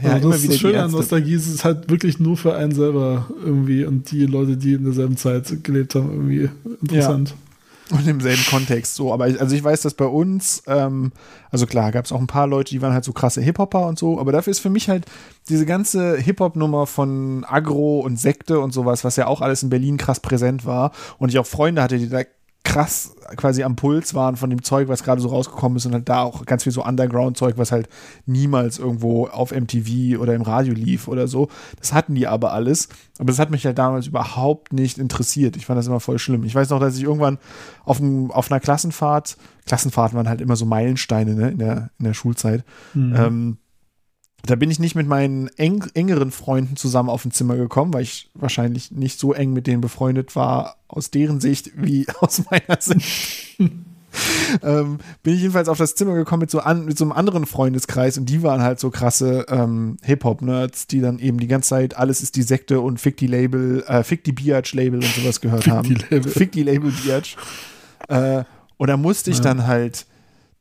Ja, 0.02 0.12
also 0.12 0.30
das 0.30 0.42
wieder 0.42 0.52
ist 0.52 0.60
die 0.62 0.68
schön 0.68 0.76
an. 0.76 0.90
Nostalgie, 0.90 1.32
es 1.34 1.46
ist 1.46 1.64
halt 1.64 1.88
wirklich 1.88 2.18
nur 2.20 2.36
für 2.36 2.54
einen 2.54 2.72
selber 2.72 3.30
irgendwie 3.42 3.86
und 3.86 4.10
die 4.10 4.26
Leute, 4.26 4.58
die 4.58 4.74
in 4.74 4.84
derselben 4.84 5.16
Zeit 5.16 5.64
gelebt 5.64 5.94
haben, 5.94 6.10
irgendwie 6.10 6.50
interessant. 6.82 7.34
Und 7.90 8.08
im 8.08 8.20
selben 8.20 8.44
Kontext 8.46 8.94
so. 8.94 9.12
Aber 9.12 9.28
ich, 9.28 9.38
also 9.38 9.54
ich 9.54 9.62
weiß, 9.62 9.82
dass 9.82 9.94
bei 9.94 10.06
uns, 10.06 10.62
ähm, 10.66 11.12
also 11.50 11.66
klar, 11.66 11.92
gab 11.92 12.06
es 12.06 12.12
auch 12.12 12.20
ein 12.20 12.26
paar 12.26 12.46
Leute, 12.46 12.70
die 12.70 12.80
waren 12.80 12.94
halt 12.94 13.04
so 13.04 13.12
krasse 13.12 13.42
Hip-Hopper 13.42 13.86
und 13.86 13.98
so, 13.98 14.18
aber 14.18 14.32
dafür 14.32 14.50
ist 14.50 14.60
für 14.60 14.70
mich 14.70 14.88
halt 14.88 15.04
diese 15.50 15.66
ganze 15.66 16.16
Hip-Hop-Nummer 16.16 16.86
von 16.86 17.44
Agro 17.44 18.00
und 18.00 18.18
Sekte 18.18 18.58
und 18.60 18.72
sowas, 18.72 19.04
was 19.04 19.16
ja 19.16 19.26
auch 19.26 19.42
alles 19.42 19.62
in 19.62 19.68
Berlin 19.68 19.98
krass 19.98 20.20
präsent 20.20 20.64
war 20.64 20.92
und 21.18 21.28
ich 21.28 21.38
auch 21.38 21.46
Freunde 21.46 21.82
hatte, 21.82 21.98
die 21.98 22.08
da 22.08 22.22
krass 22.64 23.14
quasi 23.36 23.62
am 23.62 23.76
Puls 23.76 24.14
waren 24.14 24.36
von 24.36 24.50
dem 24.50 24.62
Zeug, 24.62 24.88
was 24.88 25.04
gerade 25.04 25.20
so 25.20 25.28
rausgekommen 25.28 25.76
ist 25.76 25.86
und 25.86 25.92
halt 25.92 26.08
da 26.08 26.22
auch 26.22 26.44
ganz 26.46 26.62
viel 26.62 26.72
so 26.72 26.84
Underground-Zeug, 26.84 27.58
was 27.58 27.72
halt 27.72 27.88
niemals 28.26 28.78
irgendwo 28.78 29.26
auf 29.26 29.52
MTV 29.52 30.18
oder 30.18 30.34
im 30.34 30.42
Radio 30.42 30.72
lief 30.72 31.06
oder 31.06 31.28
so. 31.28 31.48
Das 31.78 31.92
hatten 31.92 32.14
die 32.14 32.26
aber 32.26 32.52
alles. 32.52 32.88
Aber 33.18 33.26
das 33.26 33.38
hat 33.38 33.50
mich 33.50 33.66
halt 33.66 33.78
damals 33.78 34.06
überhaupt 34.06 34.72
nicht 34.72 34.98
interessiert. 34.98 35.56
Ich 35.56 35.66
fand 35.66 35.78
das 35.78 35.86
immer 35.86 36.00
voll 36.00 36.18
schlimm. 36.18 36.44
Ich 36.44 36.54
weiß 36.54 36.70
noch, 36.70 36.80
dass 36.80 36.96
ich 36.96 37.04
irgendwann 37.04 37.38
auf, 37.84 38.00
einem, 38.00 38.30
auf 38.30 38.50
einer 38.50 38.60
Klassenfahrt, 38.60 39.36
Klassenfahrten 39.66 40.16
waren 40.16 40.28
halt 40.28 40.40
immer 40.40 40.56
so 40.56 40.64
Meilensteine 40.64 41.34
ne, 41.34 41.50
in, 41.50 41.58
der, 41.58 41.90
in 41.98 42.04
der 42.06 42.14
Schulzeit. 42.14 42.64
Mhm. 42.94 43.14
Ähm, 43.16 43.56
da 44.46 44.56
bin 44.56 44.70
ich 44.70 44.78
nicht 44.78 44.94
mit 44.94 45.06
meinen 45.06 45.48
eng, 45.56 45.84
engeren 45.94 46.30
Freunden 46.30 46.76
zusammen 46.76 47.08
auf 47.08 47.24
ein 47.24 47.30
Zimmer 47.32 47.56
gekommen, 47.56 47.94
weil 47.94 48.02
ich 48.02 48.30
wahrscheinlich 48.34 48.90
nicht 48.90 49.18
so 49.18 49.32
eng 49.32 49.52
mit 49.52 49.66
denen 49.66 49.80
befreundet 49.80 50.36
war, 50.36 50.76
aus 50.88 51.10
deren 51.10 51.40
Sicht 51.40 51.70
wie 51.76 52.06
aus 52.20 52.42
meiner 52.50 52.80
Sicht. 52.80 53.58
ähm, 54.62 54.98
bin 55.22 55.34
ich 55.34 55.40
jedenfalls 55.40 55.68
auf 55.68 55.78
das 55.78 55.94
Zimmer 55.94 56.14
gekommen 56.14 56.40
mit 56.42 56.50
so, 56.50 56.60
an, 56.60 56.84
mit 56.84 56.96
so 56.98 57.04
einem 57.04 57.12
anderen 57.12 57.46
Freundeskreis 57.46 58.18
und 58.18 58.26
die 58.26 58.42
waren 58.42 58.62
halt 58.62 58.78
so 58.80 58.90
krasse 58.90 59.46
ähm, 59.48 59.96
Hip-Hop-Nerds, 60.02 60.86
die 60.86 61.00
dann 61.00 61.18
eben 61.18 61.38
die 61.38 61.48
ganze 61.48 61.70
Zeit 61.70 61.96
alles 61.96 62.22
ist 62.22 62.36
die 62.36 62.42
Sekte 62.42 62.80
und 62.80 63.00
Fick 63.00 63.16
die 63.16 63.26
Label, 63.26 63.82
äh, 63.86 64.04
Fick 64.04 64.24
die 64.24 64.32
Biatch-Label 64.32 65.00
und 65.00 65.14
sowas 65.14 65.40
gehört 65.40 65.64
Fick 65.64 65.72
haben. 65.72 65.88
die 65.88 65.94
Label. 65.94 66.30
Fick 66.30 66.52
die 66.52 66.62
Label 66.62 66.92
Biatch. 66.92 67.36
Äh, 68.08 68.44
und 68.76 68.88
da 68.88 68.96
musste 68.96 69.30
ich 69.30 69.38
Ja. 69.38 69.44
dann 69.44 69.66
halt, 69.66 70.06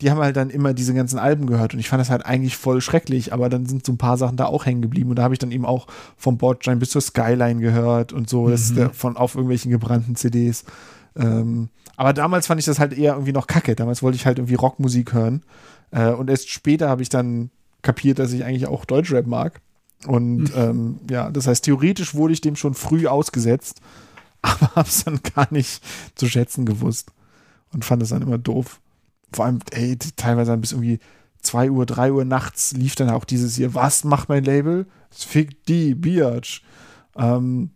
die 0.03 0.11
haben 0.11 0.19
halt 0.19 0.35
dann 0.35 0.49
immer 0.49 0.73
diese 0.73 0.93
ganzen 0.93 1.17
Alben 1.17 1.47
gehört 1.47 1.73
und 1.73 1.79
ich 1.79 1.89
fand 1.89 2.01
das 2.01 2.09
halt 2.09 2.25
eigentlich 2.25 2.57
voll 2.57 2.81
schrecklich, 2.81 3.33
aber 3.33 3.49
dann 3.49 3.65
sind 3.65 3.85
so 3.85 3.93
ein 3.93 3.97
paar 3.97 4.17
Sachen 4.17 4.37
da 4.37 4.45
auch 4.45 4.65
hängen 4.65 4.81
geblieben 4.81 5.09
und 5.09 5.15
da 5.15 5.23
habe 5.23 5.33
ich 5.33 5.39
dann 5.39 5.51
eben 5.51 5.65
auch 5.65 5.87
vom 6.17 6.37
Bordstein 6.37 6.79
bis 6.79 6.89
zur 6.91 7.01
Skyline 7.01 7.61
gehört 7.61 8.13
und 8.13 8.29
so, 8.29 8.49
das 8.49 8.71
Mhm. 8.71 8.75
der, 8.75 8.89
von 8.91 9.17
auf 9.17 9.35
irgendwelchen 9.35 9.71
gebrannten 9.71 10.15
CDs. 10.15 10.65
Ähm, 11.15 11.69
aber 11.95 12.13
damals 12.13 12.47
fand 12.47 12.59
ich 12.59 12.65
das 12.65 12.79
halt 12.79 12.93
eher 12.93 13.13
irgendwie 13.13 13.33
noch 13.33 13.47
kacke. 13.47 13.75
Damals 13.75 14.01
wollte 14.03 14.15
ich 14.15 14.25
halt 14.25 14.39
irgendwie 14.39 14.55
Rockmusik 14.55 15.13
hören. 15.13 15.43
Äh, 15.91 16.09
und 16.09 16.29
erst 16.29 16.49
später 16.49 16.89
habe 16.89 17.01
ich 17.03 17.09
dann 17.09 17.51
kapiert, 17.83 18.19
dass 18.19 18.33
ich 18.33 18.43
eigentlich 18.43 18.67
auch 18.67 18.85
Deutschrap 18.85 19.27
mag. 19.27 19.61
Und 20.07 20.51
ähm, 20.55 20.99
ja, 21.09 21.29
das 21.29 21.47
heißt, 21.47 21.63
theoretisch 21.63 22.13
wurde 22.15 22.33
ich 22.33 22.41
dem 22.41 22.55
schon 22.55 22.73
früh 22.73 23.07
ausgesetzt, 23.07 23.79
aber 24.41 24.75
habe 24.75 24.89
es 24.89 25.03
dann 25.05 25.19
gar 25.35 25.47
nicht 25.51 25.81
zu 26.15 26.27
schätzen 26.27 26.65
gewusst 26.65 27.11
und 27.73 27.85
fand 27.85 28.01
es 28.03 28.09
dann 28.09 28.21
immer 28.21 28.37
doof. 28.37 28.81
Vor 29.33 29.45
allem, 29.45 29.59
ey, 29.71 29.97
teilweise 30.15 30.51
dann 30.51 30.61
bis 30.61 30.71
irgendwie 30.71 30.99
2 31.41 31.71
Uhr, 31.71 31.85
3 31.85 32.11
Uhr 32.13 32.25
nachts 32.25 32.73
lief 32.73 32.95
dann 32.95 33.09
auch 33.09 33.25
dieses 33.25 33.55
hier, 33.55 33.73
was 33.73 34.03
macht 34.03 34.29
mein 34.29 34.43
Label? 34.43 34.85
Fick 35.11 35.65
die, 35.65 35.93
Biatch. 35.95 36.63
Ähm, 37.15 37.71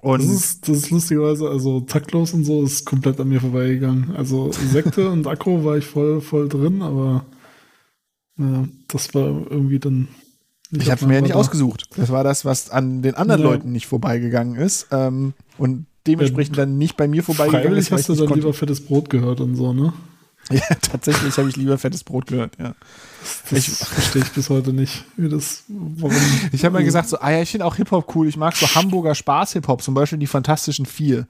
und 0.00 0.22
Das 0.22 0.30
ist, 0.30 0.68
das 0.68 0.76
ist 0.78 0.90
lustigerweise, 0.90 1.48
also 1.48 1.80
taktlos 1.80 2.32
und 2.32 2.44
so 2.44 2.62
ist 2.62 2.84
komplett 2.84 3.18
an 3.20 3.28
mir 3.28 3.40
vorbeigegangen. 3.40 4.14
Also 4.16 4.52
Sekte 4.52 5.10
und 5.10 5.26
Akro 5.26 5.64
war 5.64 5.76
ich 5.76 5.86
voll, 5.86 6.20
voll 6.20 6.48
drin, 6.48 6.82
aber 6.82 7.24
ja, 8.38 8.68
das 8.86 9.12
war 9.14 9.26
irgendwie 9.50 9.80
dann. 9.80 10.08
Ich 10.70 10.90
habe 10.90 11.06
mir 11.06 11.14
ja 11.14 11.20
nicht 11.22 11.34
ausgesucht. 11.34 11.88
Das 11.96 12.10
war 12.10 12.22
das, 12.22 12.44
was 12.44 12.70
an 12.70 13.02
den 13.02 13.14
anderen 13.14 13.40
Ja. 13.40 13.48
Leuten 13.48 13.72
nicht 13.72 13.86
vorbeigegangen 13.86 14.54
ist. 14.54 14.86
Ähm, 14.92 15.32
und 15.56 15.86
dementsprechend 16.06 16.56
dann 16.58 16.78
nicht 16.78 16.96
bei 16.96 17.08
mir 17.08 17.24
vorbeigegangen 17.24 17.76
ist. 17.76 17.90
weil 17.90 17.98
hast 17.98 18.08
du 18.08 18.14
dann 18.14 18.34
lieber 18.34 18.52
fettes 18.52 18.84
Brot 18.84 19.10
gehört 19.10 19.40
und 19.40 19.56
so, 19.56 19.72
ne? 19.72 19.92
Ja, 20.52 20.62
tatsächlich 20.80 21.36
habe 21.36 21.48
ich 21.50 21.56
lieber 21.56 21.76
fettes 21.76 22.04
Brot 22.04 22.26
gehört, 22.26 22.56
ja. 22.58 22.74
Das 23.50 23.58
Ich- 23.68 23.68
verstehe 23.76 24.22
ich 24.22 24.30
bis 24.32 24.48
heute 24.48 24.72
nicht, 24.72 25.04
wie 25.16 25.28
das, 25.28 25.64
warum. 25.68 26.14
Ich 26.52 26.64
habe 26.64 26.72
mal 26.74 26.84
gesagt, 26.84 27.08
so, 27.08 27.18
ah 27.20 27.30
ja, 27.30 27.42
ich 27.42 27.50
finde 27.50 27.66
auch 27.66 27.74
Hip-Hop 27.76 28.14
cool. 28.16 28.28
Ich 28.28 28.36
mag 28.38 28.56
so 28.56 28.66
Hamburger 28.74 29.14
Spaß-Hip-Hop, 29.14 29.82
zum 29.82 29.92
Beispiel 29.94 30.18
die 30.18 30.26
Fantastischen 30.26 30.86
Vier. 30.86 31.26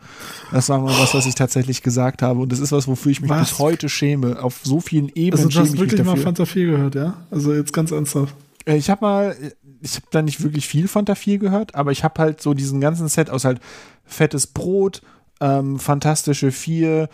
Das 0.52 0.68
war 0.68 0.78
mal 0.78 0.96
was, 0.98 1.14
was 1.14 1.26
ich 1.26 1.34
tatsächlich 1.34 1.82
gesagt 1.82 2.22
habe. 2.22 2.38
Und 2.40 2.52
das 2.52 2.60
ist 2.60 2.70
was, 2.70 2.86
wofür 2.86 3.10
ich 3.10 3.20
mich 3.20 3.30
Was? 3.30 3.50
bis 3.50 3.58
heute 3.58 3.88
schäme. 3.88 4.40
Auf 4.42 4.60
so 4.62 4.80
vielen 4.80 5.08
Ebenen 5.08 5.44
Also 5.46 5.48
du 5.48 5.64
hast 5.66 5.74
ich 5.74 5.80
wirklich 5.80 6.04
mal. 6.04 6.16
Fanta 6.16 6.44
4 6.46 6.66
gehört, 6.66 6.94
ja? 6.94 7.16
Also 7.30 7.52
jetzt 7.54 7.72
ganz 7.72 7.90
ernsthaft. 7.90 8.34
Äh, 8.66 8.76
Ich 8.76 8.88
habe 8.90 9.04
mal, 9.04 9.36
ich 9.80 9.96
habe 9.96 10.06
da 10.12 10.22
nicht 10.22 10.42
wirklich 10.42 10.68
viel 10.68 10.86
Fanta 10.86 11.14
4 11.16 11.38
gehört, 11.38 11.74
aber 11.74 11.90
ich 11.90 12.04
habe 12.04 12.20
halt 12.20 12.40
so 12.40 12.54
diesen 12.54 12.80
ganzen 12.80 13.08
Set 13.08 13.30
aus 13.30 13.44
halt 13.44 13.60
fettes 14.04 14.46
Brot, 14.46 15.02
ähm, 15.40 15.78
Fantastische 15.78 16.52
Vier, 16.52 17.08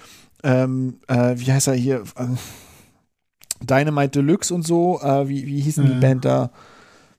ähm, 0.44 0.98
äh, 1.08 1.34
wie 1.36 1.50
heißt 1.50 1.66
er 1.68 1.74
hier? 1.74 2.04
Ähm, 2.16 2.38
Dynamite 3.60 4.20
Deluxe 4.20 4.54
und 4.54 4.64
so. 4.66 5.00
Äh, 5.02 5.28
wie, 5.28 5.46
wie 5.46 5.60
hießen 5.60 5.84
die 5.84 5.92
Ja. 5.92 5.98
Band 5.98 6.24
da, 6.24 6.50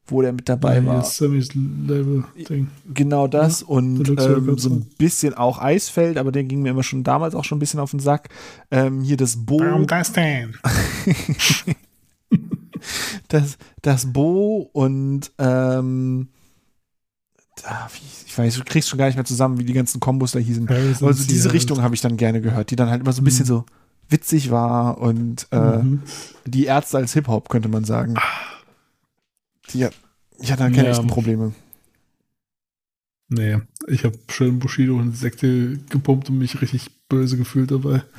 wo 0.08 0.22
der 0.22 0.32
mit 0.32 0.48
dabei 0.48 0.76
Ja, 0.76 0.86
war? 0.86 1.04
Sammys 1.04 1.50
Label-Ding. 1.56 2.68
Genau 2.94 3.28
das 3.28 3.64
und 3.64 4.04
Deluxe 4.04 4.34
ähm, 4.34 4.58
so 4.58 4.70
ja. 4.70 4.76
ein 4.76 4.86
bisschen 4.98 5.34
auch 5.34 5.60
Eisfeld, 5.60 6.18
aber 6.18 6.32
der 6.32 6.44
ging 6.44 6.62
mir 6.62 6.70
immer 6.70 6.84
schon 6.84 7.04
damals 7.04 7.34
auch 7.36 7.44
schon 7.44 7.58
ein 7.58 7.60
bisschen 7.60 7.80
auf 7.80 7.92
den 7.92 8.00
Sack. 8.00 8.30
Ähm, 8.70 9.02
hier 9.02 9.18
das 9.18 9.36
Bo, 9.46 9.60
das 9.88 10.14
denn? 10.14 10.56
das, 13.28 13.58
das 13.82 14.14
Bo 14.14 14.70
und 14.72 15.32
ähm, 15.40 16.30
ich 18.28 18.38
weiß, 18.38 18.56
du 18.56 18.64
kriegst 18.66 18.90
schon 18.90 19.00
gar 19.00 19.06
nicht 19.08 19.16
mehr 19.16 19.26
zusammen, 19.26 19.58
wie 19.58 19.64
die 19.66 19.74
ganzen 19.74 20.00
Kombos 20.00 20.34
da 20.34 20.40
hießen. 20.40 20.68
Harrison 20.70 21.08
Also 21.08 21.24
diese. 21.26 21.54
Richtung 21.54 21.82
habe 21.82 21.96
ich 21.96 22.02
dann 22.02 22.18
gerne 22.18 22.42
gehört, 22.42 22.70
die 22.72 22.76
dann 22.76 22.90
halt 22.90 23.02
immer 23.02 23.14
so 23.14 23.22
ein 23.22 23.26
bisschen 23.26 23.46
Mhm. 23.46 23.50
so 23.50 23.66
witzig 24.10 24.52
war 24.52 25.00
und 25.00 25.48
äh, 25.52 25.78
Mhm. 25.78 26.02
die 26.46 26.66
Ärzte 26.66 26.98
als 26.98 27.14
Hip-Hop, 27.14 27.50
könnte 27.50 27.70
man 27.70 27.86
sagen. 27.86 28.16
Die, 29.74 29.86
hat- 29.86 29.94
ich 30.40 30.52
hatte 30.52 30.64
da 30.64 30.70
keine 30.70 30.86
Ja. 30.90 30.92
echten 30.92 31.08
Probleme. 31.08 31.54
Nee, 33.30 33.58
ich 33.88 34.04
habe 34.04 34.18
schön 34.30 34.60
Bushido 34.60 34.98
und 34.98 35.18
Sekte 35.18 35.80
gepumpt 35.90 36.30
und 36.30 36.38
mich 36.38 36.62
richtig 36.62 36.90
böse 37.10 37.38
gefühlt 37.38 37.72
dabei. 37.72 38.04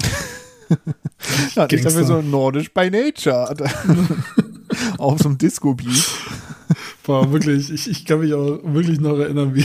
Ja, 1.54 1.68
ich 1.70 1.82
dafür 1.82 2.02
so 2.04 2.22
nordisch 2.22 2.74
by 2.74 2.90
nature. 2.90 3.54
auf 4.98 5.20
so 5.20 5.28
einem 5.28 5.38
Disco-Beat. 5.38 6.04
War 7.06 7.32
wirklich, 7.32 7.70
ich, 7.70 7.88
ich 7.88 8.04
kann 8.04 8.20
mich 8.20 8.34
auch 8.34 8.58
wirklich 8.62 9.00
noch 9.00 9.18
erinnern, 9.18 9.54
wie. 9.54 9.64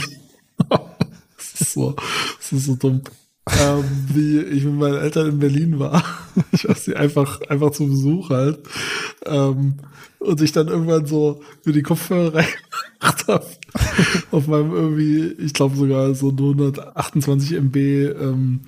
das, 0.68 1.60
ist 1.60 1.72
so, 1.72 1.94
das 2.38 2.52
ist 2.52 2.66
so 2.66 2.76
dumm. 2.76 3.02
Ähm, 3.50 3.84
wie 4.12 4.38
ich 4.40 4.64
mit 4.64 4.74
meinen 4.74 4.98
Eltern 4.98 5.28
in 5.28 5.38
Berlin 5.38 5.78
war. 5.78 6.04
Ich 6.52 6.66
weiß 6.68 6.88
nicht, 6.88 6.96
einfach, 6.96 7.40
einfach 7.48 7.72
zu 7.72 7.86
Besuch 7.86 8.30
halt. 8.30 8.60
Ähm, 9.26 9.74
und 10.18 10.40
ich 10.40 10.52
dann 10.52 10.68
irgendwann 10.68 11.06
so 11.06 11.40
mir 11.64 11.72
die 11.72 11.82
Kopfhörer 11.82 12.34
reingemacht 12.34 13.28
habe. 13.28 13.46
auf 14.30 14.46
meinem 14.46 14.72
irgendwie, 14.72 15.34
ich 15.44 15.52
glaube 15.52 15.76
sogar 15.76 16.14
so 16.14 16.30
128 16.30 17.56
MB, 17.56 17.76
ähm, 17.76 18.60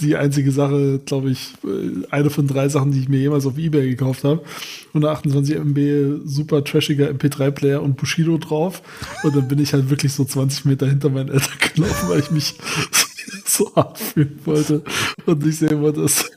die 0.00 0.16
einzige 0.16 0.50
Sache, 0.50 1.00
glaube 1.04 1.30
ich, 1.30 1.52
äh, 1.64 2.06
eine 2.10 2.30
von 2.30 2.46
drei 2.46 2.68
Sachen, 2.68 2.92
die 2.92 3.00
ich 3.00 3.08
mir 3.08 3.20
jemals 3.20 3.46
auf 3.46 3.58
Ebay 3.58 3.90
gekauft 3.90 4.24
habe. 4.24 4.42
128 4.88 5.56
MB, 5.56 6.22
super 6.24 6.64
trashiger 6.64 7.08
MP3-Player 7.10 7.82
und 7.82 7.96
Bushido 7.96 8.38
drauf. 8.38 8.82
Und 9.22 9.36
dann 9.36 9.48
bin 9.48 9.58
ich 9.58 9.72
halt 9.74 9.90
wirklich 9.90 10.12
so 10.12 10.24
20 10.24 10.64
Meter 10.64 10.88
hinter 10.88 11.10
meinen 11.10 11.28
Eltern 11.28 11.58
gelaufen, 11.74 12.08
weil 12.08 12.20
ich 12.20 12.30
mich 12.30 12.54
so 13.44 13.74
hart 13.74 13.98
fühlen 13.98 14.38
wollte 14.44 14.82
und 15.26 15.44
nicht 15.44 15.58
sehen 15.58 15.80
wollte, 15.80 16.02
dass 16.02 16.30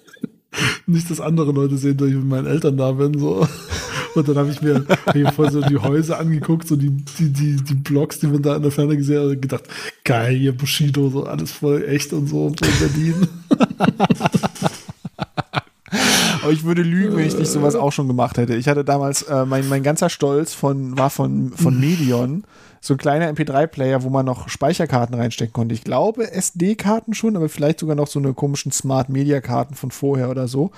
nicht, 0.86 1.10
dass 1.10 1.20
andere 1.20 1.52
Leute 1.52 1.78
sehen, 1.78 1.98
dass 1.98 2.08
ich 2.08 2.16
mit 2.16 2.26
meinen 2.26 2.48
Eltern 2.48 2.78
da 2.78 2.92
bin. 2.92 3.18
So. 3.20 3.48
Und 4.16 4.28
dann 4.28 4.38
habe 4.38 4.50
ich 4.50 4.62
mir 4.62 4.86
ich 5.14 5.32
voll 5.32 5.52
so 5.52 5.62
die 5.62 5.78
Häuser 5.78 6.20
angeguckt, 6.20 6.68
so 6.68 6.76
die, 6.76 6.90
die, 6.90 7.32
die, 7.32 7.56
die 7.58 7.74
Blogs, 7.74 8.20
die 8.20 8.28
man 8.28 8.42
da 8.42 8.56
in 8.56 8.62
der 8.62 8.72
Ferne 8.72 8.96
gesehen 8.96 9.20
hat, 9.20 9.28
und 9.28 9.42
gedacht, 9.42 9.64
geil, 10.04 10.36
hier 10.36 10.56
Bushido, 10.58 11.10
so 11.10 11.26
alles 11.26 11.52
voll 11.52 11.84
echt 11.86 12.14
und 12.14 12.28
so, 12.28 12.46
und 12.46 12.60
so 12.60 12.66
in 12.66 12.80
Berlin. 12.80 13.28
Aber 16.42 16.54
ich 16.54 16.64
würde 16.64 16.84
lügen, 16.84 17.18
wenn 17.18 17.26
ich 17.26 17.38
nicht 17.38 17.50
sowas 17.50 17.76
auch 17.76 17.92
schon 17.92 18.08
gemacht 18.08 18.38
hätte. 18.38 18.56
Ich 18.56 18.68
hatte 18.68 18.86
damals, 18.86 19.24
äh, 19.24 19.46
mein, 19.46 19.68
mein 19.68 19.84
ganzer 19.84 20.10
Stolz 20.10 20.54
von, 20.54 20.98
war 20.98 21.10
von, 21.10 21.52
von 21.52 21.80
Medion, 21.80 22.44
so 22.86 22.94
ein 22.94 22.98
kleiner 22.98 23.28
MP3-Player, 23.32 24.04
wo 24.04 24.12
man 24.12 24.28
noch 24.28 24.48
Speicherkarten 24.48 25.16
reinstecken 25.16 25.54
konnte. 25.54 25.74
Ich 25.74 25.84
glaube 25.84 26.32
SD-Karten 26.32 27.16
schon, 27.16 27.36
aber 27.36 27.50
vielleicht 27.50 27.80
sogar 27.80 27.96
noch 27.96 28.06
so 28.06 28.20
eine 28.20 28.36
komischen 28.36 28.72
Smart-Media-Karten 28.72 29.74
von 29.74 29.90
vorher 29.90 30.30
oder 30.30 30.48
so. 30.48 30.70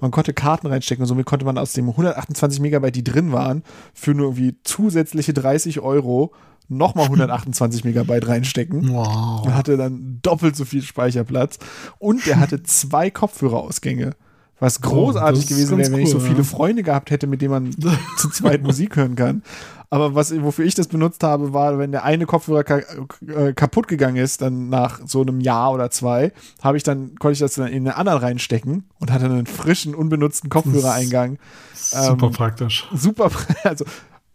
Man 0.00 0.12
konnte 0.12 0.32
Karten 0.32 0.68
reinstecken 0.68 1.02
und 1.02 1.08
somit 1.08 1.26
konnte 1.26 1.44
man 1.44 1.58
aus 1.58 1.72
dem 1.72 1.88
128 1.88 2.60
Megabyte, 2.60 2.94
die 2.94 3.02
drin 3.02 3.32
waren, 3.32 3.64
für 3.94 4.14
nur 4.14 4.26
irgendwie 4.26 4.56
zusätzliche 4.62 5.32
30 5.32 5.80
Euro 5.80 6.32
nochmal 6.68 7.06
128 7.06 7.84
Megabyte 7.84 8.28
reinstecken. 8.28 8.88
Wow. 8.92 9.44
Und 9.44 9.54
hatte 9.56 9.76
dann 9.76 10.20
doppelt 10.22 10.54
so 10.54 10.64
viel 10.64 10.82
Speicherplatz. 10.82 11.58
Und 11.98 12.26
der 12.26 12.38
hatte 12.38 12.62
zwei 12.64 13.10
Kopfhörerausgänge. 13.10 14.14
Was 14.58 14.80
großartig 14.80 15.22
Oh, 15.22 15.30
das 15.30 15.38
ist 15.40 15.48
gewesen 15.48 15.78
wäre, 15.78 15.92
wenn 15.92 16.00
ich 16.00 16.10
so 16.10 16.18
cool, 16.18 16.24
viele 16.24 16.38
ja. 16.38 16.44
Freunde 16.44 16.82
gehabt 16.82 17.10
hätte, 17.10 17.26
mit 17.26 17.42
denen 17.42 17.50
man 17.50 17.76
zu 18.18 18.30
zweit 18.30 18.62
Musik 18.62 18.96
hören 18.96 19.14
kann. 19.16 19.42
Aber 19.88 20.14
was, 20.14 20.34
wofür 20.42 20.64
ich 20.64 20.74
das 20.74 20.88
benutzt 20.88 21.22
habe, 21.22 21.52
war, 21.52 21.78
wenn 21.78 21.92
der 21.92 22.04
eine 22.04 22.26
Kopfhörer 22.26 22.64
ka 22.64 22.80
äh, 23.26 23.52
kaputt 23.52 23.86
gegangen 23.86 24.16
ist, 24.16 24.42
dann 24.42 24.68
nach 24.68 25.00
so 25.06 25.20
einem 25.20 25.40
Jahr 25.40 25.72
oder 25.72 25.90
zwei, 25.90 26.32
habe 26.62 26.76
ich 26.76 26.82
dann, 26.82 27.14
konnte 27.16 27.34
ich 27.34 27.38
das 27.38 27.54
dann 27.54 27.68
in 27.68 27.84
den 27.84 27.92
anderen 27.92 28.18
reinstecken 28.18 28.84
und 28.98 29.12
hatte 29.12 29.26
einen 29.26 29.46
frischen, 29.46 29.94
unbenutzten 29.94 30.50
Kopfhörereingang. 30.50 31.38
Super 31.74 32.26
Ähm, 32.26 32.32
praktisch. 32.32 32.88
Super, 32.94 33.30
also 33.64 33.84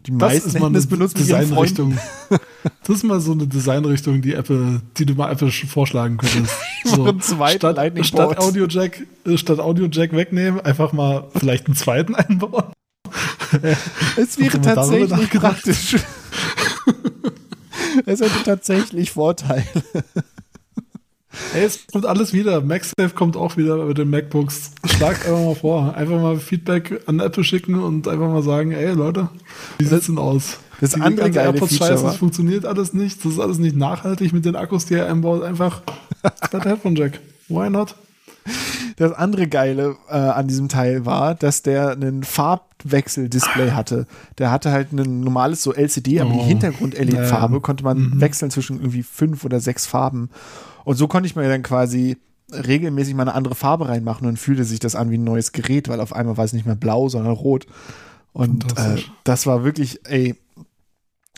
die 0.06 0.12
Das 0.12 0.20
meisten 0.20 0.48
ist 0.50 0.54
mal 0.54 0.60
hätten 0.60 0.66
eine 0.66 0.78
das 0.78 0.88
benutzt 0.88 1.18
ihren 1.20 1.48
Freunden. 1.48 1.90
Designrichtung. 1.92 1.98
Das 2.84 2.98
ist 2.98 3.04
mal 3.04 3.20
so 3.20 3.32
eine 3.32 3.48
Designrichtung, 3.48 4.22
die 4.22 4.34
Apple, 4.34 4.82
die 4.98 5.06
du 5.06 5.14
mal 5.14 5.32
Apple 5.32 5.52
vorschlagen 5.52 6.18
könntest. 6.18 6.54
So, 6.84 7.06
einen 7.06 7.22
zweiten 7.22 7.60
statt, 7.60 7.76
Lightning 7.76 8.04
statt. 8.04 8.38
Audio 8.40 8.66
Jack, 8.68 9.06
äh, 9.26 9.38
statt 9.38 9.60
Audio 9.60 9.88
Jack 9.92 10.14
wegnehmen, 10.14 10.60
einfach 10.62 10.94
mal 10.94 11.26
vielleicht 11.36 11.68
einen 11.68 11.76
zweiten 11.76 12.16
einbauen. 12.16 12.66
Es 14.18 14.38
wäre 14.40 14.60
tatsächlich 14.62 15.30
praktisch. 15.30 15.96
es 18.06 18.22
hätte 18.22 18.44
tatsächlich 18.44 19.12
Vorteile. 19.12 19.64
Ey, 21.54 21.64
es 21.64 21.88
kommt 21.92 22.06
alles 22.06 22.34
wieder. 22.34 22.62
MagSafe 22.62 23.10
kommt 23.16 23.38
auch 23.38 23.56
wieder 23.58 23.78
mit 23.86 23.98
den 23.98 24.10
MacBooks. 24.10 24.72
Schlag 24.86 25.26
einfach 25.26 25.44
mal 25.44 25.56
vor. 25.56 25.96
Einfach 25.96 26.20
mal 26.22 26.38
Feedback 26.38 27.02
an 27.08 27.20
Apple 27.20 27.44
schicken 27.44 27.76
und 27.76 28.08
einfach 28.08 28.28
mal 28.30 28.44
sagen, 28.44 28.72
ey 28.72 28.92
Leute, 28.94 29.30
wie 29.78 29.86
sieht's 29.86 30.08
denn 30.08 30.18
aus? 30.18 30.60
Das 30.82 30.92
Die 30.92 31.02
andere 31.02 31.30
geile 31.32 31.52
AirPods 31.54 31.74
Feature 31.78 31.92
scheiße, 31.92 32.04
das 32.04 32.16
funktioniert 32.18 32.66
alles 32.66 32.94
nicht. 32.94 33.24
Das 33.24 33.34
ist 33.34 33.40
alles 33.40 33.60
nicht 33.60 33.76
nachhaltig 33.76 34.34
mit 34.34 34.46
den 34.46 34.56
Akkus, 34.56 34.86
die 34.88 34.96
er 34.96 35.08
einbaut. 35.08 35.44
Einfach 35.44 35.82
zweiter 36.50 36.70
Headphone 36.72 36.96
Jack. 36.96 37.20
Why 37.48 37.70
not? 37.70 37.96
Das 38.98 39.14
andere 39.14 39.48
Geile 39.48 39.96
äh, 40.10 40.14
an 40.16 40.48
diesem 40.48 40.68
Teil 40.68 41.06
war, 41.06 41.36
dass 41.36 41.62
der 41.62 41.92
einen 41.92 42.24
Farbwechsel-Display 42.24 43.72
hatte. 43.72 44.08
Der 44.38 44.52
hatte 44.52 44.72
halt 44.72 44.92
ein 44.92 45.22
normales 45.22 45.64
so 45.64 45.74
LCD, 45.74 46.20
aber 46.20 46.32
die 46.32 46.40
Oh. 46.40 46.46
Hintergrund-LED-Farbe 46.46 47.56
Ja. 47.56 47.60
konnte 47.62 47.84
man 47.84 48.20
wechseln 48.20 48.52
zwischen 48.52 48.78
irgendwie 48.80 49.04
fünf 49.04 49.46
oder 49.46 49.60
sechs 49.60 49.86
Farben. 49.86 50.30
Und 50.84 50.96
so 50.96 51.08
konnte 51.08 51.28
ich 51.28 51.36
mir 51.36 51.48
dann 51.48 51.64
quasi 51.64 52.18
regelmäßig 52.52 53.14
mal 53.16 53.24
eine 53.24 53.34
andere 53.34 53.56
Farbe 53.56 53.88
reinmachen 53.88 54.28
und 54.28 54.38
fühlte 54.38 54.66
sich 54.66 54.80
das 54.80 54.96
an 54.96 55.10
wie 55.10 55.18
ein 55.18 55.24
neues 55.24 55.52
Gerät, 55.52 55.88
weil 55.88 56.02
auf 56.02 56.14
einmal 56.14 56.38
war 56.38 56.46
es 56.46 56.54
nicht 56.54 56.66
mehr 56.66 56.76
blau, 56.76 57.08
sondern 57.10 57.34
rot. 57.34 57.66
Und 58.34 58.78
äh, 58.78 59.02
das 59.24 59.46
war 59.46 59.64
wirklich, 59.64 60.06
ey, 60.06 60.36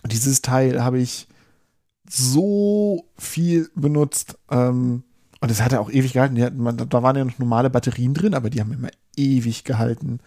dieses 0.05 0.41
Teil 0.41 0.83
habe 0.83 0.99
ich 0.99 1.27
so 2.09 3.05
viel 3.17 3.69
benutzt. 3.75 4.37
Ähm, 4.49 5.03
und 5.39 5.51
es 5.51 5.61
hat 5.61 5.71
ja 5.71 5.79
auch 5.79 5.91
ewig 5.91 6.13
gehalten. 6.13 6.41
Hatten, 6.41 6.89
da 6.89 7.03
waren 7.03 7.15
ja 7.15 7.25
noch 7.25 7.39
normale 7.39 7.69
Batterien 7.69 8.13
drin, 8.13 8.33
aber 8.33 8.49
die 8.49 8.61
haben 8.61 8.71
immer 8.71 8.89
ewig 9.15 9.63
gehalten 9.63 10.19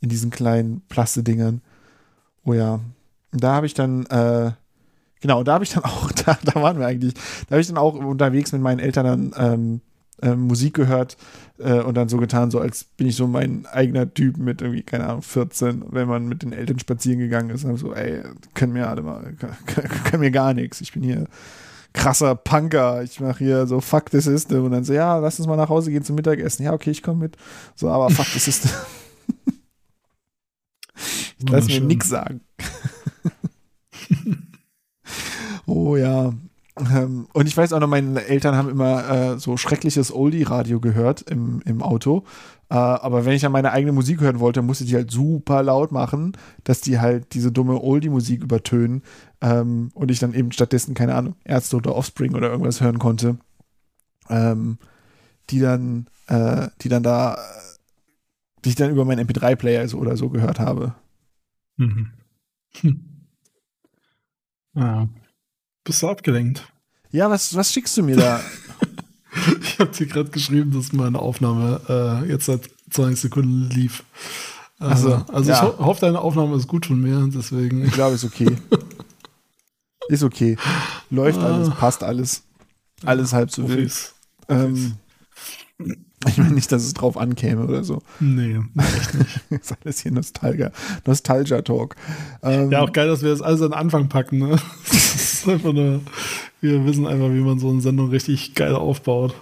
in 0.00 0.08
diesen 0.08 0.30
kleinen 0.30 0.82
Plastedingern. 0.88 1.62
Oh 2.44 2.54
ja. 2.54 2.80
Da 3.32 3.54
habe 3.54 3.66
ich 3.66 3.74
dann, 3.74 4.06
äh, 4.06 4.52
genau, 5.24 5.42
da 5.42 5.54
habe 5.54 5.64
ich 5.64 5.72
dann 5.72 5.84
auch, 5.84 6.12
da, 6.12 6.36
da 6.44 6.54
waren 6.60 6.78
wir 6.78 6.86
eigentlich, 6.86 7.14
da 7.48 7.52
habe 7.52 7.60
ich 7.62 7.66
dann 7.66 7.78
auch 7.78 7.94
unterwegs 7.94 8.52
mit 8.52 8.60
meinen 8.60 8.78
Eltern 8.78 9.32
dann 9.32 9.34
ähm, 9.38 9.80
ähm, 10.20 10.42
Musik 10.42 10.74
gehört 10.74 11.16
äh, 11.58 11.80
und 11.80 11.96
dann 11.96 12.10
so 12.10 12.18
getan, 12.18 12.50
so 12.50 12.60
als 12.60 12.84
bin 12.84 13.06
ich 13.06 13.16
so 13.16 13.26
mein 13.26 13.64
eigener 13.64 14.12
Typ 14.12 14.36
mit 14.36 14.60
irgendwie, 14.60 14.82
keine 14.82 15.06
Ahnung, 15.06 15.22
14, 15.22 15.86
wenn 15.88 16.08
man 16.08 16.28
mit 16.28 16.42
den 16.42 16.52
Eltern 16.52 16.78
spazieren 16.78 17.20
gegangen 17.20 17.48
ist, 17.48 17.64
dann 17.64 17.78
so, 17.78 17.94
ey, 17.94 18.22
können 18.52 18.74
mir 18.74 18.86
alle 18.86 19.00
mal, 19.00 19.32
können, 19.38 19.88
können 20.04 20.20
mir 20.20 20.30
gar 20.30 20.52
nichts. 20.52 20.82
Ich 20.82 20.92
bin 20.92 21.02
hier 21.02 21.26
krasser 21.94 22.34
Punker. 22.34 23.02
Ich 23.02 23.18
mache 23.20 23.38
hier 23.38 23.66
so 23.66 23.80
Fuck 23.80 24.10
the 24.10 24.20
System 24.20 24.64
und 24.64 24.72
dann 24.72 24.84
so, 24.84 24.92
ja, 24.92 25.16
lass 25.18 25.38
uns 25.38 25.48
mal 25.48 25.56
nach 25.56 25.70
Hause 25.70 25.90
gehen 25.90 26.04
zum 26.04 26.16
Mittagessen. 26.16 26.64
Ja, 26.64 26.74
okay, 26.74 26.90
ich 26.90 27.02
komme 27.02 27.20
mit. 27.20 27.38
So, 27.76 27.88
aber 27.88 28.10
Fuck 28.10 28.26
the 28.26 28.38
System. 28.38 28.70
ich 31.38 31.48
lass 31.48 31.66
mir 31.66 31.80
nix 31.80 32.10
sagen. 32.10 32.42
oh 35.66 35.96
ja. 35.96 36.32
Ähm, 36.76 37.28
Und 37.32 37.46
ich 37.46 37.56
weiß 37.56 37.72
auch 37.72 37.80
noch, 37.80 37.86
meine 37.88 38.24
Eltern 38.24 38.56
haben 38.56 38.68
immer 38.68 39.08
äh, 39.34 39.38
so 39.38 39.56
schreckliches 39.56 40.12
Oldie-Radio 40.12 40.80
gehört 40.80 41.22
im, 41.30 41.62
im 41.64 41.82
Auto. 41.82 42.24
Äh, 42.68 42.74
aber 42.74 43.24
wenn 43.24 43.34
ich 43.34 43.42
dann 43.42 43.52
meine 43.52 43.70
eigene 43.70 43.92
Musik 43.92 44.20
hören 44.20 44.40
wollte, 44.40 44.60
musste 44.62 44.84
ich 44.84 44.90
die 44.90 44.96
halt 44.96 45.10
super 45.10 45.62
laut 45.62 45.92
machen, 45.92 46.36
dass 46.64 46.80
die 46.80 46.98
halt 46.98 47.34
diese 47.34 47.52
dumme 47.52 47.80
Oldie-Musik 47.80 48.42
übertönen. 48.42 49.02
Ähm, 49.40 49.90
und 49.94 50.10
ich 50.10 50.18
dann 50.18 50.34
eben 50.34 50.50
stattdessen, 50.52 50.94
keine 50.94 51.14
Ahnung, 51.14 51.36
Ärzte 51.44 51.76
oder 51.76 51.94
Offspring 51.94 52.34
oder 52.34 52.50
irgendwas 52.50 52.80
hören 52.80 52.98
konnte. 52.98 53.38
Ähm, 54.28 54.78
die 55.50 55.60
dann, 55.60 56.06
äh, 56.28 56.68
die 56.80 56.88
dann 56.88 57.02
da, 57.02 57.38
die 58.64 58.70
ich 58.70 58.74
dann 58.76 58.90
über 58.90 59.04
meinen 59.04 59.26
MP3-Player 59.28 59.86
so 59.88 59.98
oder 59.98 60.16
so 60.16 60.30
gehört 60.30 60.58
habe. 60.58 60.94
Mhm. 61.76 62.10
Hm. 62.80 63.00
Ja. 64.76 65.08
Bist 65.84 66.02
du 66.02 66.08
abgelenkt? 66.08 66.66
Ja, 67.10 67.30
was, 67.30 67.54
was 67.54 67.72
schickst 67.72 67.96
du 67.96 68.02
mir 68.02 68.16
da? 68.16 68.40
Ich 69.62 69.80
habe 69.80 69.90
dir 69.90 70.06
gerade 70.06 70.30
geschrieben, 70.30 70.70
dass 70.72 70.92
meine 70.92 71.18
Aufnahme 71.18 71.80
äh, 72.24 72.28
jetzt 72.30 72.46
seit 72.46 72.70
20 72.90 73.18
Sekunden 73.20 73.68
lief. 73.68 74.04
Äh, 74.78 74.84
Ach 74.84 74.96
so, 74.96 75.12
also 75.32 75.50
ja. 75.50 75.56
ich 75.56 75.62
ho 75.62 75.84
hoffe, 75.84 76.02
deine 76.02 76.20
Aufnahme 76.20 76.54
ist 76.54 76.68
gut 76.68 76.86
von 76.86 77.00
mir, 77.00 77.28
deswegen. 77.34 77.84
Ich 77.84 77.90
glaube, 77.92 78.14
ist 78.14 78.22
okay. 78.22 78.56
ist 80.08 80.22
okay. 80.22 80.56
Läuft 81.10 81.40
Ah. 81.40 81.46
alles, 81.46 81.70
passt 81.70 82.04
alles. 82.04 82.42
Alles 83.04 83.32
halb 83.32 83.50
so 83.50 83.68
wild. 83.68 83.92
Ähm, 84.48 84.94
ich 86.28 86.36
meine 86.38 86.52
nicht, 86.54 86.70
dass 86.70 86.84
es 86.84 86.94
drauf 86.94 87.16
ankäme 87.16 87.64
oder 87.66 87.82
so. 87.82 88.02
Nee, 88.20 88.60
echt 88.78 89.14
nicht. 89.14 89.40
ist 89.50 89.74
alles 89.84 89.98
hier 89.98 90.12
Nostalgia, 90.12 90.70
Nostalgia-Talk. 91.06 91.96
Ähm, 92.44 92.70
Ja, 92.70 92.82
auch 92.82 92.92
geil, 92.92 93.08
dass 93.08 93.22
wir 93.22 93.30
das 93.30 93.42
alles 93.42 93.60
an 93.62 93.70
den 93.70 93.78
Anfang 93.78 94.08
packen, 94.08 94.38
ne? 94.38 94.56
Ist 95.44 95.48
einfach 95.52 95.72
nur, 95.72 96.00
wir 96.60 96.84
wissen 96.86 97.06
einfach, 97.06 97.28
wie 97.28 97.40
man 97.40 97.58
so 97.58 97.70
eine 97.70 97.80
Sendung 97.80 98.08
richtig 98.10 98.54
geil 98.54 98.74
aufbaut. 98.74 99.34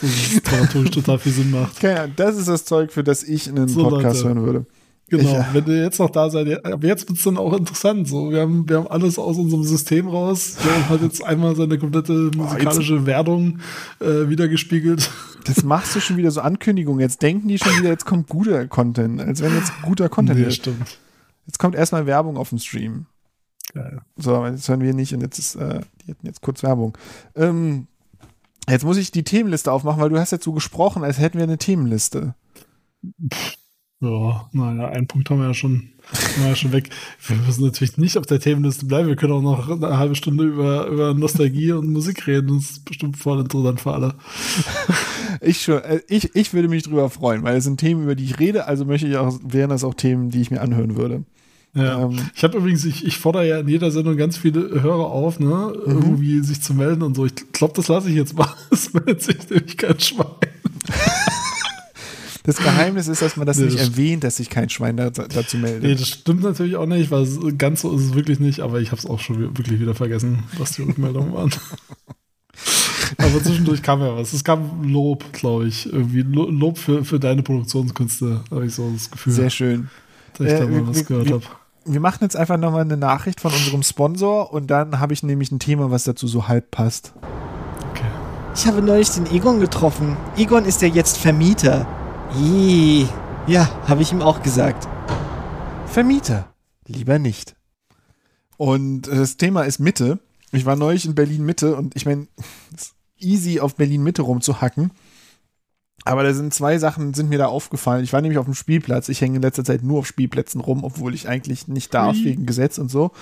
So, 0.00 0.06
dramaturgisch 0.44 0.90
total 0.92 1.18
viel 1.18 1.32
Sinn 1.32 1.50
macht. 1.50 1.78
keine- 1.80 2.10
das 2.14 2.36
ist 2.36 2.48
das 2.48 2.64
Zeug, 2.64 2.92
für 2.92 3.04
das 3.04 3.22
ich 3.22 3.48
einen 3.48 3.68
So, 3.68 3.82
Podcast 3.88 4.22
Leute. 4.22 4.34
hören 4.34 4.46
würde. 4.46 4.66
Genau, 5.08 5.24
Ich, 5.24 5.34
äh, 5.34 5.44
wenn 5.52 5.66
ihr 5.66 5.82
jetzt 5.82 5.98
noch 5.98 6.10
da 6.10 6.30
seid, 6.30 6.46
ja, 6.46 6.58
aber 6.62 6.86
jetzt 6.86 7.08
wird 7.08 7.18
es 7.18 7.24
dann 7.24 7.36
auch 7.36 7.52
interessant. 7.52 8.06
So, 8.08 8.30
wir 8.30 8.40
haben, 8.42 8.68
wir 8.68 8.76
haben 8.76 8.86
alles 8.86 9.18
aus 9.18 9.36
unserem 9.38 9.64
System 9.64 10.06
raus. 10.06 10.56
Wir 10.62 10.88
haben 10.88 11.02
jetzt 11.02 11.24
einmal 11.24 11.56
seine 11.56 11.78
komplette 11.78 12.30
musikalische 12.36 13.04
Wertung 13.06 13.58
äh, 14.00 14.28
wiedergespiegelt. 14.28 15.10
Das 15.44 15.64
machst 15.64 15.96
du 15.96 16.00
schon 16.00 16.16
wieder 16.16 16.30
so 16.30 16.40
Ankündigungen. 16.42 17.00
Jetzt 17.00 17.22
denken 17.22 17.48
die 17.48 17.58
schon 17.58 17.76
wieder, 17.76 17.88
jetzt 17.88 18.06
kommt 18.06 18.28
guter 18.28 18.68
Content, 18.68 19.20
als 19.20 19.42
wenn 19.42 19.52
jetzt 19.56 19.72
guter 19.82 20.08
Content 20.08 20.38
Nee, 20.38 20.46
ist. 20.46 20.56
stimmt. 20.56 20.98
Jetzt 21.46 21.58
kommt 21.58 21.74
erstmal 21.74 22.06
Werbung 22.06 22.36
auf 22.36 22.50
dem 22.50 22.58
Stream. 22.58 23.06
Geil. 23.72 24.00
So, 24.16 24.44
jetzt 24.46 24.68
hören 24.68 24.80
wir 24.80 24.94
nicht 24.94 25.14
und 25.14 25.20
jetzt 25.20 25.38
ist, 25.38 25.54
äh, 25.54 25.80
die 26.04 26.10
hatten 26.10 26.26
jetzt 26.26 26.42
kurz 26.42 26.62
Werbung. 26.62 26.96
Ähm, 27.36 27.86
jetzt 28.68 28.84
muss 28.84 28.96
ich 28.96 29.12
die 29.12 29.22
Themenliste 29.22 29.70
aufmachen, 29.70 30.00
weil 30.00 30.10
du 30.10 30.18
hast 30.18 30.32
jetzt 30.32 30.44
so 30.44 30.52
gesprochen, 30.52 31.04
als 31.04 31.18
hätten 31.18 31.38
wir 31.38 31.44
eine 31.44 31.58
Themenliste. 31.58 32.34
Ja, 34.00 34.48
naja, 34.52 34.88
einen 34.88 35.06
Punkt 35.06 35.28
haben 35.28 35.40
wir 35.40 35.48
ja 35.48 35.54
schon, 35.54 35.90
haben 36.12 36.42
wir 36.42 36.48
ja 36.48 36.56
schon 36.56 36.72
weg. 36.72 36.90
Wir 37.26 37.36
müssen 37.36 37.64
natürlich 37.64 37.96
nicht 37.96 38.18
auf 38.18 38.26
der 38.26 38.40
Themenliste 38.40 38.86
bleiben. 38.86 39.08
Wir 39.08 39.16
können 39.16 39.34
auch 39.34 39.42
noch 39.42 39.70
eine 39.70 39.98
halbe 39.98 40.16
Stunde 40.16 40.44
über, 40.44 40.86
über 40.86 41.14
Nostalgie 41.14 41.72
und 41.72 41.92
Musik 41.92 42.26
reden. 42.26 42.56
Das 42.56 42.70
ist 42.70 42.84
bestimmt 42.84 43.18
voll 43.18 43.40
interessant 43.40 43.80
für 43.80 43.92
alle. 43.92 44.14
Ich 45.42 45.62
schon, 45.62 45.78
äh, 45.82 46.00
ich, 46.08 46.34
ich 46.34 46.52
würde 46.52 46.68
mich 46.68 46.82
drüber 46.82 47.08
freuen, 47.08 47.44
weil 47.44 47.56
es 47.56 47.64
sind 47.64 47.78
Themen, 47.78 48.02
über 48.02 48.14
die 48.14 48.24
ich 48.24 48.40
rede, 48.40 48.66
also 48.66 48.84
möchte 48.84 49.06
ich 49.06 49.16
auch, 49.16 49.38
wären 49.42 49.70
das 49.70 49.84
auch 49.84 49.94
Themen, 49.94 50.28
die 50.28 50.40
ich 50.40 50.50
mir 50.50 50.60
anhören 50.60 50.96
würde. 50.96 51.24
Ja. 51.74 52.02
Ähm, 52.02 52.18
ich 52.34 52.42
habe 52.42 52.58
übrigens, 52.58 52.84
ich, 52.84 53.06
ich 53.06 53.18
fordere 53.18 53.46
ja 53.46 53.60
in 53.60 53.68
jeder 53.68 53.90
Sendung 53.92 54.16
ganz 54.16 54.36
viele 54.36 54.82
Hörer 54.82 55.06
auf, 55.06 55.38
ne, 55.38 55.72
irgendwie 55.86 56.40
sich 56.42 56.60
zu 56.62 56.74
melden 56.74 57.02
und 57.02 57.14
so. 57.14 57.24
Ich 57.26 57.34
glaube, 57.52 57.74
das 57.76 57.86
lasse 57.88 58.08
ich 58.10 58.16
jetzt 58.16 58.36
mal. 58.36 58.48
Es 58.72 58.92
meldet 58.92 59.22
sich 59.22 59.48
nämlich 59.48 59.76
kein 59.76 59.98
Schwein. 60.00 60.26
Das 62.42 62.56
Geheimnis 62.56 63.06
ist, 63.06 63.20
dass 63.22 63.36
man 63.36 63.46
das 63.46 63.58
Nee, 63.58 63.66
nicht 63.66 63.78
das- 63.78 63.88
erwähnt, 63.90 64.24
dass 64.24 64.38
sich 64.38 64.48
kein 64.50 64.68
Schwein 64.70 64.96
da, 64.96 65.10
dazu 65.10 65.58
meldet. 65.58 65.82
Nee, 65.82 65.94
das 65.94 66.08
stimmt 66.08 66.42
natürlich 66.42 66.74
auch 66.76 66.86
nicht, 66.86 67.10
weil 67.10 67.26
ganz 67.58 67.82
so 67.82 67.94
ist 67.94 68.02
es 68.02 68.14
wirklich 68.14 68.40
nicht, 68.40 68.60
aber 68.60 68.80
ich 68.80 68.90
habe 68.90 68.98
es 68.98 69.06
auch 69.06 69.20
schon 69.20 69.36
wi- 69.38 69.56
wirklich 69.58 69.78
wieder 69.78 69.94
vergessen, 69.94 70.42
was 70.58 70.72
die 70.72 70.82
Rückmeldungen 70.82 71.32
waren. 71.34 71.50
aber 73.18 73.42
zwischendurch 73.42 73.82
kam 73.82 74.00
ja 74.00 74.16
was. 74.16 74.32
Es 74.32 74.42
kam 74.42 74.82
Lob, 74.90 75.32
glaube 75.32 75.66
ich. 75.68 75.86
Irgendwie 75.92 76.22
Lo- 76.22 76.50
Lob 76.50 76.78
für, 76.78 77.04
für 77.04 77.20
deine 77.20 77.42
Produktionskünste, 77.42 78.40
habe 78.50 78.66
ich 78.66 78.74
so 78.74 78.90
das 78.90 79.10
Gefühl, 79.10 79.32
Sehr 79.34 79.50
schön. 79.50 79.90
dass 80.38 80.46
ich 80.46 80.52
Äh, 80.54 80.58
da 80.60 80.64
mal 80.66 80.72
wir- 80.74 80.88
was 80.88 81.04
gehört 81.06 81.30
habe. 81.30 81.42
Wir 81.84 82.00
machen 82.00 82.18
jetzt 82.22 82.36
einfach 82.36 82.58
nochmal 82.58 82.82
eine 82.82 82.96
Nachricht 82.96 83.40
von 83.40 83.52
unserem 83.52 83.82
Sponsor 83.82 84.52
und 84.52 84.70
dann 84.70 85.00
habe 85.00 85.12
ich 85.14 85.22
nämlich 85.22 85.50
ein 85.50 85.58
Thema, 85.58 85.90
was 85.90 86.04
dazu 86.04 86.26
so 86.26 86.46
halb 86.46 86.70
passt. 86.70 87.14
Okay. 87.90 88.04
Ich 88.54 88.66
habe 88.66 88.82
neulich 88.82 89.10
den 89.10 89.26
Egon 89.26 89.60
getroffen. 89.60 90.16
Egon 90.36 90.64
ist 90.66 90.82
ja 90.82 90.88
jetzt 90.88 91.16
Vermieter. 91.16 91.86
Ih, 92.38 93.06
Ja, 93.46 93.68
habe 93.88 94.02
ich 94.02 94.12
ihm 94.12 94.22
auch 94.22 94.42
gesagt. 94.42 94.86
Vermieter. 95.86 96.52
Lieber 96.86 97.18
nicht. 97.18 97.56
Und 98.56 99.08
äh, 99.08 99.16
das 99.16 99.36
Thema 99.38 99.62
ist 99.62 99.78
Mitte. 99.78 100.18
Ich 100.52 100.66
war 100.66 100.76
neulich 100.76 101.06
in 101.06 101.14
Berlin 101.14 101.44
Mitte 101.44 101.76
und 101.76 101.96
ich 101.96 102.04
meine, 102.04 102.26
es 102.76 102.82
ist 102.82 102.94
easy 103.18 103.60
auf 103.60 103.76
Berlin 103.76 104.02
Mitte 104.02 104.22
rumzuhacken. 104.22 104.90
Aber 106.04 106.22
da 106.22 106.32
sind 106.32 106.54
zwei 106.54 106.78
Sachen, 106.78 107.12
sind 107.12 107.28
mir 107.28 107.38
da 107.38 107.46
aufgefallen. 107.46 108.02
Ich 108.04 108.12
war 108.12 108.22
nämlich 108.22 108.38
auf 108.38 108.46
dem 108.46 108.54
Spielplatz. 108.54 109.08
Ich 109.10 109.20
hänge 109.20 109.36
in 109.36 109.42
letzter 109.42 109.64
Zeit 109.64 109.82
nur 109.82 109.98
auf 109.98 110.06
Spielplätzen 110.06 110.60
rum, 110.60 110.82
obwohl 110.82 111.14
ich 111.14 111.28
eigentlich 111.28 111.68
nicht 111.68 111.92
darf 111.92 112.16
wegen 112.24 112.46
Gesetz 112.46 112.78
und 112.78 112.90
so. 112.90 113.12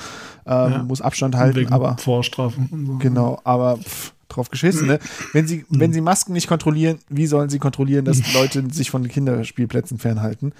Ähm, 0.46 0.72
Ja. 0.72 0.82
Muss 0.84 1.00
Abstand 1.00 1.34
halten, 1.36 1.72
aber 1.72 1.96
Vorstrafen 1.98 2.68
und 2.70 2.86
so. 2.86 2.98
Genau, 2.98 3.40
aber 3.42 3.78
pff, 3.78 4.12
drauf 4.28 4.50
geschissen, 4.50 4.86
ne? 4.86 5.00
Wenn 5.32 5.48
sie, 5.48 5.64
wenn 5.70 5.92
sie 5.92 6.00
Masken 6.00 6.32
nicht 6.34 6.46
kontrollieren, 6.46 6.98
wie 7.08 7.26
sollen 7.26 7.48
sie 7.50 7.58
kontrollieren, 7.58 8.04
dass 8.04 8.32
Leute 8.34 8.64
sich 8.72 8.90
von 8.90 9.06
Kinderspielplätzen 9.08 9.98
fernhalten? 9.98 10.52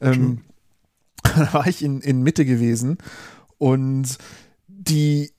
Ähm, 0.00 0.40
da 1.22 1.52
war 1.52 1.66
ich 1.68 1.84
in, 1.84 2.00
in 2.00 2.22
Mitte 2.22 2.44
gewesen 2.44 2.98
und 3.58 4.18
die, 4.66 5.30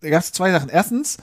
da 0.00 0.10
gab 0.10 0.22
es 0.22 0.30
zwei 0.32 0.52
Sachen. 0.52 0.68
Erstens, 0.68 1.16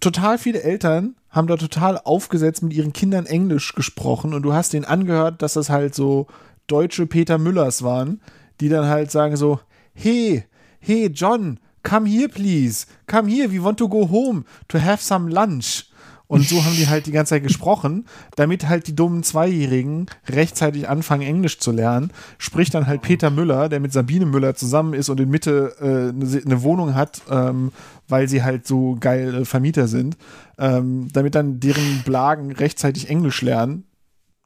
total 0.00 0.38
viele 0.38 0.62
Eltern 0.62 1.14
haben 1.30 1.46
da 1.46 1.56
total 1.56 1.98
aufgesetzt 1.98 2.62
mit 2.62 2.72
ihren 2.72 2.92
Kindern 2.92 3.26
Englisch 3.26 3.74
gesprochen 3.74 4.34
und 4.34 4.42
du 4.42 4.52
hast 4.52 4.72
denen 4.72 4.84
angehört, 4.84 5.42
dass 5.42 5.54
das 5.54 5.70
halt 5.70 5.94
so 5.94 6.26
deutsche 6.66 7.06
Peter 7.06 7.38
Müllers 7.38 7.82
waren, 7.82 8.20
die 8.60 8.68
dann 8.68 8.86
halt 8.86 9.10
sagen 9.10 9.36
so, 9.36 9.60
hey, 9.94 10.44
hey 10.80 11.08
John, 11.08 11.58
come 11.82 12.08
here 12.08 12.28
please, 12.28 12.86
come 13.06 13.28
here, 13.28 13.50
we 13.50 13.62
want 13.62 13.78
to 13.78 13.88
go 13.88 14.08
home 14.08 14.44
to 14.68 14.78
have 14.78 15.02
some 15.02 15.30
lunch. 15.30 15.89
Und 16.30 16.48
so 16.48 16.64
haben 16.64 16.76
die 16.76 16.86
halt 16.86 17.06
die 17.06 17.10
ganze 17.10 17.30
Zeit 17.30 17.42
gesprochen, 17.42 18.06
damit 18.36 18.68
halt 18.68 18.86
die 18.86 18.94
dummen 18.94 19.24
Zweijährigen 19.24 20.06
rechtzeitig 20.28 20.88
anfangen, 20.88 21.22
Englisch 21.22 21.58
zu 21.58 21.72
lernen. 21.72 22.12
Spricht 22.38 22.72
dann 22.72 22.86
halt 22.86 23.02
Peter 23.02 23.30
Müller, 23.30 23.68
der 23.68 23.80
mit 23.80 23.92
Sabine 23.92 24.26
Müller 24.26 24.54
zusammen 24.54 24.94
ist 24.94 25.08
und 25.08 25.18
in 25.18 25.28
Mitte 25.28 25.74
äh, 25.80 26.46
eine, 26.46 26.62
Wohnung 26.62 26.94
hat, 26.94 27.22
ähm, 27.28 27.72
weil 28.06 28.28
sie 28.28 28.44
halt 28.44 28.64
so 28.64 28.96
geil 29.00 29.42
äh, 29.42 29.44
Vermieter 29.44 29.88
sind, 29.88 30.16
ähm, 30.56 31.08
damit 31.12 31.34
dann 31.34 31.58
deren 31.58 32.02
Blagen 32.04 32.52
rechtzeitig 32.52 33.10
Englisch 33.10 33.42
lernen, 33.42 33.82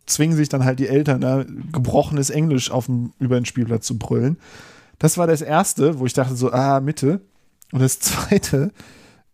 zwingen 0.06 0.38
sich 0.38 0.48
dann 0.48 0.64
halt 0.64 0.78
die 0.78 0.88
Eltern, 0.88 1.20
da 1.20 1.44
gebrochenes 1.70 2.30
Englisch 2.30 2.70
auf 2.70 2.86
dem, 2.86 3.12
über 3.18 3.38
den 3.38 3.44
Spielplatz 3.44 3.86
zu 3.86 3.98
brüllen. 3.98 4.38
Das 4.98 5.18
war 5.18 5.26
das 5.26 5.42
Erste, 5.42 5.98
wo 5.98 6.06
ich 6.06 6.14
dachte 6.14 6.34
so, 6.34 6.50
ah, 6.50 6.80
Mitte. 6.80 7.20
Und 7.72 7.82
das 7.82 8.00
Zweite, 8.00 8.72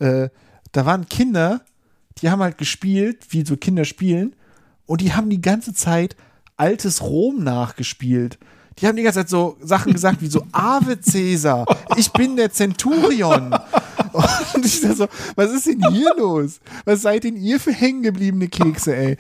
äh, 0.01 0.31
da 0.73 0.85
waren 0.85 1.09
Kinder, 1.09 1.61
die 2.21 2.31
haben 2.31 2.43
halt 2.43 2.59
gespielt, 2.59 3.27
wie 3.31 3.45
so 3.45 3.57
Kinder 3.57 3.85
spielen, 3.85 4.35
und 4.87 5.01
die 5.01 5.13
haben 5.13 5.31
die 5.31 5.41
ganze 5.41 5.73
Zeit 5.73 6.17
altes 6.57 7.03
Rom 7.03 7.43
nachgespielt. 7.43 8.39
Die 8.79 8.87
haben 8.87 8.97
die 8.97 9.03
ganze 9.03 9.21
Zeit 9.21 9.29
so 9.29 9.57
Sachen 9.61 9.93
gesagt 9.93 10.21
wie 10.21 10.29
so 10.29 10.45
Ave 10.53 10.97
Caesar, 10.97 11.65
ich 11.97 12.11
bin 12.13 12.37
der 12.37 12.51
Centurion. 12.51 13.55
Und 14.55 14.65
ich 14.65 14.81
dachte 14.81 14.97
so, 14.97 15.09
was 15.37 15.53
ist 15.53 15.67
denn 15.67 15.85
hier 15.93 16.13
los? 16.17 16.61
Was 16.85 17.03
seid 17.03 17.25
denn 17.25 17.37
ihr 17.37 17.61
für 17.61 17.73
hängengebliebene 17.73 18.49
Kekse, 18.49 18.97
ey? 18.97 19.17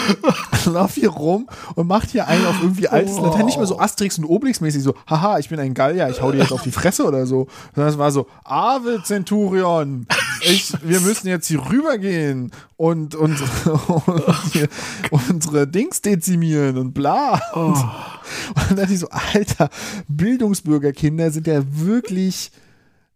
Lauf 0.66 0.94
hier 0.94 1.10
rum 1.10 1.48
und 1.74 1.86
macht 1.86 2.10
hier 2.10 2.28
einen 2.28 2.46
auf 2.46 2.56
irgendwie 2.62 2.88
altes 2.88 3.18
Latein, 3.18 3.46
nicht 3.46 3.58
mehr 3.58 3.66
so 3.66 3.78
Asterix 3.78 4.18
und 4.18 4.24
Obelix 4.24 4.60
mäßig 4.60 4.82
so, 4.82 4.94
haha, 5.08 5.38
ich 5.38 5.48
bin 5.48 5.58
ein 5.58 5.74
Gallier, 5.74 6.08
ich 6.08 6.22
hau 6.22 6.32
dir 6.32 6.38
jetzt 6.38 6.52
auf 6.52 6.62
die 6.62 6.72
Fresse 6.72 7.04
oder 7.04 7.26
so. 7.26 7.48
Sondern 7.74 7.92
es 7.92 7.98
war 7.98 8.10
so, 8.10 8.26
Ave 8.44 9.02
Centurion, 9.04 10.06
ich, 10.42 10.72
wir 10.82 11.00
müssen 11.00 11.28
jetzt 11.28 11.46
hier 11.48 11.64
rübergehen 11.68 12.52
und, 12.76 13.14
und, 13.14 13.40
und 13.66 14.68
unsere 15.30 15.66
Dings 15.66 16.02
dezimieren 16.02 16.78
und 16.78 16.94
bla. 16.94 17.40
Und, 17.54 17.76
und 17.76 18.68
dann 18.68 18.76
dachte 18.76 18.92
ich 18.92 19.00
so, 19.00 19.08
alter, 19.10 19.68
Bildungsbürgerkinder 20.08 21.30
sind 21.30 21.46
ja 21.46 21.62
wirklich 21.66 22.50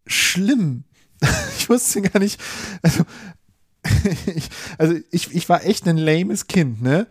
schlimm. 0.07 0.85
Ich 1.59 1.71
wusste 1.71 2.01
gar 2.01 2.21
nicht, 2.21 2.41
also 2.81 3.03
ich, 4.35 4.49
also 4.79 4.95
ich, 5.11 5.35
ich 5.35 5.49
war 5.49 5.65
echt 5.65 5.87
ein 5.89 5.97
lames 5.97 6.47
Kind, 6.47 6.83
ne? 6.83 7.07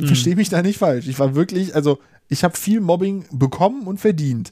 Verstehe 0.00 0.34
mich 0.34 0.48
da 0.48 0.62
nicht 0.62 0.78
falsch. 0.78 1.06
Ich 1.06 1.18
war 1.20 1.36
wirklich, 1.36 1.74
also 1.76 1.98
ich 2.28 2.42
habe 2.42 2.56
viel 2.56 2.80
Mobbing 2.80 3.24
bekommen 3.30 3.86
und 3.86 4.00
verdient. 4.00 4.50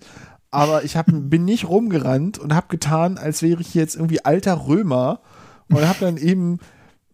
Aber 0.51 0.85
ich 0.85 0.97
hab, 0.97 1.07
bin 1.11 1.45
nicht 1.45 1.69
rumgerannt 1.69 2.39
und 2.39 2.55
habe 2.55 2.69
getan, 2.69 3.19
als 3.19 3.43
wäre 3.43 3.61
ich 3.61 3.75
jetzt 3.75 3.97
irgendwie 3.97 4.25
alter 4.25 4.67
Römer 4.67 5.21
und 5.69 5.87
habe 5.87 5.99
dann 6.01 6.17
eben 6.17 6.59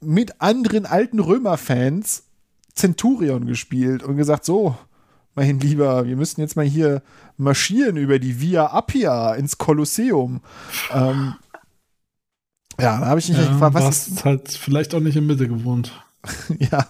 mit 0.01 0.41
anderen 0.41 0.87
alten 0.87 1.21
Römer-Fans 1.21 2.25
Centurion 2.75 3.47
gespielt 3.47 4.03
und 4.03 4.17
gesagt, 4.17 4.45
so, 4.45 4.77
mein 5.35 5.61
Lieber, 5.61 6.07
wir 6.07 6.17
müssen 6.17 6.41
jetzt 6.41 6.57
mal 6.57 6.65
hier 6.65 7.03
marschieren 7.37 7.97
über 7.97 8.19
die 8.19 8.41
Via 8.41 8.67
Appia 8.67 9.35
ins 9.35 9.59
Kolosseum. 9.59 10.41
Ähm, 10.93 11.35
ja, 12.83 13.01
da 13.01 13.07
habe 13.07 13.21
ich 13.21 13.29
mich 13.29 13.39
Ja, 13.39 13.45
gefragt, 13.45 13.75
du 13.75 13.79
was 13.79 13.85
hast 13.85 14.25
halt 14.25 14.49
vielleicht 14.49 14.95
auch 14.95 15.01
nicht 15.01 15.17
in 15.17 15.27
Mitte 15.27 15.49
gewohnt. 15.49 15.93
Ja, 16.59 16.87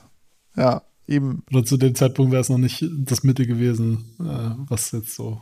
ja, 0.56 0.82
eben. 1.06 1.44
Oder 1.52 1.64
zu 1.64 1.76
dem 1.76 1.94
Zeitpunkt 1.94 2.32
wäre 2.32 2.40
es 2.40 2.48
noch 2.48 2.58
nicht 2.58 2.84
das 2.90 3.22
Mitte 3.22 3.46
gewesen, 3.46 4.16
äh, 4.18 4.54
was 4.68 4.90
jetzt 4.90 5.14
so 5.14 5.40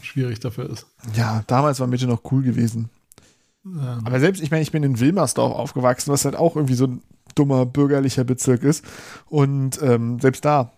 schwierig 0.00 0.40
dafür 0.40 0.70
ist. 0.70 0.86
Ja, 1.14 1.44
damals 1.46 1.78
war 1.80 1.86
Mitte 1.86 2.06
noch 2.06 2.22
cool 2.32 2.42
gewesen. 2.42 2.88
Ja. 3.64 3.98
Aber 4.04 4.20
selbst, 4.20 4.42
ich 4.42 4.50
meine, 4.50 4.62
ich 4.62 4.72
bin 4.72 4.82
in 4.82 5.00
Wilmersdorf 5.00 5.52
aufgewachsen, 5.52 6.12
was 6.12 6.24
halt 6.24 6.36
auch 6.36 6.56
irgendwie 6.56 6.74
so 6.74 6.86
ein 6.86 7.02
dummer 7.34 7.66
bürgerlicher 7.66 8.24
Bezirk 8.24 8.62
ist. 8.62 8.84
Und 9.26 9.80
ähm, 9.82 10.18
selbst 10.20 10.44
da 10.44 10.72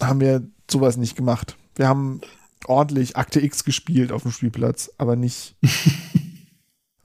haben 0.00 0.20
wir 0.20 0.46
sowas 0.70 0.96
nicht 0.96 1.16
gemacht. 1.16 1.56
Wir 1.74 1.88
haben 1.88 2.20
ordentlich 2.66 3.16
Akte 3.16 3.40
X 3.40 3.64
gespielt 3.64 4.12
auf 4.12 4.22
dem 4.22 4.30
Spielplatz, 4.32 4.90
aber 4.98 5.16
nicht. 5.16 5.56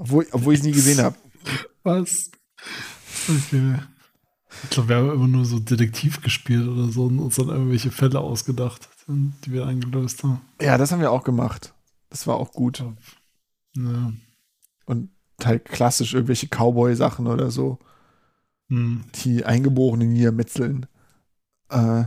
obwohl 0.01 0.27
obwohl 0.31 0.53
ich 0.53 0.61
es 0.61 0.65
nie 0.65 0.71
gesehen 0.71 0.99
habe. 0.99 1.15
Was? 1.83 2.31
Okay. 3.29 3.75
Ich 4.63 4.69
glaube, 4.71 4.89
wir 4.89 4.95
haben 4.97 5.11
immer 5.11 5.27
nur 5.27 5.45
so 5.45 5.59
Detektiv 5.59 6.21
gespielt 6.21 6.67
oder 6.67 6.89
so 6.89 7.05
und 7.05 7.19
uns 7.19 7.35
dann 7.35 7.49
irgendwelche 7.49 7.91
Fälle 7.91 8.19
ausgedacht, 8.19 8.89
die 9.07 9.51
wir 9.51 9.65
eingelöst 9.65 10.23
haben. 10.23 10.41
Ja, 10.59 10.77
das 10.77 10.91
haben 10.91 11.01
wir 11.01 11.11
auch 11.11 11.23
gemacht. 11.23 11.73
Das 12.09 12.27
war 12.27 12.35
auch 12.35 12.51
gut. 12.51 12.83
Ja. 13.77 14.13
Und 14.85 15.09
halt 15.43 15.65
klassisch 15.65 16.13
irgendwelche 16.13 16.47
Cowboy-Sachen 16.47 17.27
oder 17.27 17.51
so. 17.51 17.79
Hm. 18.69 19.03
die 19.15 19.43
Eingeborenen 19.43 20.13
niedermetzeln. 20.13 20.85
Äh, 21.69 22.05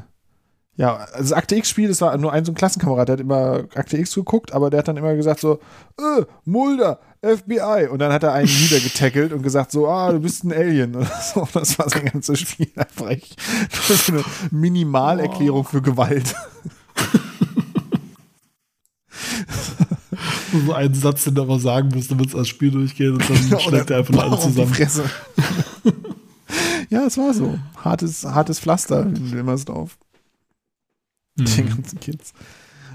ja, 0.76 0.96
also 0.96 1.18
das 1.18 1.32
Akte 1.32 1.56
X-Spiel, 1.56 1.88
das 1.88 2.00
war 2.00 2.16
nur 2.16 2.32
ein 2.32 2.44
so 2.44 2.52
ein 2.52 2.56
Klassenkamerad, 2.56 3.08
der 3.08 3.14
hat 3.14 3.20
immer 3.20 3.64
Akte 3.74 3.96
X 3.96 4.14
geguckt, 4.14 4.52
aber 4.52 4.70
der 4.70 4.78
hat 4.78 4.88
dann 4.88 4.96
immer 4.96 5.14
gesagt 5.14 5.40
so, 5.40 5.60
äh, 5.98 6.24
Mulder, 6.44 6.98
FBI. 7.24 7.88
Und 7.90 8.00
dann 8.00 8.12
hat 8.12 8.22
er 8.22 8.32
einen 8.32 8.48
niedergetackelt 8.48 9.32
und 9.32 9.42
gesagt 9.42 9.72
so, 9.72 9.88
ah, 9.88 10.12
du 10.12 10.20
bist 10.20 10.44
ein 10.44 10.52
Alien. 10.52 10.94
Oder 10.94 11.06
so. 11.34 11.48
Das 11.52 11.78
war 11.78 11.88
sein 11.88 12.04
ganzes 12.06 12.40
Spiel 12.40 12.70
einfach 12.76 13.08
echt 13.08 13.36
nur 13.88 13.96
so 13.96 14.12
eine 14.12 14.22
Minimalerklärung 14.50 15.64
für 15.64 15.80
Gewalt. 15.80 16.34
so 20.66 20.72
einen 20.72 20.94
Satz, 20.94 21.24
den 21.24 21.34
du 21.34 21.42
aber 21.42 21.58
sagen 21.58 21.90
musst, 21.94 22.10
damit 22.10 22.28
es 22.28 22.34
als 22.34 22.48
Spiel 22.48 22.70
durchgeht 22.70 23.10
und 23.10 23.28
dann 23.28 23.60
schlägt 23.60 23.90
er 23.90 23.98
einfach 23.98 24.22
alle 24.22 24.38
zusammen. 24.38 24.72
Ja, 26.90 27.06
es 27.06 27.16
war 27.16 27.32
so. 27.34 27.58
Hartes, 27.76 28.24
hartes 28.24 28.60
Pflaster 28.60 29.02
in 29.02 29.32
Wilmersdorf. 29.32 29.96
Den 31.39 31.64
Mhm. 31.64 31.68
ganzen 31.68 32.01
Kids. 32.01 32.32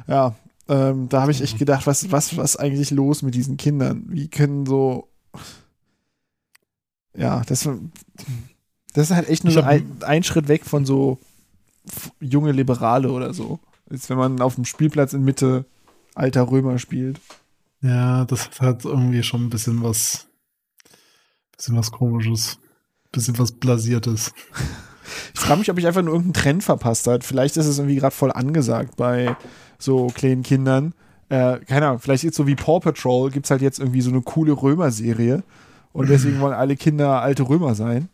Ja, 0.07 0.35
ähm, 0.67 1.09
da 1.09 1.21
habe 1.21 1.31
ich 1.31 1.41
echt 1.41 1.57
gedacht, 1.57 1.87
was, 1.87 2.11
was, 2.11 2.37
was 2.37 2.51
ist 2.55 2.59
eigentlich 2.59 2.91
los 2.91 3.21
mit 3.21 3.35
diesen 3.35 3.57
Kindern? 3.57 4.03
Wie 4.07 4.27
können 4.27 4.65
so. 4.65 5.07
Ja, 7.15 7.41
das, 7.47 7.67
das 8.93 9.09
ist 9.09 9.15
halt 9.15 9.27
echt 9.29 9.43
nur 9.43 9.53
so 9.53 9.61
ein, 9.61 9.97
ein 10.03 10.23
Schritt 10.23 10.47
weg 10.47 10.65
von 10.65 10.85
so 10.85 11.19
junge 12.19 12.51
Liberale 12.51 13.11
oder 13.11 13.33
so. 13.33 13.59
Ist, 13.89 14.09
wenn 14.09 14.17
man 14.17 14.41
auf 14.41 14.55
dem 14.55 14.65
Spielplatz 14.65 15.13
in 15.13 15.23
Mitte 15.23 15.65
alter 16.15 16.49
Römer 16.49 16.77
spielt. 16.77 17.19
Ja, 17.81 18.25
das 18.25 18.49
hat 18.59 18.85
irgendwie 18.85 19.23
schon 19.23 19.45
ein 19.45 19.49
bisschen 19.49 19.81
was, 19.83 20.27
bisschen 21.57 21.75
was 21.77 21.91
komisches. 21.91 22.59
Bisschen 23.11 23.37
was 23.39 23.51
Blasiertes. 23.51 24.33
Ich 25.33 25.39
frage 25.39 25.59
mich, 25.59 25.71
ob 25.71 25.77
ich 25.77 25.87
einfach 25.87 26.01
nur 26.01 26.13
irgendeinen 26.13 26.41
Trend 26.41 26.63
verpasst 26.63 27.07
habe. 27.07 27.23
Vielleicht 27.23 27.57
ist 27.57 27.65
es 27.65 27.77
irgendwie 27.77 27.95
gerade 27.95 28.15
voll 28.15 28.31
angesagt 28.31 28.95
bei 28.97 29.35
so 29.77 30.07
kleinen 30.07 30.43
Kindern. 30.43 30.93
Äh, 31.29 31.59
keine 31.59 31.87
Ahnung, 31.87 31.99
vielleicht 31.99 32.23
ist 32.23 32.35
so 32.35 32.47
wie 32.47 32.55
Paw 32.55 32.79
Patrol, 32.79 33.29
gibt 33.29 33.45
es 33.45 33.51
halt 33.51 33.61
jetzt 33.61 33.79
irgendwie 33.79 34.01
so 34.01 34.09
eine 34.09 34.21
coole 34.21 34.51
Römer-Serie. 34.53 35.43
Und 35.93 36.09
deswegen 36.09 36.39
wollen 36.39 36.53
alle 36.53 36.75
Kinder 36.75 37.21
alte 37.21 37.47
Römer 37.47 37.75
sein. 37.75 38.09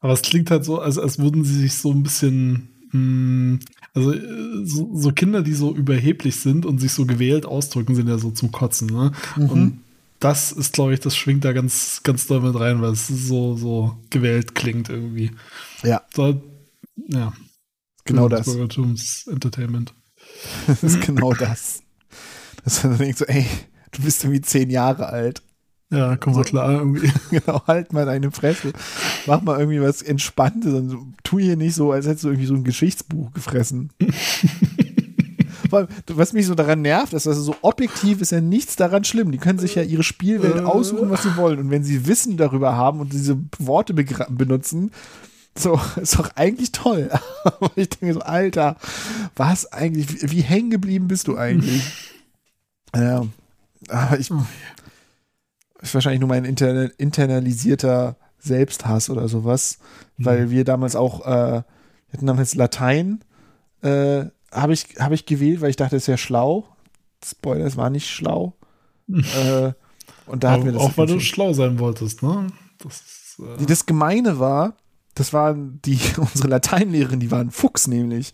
Aber 0.00 0.12
es 0.12 0.22
klingt 0.22 0.50
halt 0.50 0.64
so, 0.64 0.80
als, 0.80 0.98
als 0.98 1.18
würden 1.18 1.44
sie 1.44 1.58
sich 1.60 1.74
so 1.74 1.90
ein 1.90 2.02
bisschen, 2.02 2.68
mh, 2.92 3.58
also 3.94 4.12
äh, 4.12 4.20
so, 4.64 4.90
so 4.94 5.12
Kinder, 5.12 5.42
die 5.42 5.54
so 5.54 5.74
überheblich 5.74 6.36
sind 6.36 6.66
und 6.66 6.78
sich 6.78 6.92
so 6.92 7.06
gewählt 7.06 7.46
ausdrücken, 7.46 7.94
sind 7.94 8.08
ja 8.08 8.18
so 8.18 8.30
zum 8.30 8.52
Kotzen, 8.52 8.88
ne? 8.88 9.12
Mhm. 9.36 9.48
Und 9.48 9.83
das 10.24 10.52
ist, 10.52 10.72
glaube 10.72 10.94
ich, 10.94 11.00
das 11.00 11.14
schwingt 11.14 11.44
da 11.44 11.52
ganz, 11.52 12.00
ganz 12.02 12.26
doll 12.26 12.40
mit 12.40 12.58
rein, 12.58 12.80
weil 12.80 12.92
es 12.92 13.06
so, 13.06 13.56
so 13.56 13.98
gewählt 14.08 14.54
klingt 14.54 14.88
irgendwie. 14.88 15.32
Ja, 15.82 16.00
So, 16.14 16.42
ja. 17.08 17.34
genau 18.06 18.28
das. 18.30 18.46
Bürgertums 18.46 19.26
Entertainment. 19.26 19.92
Das 20.66 20.82
ist 20.82 21.02
genau 21.02 21.34
das. 21.34 21.82
Dass 22.64 22.82
man 22.82 22.96
denkt 22.96 23.18
so, 23.18 23.26
ey, 23.26 23.46
du 23.92 24.02
bist 24.02 24.24
irgendwie 24.24 24.40
zehn 24.40 24.70
Jahre 24.70 25.06
alt. 25.06 25.42
Ja, 25.90 26.16
komm 26.16 26.34
mal 26.34 26.44
klar, 26.44 26.72
irgendwie. 26.72 27.12
Genau, 27.30 27.62
halt 27.66 27.92
mal 27.92 28.06
deine 28.06 28.30
Fresse. 28.30 28.72
Mach 29.26 29.42
mal 29.42 29.58
irgendwie 29.58 29.82
was 29.82 30.00
Entspanntes 30.00 30.72
und 30.72 30.88
so, 30.88 31.06
tu 31.22 31.38
hier 31.38 31.56
nicht 31.56 31.74
so, 31.74 31.92
als 31.92 32.06
hättest 32.06 32.24
du 32.24 32.28
irgendwie 32.28 32.46
so 32.46 32.54
ein 32.54 32.64
Geschichtsbuch 32.64 33.30
gefressen. 33.32 33.90
Was 36.08 36.32
mich 36.32 36.46
so 36.46 36.54
daran 36.54 36.82
nervt, 36.82 37.12
ist, 37.12 37.26
dass 37.26 37.36
so 37.36 37.54
objektiv 37.62 38.20
ist 38.20 38.32
ja 38.32 38.40
nichts 38.40 38.76
daran 38.76 39.04
schlimm. 39.04 39.32
Die 39.32 39.38
können 39.38 39.58
sich 39.58 39.74
ja 39.74 39.82
ihre 39.82 40.02
Spielwelt 40.02 40.56
Äh. 40.56 40.60
aussuchen, 40.60 41.10
was 41.10 41.22
sie 41.22 41.36
wollen. 41.36 41.58
Und 41.58 41.70
wenn 41.70 41.84
sie 41.84 42.06
Wissen 42.06 42.36
darüber 42.36 42.76
haben 42.76 43.00
und 43.00 43.12
diese 43.12 43.36
Worte 43.58 43.94
benutzen, 43.94 44.90
so, 45.56 45.80
ist 46.00 46.18
doch 46.18 46.30
eigentlich 46.36 46.72
toll. 46.72 47.10
Aber 47.44 47.70
ich 47.76 47.90
denke 47.90 48.14
so, 48.14 48.20
Alter, 48.20 48.76
was 49.36 49.72
eigentlich, 49.72 50.22
wie, 50.22 50.30
wie 50.30 50.40
hängen 50.42 50.70
geblieben 50.70 51.08
bist 51.08 51.28
du 51.28 51.36
eigentlich? 51.36 51.82
Ja, 52.96 53.26
aber 53.88 54.20
ich, 54.20 54.30
ist 55.82 55.94
wahrscheinlich 55.94 56.20
nur 56.20 56.28
mein 56.28 56.44
inter, 56.44 56.96
internalisierter 56.96 58.14
Selbsthass 58.38 59.10
oder 59.10 59.26
sowas, 59.26 59.78
weil 60.16 60.50
wir 60.50 60.64
damals 60.64 60.94
auch, 60.94 61.26
äh, 61.26 61.62
wir 61.62 61.64
hatten 62.12 62.26
damals 62.26 62.54
Latein, 62.54 63.24
äh, 63.82 64.26
habe 64.54 64.72
ich, 64.72 64.86
hab 64.98 65.12
ich 65.12 65.26
gewählt, 65.26 65.60
weil 65.60 65.70
ich 65.70 65.76
dachte, 65.76 65.96
es 65.96 66.08
wäre 66.08 66.18
schlau. 66.18 66.66
Spoiler, 67.24 67.64
es 67.66 67.76
war 67.76 67.90
nicht 67.90 68.08
schlau. 68.08 68.54
äh, 69.08 69.72
und 70.26 70.42
da 70.44 70.52
hatten 70.52 70.64
wir 70.64 70.72
das. 70.72 70.82
auch 70.82 70.96
weil 70.96 71.06
du 71.06 71.20
schlau 71.20 71.52
sein 71.52 71.78
wolltest, 71.78 72.22
ne? 72.22 72.46
Das 72.78 72.94
ist, 73.00 73.38
äh, 73.60 73.66
Das 73.66 73.84
Gemeine 73.86 74.38
war, 74.38 74.74
das 75.14 75.32
waren 75.32 75.80
die, 75.84 75.98
unsere 76.16 76.48
Lateinlehrerin, 76.48 77.20
die 77.20 77.30
war 77.30 77.40
ein 77.40 77.50
Fuchs 77.50 77.86
nämlich. 77.86 78.32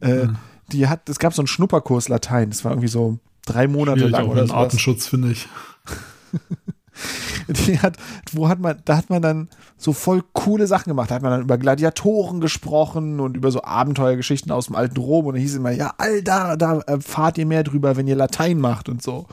Äh, 0.00 0.26
Mhm. 0.26 0.36
Die 0.72 0.86
hat, 0.86 1.08
es 1.08 1.18
gab 1.18 1.34
so 1.34 1.42
einen 1.42 1.48
Schnupperkurs 1.48 2.08
Latein, 2.08 2.50
das 2.50 2.64
war 2.64 2.70
irgendwie 2.70 2.86
so 2.86 3.18
drei 3.44 3.66
Monate 3.66 3.98
schwierig 3.98 4.12
lang 4.12 4.28
oder 4.28 4.46
so. 4.46 4.54
Artenschutz, 4.54 5.08
finde 5.08 5.32
ich. 5.32 5.48
Die 7.48 7.78
hat, 7.78 7.96
wo 8.32 8.48
hat 8.48 8.60
man, 8.60 8.80
da 8.84 8.96
hat 8.96 9.10
man 9.10 9.22
dann 9.22 9.48
so 9.76 9.92
voll 9.92 10.22
coole 10.32 10.66
Sachen 10.66 10.90
gemacht. 10.90 11.10
Da 11.10 11.16
hat 11.16 11.22
man 11.22 11.32
dann 11.32 11.42
über 11.42 11.58
Gladiatoren 11.58 12.40
gesprochen 12.40 13.20
und 13.20 13.36
über 13.36 13.50
so 13.50 13.62
Abenteuergeschichten 13.62 14.52
aus 14.52 14.66
dem 14.66 14.76
alten 14.76 14.98
Rom. 14.98 15.26
Und 15.26 15.34
dann 15.34 15.42
hieß 15.42 15.52
es 15.52 15.56
immer, 15.56 15.70
ja, 15.70 15.94
all 15.98 16.22
da, 16.22 16.56
da 16.56 16.80
erfahrt 16.80 17.38
ihr 17.38 17.46
mehr 17.46 17.64
drüber, 17.64 17.96
wenn 17.96 18.08
ihr 18.08 18.16
Latein 18.16 18.58
macht 18.58 18.88
und 18.88 19.02
so. 19.02 19.26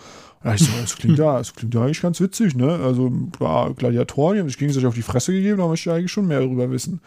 Und 0.44 0.46
da 0.46 0.54
ich 0.54 0.62
so, 0.62 0.72
das 0.80 0.96
klingt 0.96 1.18
ja, 1.18 1.38
das 1.38 1.54
klingt 1.54 1.74
ja 1.74 1.82
eigentlich 1.82 2.02
ganz 2.02 2.22
witzig, 2.22 2.56
ne? 2.56 2.80
Also, 2.84 3.12
ja, 3.40 3.70
Gladiatoren, 3.70 4.36
die 4.36 4.40
haben 4.42 4.48
sich 4.48 4.58
gegenseitig 4.58 4.88
auf 4.88 4.96
die 4.96 5.02
Fresse 5.02 5.32
gegeben, 5.32 5.58
da 5.58 5.68
möchte 5.68 5.90
ich 5.90 5.96
eigentlich 5.96 6.12
schon 6.12 6.28
mehr 6.28 6.40
darüber 6.40 6.70
wissen. 6.70 7.02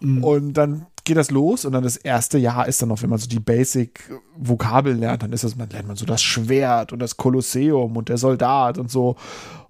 Und 0.00 0.52
dann 0.54 0.86
geht 1.04 1.16
das 1.16 1.30
los 1.30 1.64
und 1.64 1.72
dann 1.72 1.84
das 1.84 1.96
erste 1.96 2.36
Jahr 2.36 2.66
ist 2.66 2.82
dann 2.82 2.88
noch, 2.88 3.00
wenn 3.02 3.10
man 3.10 3.18
so 3.18 3.28
die 3.28 3.40
Basic-Vokabeln 3.40 4.98
lernt, 4.98 5.22
dann 5.22 5.32
ist 5.32 5.44
das, 5.44 5.56
man 5.56 5.70
lernt 5.70 5.86
man 5.86 5.96
so 5.96 6.04
das 6.04 6.22
Schwert 6.22 6.92
und 6.92 6.98
das 6.98 7.16
Kolosseum 7.16 7.96
und 7.96 8.08
der 8.08 8.18
Soldat 8.18 8.76
und 8.76 8.90
so. 8.90 9.16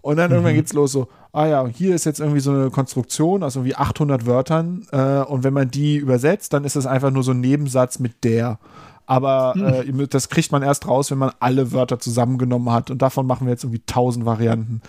Und 0.06 0.18
dann 0.18 0.30
irgendwann 0.30 0.54
geht's 0.54 0.72
los 0.72 0.92
so, 0.92 1.08
ah 1.32 1.46
ja, 1.46 1.66
hier 1.66 1.92
ist 1.92 2.04
jetzt 2.04 2.20
irgendwie 2.20 2.38
so 2.38 2.52
eine 2.52 2.70
Konstruktion 2.70 3.42
aus 3.42 3.56
irgendwie 3.56 3.74
800 3.74 4.24
Wörtern 4.24 4.86
äh, 4.92 5.18
und 5.22 5.42
wenn 5.42 5.52
man 5.52 5.68
die 5.68 5.96
übersetzt, 5.96 6.52
dann 6.52 6.62
ist 6.62 6.76
das 6.76 6.86
einfach 6.86 7.10
nur 7.10 7.24
so 7.24 7.32
ein 7.32 7.40
Nebensatz 7.40 7.98
mit 7.98 8.22
der. 8.22 8.60
Aber 9.06 9.54
äh, 9.56 9.84
ihr 9.84 9.92
müsst- 9.92 10.14
das 10.14 10.28
kriegt 10.28 10.52
man 10.52 10.62
erst 10.62 10.86
raus, 10.86 11.10
wenn 11.10 11.18
man 11.18 11.32
alle 11.40 11.72
Wörter 11.72 11.98
zusammengenommen 11.98 12.70
hat 12.72 12.92
und 12.92 13.02
davon 13.02 13.26
machen 13.26 13.48
wir 13.48 13.52
jetzt 13.52 13.64
irgendwie 13.64 13.82
1000 13.84 14.24
Varianten. 14.24 14.80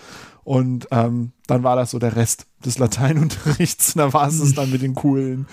Und 0.44 0.86
ähm, 0.92 1.32
dann 1.48 1.64
war 1.64 1.74
das 1.74 1.90
so 1.90 1.98
der 1.98 2.14
Rest 2.14 2.46
des 2.64 2.78
Lateinunterrichts. 2.78 3.94
Da 3.96 4.12
war 4.12 4.28
es 4.28 4.40
es 4.40 4.54
dann 4.54 4.70
mit 4.70 4.82
den 4.82 4.94
coolen 4.94 5.46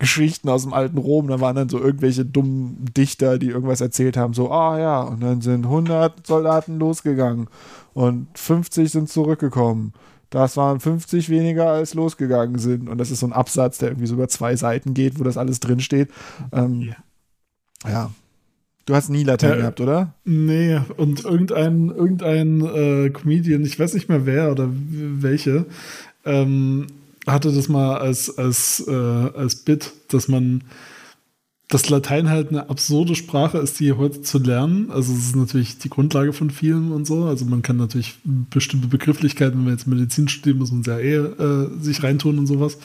Geschichten 0.00 0.48
aus 0.48 0.62
dem 0.62 0.72
alten 0.74 0.98
Rom. 0.98 1.28
Da 1.28 1.40
waren 1.40 1.54
dann 1.54 1.68
so 1.68 1.78
irgendwelche 1.78 2.24
dummen 2.24 2.84
Dichter, 2.96 3.38
die 3.38 3.46
irgendwas 3.50 3.80
erzählt 3.80 4.16
haben. 4.16 4.34
So, 4.34 4.50
ah 4.50 4.78
ja, 4.78 5.00
und 5.00 5.22
dann 5.22 5.40
sind 5.40 5.64
100 5.64 6.26
Soldaten 6.26 6.78
losgegangen 6.80 7.46
und 7.94 8.26
50 8.34 8.90
sind 8.90 9.08
zurückgekommen. 9.08 9.92
Das 10.30 10.56
waren 10.56 10.80
50 10.80 11.28
weniger, 11.28 11.68
als 11.68 11.92
losgegangen 11.92 12.58
sind. 12.58 12.88
Und 12.88 12.96
das 12.98 13.10
ist 13.10 13.20
so 13.20 13.26
ein 13.26 13.34
Absatz, 13.34 13.78
der 13.78 13.90
irgendwie 13.90 14.06
so 14.06 14.14
über 14.14 14.28
zwei 14.28 14.56
Seiten 14.56 14.94
geht, 14.94 15.18
wo 15.20 15.24
das 15.24 15.36
alles 15.36 15.60
drinsteht. 15.60 16.08
Ähm, 16.52 16.94
ja. 17.86 18.10
Du 18.86 18.94
hast 18.94 19.10
nie 19.10 19.24
Latein 19.24 19.50
Ja, 19.50 19.56
gehabt, 19.56 19.80
oder? 19.80 20.14
Nee, 20.24 20.80
und 20.96 21.24
irgendein, 21.24 21.90
irgendein 21.90 22.60
äh, 22.62 23.10
Comedian, 23.10 23.62
ich 23.64 23.78
weiß 23.78 23.94
nicht 23.94 24.08
mehr 24.08 24.26
wer 24.26 24.50
oder 24.50 24.68
welche, 24.72 25.66
ähm, 26.24 26.86
hatte 27.26 27.52
das 27.52 27.68
mal 27.68 27.98
als, 27.98 28.36
als, 28.38 28.84
äh, 28.88 28.92
als 28.92 29.56
Bit, 29.56 29.92
dass 30.08 30.28
man 30.28 30.64
dass 31.72 31.88
Latein 31.88 32.28
halt 32.28 32.50
eine 32.50 32.68
absurde 32.68 33.14
Sprache 33.14 33.56
ist, 33.56 33.80
die 33.80 33.94
heute 33.94 34.20
zu 34.20 34.38
lernen. 34.38 34.90
Also 34.90 35.14
es 35.14 35.20
ist 35.20 35.36
natürlich 35.36 35.78
die 35.78 35.88
Grundlage 35.88 36.34
von 36.34 36.50
vielen 36.50 36.92
und 36.92 37.06
so. 37.06 37.24
Also 37.24 37.46
man 37.46 37.62
kann 37.62 37.78
natürlich 37.78 38.16
bestimmte 38.24 38.88
Begrifflichkeiten, 38.88 39.56
wenn 39.56 39.64
man 39.64 39.72
jetzt 39.72 39.86
Medizin 39.86 40.28
studiert, 40.28 40.58
muss 40.58 40.70
man 40.70 40.82
ja 40.82 40.98
eh 40.98 41.14
äh, 41.14 41.70
sich 41.80 42.02
reintun 42.02 42.38
und 42.38 42.46
sowas. 42.46 42.76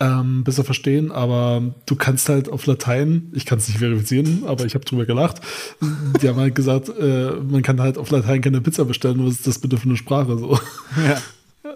Ähm, 0.00 0.44
besser 0.44 0.64
verstehen, 0.64 1.10
aber 1.10 1.74
du 1.84 1.96
kannst 1.96 2.28
halt 2.28 2.50
auf 2.50 2.66
Latein, 2.66 3.30
ich 3.34 3.46
kann 3.46 3.58
es 3.58 3.68
nicht 3.68 3.78
verifizieren, 3.78 4.44
aber 4.46 4.64
ich 4.64 4.74
habe 4.74 4.84
drüber 4.84 5.04
gelacht. 5.04 5.40
Die 6.22 6.28
haben 6.28 6.38
halt 6.38 6.54
gesagt, 6.54 6.88
äh, 6.88 7.32
man 7.32 7.62
kann 7.62 7.80
halt 7.80 7.96
auf 7.98 8.10
Latein 8.10 8.40
keine 8.40 8.60
Pizza 8.62 8.84
bestellen, 8.84 9.24
was 9.24 9.34
ist 9.34 9.46
das 9.46 9.58
bitte 9.58 9.76
für 9.76 9.88
eine 9.88 9.96
Sprache 9.96 10.38
so? 10.38 10.58
Ja. 10.96 11.20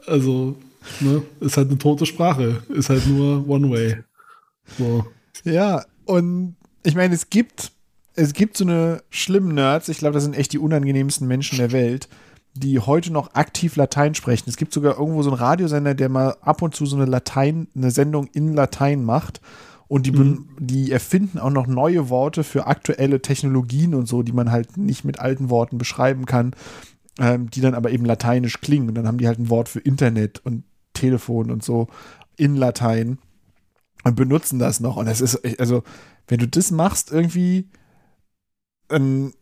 Also, 0.06 0.56
ne, 1.00 1.22
ist 1.40 1.56
halt 1.56 1.68
eine 1.68 1.78
tote 1.78 2.06
Sprache, 2.06 2.62
ist 2.68 2.88
halt 2.88 3.06
nur 3.06 3.46
One 3.48 3.70
Way. 3.70 3.96
So. 4.78 5.06
Ja, 5.44 5.82
und 6.10 6.56
ich 6.82 6.94
meine, 6.94 7.14
es 7.14 7.30
gibt, 7.30 7.72
es 8.14 8.32
gibt 8.32 8.56
so 8.56 8.64
eine 8.64 9.02
schlimmen 9.10 9.54
Nerds, 9.54 9.88
ich 9.88 9.98
glaube, 9.98 10.14
das 10.14 10.24
sind 10.24 10.36
echt 10.36 10.52
die 10.52 10.58
unangenehmsten 10.58 11.26
Menschen 11.26 11.58
der 11.58 11.72
Welt, 11.72 12.08
die 12.54 12.80
heute 12.80 13.12
noch 13.12 13.34
aktiv 13.34 13.76
Latein 13.76 14.14
sprechen. 14.14 14.50
Es 14.50 14.56
gibt 14.56 14.72
sogar 14.72 14.98
irgendwo 14.98 15.22
so 15.22 15.30
einen 15.30 15.38
Radiosender, 15.38 15.94
der 15.94 16.08
mal 16.08 16.36
ab 16.40 16.62
und 16.62 16.74
zu 16.74 16.84
so 16.86 16.96
eine 16.96 17.04
Latein, 17.04 17.68
eine 17.76 17.90
Sendung 17.90 18.28
in 18.32 18.54
Latein 18.54 19.04
macht. 19.04 19.40
Und 19.86 20.06
die, 20.06 20.12
ben- 20.12 20.48
die 20.58 20.92
erfinden 20.92 21.38
auch 21.38 21.50
noch 21.50 21.66
neue 21.66 22.08
Worte 22.10 22.44
für 22.44 22.66
aktuelle 22.66 23.22
Technologien 23.22 23.94
und 23.94 24.06
so, 24.06 24.22
die 24.22 24.32
man 24.32 24.50
halt 24.50 24.76
nicht 24.76 25.04
mit 25.04 25.18
alten 25.18 25.50
Worten 25.50 25.78
beschreiben 25.78 26.26
kann, 26.26 26.54
ähm, 27.18 27.50
die 27.50 27.60
dann 27.60 27.74
aber 27.74 27.90
eben 27.90 28.04
lateinisch 28.04 28.60
klingen. 28.60 28.88
Und 28.88 28.94
dann 28.94 29.06
haben 29.08 29.18
die 29.18 29.26
halt 29.26 29.38
ein 29.38 29.50
Wort 29.50 29.68
für 29.68 29.80
Internet 29.80 30.44
und 30.44 30.64
Telefon 30.92 31.50
und 31.50 31.64
so 31.64 31.88
in 32.36 32.56
Latein 32.56 33.18
und 34.04 34.16
benutzen 34.16 34.58
das 34.58 34.80
noch. 34.80 34.96
Und 34.96 35.06
das 35.06 35.20
ist, 35.20 35.40
also, 35.60 35.82
wenn 36.28 36.38
du 36.38 36.48
das 36.48 36.70
machst, 36.70 37.10
irgendwie, 37.12 37.68
ähm, 38.90 39.32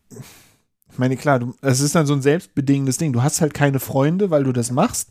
ich 0.91 0.99
meine, 0.99 1.17
klar, 1.17 1.41
es 1.61 1.81
ist 1.81 1.95
dann 1.95 2.07
so 2.07 2.15
ein 2.15 2.23
selbstbedingendes 2.23 2.97
Ding. 2.97 3.13
Du 3.13 3.23
hast 3.23 3.41
halt 3.41 3.55
keine 3.55 3.79
Freunde, 3.79 4.31
weil 4.31 4.45
du 4.45 4.53
das 4.53 4.71
machst, 4.71 5.11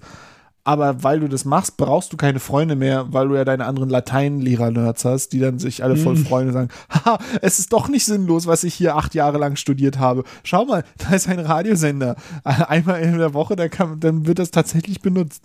aber 0.68 1.02
weil 1.02 1.22
du 1.22 1.30
das 1.30 1.46
machst, 1.46 1.78
brauchst 1.78 2.12
du 2.12 2.18
keine 2.18 2.40
Freunde 2.42 2.76
mehr, 2.76 3.06
weil 3.14 3.30
du 3.30 3.36
ja 3.36 3.46
deine 3.46 3.66
anderen 3.66 3.90
Lateinlehrer-Nerds 3.90 5.06
hast, 5.06 5.30
die 5.32 5.40
dann 5.40 5.60
sich 5.60 5.82
alle 5.84 5.96
voll 5.96 6.16
Mhm. 6.16 6.26
freuen 6.26 6.48
und 6.48 6.54
sagen, 6.54 6.70
haha, 6.90 7.20
es 7.42 7.58
ist 7.60 7.72
doch 7.72 7.88
nicht 7.88 8.04
sinnlos, 8.06 8.48
was 8.48 8.66
ich 8.66 8.74
hier 8.74 8.98
acht 8.98 9.16
Jahre 9.16 9.38
lang 9.38 9.56
studiert 9.56 9.98
habe. 9.98 10.26
Schau 10.44 10.66
mal, 10.66 10.84
da 10.98 11.16
ist 11.16 11.30
ein 11.30 11.40
Radiosender. 11.40 12.18
Einmal 12.44 13.02
in 13.02 13.18
der 13.18 13.34
Woche, 13.34 13.56
da 13.56 13.70
kann, 13.70 14.00
dann 14.02 14.28
wird 14.28 14.40
das 14.40 14.52
tatsächlich 14.52 15.00
benutzt. 15.02 15.44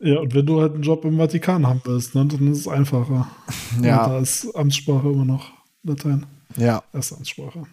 Ja, 0.00 0.18
und 0.20 0.34
wenn 0.34 0.46
du 0.46 0.60
halt 0.60 0.72
einen 0.72 0.82
Job 0.82 1.04
im 1.04 1.18
Vatikan 1.18 1.66
haben 1.66 1.82
willst, 1.84 2.14
ne, 2.14 2.26
dann 2.26 2.50
ist 2.50 2.60
es 2.60 2.68
einfacher. 2.68 3.28
Ja. 3.82 4.04
Und 4.04 4.10
da 4.12 4.18
ist 4.20 4.54
Amtssprache 4.56 5.08
immer 5.10 5.24
noch 5.26 5.52
Latein. 5.82 6.24
Ja, 6.56 6.82
Erste 6.94 7.16
Amtssprache. 7.16 7.64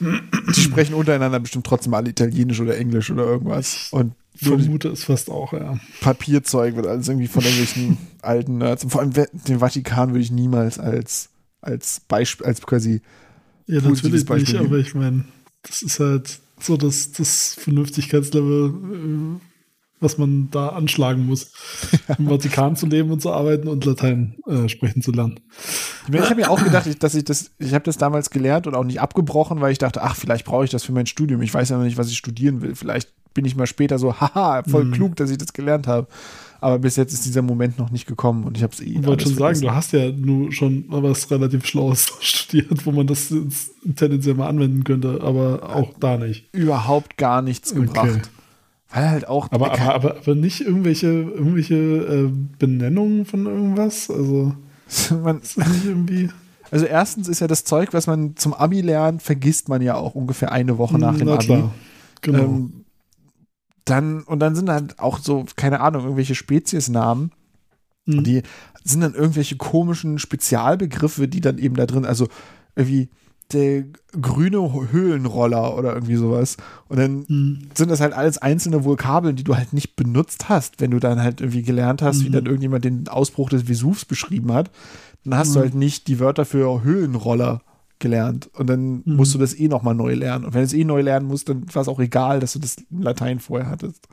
die 0.00 0.60
sprechen 0.60 0.94
untereinander 0.94 1.40
bestimmt 1.40 1.66
trotzdem 1.66 1.94
alle 1.94 2.10
Italienisch 2.10 2.60
oder 2.60 2.76
Englisch 2.76 3.10
oder 3.10 3.24
irgendwas. 3.24 3.88
Und 3.92 4.12
Vermute 4.36 4.88
es 4.88 5.04
fast 5.04 5.30
auch, 5.30 5.52
ja. 5.52 5.78
Papierzeug 6.00 6.76
wird 6.76 6.86
alles 6.86 7.08
irgendwie 7.08 7.28
von 7.28 7.42
irgendwelchen 7.42 7.98
alten 8.22 8.58
Nerds. 8.58 8.84
Und 8.84 8.90
vor 8.90 9.00
allem 9.00 9.12
den 9.12 9.58
Vatikan 9.58 10.10
würde 10.10 10.20
ich 10.20 10.30
niemals 10.30 10.78
als, 10.78 11.30
als 11.60 12.00
Beispiel, 12.08 12.46
als 12.46 12.60
quasi 12.62 13.00
Ja, 13.66 13.80
natürlich 13.80 14.12
nicht, 14.12 14.26
Beispiel. 14.26 14.58
aber 14.58 14.78
ich 14.78 14.94
meine, 14.94 15.24
das 15.62 15.82
ist 15.82 16.00
halt 16.00 16.40
so 16.60 16.76
das, 16.76 17.12
das 17.12 17.54
Vernünftigkeitslevel, 17.58 18.68
äh, 18.68 19.40
was 20.00 20.18
man 20.18 20.50
da 20.50 20.68
anschlagen 20.70 21.26
muss, 21.26 21.52
im 22.18 22.28
Vatikan 22.28 22.76
zu 22.76 22.86
leben 22.86 23.10
und 23.10 23.20
zu 23.20 23.32
arbeiten 23.32 23.68
und 23.68 23.84
Latein 23.84 24.36
äh, 24.46 24.68
sprechen 24.68 25.02
zu 25.02 25.12
lernen. 25.12 25.40
Ich, 26.12 26.30
habe 26.30 26.40
ja 26.42 26.48
auch 26.48 26.62
gedacht, 26.64 27.02
dass 27.02 27.14
ich 27.14 27.24
das, 27.24 27.50
ich 27.58 27.72
habe 27.72 27.84
das 27.84 27.96
damals 27.96 28.30
gelernt 28.30 28.66
und 28.66 28.74
auch 28.74 28.84
nicht 28.84 29.00
abgebrochen, 29.00 29.60
weil 29.60 29.72
ich 29.72 29.78
dachte, 29.78 30.02
ach, 30.02 30.16
vielleicht 30.16 30.44
brauche 30.44 30.64
ich 30.64 30.70
das 30.70 30.84
für 30.84 30.92
mein 30.92 31.06
Studium. 31.06 31.42
Ich 31.42 31.52
weiß 31.52 31.70
ja 31.70 31.78
noch 31.78 31.84
nicht, 31.84 31.98
was 31.98 32.10
ich 32.10 32.18
studieren 32.18 32.60
will. 32.60 32.74
Vielleicht 32.74 33.12
bin 33.36 33.44
ich 33.44 33.54
mal 33.54 33.66
später 33.68 34.00
so, 34.00 34.14
haha, 34.20 34.64
voll 34.64 34.86
Mhm. 34.86 34.92
klug, 34.92 35.16
dass 35.16 35.30
ich 35.30 35.38
das 35.38 35.52
gelernt 35.52 35.86
habe. 35.86 36.08
Aber 36.60 36.78
bis 36.80 36.96
jetzt 36.96 37.12
ist 37.12 37.24
dieser 37.26 37.42
Moment 37.42 37.78
noch 37.78 37.90
nicht 37.90 38.06
gekommen 38.06 38.42
und 38.44 38.56
ich 38.56 38.62
habe 38.64 38.72
es 38.72 38.80
eh. 38.80 38.84
Ich 38.84 39.06
wollte 39.06 39.24
schon 39.24 39.34
sagen, 39.34 39.54
vergessen. 39.56 39.62
du 39.66 39.74
hast 39.74 39.92
ja 39.92 40.10
nur 40.10 40.50
schon 40.52 40.84
was 40.88 41.30
relativ 41.30 41.64
Schlaues 41.66 42.06
studiert, 42.20 42.84
wo 42.86 42.90
man 42.92 43.06
das 43.06 43.32
tendenziell 43.94 44.34
mal 44.34 44.48
anwenden 44.48 44.82
könnte, 44.82 45.20
aber 45.22 45.76
auch 45.76 45.92
da 46.00 46.16
nicht. 46.16 46.48
überhaupt 46.52 47.16
gar 47.18 47.42
nichts 47.42 47.70
Okay. 47.72 47.82
gebracht. 47.82 48.30
Weil 48.90 49.10
halt 49.10 49.28
auch. 49.28 49.50
Aber, 49.52 49.72
aber, 49.72 49.94
aber, 49.94 50.16
aber 50.16 50.34
nicht 50.34 50.62
irgendwelche, 50.62 51.06
irgendwelche 51.08 51.74
äh, 51.74 52.30
Benennungen 52.58 53.26
von 53.26 53.44
irgendwas? 53.46 54.08
Also, 54.10 54.54
man, 55.22 55.40
ist 55.42 55.58
nicht 55.58 55.84
irgendwie. 55.84 56.30
also 56.70 56.86
erstens 56.86 57.28
ist 57.28 57.40
ja 57.40 57.48
das 57.48 57.64
Zeug, 57.64 57.92
was 57.92 58.06
man 58.06 58.34
zum 58.36 58.54
Abi 58.54 58.80
lernt, 58.80 59.22
vergisst 59.22 59.68
man 59.68 59.82
ja 59.82 59.94
auch 59.96 60.14
ungefähr 60.14 60.52
eine 60.52 60.78
Woche 60.78 60.98
nach 60.98 61.16
dem 61.18 61.26
Na 61.26 61.34
Abi. 61.34 61.44
klar. 61.46 61.74
Genau. 62.22 62.38
Ähm, 62.44 62.72
dann, 63.86 64.22
und 64.22 64.40
dann 64.40 64.54
sind 64.54 64.68
halt 64.68 64.98
auch 64.98 65.18
so, 65.18 65.46
keine 65.56 65.80
Ahnung, 65.80 66.02
irgendwelche 66.02 66.34
Speziesnamen. 66.34 67.32
Mhm. 68.04 68.24
Die 68.24 68.42
sind 68.84 69.00
dann 69.00 69.14
irgendwelche 69.14 69.56
komischen 69.56 70.18
Spezialbegriffe, 70.18 71.26
die 71.28 71.40
dann 71.40 71.58
eben 71.58 71.74
da 71.76 71.86
drin, 71.86 72.04
also 72.04 72.28
irgendwie 72.74 73.08
der 73.52 73.84
grüne 74.20 74.58
Höhlenroller 74.90 75.76
oder 75.78 75.94
irgendwie 75.94 76.16
sowas. 76.16 76.56
Und 76.88 76.98
dann 76.98 77.24
Mhm. 77.28 77.68
sind 77.74 77.90
das 77.90 78.00
halt 78.00 78.12
alles 78.12 78.38
einzelne 78.38 78.84
Vokabeln, 78.84 79.36
die 79.36 79.44
du 79.44 79.56
halt 79.56 79.72
nicht 79.72 79.94
benutzt 79.94 80.48
hast, 80.48 80.80
wenn 80.80 80.90
du 80.90 80.98
dann 80.98 81.22
halt 81.22 81.40
irgendwie 81.40 81.62
gelernt 81.62 82.02
hast, 82.02 82.24
wie 82.24 82.28
Mhm. 82.28 82.32
dann 82.32 82.46
irgendjemand 82.46 82.84
den 82.84 83.06
Ausbruch 83.08 83.48
des 83.50 83.68
Vesuvs 83.68 84.04
beschrieben 84.04 84.52
hat. 84.52 84.70
Dann 85.24 85.38
hast 85.38 85.54
du 85.54 85.60
Mhm. 85.60 85.62
halt 85.62 85.74
nicht 85.76 86.08
die 86.08 86.18
Wörter 86.18 86.44
für 86.44 86.82
Höhlenroller 86.82 87.62
gelernt. 87.98 88.50
Und 88.54 88.68
dann 88.68 89.02
Mhm. 89.04 89.16
musst 89.16 89.34
du 89.34 89.38
das 89.38 89.58
eh 89.58 89.68
nochmal 89.68 89.94
neu 89.94 90.14
lernen. 90.14 90.44
Und 90.44 90.54
wenn 90.54 90.60
du 90.60 90.66
es 90.66 90.72
eh 90.74 90.84
neu 90.84 91.00
lernen 91.00 91.26
musst, 91.26 91.48
dann 91.48 91.72
war 91.74 91.82
es 91.82 91.88
auch 91.88 92.00
egal, 92.00 92.40
dass 92.40 92.52
du 92.52 92.58
das 92.58 92.76
in 92.90 93.02
Latein 93.02 93.40
vorher 93.40 93.68
hattest. 93.70 94.06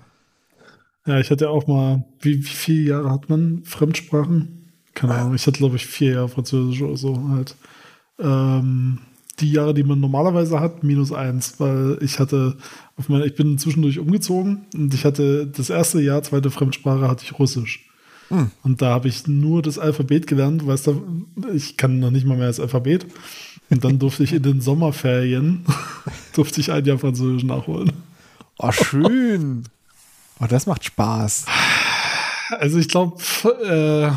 Ja, 1.06 1.20
ich 1.20 1.30
hatte 1.32 1.50
auch 1.50 1.68
mal, 1.68 2.06
wie, 2.22 2.38
wie 2.40 2.44
viele 2.44 2.90
Jahre 2.90 3.12
hat 3.12 3.30
man 3.30 3.62
Fremdsprachen? 3.66 4.72
Keine 4.94 5.16
Ahnung, 5.16 5.36
ich 5.36 5.46
hatte 5.48 5.58
glaube 5.58 5.76
ich 5.76 5.86
vier 5.86 6.14
Jahre 6.14 6.30
Französisch 6.30 6.82
oder 6.82 6.98
so 6.98 7.30
halt. 7.30 7.56
Ähm, 8.20 9.00
die 9.40 9.52
Jahre, 9.52 9.74
die 9.74 9.84
man 9.84 10.00
normalerweise 10.00 10.60
hat, 10.60 10.84
minus 10.84 11.12
eins, 11.12 11.60
weil 11.60 11.98
ich 12.02 12.20
hatte, 12.20 12.58
auf 12.96 13.10
meine, 13.10 13.26
ich 13.26 13.36
bin 13.36 13.58
zwischendurch 13.58 13.98
umgezogen 14.00 14.66
und 14.76 14.94
ich 14.94 15.04
hatte 15.04 15.48
das 15.48 15.70
erste 15.72 16.00
Jahr, 16.02 16.22
zweite 16.24 16.52
Fremdsprache 16.52 17.08
hatte 17.08 17.24
ich 17.26 17.38
Russisch. 17.40 17.90
Hm. 18.30 18.52
Und 18.62 18.82
da 18.82 18.92
habe 18.92 19.08
ich 19.08 19.28
nur 19.28 19.62
das 19.62 19.80
Alphabet 19.80 20.28
gelernt, 20.28 20.66
weißt 20.66 20.88
du, 20.88 21.26
ich 21.54 21.76
kann 21.78 22.00
noch 22.00 22.12
nicht 22.12 22.26
mal 22.26 22.38
mehr 22.38 22.48
das 22.48 22.60
Alphabet. 22.60 23.08
Und 23.70 23.84
dann 23.84 23.99
durfte 23.99 24.24
ich 24.24 24.34
in 24.34 24.43
den 24.43 24.61
Sommerferien, 24.61 25.66
durfte 26.36 26.61
ich 26.61 26.72
ein 26.72 26.86
Jahr 26.86 26.99
Französisch 26.99 27.43
nachholen. 27.43 27.91
Oh, 28.57 28.72
schön. 28.72 29.64
Oh, 30.39 30.45
das 30.47 30.66
macht 30.66 30.86
Spaß. 30.86 31.45
Also 32.51 32.78
ich 32.78 32.88
glaube, 32.88 33.18
äh, 33.66 34.11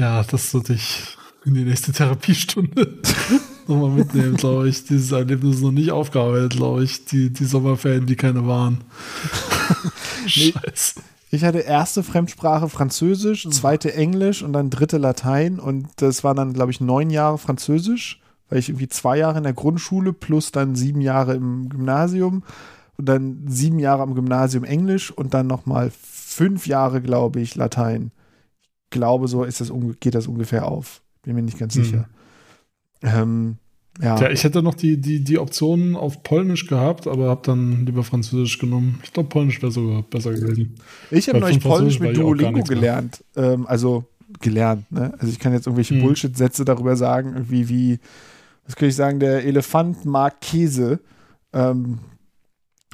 ja, 0.00 0.22
das 0.22 0.50
sollte 0.50 0.74
ich 0.74 1.16
in 1.44 1.54
die 1.54 1.64
nächste 1.64 1.92
Therapiestunde 1.92 2.98
nochmal 3.66 3.90
mitnehmen, 3.90 4.36
glaube 4.36 4.68
ich. 4.68 4.84
Dieses 4.84 5.12
Erlebnis 5.12 5.56
ist 5.56 5.62
noch 5.62 5.72
nicht 5.72 5.90
aufgearbeitet, 5.90 6.52
glaube 6.52 6.84
ich. 6.84 7.04
Die, 7.06 7.32
die 7.32 7.44
Sommerferien, 7.44 8.06
die 8.06 8.16
keine 8.16 8.46
waren. 8.46 8.78
Nee. 10.36 10.52
Ich 11.30 11.44
hatte 11.44 11.58
erste 11.58 12.02
Fremdsprache 12.02 12.68
Französisch, 12.68 13.44
Mhm. 13.46 13.52
zweite 13.52 13.94
Englisch 13.94 14.42
und 14.42 14.52
dann 14.52 14.70
dritte 14.70 14.96
Latein. 14.98 15.58
Und 15.60 15.88
das 15.96 16.24
waren 16.24 16.36
dann, 16.36 16.52
glaube 16.54 16.70
ich, 16.70 16.80
neun 16.80 17.10
Jahre 17.10 17.38
Französisch, 17.38 18.20
weil 18.48 18.58
ich 18.58 18.68
irgendwie 18.70 18.88
zwei 18.88 19.18
Jahre 19.18 19.38
in 19.38 19.44
der 19.44 19.52
Grundschule 19.52 20.12
plus 20.12 20.52
dann 20.52 20.74
sieben 20.74 21.00
Jahre 21.02 21.34
im 21.34 21.68
Gymnasium 21.68 22.42
und 22.96 23.06
dann 23.08 23.44
sieben 23.46 23.78
Jahre 23.78 24.02
am 24.02 24.14
Gymnasium 24.14 24.64
Englisch 24.64 25.10
und 25.10 25.34
dann 25.34 25.46
nochmal 25.46 25.92
fünf 25.92 26.66
Jahre, 26.66 27.02
glaube 27.02 27.40
ich, 27.40 27.54
Latein. 27.56 28.10
Ich 28.84 28.90
glaube, 28.90 29.28
so 29.28 29.44
ist 29.44 29.60
das, 29.60 29.70
geht 30.00 30.14
das 30.14 30.26
ungefähr 30.28 30.66
auf. 30.66 31.02
Bin 31.22 31.34
mir 31.34 31.42
nicht 31.42 31.58
ganz 31.58 31.74
Mhm. 31.74 31.84
sicher. 31.84 32.08
Ähm, 33.02 33.58
ja. 34.00 34.20
Ja, 34.20 34.30
ich 34.30 34.44
hätte 34.44 34.62
noch 34.62 34.74
die, 34.74 35.00
die, 35.00 35.24
die 35.24 35.38
Option 35.38 35.96
auf 35.96 36.22
Polnisch 36.22 36.66
gehabt, 36.66 37.06
aber 37.06 37.28
habe 37.28 37.42
dann 37.44 37.84
lieber 37.86 38.04
Französisch 38.04 38.58
genommen. 38.58 39.00
Ich 39.02 39.12
glaube, 39.12 39.28
Polnisch 39.28 39.60
wäre 39.60 39.72
sogar 39.72 40.02
besser 40.02 40.32
gewesen. 40.32 40.76
Ich 41.10 41.28
habe 41.28 41.40
neulich 41.40 41.60
Polnisch 41.60 41.98
mit 41.98 42.16
Duolingo 42.16 42.62
gelernt. 42.62 43.24
Ähm, 43.36 43.66
also 43.66 44.04
gelernt, 44.40 44.90
ne? 44.92 45.14
Also 45.18 45.32
ich 45.32 45.38
kann 45.38 45.52
jetzt 45.52 45.66
irgendwelche 45.66 45.94
Hm. 45.94 46.02
Bullshit-Sätze 46.02 46.64
darüber 46.64 46.96
sagen, 46.96 47.32
irgendwie 47.34 47.68
wie, 47.68 47.98
was 48.66 48.76
könnte 48.76 48.90
ich 48.90 48.96
sagen, 48.96 49.20
der 49.20 49.44
Elefant 49.44 50.04
mag 50.04 50.40
Käse. 50.40 51.00
Ähm, 51.52 51.98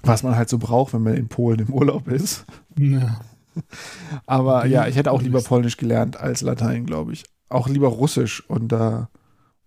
was 0.06 0.22
man 0.22 0.36
halt 0.36 0.48
so 0.48 0.58
braucht, 0.58 0.92
wenn 0.92 1.02
man 1.02 1.14
in 1.14 1.28
Polen 1.28 1.60
im 1.60 1.72
Urlaub 1.72 2.08
ist. 2.08 2.44
Ja. 2.78 3.20
Aber 4.26 4.64
Wie 4.64 4.70
ja, 4.70 4.86
ich 4.86 4.96
hätte 4.96 5.10
auch 5.10 5.22
lieber 5.22 5.38
Polnisch. 5.38 5.48
Polnisch 5.48 5.76
gelernt 5.76 6.16
als 6.18 6.42
Latein, 6.42 6.86
glaube 6.86 7.12
ich. 7.12 7.24
Auch 7.48 7.68
lieber 7.68 7.88
Russisch 7.88 8.48
und 8.48 8.68
da 8.68 9.08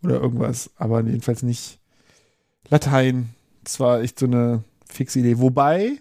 oder 0.03 0.21
irgendwas, 0.21 0.69
aber 0.77 1.01
jedenfalls 1.01 1.43
nicht 1.43 1.79
Latein. 2.69 3.29
Das 3.63 3.79
war 3.79 4.01
echt 4.01 4.19
so 4.19 4.25
eine 4.25 4.63
fixe 4.85 5.19
Idee. 5.19 5.39
Wobei, 5.39 5.97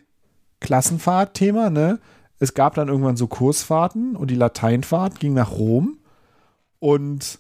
Klassenfahrt-Thema, 0.61 1.71
ne? 1.71 1.99
Es 2.39 2.55
gab 2.55 2.75
dann 2.75 2.89
irgendwann 2.89 3.17
so 3.17 3.27
Kursfahrten 3.27 4.15
und 4.15 4.31
die 4.31 4.35
Lateinfahrt 4.35 5.21
ging 5.21 5.33
nach 5.33 5.53
Rom 5.53 5.97
und 6.79 7.39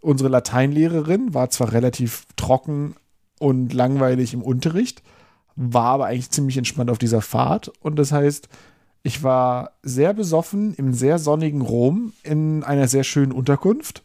unsere 0.00 0.28
Lateinlehrerin 0.28 1.32
war 1.32 1.48
zwar 1.48 1.72
relativ 1.72 2.26
trocken 2.36 2.94
und 3.38 3.72
langweilig 3.72 4.34
im 4.34 4.42
Unterricht, 4.42 5.02
war 5.56 5.94
aber 5.94 6.06
eigentlich 6.06 6.30
ziemlich 6.30 6.58
entspannt 6.58 6.90
auf 6.90 6.98
dieser 6.98 7.22
Fahrt 7.22 7.72
und 7.80 7.96
das 7.96 8.12
heißt, 8.12 8.48
ich 9.02 9.22
war 9.22 9.72
sehr 9.82 10.12
besoffen 10.14 10.74
im 10.74 10.92
sehr 10.92 11.18
sonnigen 11.18 11.60
Rom 11.62 12.12
in 12.22 12.64
einer 12.64 12.88
sehr 12.88 13.04
schönen 13.04 13.32
Unterkunft. 13.32 14.02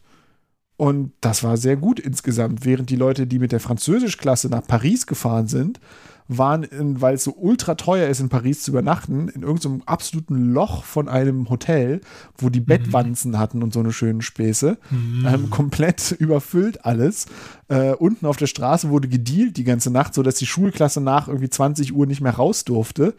Und 0.80 1.12
das 1.20 1.44
war 1.44 1.58
sehr 1.58 1.76
gut 1.76 2.00
insgesamt. 2.00 2.64
Während 2.64 2.88
die 2.88 2.96
Leute, 2.96 3.26
die 3.26 3.38
mit 3.38 3.52
der 3.52 3.60
Französischklasse 3.60 4.48
nach 4.48 4.66
Paris 4.66 5.06
gefahren 5.06 5.46
sind, 5.46 5.78
waren, 6.26 6.66
weil 6.70 7.16
es 7.16 7.24
so 7.24 7.34
ultra 7.36 7.74
teuer 7.74 8.08
ist, 8.08 8.20
in 8.20 8.30
Paris 8.30 8.62
zu 8.62 8.70
übernachten, 8.70 9.28
in 9.28 9.42
irgendeinem 9.42 9.82
absoluten 9.84 10.54
Loch 10.54 10.84
von 10.84 11.10
einem 11.10 11.50
Hotel, 11.50 12.00
wo 12.38 12.48
die 12.48 12.60
Bettwanzen 12.60 13.38
hatten 13.38 13.62
und 13.62 13.74
so 13.74 13.80
eine 13.80 13.92
schönen 13.92 14.22
Späße. 14.22 14.78
Ähm, 14.90 15.50
komplett 15.50 16.12
überfüllt 16.18 16.82
alles. 16.86 17.26
Äh, 17.68 17.92
unten 17.92 18.24
auf 18.24 18.38
der 18.38 18.46
Straße 18.46 18.88
wurde 18.88 19.08
gedealt 19.08 19.58
die 19.58 19.64
ganze 19.64 19.90
Nacht, 19.90 20.14
sodass 20.14 20.36
die 20.36 20.46
Schulklasse 20.46 21.02
nach 21.02 21.28
irgendwie 21.28 21.50
20 21.50 21.94
Uhr 21.94 22.06
nicht 22.06 22.22
mehr 22.22 22.36
raus 22.36 22.64
durfte. 22.64 23.12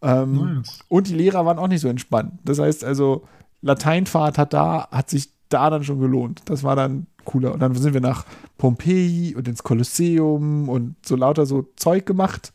Ähm, 0.00 0.58
Nice. 0.58 0.78
und 0.86 1.08
die 1.08 1.14
Lehrer 1.14 1.44
waren 1.44 1.58
auch 1.58 1.66
nicht 1.66 1.80
so 1.80 1.88
entspannt. 1.88 2.34
Das 2.44 2.60
heißt 2.60 2.84
also, 2.84 3.24
Lateinfahrt 3.62 4.38
hat 4.38 4.52
da, 4.52 4.86
hat 4.92 5.10
sich 5.10 5.39
da 5.50 5.68
dann 5.70 5.84
schon 5.84 6.00
gelohnt. 6.00 6.42
Das 6.46 6.62
war 6.64 6.76
dann 6.76 7.06
cooler. 7.24 7.52
Und 7.52 7.60
dann 7.60 7.74
sind 7.74 7.92
wir 7.94 8.00
nach 8.00 8.24
Pompeji 8.58 9.34
und 9.34 9.46
ins 9.46 9.62
Kolosseum 9.62 10.68
und 10.68 10.94
so 11.04 11.16
lauter 11.16 11.46
so 11.46 11.68
Zeug 11.76 12.06
gemacht. 12.06 12.52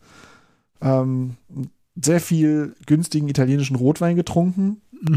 Ähm, 0.81 1.35
sehr 2.01 2.19
viel 2.19 2.75
günstigen 2.85 3.27
italienischen 3.29 3.75
Rotwein 3.75 4.15
getrunken. 4.15 4.81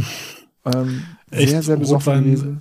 ähm, 0.65 1.03
sehr, 1.31 1.41
Echt? 1.41 1.63
sehr 1.65 1.77
besoffen 1.77 2.13
Rotwein? 2.13 2.25
gewesen. 2.25 2.61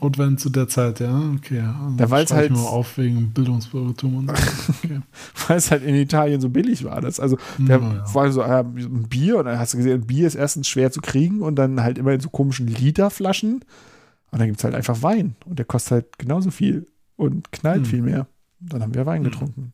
Rotwein 0.00 0.38
zu 0.38 0.50
der 0.50 0.68
Zeit, 0.68 1.00
ja, 1.00 1.32
okay. 1.36 1.60
Also 1.60 2.10
weil's 2.10 2.30
schreib 2.30 2.44
ich 2.44 2.50
halt- 2.50 2.60
mal 2.60 2.68
auf 2.68 2.98
wegen 2.98 3.30
Bildungsbürgertum 3.30 4.16
und 4.16 4.28
so. 4.28 4.72
Okay. 4.84 5.00
weil 5.48 5.56
es 5.56 5.70
halt 5.70 5.82
in 5.82 5.94
Italien 5.94 6.40
so 6.40 6.50
billig 6.50 6.84
war. 6.84 7.00
Das, 7.00 7.18
also 7.18 7.36
der 7.58 7.78
Na 7.78 7.94
ja. 7.94 8.14
war 8.14 8.30
so 8.30 8.42
äh, 8.42 8.60
ein 8.60 9.06
Bier 9.08 9.38
und 9.38 9.46
dann 9.46 9.58
hast 9.58 9.72
du 9.74 9.78
gesehen, 9.78 10.06
Bier 10.06 10.26
ist 10.26 10.34
erstens 10.34 10.68
schwer 10.68 10.92
zu 10.92 11.00
kriegen 11.00 11.40
und 11.40 11.56
dann 11.56 11.82
halt 11.82 11.98
immer 11.98 12.12
in 12.12 12.20
so 12.20 12.28
komischen 12.28 12.66
Literflaschen. 12.68 13.64
Und 14.30 14.38
dann 14.40 14.48
gibt 14.48 14.58
es 14.58 14.64
halt 14.64 14.74
einfach 14.74 15.02
Wein 15.02 15.36
und 15.46 15.58
der 15.58 15.66
kostet 15.66 15.92
halt 15.92 16.18
genauso 16.18 16.50
viel 16.50 16.86
und 17.16 17.50
knallt 17.52 17.82
Hm. 17.82 17.84
viel 17.86 18.02
mehr. 18.02 18.26
Dann 18.60 18.82
haben 18.82 18.94
wir 18.94 19.06
Wein 19.06 19.24
Hm. 19.24 19.30
getrunken. 19.30 19.72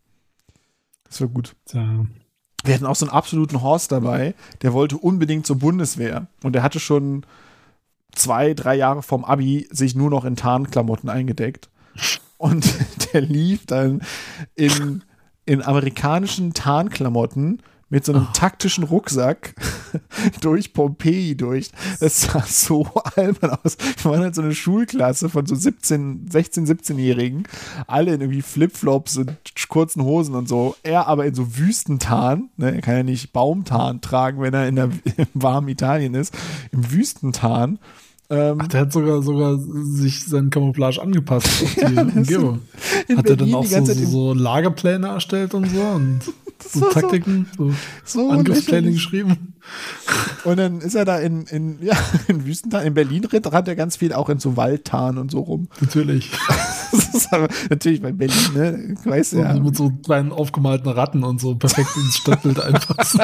Das 1.04 1.20
war 1.20 1.28
gut. 1.28 1.54
Tja. 1.66 2.06
Wir 2.64 2.74
hatten 2.74 2.86
auch 2.86 2.94
so 2.96 3.06
einen 3.06 3.12
absoluten 3.14 3.60
Horst 3.62 3.90
dabei, 3.90 4.34
der 4.62 4.72
wollte 4.72 4.96
unbedingt 4.96 5.46
zur 5.46 5.56
Bundeswehr. 5.58 6.28
Und 6.44 6.52
der 6.54 6.62
hatte 6.62 6.78
schon 6.78 7.26
zwei, 8.14 8.54
drei 8.54 8.76
Jahre 8.76 9.02
vom 9.02 9.24
Abi 9.24 9.66
sich 9.70 9.94
nur 9.96 10.10
noch 10.10 10.24
in 10.24 10.36
Tarnklamotten 10.36 11.08
eingedeckt. 11.08 11.70
Und 12.38 12.72
der 13.12 13.20
lief 13.22 13.66
dann 13.66 14.02
in, 14.54 15.02
in 15.44 15.62
amerikanischen 15.62 16.54
Tarnklamotten 16.54 17.62
mit 17.92 18.06
so 18.06 18.14
einem 18.14 18.26
taktischen 18.32 18.84
Rucksack 18.84 19.54
durch 20.40 20.72
Pompeji 20.72 21.36
durch. 21.36 21.70
Das 22.00 22.22
sah 22.22 22.40
so 22.40 22.88
albern 23.16 23.50
aus. 23.62 23.76
Wir 24.02 24.10
waren 24.10 24.22
halt 24.22 24.34
so 24.34 24.40
eine 24.40 24.54
Schulklasse 24.54 25.28
von 25.28 25.44
so 25.44 25.54
17, 25.54 26.26
16, 26.30 26.66
17-Jährigen. 26.66 27.42
Alle 27.86 28.14
in 28.14 28.22
irgendwie 28.22 28.40
Flipflops 28.40 29.18
und 29.18 29.36
kurzen 29.68 30.04
Hosen 30.04 30.34
und 30.34 30.48
so. 30.48 30.74
Er 30.82 31.06
aber 31.06 31.26
in 31.26 31.34
so 31.34 31.58
Wüstentarn. 31.58 32.48
Ne? 32.56 32.76
Er 32.76 32.80
kann 32.80 32.96
ja 32.96 33.02
nicht 33.02 33.34
Baumtarn 33.34 34.00
tragen, 34.00 34.40
wenn 34.40 34.54
er 34.54 34.68
in 34.68 34.76
der, 34.76 34.84
im 35.16 35.26
warmen 35.34 35.68
Italien 35.68 36.14
ist. 36.14 36.34
Im 36.70 36.90
Wüstentarn. 36.90 37.78
Ähm, 38.30 38.56
Ach, 38.62 38.68
der 38.68 38.80
hat 38.80 38.92
sogar, 38.94 39.20
sogar 39.20 39.58
sich 39.58 40.24
seinen 40.24 40.48
Camouflage 40.48 41.02
angepasst 41.02 41.62
auf 41.62 41.74
die 41.86 41.98
Umgebung. 41.98 42.60
in 43.06 43.18
Hat 43.18 43.28
er 43.28 43.36
dann 43.36 43.52
auch 43.52 43.66
so, 43.66 43.84
so 43.84 44.32
Lagerpläne 44.32 45.08
erstellt 45.08 45.52
und 45.52 45.68
so 45.68 45.82
und 45.82 46.20
so 46.68 46.90
Taktiken, 46.90 47.46
so, 47.56 47.72
so 48.04 48.30
Angriffspläne 48.30 48.92
geschrieben. 48.92 49.54
Und 50.44 50.56
dann 50.56 50.80
ist 50.80 50.94
er 50.94 51.04
da 51.04 51.18
in, 51.18 51.44
in, 51.46 51.78
ja, 51.82 51.96
in 52.28 52.44
Wüstentarn. 52.44 52.86
In 52.86 52.94
Berlin 52.94 53.24
rennt 53.24 53.68
er 53.68 53.76
ganz 53.76 53.96
viel 53.96 54.12
auch 54.12 54.28
in 54.28 54.38
so 54.38 54.56
Waldtarn 54.56 55.18
und 55.18 55.30
so 55.30 55.40
rum. 55.40 55.68
Natürlich. 55.80 56.30
Aber 57.30 57.48
natürlich 57.70 58.02
bei 58.02 58.12
Berlin, 58.12 58.52
ne? 58.54 58.94
Weißt 59.04 59.32
du 59.34 59.38
ja. 59.38 59.54
Mit 59.54 59.76
so 59.76 59.90
kleinen 60.04 60.32
aufgemalten 60.32 60.90
Ratten 60.90 61.24
und 61.24 61.40
so 61.40 61.54
perfekt 61.54 61.96
ins 61.96 62.16
Stadtbild 62.16 62.60
einpassen. 62.60 63.20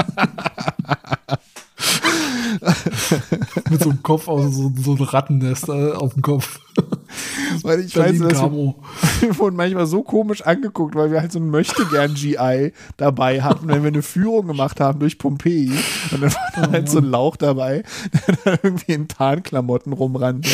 Mit 3.71 3.83
so 3.83 3.91
einem 3.91 4.03
Kopf 4.03 4.29
aus 4.29 4.55
so, 4.55 4.73
so 4.77 4.95
ein 4.95 5.03
Rattennest 5.03 5.69
äh, 5.69 5.93
auf 5.93 6.15
dem 6.15 6.23
Kopf. 6.23 6.61
Weil 7.63 7.81
ich 7.81 7.97
weiß, 7.97 8.05
Berlin 8.05 8.23
dass 8.23 8.33
wir, 8.33 8.39
Camo. 8.39 8.75
wir 9.21 9.39
wurden 9.39 9.57
manchmal 9.57 9.87
so 9.87 10.03
komisch 10.03 10.43
angeguckt, 10.43 10.95
weil 10.95 11.11
wir 11.11 11.21
halt 11.21 11.33
so 11.33 11.39
ein 11.39 11.51
möchtegern 11.51 12.15
GI 12.15 12.73
dabei 12.97 13.43
hatten, 13.43 13.69
wenn 13.69 13.83
wir 13.83 13.89
eine 13.89 14.03
Führung 14.03 14.47
gemacht 14.47 14.81
haben 14.81 14.99
durch 14.99 15.19
Pompeji. 15.19 15.73
Und 16.13 16.23
dann 16.23 16.33
war 16.33 16.53
da 16.55 16.71
halt 16.71 16.89
so 16.89 16.99
ein 16.99 17.05
Lauch 17.05 17.37
dabei, 17.37 17.83
der 18.27 18.37
da 18.45 18.59
irgendwie 18.63 18.93
in 18.93 19.09
Tarnklamotten 19.09 19.93
rumrannte. 19.93 20.51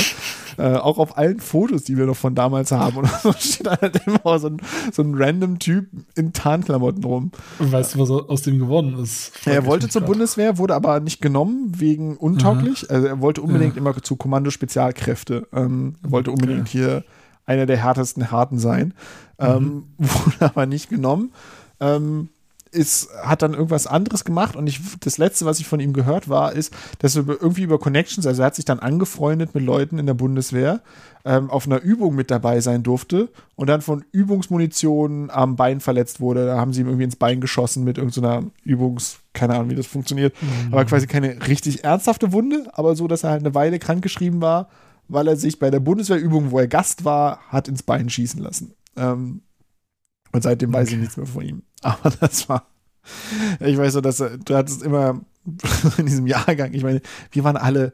Äh, 0.57 0.75
auch 0.75 0.99
auf 0.99 1.19
allen 1.19 1.41
Fotos, 1.41 1.85
die 1.85 1.97
wir 1.97 2.07
noch 2.07 2.17
von 2.17 2.35
damals 2.35 2.73
haben. 2.73 2.99
Und 2.99 3.09
so 3.23 3.33
steht 3.33 3.67
da 3.67 3.79
halt 3.81 4.01
immer 4.07 4.39
so 4.39 4.49
ein, 4.49 4.59
so 4.93 5.03
ein 5.03 5.15
random 5.15 5.59
Typ 5.59 5.89
in 6.15 6.33
Tarnklamotten 6.33 7.03
rum. 7.05 7.33
Weißt 7.59 7.95
du, 7.95 7.99
was 7.99 8.11
aus 8.11 8.43
dem 8.43 8.59
geworden 8.59 8.99
ist? 8.99 9.33
Er 9.47 9.67
wollte 9.67 9.89
zur 9.89 10.03
grad. 10.03 10.13
Bundeswehr, 10.13 10.59
wurde 10.59 10.75
aber 10.75 11.01
nicht 11.01 11.21
genommen 11.21 11.73
wegen 11.77 12.17
untauglich. 12.17 12.91
Also 12.91 13.07
er 13.07 13.21
wollte 13.21 13.43
unbedingt 13.43 13.77
immer 13.77 13.95
zu 14.03 14.17
Kommando 14.17 14.51
Spezialkräfte. 14.51 15.49
Ähm, 15.53 15.97
er 16.03 16.11
wollte 16.11 16.31
unbedingt 16.31 16.69
hier 16.69 17.05
einer 17.47 17.67
der 17.67 17.77
härtesten 17.77 18.31
Harten 18.31 18.59
sein. 18.59 18.95
Ähm, 19.39 19.85
wurde 19.99 20.37
aber 20.41 20.67
nicht 20.67 20.89
genommen. 20.89 21.33
Ähm, 21.81 22.29
ist, 22.75 23.09
hat 23.23 23.43
dann 23.43 23.55
irgendwas 23.55 23.87
anderes 23.87 24.25
gemacht 24.25 24.57
und 24.57 24.67
ich, 24.67 24.81
das 25.01 25.19
letzte, 25.19 25.47
was 25.47 25.61
ich 25.61 25.67
von 25.67 25.81
ihm 25.81 25.93
gehört 25.93 26.29
war, 26.29 26.53
ist, 26.53 26.75
dass 26.99 27.17
er 27.17 27.27
irgendwie 27.27 27.63
über 27.63 27.79
Connections, 27.79 28.27
also 28.27 28.43
er 28.43 28.47
hat 28.47 28.57
sich 28.57 28.65
dann 28.65 28.81
angefreundet 28.81 29.55
mit 29.55 29.65
Leuten 29.65 29.99
in 29.99 30.07
der 30.07 30.15
Bundeswehr, 30.15 30.83
ähm, 31.25 31.51
auf 31.51 31.67
einer 31.67 31.81
Übung 31.81 32.15
mit 32.15 32.31
dabei 32.31 32.61
sein 32.61 32.83
durfte 32.83 33.31
und 33.55 33.69
dann 33.69 33.81
von 33.81 34.05
Übungsmunition 34.13 35.31
am 35.31 35.57
Bein 35.57 35.81
verletzt 35.81 36.21
wurde. 36.21 36.47
Da 36.47 36.59
haben 36.59 36.73
sie 36.73 36.83
ihm 36.83 36.89
irgendwie 36.89 37.05
ins 37.05 37.17
Bein 37.17 37.41
geschossen 37.41 37.85
mit 37.85 37.97
irgendeiner 37.97 38.45
Übungs, 38.63 39.21
keine 39.33 39.55
Ahnung, 39.55 39.71
wie 39.71 39.77
das 39.77 39.87
funktioniert, 39.87 40.35
aber 40.71 40.85
quasi 40.85 41.07
keine 41.07 41.47
richtig 41.47 41.85
ernsthafte 41.85 42.33
Wunde, 42.33 42.67
aber 42.73 42.97
so, 42.97 43.09
dass 43.09 43.25
er 43.25 43.31
halt 43.31 43.41
eine 43.41 43.55
Weile 43.55 43.79
krankgeschrieben 43.79 44.41
war, 44.41 44.69
weil 45.09 45.29
er 45.29 45.37
sich 45.37 45.59
bei 45.59 45.71
der 45.71 45.81
Bundeswehrübung, 45.81 46.51
wo 46.51 46.59
er 46.59 46.69
Gast 46.69 47.05
war, 47.05 47.41
hat 47.49 47.69
ins 47.69 47.83
Bein 47.83 48.11
schießen 48.11 48.43
lassen. 48.43 48.75
Ähm, 48.97 49.43
und 50.33 50.43
seitdem 50.43 50.73
weiß 50.73 50.91
ich 50.91 50.99
nichts 50.99 51.17
mehr 51.17 51.27
von 51.27 51.45
ihm. 51.45 51.63
Aber 51.85 52.11
das 52.21 52.49
war, 52.49 52.67
ich 53.61 53.77
weiß 53.77 53.93
so, 53.93 54.01
dass 54.01 54.21
er, 54.21 54.39
du 54.39 54.57
hattest 54.57 54.83
immer 54.83 55.21
in 55.99 56.07
diesem 56.07 56.27
Jahrgang, 56.27 56.73
ich 56.73 56.83
meine, 56.83 57.01
wir 57.33 57.45
waren 57.45 57.57
alle, 57.57 57.93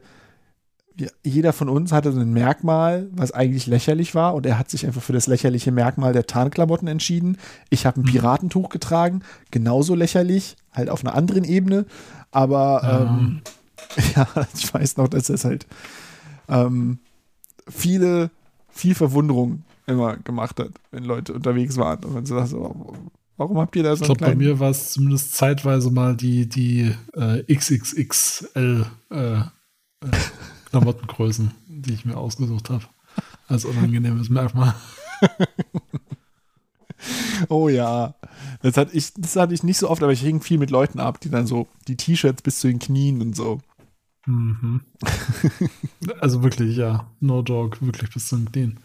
jeder 1.23 1.53
von 1.53 1.69
uns 1.69 1.91
hatte 1.91 2.11
so 2.11 2.19
ein 2.19 2.33
Merkmal, 2.33 3.09
was 3.11 3.31
eigentlich 3.31 3.65
lächerlich 3.65 4.13
war 4.13 4.35
und 4.35 4.45
er 4.45 4.59
hat 4.59 4.69
sich 4.69 4.85
einfach 4.85 5.01
für 5.01 5.13
das 5.13 5.27
lächerliche 5.27 5.71
Merkmal 5.71 6.13
der 6.13 6.27
Tarnklamotten 6.27 6.87
entschieden. 6.87 7.37
Ich 7.69 7.85
habe 7.85 8.01
ein 8.01 8.03
Piratentuch 8.03 8.69
getragen, 8.69 9.21
genauso 9.51 9.95
lächerlich, 9.95 10.57
halt 10.73 10.89
auf 10.89 11.03
einer 11.03 11.15
anderen 11.15 11.43
Ebene, 11.43 11.85
aber 12.31 12.81
Ja. 12.83 13.01
ähm, 13.03 13.41
ja, 14.15 14.27
ich 14.53 14.73
weiß 14.73 14.97
noch, 14.97 15.07
dass 15.07 15.25
das 15.25 15.43
halt 15.43 15.65
ähm, 16.47 16.99
viele, 17.67 18.29
viel 18.69 18.95
Verwunderung 18.95 19.63
immer 19.87 20.17
gemacht 20.17 20.59
hat, 20.59 20.69
wenn 20.91 21.03
Leute 21.03 21.33
unterwegs 21.33 21.77
waren 21.77 22.03
und 22.05 22.13
man 22.13 22.25
so 22.25 22.35
dachte, 22.35 22.49
so, 22.51 22.93
warum 23.41 23.57
habt 23.57 23.75
ihr 23.75 23.81
da 23.81 23.95
so 23.95 24.03
Ich 24.03 24.07
glaube, 24.07 24.23
bei 24.23 24.35
mir 24.35 24.59
war 24.59 24.69
es 24.69 24.91
zumindest 24.91 25.33
zeitweise 25.35 25.89
mal 25.89 26.15
die, 26.15 26.47
die 26.47 26.93
äh, 27.13 27.43
XXXL 27.51 28.85
äh, 29.09 29.15
äh, 29.15 29.43
Klamottengrößen, 30.69 31.51
die 31.67 31.93
ich 31.93 32.05
mir 32.05 32.17
ausgesucht 32.17 32.69
habe. 32.69 32.83
Als 33.47 33.65
unangenehmes 33.65 34.29
Merkmal. 34.29 34.75
Oh 37.49 37.67
ja, 37.67 38.13
das 38.61 38.77
hatte 38.77 38.95
ich, 38.95 39.11
das 39.15 39.35
hatte 39.35 39.55
ich 39.55 39.63
nicht 39.63 39.79
so 39.79 39.89
oft, 39.89 40.03
aber 40.03 40.11
ich 40.11 40.21
hing 40.21 40.39
viel 40.39 40.59
mit 40.59 40.69
Leuten 40.69 40.99
ab, 40.99 41.19
die 41.19 41.31
dann 41.31 41.47
so 41.47 41.67
die 41.87 41.97
T-Shirts 41.97 42.43
bis 42.43 42.59
zu 42.59 42.67
den 42.67 42.77
Knien 42.77 43.19
und 43.21 43.35
so. 43.35 43.59
Mhm. 44.27 44.81
also 46.19 46.43
wirklich, 46.43 46.77
ja. 46.77 47.07
No 47.19 47.41
joke, 47.41 47.83
wirklich 47.83 48.11
bis 48.11 48.27
zum 48.27 48.45
Knien. 48.51 48.79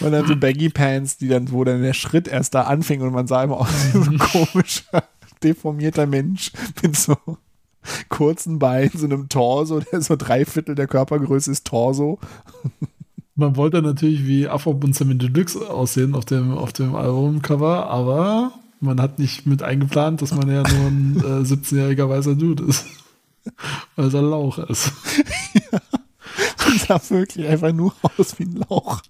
Und 0.00 0.12
dann 0.12 0.26
so 0.26 0.36
Baggy 0.36 0.68
Pants, 0.68 1.18
die 1.18 1.28
dann, 1.28 1.50
wo 1.50 1.64
dann 1.64 1.82
der 1.82 1.94
Schritt 1.94 2.28
erst 2.28 2.54
da 2.54 2.62
anfing 2.62 3.00
und 3.02 3.12
man 3.12 3.26
sah 3.26 3.42
immer 3.42 3.60
aus 3.60 3.68
wie 3.92 3.98
so 3.98 4.10
ein 4.10 4.18
komischer, 4.52 5.04
deformierter 5.42 6.06
Mensch 6.06 6.52
mit 6.82 6.96
so 6.96 7.16
kurzen 8.08 8.58
Beinen, 8.58 8.90
so 8.94 9.06
einem 9.06 9.28
Torso, 9.28 9.80
der 9.80 10.02
so 10.02 10.16
drei 10.16 10.44
Viertel 10.44 10.74
der 10.74 10.86
Körpergröße 10.86 11.50
ist 11.50 11.66
Torso. 11.66 12.18
Man 13.34 13.56
wollte 13.56 13.82
natürlich 13.82 14.26
wie 14.26 14.48
Afro 14.48 14.78
Sammy 14.90 15.16
Deluxe 15.16 15.70
aussehen 15.70 16.14
auf 16.14 16.24
dem, 16.24 16.52
auf 16.52 16.72
dem 16.72 16.94
Albumcover, 16.94 17.88
aber 17.88 18.52
man 18.80 19.00
hat 19.00 19.18
nicht 19.18 19.46
mit 19.46 19.62
eingeplant, 19.62 20.22
dass 20.22 20.34
man 20.34 20.48
ja 20.48 20.62
nur 20.62 20.86
ein 20.86 21.16
äh, 21.24 21.44
17-jähriger 21.44 22.08
weißer 22.08 22.34
Dude 22.34 22.64
ist. 22.64 22.84
Weil 23.96 24.14
er 24.14 24.22
Lauch 24.22 24.58
ist. 24.58 24.92
Und 26.66 26.80
sah 26.80 27.00
wirklich 27.08 27.46
einfach 27.46 27.72
nur 27.72 27.94
aus 28.18 28.38
wie 28.38 28.44
ein 28.44 28.64
Lauch. 28.68 29.02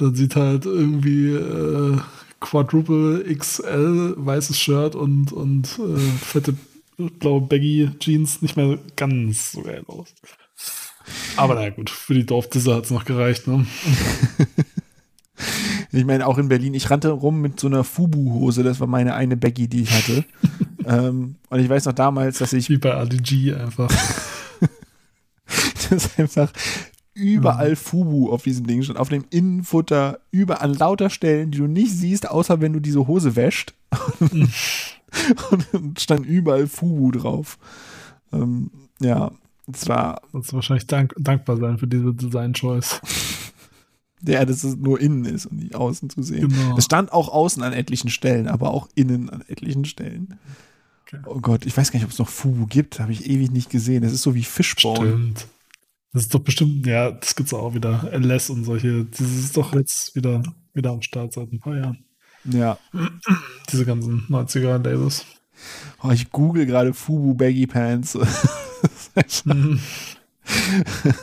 Dann 0.00 0.14
sieht 0.14 0.34
halt 0.34 0.64
irgendwie 0.64 1.32
äh, 1.32 1.98
Quadruple 2.40 3.22
XL, 3.36 4.14
weißes 4.16 4.58
Shirt 4.58 4.94
und, 4.94 5.30
und 5.32 5.78
äh, 5.78 5.98
fette 5.98 6.54
blaue 6.96 7.42
Baggy 7.42 7.90
Jeans 7.98 8.40
nicht 8.40 8.56
mehr 8.56 8.78
ganz 8.96 9.52
so 9.52 9.62
geil 9.62 9.82
aus. 9.86 10.08
Aber 11.36 11.54
naja, 11.54 11.70
gut, 11.70 11.90
für 11.90 12.14
die 12.14 12.24
Dorfdisse 12.24 12.74
hat 12.74 12.84
es 12.84 12.90
noch 12.90 13.04
gereicht, 13.04 13.46
ne? 13.46 13.66
Ich 15.92 16.04
meine, 16.04 16.26
auch 16.26 16.38
in 16.38 16.48
Berlin, 16.48 16.74
ich 16.74 16.88
rannte 16.88 17.10
rum 17.10 17.40
mit 17.40 17.58
so 17.58 17.66
einer 17.66 17.82
Fubu-Hose, 17.82 18.62
das 18.62 18.78
war 18.78 18.86
meine 18.86 19.14
eine 19.14 19.36
Baggy, 19.36 19.66
die 19.66 19.82
ich 19.82 19.90
hatte. 19.90 20.24
ähm, 20.84 21.34
und 21.48 21.58
ich 21.58 21.68
weiß 21.68 21.86
noch 21.86 21.94
damals, 21.94 22.38
dass 22.38 22.52
ich 22.52 22.68
Wie 22.68 22.78
bei 22.78 22.94
ADG 22.94 23.54
einfach. 23.54 23.88
das 25.90 26.16
einfach 26.16 26.52
überall 27.14 27.76
Fubu 27.76 28.30
auf 28.30 28.42
diesem 28.42 28.66
Ding 28.66 28.82
stand, 28.82 28.98
auf 28.98 29.08
dem 29.08 29.24
Innenfutter, 29.30 30.20
über 30.30 30.62
an 30.62 30.74
lauter 30.74 31.10
Stellen, 31.10 31.50
die 31.50 31.58
du 31.58 31.66
nicht 31.66 31.92
siehst, 31.92 32.28
außer 32.28 32.60
wenn 32.60 32.72
du 32.72 32.80
diese 32.80 33.06
Hose 33.06 33.36
wäscht. 33.36 33.74
und 34.20 35.66
dann 35.72 35.94
stand 35.98 36.26
überall 36.26 36.66
Fubu 36.66 37.10
drauf. 37.10 37.58
Ähm, 38.32 38.70
ja, 39.00 39.32
es 39.72 39.88
war, 39.88 40.22
Das 40.32 40.52
wahrscheinlich 40.52 40.86
dank, 40.86 41.14
dankbar 41.18 41.56
sein 41.56 41.78
für 41.78 41.86
diese 41.86 42.14
Design-Choice. 42.14 43.00
ja, 44.26 44.44
dass 44.44 44.64
es 44.64 44.76
nur 44.76 45.00
innen 45.00 45.24
ist 45.24 45.46
und 45.46 45.58
nicht 45.58 45.74
außen 45.74 46.10
zu 46.10 46.22
sehen. 46.22 46.48
Genau. 46.48 46.76
Es 46.76 46.84
stand 46.84 47.12
auch 47.12 47.28
außen 47.28 47.62
an 47.62 47.72
etlichen 47.72 48.10
Stellen, 48.10 48.48
aber 48.48 48.72
auch 48.72 48.88
innen 48.94 49.30
an 49.30 49.42
etlichen 49.48 49.84
Stellen. 49.84 50.38
Okay. 51.06 51.22
Oh 51.26 51.40
Gott, 51.40 51.66
ich 51.66 51.76
weiß 51.76 51.90
gar 51.90 51.98
nicht, 51.98 52.04
ob 52.04 52.12
es 52.12 52.18
noch 52.18 52.28
Fubu 52.28 52.66
gibt, 52.66 53.00
habe 53.00 53.12
ich 53.12 53.28
ewig 53.28 53.50
nicht 53.50 53.70
gesehen. 53.70 54.02
Das 54.02 54.12
ist 54.12 54.22
so 54.22 54.34
wie 54.34 54.44
Fishbone. 54.44 55.08
Stimmt. 55.08 55.48
Das 56.12 56.22
ist 56.22 56.34
doch 56.34 56.40
bestimmt, 56.40 56.86
ja, 56.86 57.12
das 57.12 57.36
gibt's 57.36 57.54
auch 57.54 57.74
wieder. 57.74 58.10
LS 58.12 58.50
und 58.50 58.64
solche. 58.64 59.04
Das 59.04 59.20
ist 59.20 59.56
doch 59.56 59.74
jetzt 59.74 60.14
wieder, 60.16 60.42
wieder 60.74 60.90
am 60.90 61.02
Start 61.02 61.32
seit 61.32 61.52
ein 61.52 61.60
paar 61.60 61.76
Jahren. 61.76 62.04
Ja. 62.44 62.78
Diese 63.70 63.84
ganzen 63.84 64.26
90er-Labels. 64.28 65.24
Oh, 66.02 66.10
ich 66.10 66.30
google 66.30 66.66
gerade 66.66 66.94
Fubu 66.94 67.34
Baggy 67.34 67.66
Pants. 67.66 68.18
Mhm. 69.44 69.80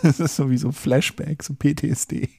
das 0.04 0.20
ist 0.20 0.36
so 0.36 0.50
wie 0.50 0.58
so 0.58 0.72
Flashback, 0.72 1.42
so 1.42 1.54
PTSD. 1.56 2.30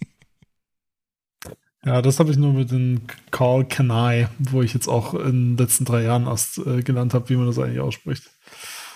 Ja, 1.85 2.03
das 2.03 2.19
habe 2.19 2.31
ich 2.31 2.37
nur 2.37 2.53
mit 2.53 2.71
dem 2.71 3.03
Carl 3.31 3.65
Kanai, 3.67 4.29
wo 4.39 4.63
ich 4.63 4.75
jetzt 4.75 4.89
auch 4.89 5.15
in 5.15 5.57
den 5.57 5.57
letzten 5.57 5.85
drei 5.85 6.03
Jahren 6.03 6.27
erst 6.27 6.59
äh, 6.59 6.83
gelernt 6.83 7.15
habe, 7.15 7.29
wie 7.29 7.37
man 7.37 7.47
das 7.47 7.59
eigentlich 7.59 7.81
ausspricht. 7.81 8.31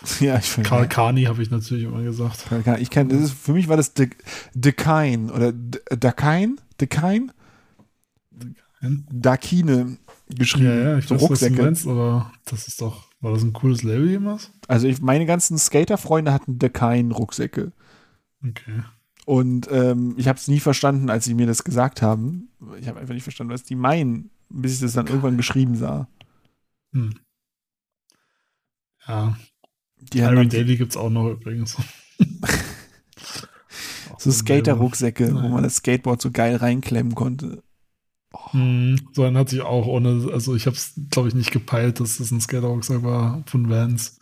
Ja, 0.20 0.38
ich 0.38 0.44
finde. 0.50 0.68
Karl 0.68 0.88
Kani 0.88 1.24
habe 1.24 1.42
ich 1.42 1.50
natürlich 1.50 1.84
immer 1.84 2.03
gesagt. 2.03 2.44
Ich 2.80 2.90
kenne, 2.90 3.14
das 3.14 3.22
ist, 3.22 3.32
für 3.32 3.53
mich 3.53 3.68
war 3.68 3.76
das 3.76 3.94
De- 3.94 4.11
Dekine 4.55 5.32
oder 5.32 5.53
De- 5.53 5.80
Dakine? 5.96 6.57
Dekine? 6.80 7.32
Dakine 8.80 9.98
geschrieben. 10.28 10.66
Ja, 10.66 10.74
ja, 10.74 10.98
ich 10.98 11.07
so 11.07 11.14
weiß, 11.14 11.22
was 11.22 11.26
du 11.28 11.46
Rucksäcke. 11.46 11.62
meinst, 11.62 11.86
aber 11.86 12.32
das 12.46 12.66
ist 12.66 12.80
doch, 12.80 13.09
war 13.20 13.32
das 13.32 13.42
ein 13.42 13.53
cooles 13.53 13.82
Label 13.82 14.09
jemals? 14.11 14.50
Also 14.66 14.88
ich, 14.88 15.00
meine 15.00 15.26
ganzen 15.26 15.57
Skater-Freunde 15.59 16.32
hatten 16.32 16.59
Dekine-Rucksäcke. 16.59 17.72
Okay. 18.44 18.82
Und 19.24 19.68
ähm, 19.70 20.14
ich 20.16 20.26
habe 20.26 20.36
es 20.38 20.48
nie 20.48 20.59
verstanden, 20.59 21.11
als 21.11 21.24
sie 21.26 21.34
mir 21.34 21.46
das 21.46 21.62
gesagt 21.62 22.03
haben. 22.03 22.48
Ich 22.80 22.88
habe 22.88 22.98
einfach 22.98 23.14
nicht 23.14 23.22
verstanden, 23.22 23.53
was 23.53 23.62
die 23.62 23.76
meinen, 23.76 24.30
bis 24.48 24.74
ich 24.74 24.80
das 24.80 24.94
dann 24.94 25.07
irgendwann 25.07 25.36
geschrieben 25.36 25.76
sah. 25.76 26.09
Hm. 26.92 27.14
Ja, 29.07 29.36
Die 30.12 30.18
dann 30.18 30.48
Daily 30.48 30.76
gibt's 30.76 30.96
auch 30.96 31.11
noch 31.11 31.28
übrigens. 31.30 31.76
So 34.22 34.30
Skater-Rucksäcke, 34.30 35.34
wo 35.34 35.48
man 35.48 35.64
das 35.64 35.76
Skateboard 35.76 36.22
so 36.22 36.30
geil 36.30 36.55
reinklemmen 36.55 37.16
konnte. 37.16 37.61
Hm, 38.53 39.00
so 39.12 39.24
einen 39.24 39.36
hatte 39.36 39.57
ich 39.57 39.62
auch 39.62 39.86
ohne, 39.86 40.30
also 40.32 40.55
ich 40.55 40.66
habe 40.66 40.76
es, 40.76 40.92
glaube 41.11 41.26
ich, 41.26 41.34
nicht 41.34 41.50
gepeilt, 41.50 41.98
dass 41.98 42.18
das 42.18 42.30
ein 42.30 42.40
Skater-Rucksack 42.40 43.03
war 43.03 43.42
von 43.46 43.68
Vans. 43.68 44.20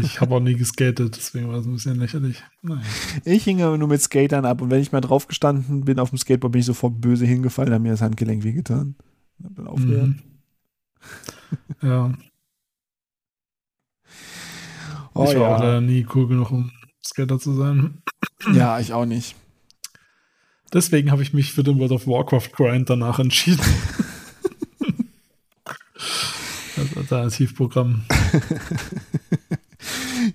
Ich 0.00 0.20
habe 0.20 0.34
auch 0.34 0.40
nie 0.40 0.54
geskatet, 0.54 1.16
deswegen 1.16 1.48
war 1.48 1.56
das 1.56 1.66
ein 1.66 1.72
bisschen 1.72 1.98
lächerlich. 1.98 2.42
Naja. 2.62 2.80
Ich 3.24 3.44
hing 3.44 3.60
aber 3.60 3.76
nur 3.76 3.88
mit 3.88 4.00
Skatern 4.00 4.46
ab 4.46 4.62
und 4.62 4.70
wenn 4.70 4.80
ich 4.80 4.92
mal 4.92 5.00
drauf 5.00 5.26
gestanden 5.26 5.84
bin 5.84 5.98
auf 5.98 6.08
dem 6.08 6.18
Skateboard, 6.18 6.52
bin 6.52 6.60
ich 6.60 6.66
sofort 6.66 7.00
böse 7.00 7.26
hingefallen, 7.26 7.72
hat 7.72 7.82
mir 7.82 7.90
das 7.90 8.02
Handgelenk 8.02 8.44
wehgetan. 8.44 8.94
Hab 9.44 9.54
dann 9.56 9.66
aufgehört. 9.66 10.08
Mhm. 10.08 10.18
Ja, 11.82 12.12
Oh 15.18 15.28
ich 15.30 15.36
war 15.38 15.48
auch 15.56 15.60
ja. 15.60 15.64
leider 15.66 15.80
nie 15.80 16.06
cool 16.14 16.28
genug, 16.28 16.50
um 16.50 16.70
Skater 17.04 17.38
zu 17.38 17.52
sein. 17.54 18.02
ja, 18.52 18.78
ich 18.78 18.92
auch 18.92 19.04
nicht. 19.06 19.34
Deswegen 20.72 21.10
habe 21.10 21.22
ich 21.22 21.32
mich 21.32 21.52
für 21.52 21.62
den 21.62 21.78
World 21.78 21.92
of 21.92 22.06
Warcraft 22.06 22.50
Grind 22.52 22.90
danach 22.90 23.18
entschieden. 23.18 23.64
Als 26.76 26.96
Alternativprogramm. 26.96 28.04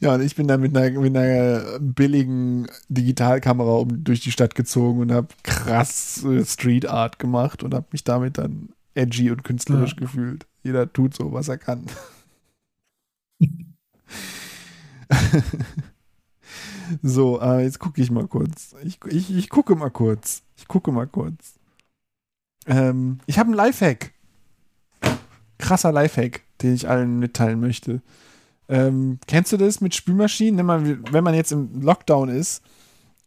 Ja, 0.02 0.16
und 0.16 0.22
ich 0.22 0.36
bin 0.36 0.48
dann 0.48 0.62
mit 0.62 0.76
einer, 0.76 1.00
mit 1.00 1.16
einer 1.16 1.80
billigen 1.80 2.68
Digitalkamera 2.90 3.74
um, 3.74 4.04
durch 4.04 4.22
die 4.22 4.32
Stadt 4.32 4.56
gezogen 4.56 5.00
und 5.02 5.12
habe 5.12 5.28
krass 5.44 6.24
äh, 6.26 6.44
Street 6.46 6.88
Art 6.88 7.20
gemacht 7.20 7.64
und 7.64 7.74
habe 7.74 7.86
mich 7.92 8.04
damit 8.04 8.38
dann 8.38 8.70
edgy 8.96 9.30
und 9.32 9.44
künstlerisch 9.44 9.92
Ja. 9.92 9.98
gefühlt. 9.98 10.46
Jeder 10.64 10.92
tut 10.92 11.14
so, 11.16 11.32
was 11.32 11.48
er 11.48 11.58
kann. 11.58 11.86
so, 17.02 17.42
äh, 17.42 17.64
jetzt 17.64 17.80
gucke 17.80 18.02
ich 18.02 18.12
mal 18.12 18.28
kurz. 18.28 18.76
Ich, 18.84 19.00
ich, 19.08 19.36
ich 19.36 19.50
gucke 19.50 19.76
mal 19.76 19.90
kurz. 19.90 20.44
Ich 20.58 20.68
gucke 20.68 20.92
mal 20.92 21.08
kurz. 21.08 21.56
Ähm, 22.66 23.20
ich 23.26 23.40
habe 23.40 23.48
einen 23.48 23.58
Lifehack. 23.58 24.14
Krasser 25.58 25.92
Lifehack, 25.92 26.42
den 26.62 26.74
ich 26.74 26.90
allen 26.90 27.20
mitteilen 27.20 27.60
möchte. 27.60 28.02
Ähm, 28.70 29.20
kennst 29.28 29.52
du 29.52 29.58
das 29.58 29.82
mit 29.82 29.96
Spülmaschinen? 29.96 30.58
Wenn 30.58 30.66
man, 30.66 31.14
wenn 31.14 31.24
man 31.24 31.34
jetzt 31.34 31.52
im 31.52 31.82
Lockdown 31.82 32.30
ist, 32.30 32.62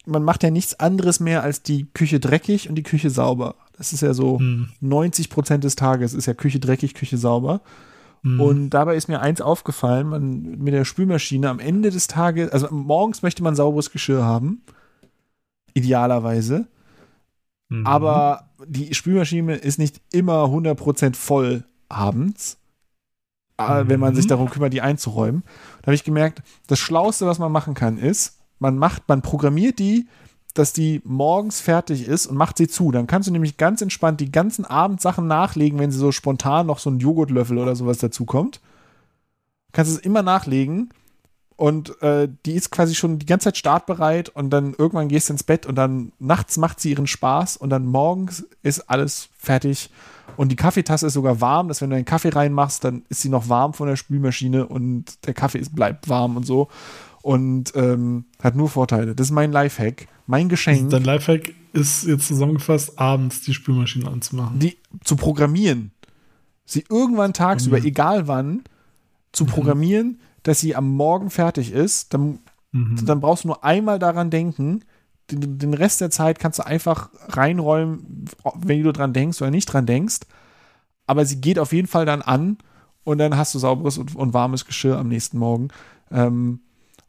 man 0.07 0.23
macht 0.23 0.43
ja 0.43 0.51
nichts 0.51 0.79
anderes 0.79 1.21
mehr 1.21 1.43
als 1.43 1.63
die 1.63 1.87
Küche 1.93 2.21
dreckig 2.21 2.69
und 2.69 2.77
die 2.77 2.83
Küche 2.83 3.11
sauber. 3.11 3.57
Das 3.77 3.93
ist 3.93 4.01
ja 4.03 4.15
so 4.15 4.39
Hm. 4.39 4.69
90 4.81 5.29
Prozent 5.31 5.65
des 5.65 5.77
Tages 5.77 6.15
ist 6.15 6.27
ja 6.27 6.35
Küche 6.35 6.61
dreckig, 6.61 6.95
Küche 6.95 7.19
sauber. 7.19 7.61
Hm. 8.27 8.41
Und 8.41 8.71
dabei 8.71 8.97
ist 8.97 9.07
mir 9.07 9.21
eins 9.21 9.41
aufgefallen, 9.41 10.09
man 10.09 10.41
mit 10.59 10.75
der 10.75 10.85
Spülmaschine 10.85 11.49
am 11.49 11.61
Ende 11.61 11.91
des 11.91 12.09
Tages, 12.09 12.51
also 12.51 12.67
morgens 12.73 13.23
möchte 13.23 13.45
man 13.45 13.55
sauberes 13.55 13.93
Geschirr 13.93 14.25
haben. 14.25 14.63
Idealerweise. 15.75 16.67
Mhm. 17.69 17.87
Aber 17.87 18.49
die 18.67 18.95
Spülmaschine 18.95 19.55
ist 19.55 19.79
nicht 19.79 20.01
immer 20.11 20.49
100% 20.49 21.15
voll 21.15 21.63
abends, 21.89 22.59
äh, 23.59 23.85
wenn 23.87 24.01
man 24.01 24.17
sich 24.17 24.25
Mhm. 24.25 24.31
darum 24.31 24.51
kümmert, 24.51 24.73
die 24.73 24.81
einzuräumen. 24.81 25.45
Da 25.83 25.87
habe 25.87 25.95
ich 25.95 26.03
gemerkt, 26.03 26.43
das 26.67 26.81
Schlauste, 26.81 27.27
was 27.27 27.39
man 27.39 27.53
machen 27.53 27.75
kann, 27.75 27.97
ist, 27.97 28.41
man 28.59 28.77
macht, 28.77 29.09
man 29.09 29.23
programmiert 29.23 29.79
die, 29.79 30.09
dass 30.59 30.73
die 30.73 31.03
morgens 31.05 31.61
fertig 31.61 32.07
ist 32.09 32.27
und 32.27 32.37
macht 32.37 32.57
sie 32.57 32.69
zu. 32.69 32.91
Dann 32.91 33.07
kannst 33.07 33.29
du 33.29 33.33
nämlich 33.33 33.57
ganz 33.57 33.83
entspannt 33.83 34.21
die 34.21 34.33
ganzen 34.33 34.65
Abendsachen 34.65 35.27
nachlegen, 35.27 35.79
wenn 35.79 35.91
sie 35.91 35.99
so 35.99 36.13
spontan 36.13 36.67
noch 36.67 36.79
so 36.79 36.91
ein 36.91 36.99
Joghurtlöffel 36.99 37.59
oder 37.59 37.77
sowas 37.77 37.99
dazu 37.99 38.25
kommt. 38.25 38.61
Kannst 39.73 39.93
es 39.93 39.99
immer 39.99 40.23
nachlegen 40.23 40.91
und 41.57 42.01
äh, 42.03 42.29
die 42.45 42.55
ist 42.55 42.71
quasi 42.71 42.95
schon 42.95 43.19
die 43.19 43.27
ganze 43.27 43.45
Zeit 43.45 43.57
startbereit 43.57 44.29
und 44.31 44.51
dann 44.51 44.75
irgendwann 44.77 45.09
gehst 45.09 45.29
du 45.29 45.35
ins 45.35 45.43
Bett 45.43 45.67
und 45.67 45.75
dann 45.75 46.13
nachts 46.19 46.57
macht 46.57 46.81
sie 46.81 46.91
ihren 46.91 47.07
Spaß 47.07 47.57
und 47.57 47.71
dann 47.71 47.87
morgens 47.87 48.47
ist 48.63 48.89
alles 48.89 49.29
fertig 49.39 49.91
und 50.37 50.51
die 50.51 50.57
Kaffeetasse 50.57 51.07
ist 51.07 51.15
sogar 51.15 51.41
warm, 51.41 51.69
dass 51.69 51.81
wenn 51.81 51.91
du 51.91 51.97
einen 51.97 52.05
Kaffee 52.05 52.29
reinmachst, 52.29 52.85
dann 52.85 53.05
ist 53.09 53.23
sie 53.23 53.29
noch 53.29 53.49
warm 53.49 53.73
von 53.73 53.89
der 53.89 53.97
Spülmaschine 53.97 54.67
und 54.67 55.27
der 55.27 55.35
Kaffee 55.35 55.59
ist, 55.59 55.75
bleibt 55.75 56.09
warm 56.09 56.37
und 56.37 56.45
so 56.45 56.69
und 57.27 57.73
ähm, 57.75 58.25
hat 58.41 58.55
nur 58.55 58.69
Vorteile. 58.69 59.17
Das 59.17 59.27
ist 59.27 59.33
mein 59.33 59.51
Lifehack, 59.51 60.07
mein 60.29 60.49
Geschenk, 60.49 60.91
Dein 60.91 61.03
Lifehack 61.03 61.53
ist 61.73 62.07
jetzt 62.07 62.29
zusammengefasst, 62.29 62.99
abends 63.01 63.41
die 63.41 63.53
Spülmaschine 63.53 64.09
anzumachen. 64.09 64.61
die 64.61 64.77
zu 65.03 65.17
programmieren, 65.17 65.91
sie 66.65 66.85
irgendwann 66.89 67.33
tagsüber, 67.33 67.79
Mhm. 67.81 67.85
egal 67.85 68.29
wann, 68.29 68.63
zu 69.33 69.45
programmieren, 69.45 70.21
dass 70.45 70.61
sie 70.61 70.77
am 70.77 70.89
Morgen 70.95 71.31
fertig 71.31 71.73
ist, 71.73 72.15
dann 72.15 72.39
Mhm. 72.73 73.05
dann 73.07 73.21
brauchst 73.21 73.43
du 73.45 73.49
nur 73.49 73.65
einmal 73.65 73.99
daran 73.99 74.31
denken. 74.31 74.85
Den, 75.31 75.59
den 75.59 75.75
Rest 75.75 76.01
der 76.01 76.11
Zeit 76.11 76.39
kannst 76.39 76.61
du 76.61 76.67
einfach 76.67 77.11
reinräumen, 77.29 78.27
wenn 78.55 78.83
du 78.85 78.93
dran 78.93 79.13
denkst 79.13 79.43
oder 79.43 79.51
nicht 79.51 79.67
dran 79.67 79.87
denkst. 79.87 80.21
Aber 81.07 81.25
sie 81.25 81.41
geht 81.41 81.59
auf 81.59 81.73
jeden 81.73 81.89
Fall 81.89 82.07
dann 82.07 82.23
an 82.23 82.59
und 83.03 83.19
dann 83.19 83.37
hast 83.37 83.53
du 83.55 83.59
sauberes 83.59 83.99
und, 83.99 84.15
und 84.15 84.33
warmes 84.35 84.65
Geschirr 84.65 84.97
am 84.99 85.09
nächsten 85.09 85.39
Morgen. 85.39 85.69
Ähm, 86.13 86.61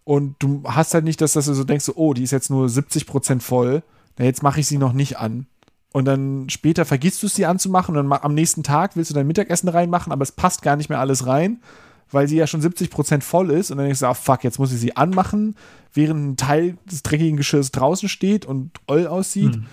und 0.07 0.37
du 0.39 0.63
hast 0.63 0.93
halt 0.93 1.03
nicht, 1.03 1.19
dass, 1.19 1.33
dass 1.33 1.47
du 1.47 1.53
so 1.53 1.65
denkst, 1.65 1.91
oh, 1.95 2.13
die 2.13 2.23
ist 2.23 2.31
jetzt 2.31 2.49
nur 2.49 2.67
70% 2.67 3.41
voll. 3.41 3.83
Na, 4.17 4.23
jetzt 4.23 4.41
mache 4.41 4.61
ich 4.61 4.65
sie 4.65 4.77
noch 4.77 4.93
nicht 4.93 5.19
an. 5.19 5.47
Und 5.91 6.05
dann 6.05 6.49
später 6.49 6.85
vergisst 6.85 7.21
du 7.21 7.27
es, 7.27 7.35
sie 7.35 7.45
anzumachen 7.45 7.97
und 7.97 8.09
dann 8.09 8.19
am 8.21 8.33
nächsten 8.33 8.63
Tag 8.63 8.95
willst 8.95 9.11
du 9.11 9.15
dein 9.15 9.27
Mittagessen 9.27 9.67
reinmachen, 9.67 10.13
aber 10.13 10.23
es 10.23 10.31
passt 10.31 10.61
gar 10.61 10.77
nicht 10.77 10.88
mehr 10.88 11.01
alles 11.01 11.27
rein, 11.27 11.59
weil 12.09 12.29
sie 12.29 12.38
ja 12.38 12.47
schon 12.47 12.61
70% 12.61 13.19
voll 13.19 13.51
ist. 13.51 13.69
Und 13.69 13.79
dann 13.79 13.85
denkst 13.85 13.99
du, 13.99 14.05
ah, 14.05 14.13
fuck, 14.13 14.45
jetzt 14.45 14.59
muss 14.59 14.71
ich 14.71 14.79
sie 14.79 14.95
anmachen, 14.95 15.55
während 15.91 16.25
ein 16.25 16.38
Teil 16.38 16.77
des 16.89 17.03
dreckigen 17.03 17.35
Geschirrs 17.35 17.71
draußen 17.71 18.07
steht 18.07 18.45
und 18.45 18.71
oll 18.88 19.07
aussieht. 19.07 19.55
Hm. 19.55 19.65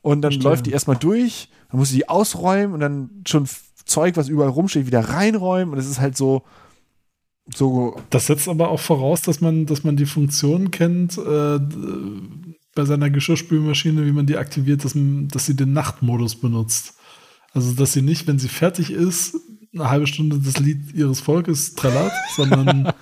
Und 0.00 0.22
dann 0.22 0.32
Verstehe. 0.32 0.50
läuft 0.50 0.64
die 0.64 0.72
erstmal 0.72 0.96
durch, 0.96 1.50
dann 1.68 1.80
musst 1.80 1.92
du 1.92 1.96
die 1.96 2.08
ausräumen 2.08 2.72
und 2.72 2.80
dann 2.80 3.10
schon 3.28 3.46
Zeug, 3.84 4.16
was 4.16 4.30
überall 4.30 4.48
rumsteht, 4.48 4.86
wieder 4.86 5.06
reinräumen. 5.06 5.74
Und 5.74 5.78
es 5.78 5.86
ist 5.86 6.00
halt 6.00 6.16
so, 6.16 6.44
so, 7.54 8.00
Das 8.10 8.26
setzt 8.26 8.48
aber 8.48 8.70
auch 8.70 8.80
voraus, 8.80 9.22
dass 9.22 9.40
man, 9.40 9.66
dass 9.66 9.84
man 9.84 9.96
die 9.96 10.06
Funktion 10.06 10.70
kennt 10.70 11.16
äh, 11.16 11.58
bei 12.74 12.84
seiner 12.84 13.10
Geschirrspülmaschine, 13.10 14.04
wie 14.04 14.12
man 14.12 14.26
die 14.26 14.36
aktiviert, 14.36 14.84
dass, 14.84 14.94
man, 14.94 15.28
dass 15.28 15.46
sie 15.46 15.54
den 15.54 15.72
Nachtmodus 15.72 16.36
benutzt. 16.36 16.94
Also, 17.52 17.72
dass 17.72 17.92
sie 17.92 18.02
nicht, 18.02 18.26
wenn 18.26 18.38
sie 18.38 18.48
fertig 18.48 18.90
ist, 18.90 19.36
eine 19.72 19.90
halbe 19.90 20.06
Stunde 20.06 20.38
das 20.38 20.58
Lied 20.58 20.92
ihres 20.94 21.20
Volkes 21.20 21.74
trällert, 21.74 22.12
sondern 22.36 22.92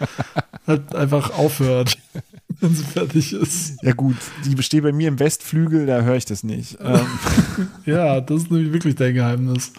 halt 0.67 0.95
einfach 0.95 1.31
aufhört, 1.37 1.97
wenn 2.61 2.75
sie 2.75 2.85
fertig 2.85 3.33
ist. 3.33 3.83
ja 3.83 3.93
gut, 3.93 4.17
die 4.45 4.55
besteht 4.55 4.83
bei 4.83 4.93
mir 4.93 5.09
im 5.09 5.19
Westflügel, 5.19 5.87
da 5.87 6.03
höre 6.03 6.17
ich 6.17 6.25
das 6.25 6.45
nicht. 6.45 6.79
Ähm, 6.81 7.07
Ja, 7.85 8.21
das 8.21 8.43
ist 8.43 8.51
nämlich 8.51 8.73
wirklich 8.73 8.95
dein 8.95 9.15
Geheimnis. 9.15 9.73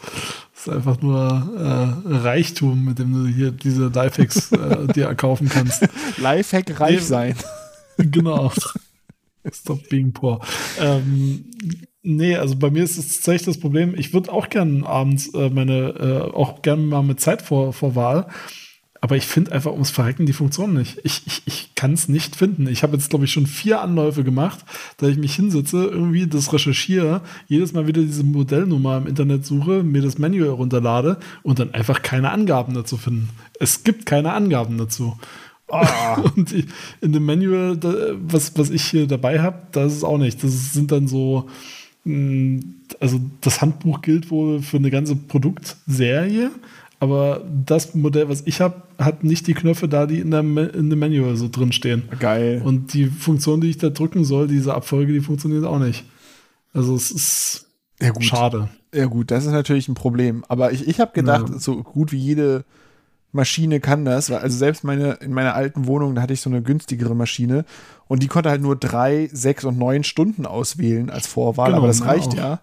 Ist 0.66 0.74
einfach 0.74 1.00
nur 1.00 2.02
äh, 2.08 2.12
Reichtum, 2.12 2.86
mit 2.86 2.98
dem 2.98 3.14
du 3.14 3.28
hier 3.32 3.52
diese 3.52 3.90
Lifehacks 3.90 4.52
äh, 4.52 4.88
dir 4.96 5.06
erkaufen 5.06 5.48
kannst. 5.48 5.88
Lifehack 6.18 6.80
reich 6.80 7.04
sein. 7.04 7.36
Genau. 7.98 8.52
Stop 9.50 9.88
being 9.88 10.12
poor. 10.12 10.42
Ähm, 10.82 11.46
nee, 12.04 12.36
also 12.36 12.58
bei 12.58 12.70
mir 12.70 12.84
ist 12.84 12.98
es 12.98 13.16
tatsächlich 13.16 13.46
das 13.46 13.60
Problem, 13.62 13.96
ich 13.96 14.14
würde 14.14 14.34
auch 14.34 14.50
gerne 14.50 14.86
abends 14.86 15.34
äh, 15.34 15.50
meine, 15.50 15.92
äh, 15.92 16.36
auch 16.36 16.62
gerne 16.62 16.82
mal 16.82 17.04
mit 17.04 17.22
Zeit 17.22 17.42
vor, 17.42 17.72
vor 17.72 17.96
Wahl, 17.96 18.28
aber 19.06 19.18
ich 19.18 19.28
finde 19.28 19.52
einfach 19.52 19.72
ums 19.72 19.92
Verrecken 19.92 20.26
die 20.26 20.34
Funktion 20.34 20.74
nicht. 20.74 20.98
Ich, 21.04 21.22
ich, 21.28 21.44
ich 21.46 21.76
kann 21.76 21.94
es 21.94 22.10
nicht 22.10 22.36
finden. 22.36 22.66
Ich 22.66 22.82
habe 22.82 22.94
jetzt, 22.94 23.12
glaube 23.12 23.26
ich, 23.26 23.32
schon 23.32 23.46
vier 23.46 23.80
Anläufe 23.82 24.24
gemacht, 24.24 24.66
da 24.98 25.08
ich 25.08 25.16
mich 25.16 25.36
hinsetze, 25.36 25.86
irgendwie 25.86 26.26
das 26.26 26.52
recherchiere, 26.52 27.22
jedes 27.48 27.72
Mal 27.72 27.86
wieder 27.86 28.02
diese 28.02 28.24
Modellnummer 28.24 28.98
im 28.98 29.06
Internet 29.06 29.46
suche, 29.46 29.84
mir 29.84 30.02
das 30.02 30.18
Manual 30.18 30.50
runterlade 30.50 31.20
und 31.44 31.60
dann 31.60 31.72
einfach 31.76 32.02
keine 32.02 32.32
Angaben 32.32 32.74
dazu 32.74 32.98
finden. 32.98 33.30
Es 33.60 33.84
gibt 33.84 34.08
keine 34.08 34.34
Angaben 34.34 34.80
dazu. 34.80 35.16
Oh. 35.68 35.86
und 36.36 36.52
in 37.02 37.14
dem 37.14 37.28
Manual, 37.28 37.78
was, 38.28 38.58
was 38.58 38.72
ich 38.72 38.86
hier 38.86 39.06
dabei 39.06 39.40
habe, 39.40 39.68
da 39.72 39.86
ist 39.86 40.04
auch 40.04 40.18
nicht. 40.18 40.44
Das 40.44 40.74
sind 40.74 40.92
dann 40.92 41.08
so, 41.08 41.48
mm, 42.06 42.58
also 43.00 43.22
das 43.42 43.62
Handbuch 43.62 44.02
gilt 44.02 44.32
wohl 44.32 44.64
für 44.64 44.78
eine 44.78 44.90
ganze 44.90 45.16
Produktserie 45.16 46.50
aber 47.00 47.44
das 47.66 47.94
Modell, 47.94 48.30
was 48.30 48.44
ich 48.46 48.62
habe, 48.62 48.82
hat 48.98 49.24
nicht 49.24 49.48
die 49.48 49.54
Knöpfe 49.54 49.88
da, 49.88 50.06
die 50.06 50.20
in, 50.20 50.32
der, 50.32 50.42
in 50.42 50.90
dem 50.90 51.00
Manual 51.00 51.36
so 51.36 51.50
drin 51.50 51.72
stehen. 51.72 52.04
Geil. 52.20 52.62
Und 52.64 52.94
die 52.94 53.08
Funktion, 53.08 53.62
die 53.62 53.70
ich 53.70 53.78
da 53.78 53.90
drücken 53.90 54.24
soll, 54.24 54.48
diese 54.48 54.74
Abfolge, 54.74 55.14
die 55.14 55.20
funktioniert 55.20 55.66
auch 55.66 55.80
nicht. 55.80 56.06
Also 56.74 56.96
es 56.96 57.12
ist 57.12 57.68
ja, 58.02 58.12
schade. 58.22 58.70
Ja 58.94 59.06
gut, 59.06 59.32
das 59.32 59.46
ist 59.46 59.52
natürlich 59.52 59.88
ein 59.88 59.96
Problem. 59.96 60.46
Aber 60.48 60.72
ich, 60.72 60.88
ich 60.88 61.00
habe 61.00 61.12
gedacht, 61.14 61.50
ja. 61.50 61.60
so 61.60 61.84
gut 61.84 62.12
wie 62.12 62.18
jede 62.18 62.66
Maschine 63.36 63.82
kann 63.82 64.06
das, 64.06 64.32
also 64.32 64.58
selbst 64.58 64.86
meine, 64.86 65.14
in 65.16 65.34
meiner 65.34 65.56
alten 65.56 65.88
Wohnung, 65.88 66.16
da 66.16 66.22
hatte 66.22 66.34
ich 66.34 66.42
so 66.42 66.50
eine 66.50 66.62
günstigere 66.62 67.16
Maschine 67.16 67.66
und 68.08 68.24
die 68.24 68.28
konnte 68.28 68.50
halt 68.50 68.62
nur 68.62 68.78
drei, 68.78 69.30
sechs 69.32 69.66
und 69.66 69.78
neun 69.78 70.06
Stunden 70.06 70.46
auswählen 70.46 71.10
als 71.10 71.28
Vorwahl, 71.28 71.68
genau, 71.68 71.80
aber 71.80 71.88
das 71.88 72.06
reicht 72.06 72.30
auch. 72.30 72.38
ja. 72.38 72.60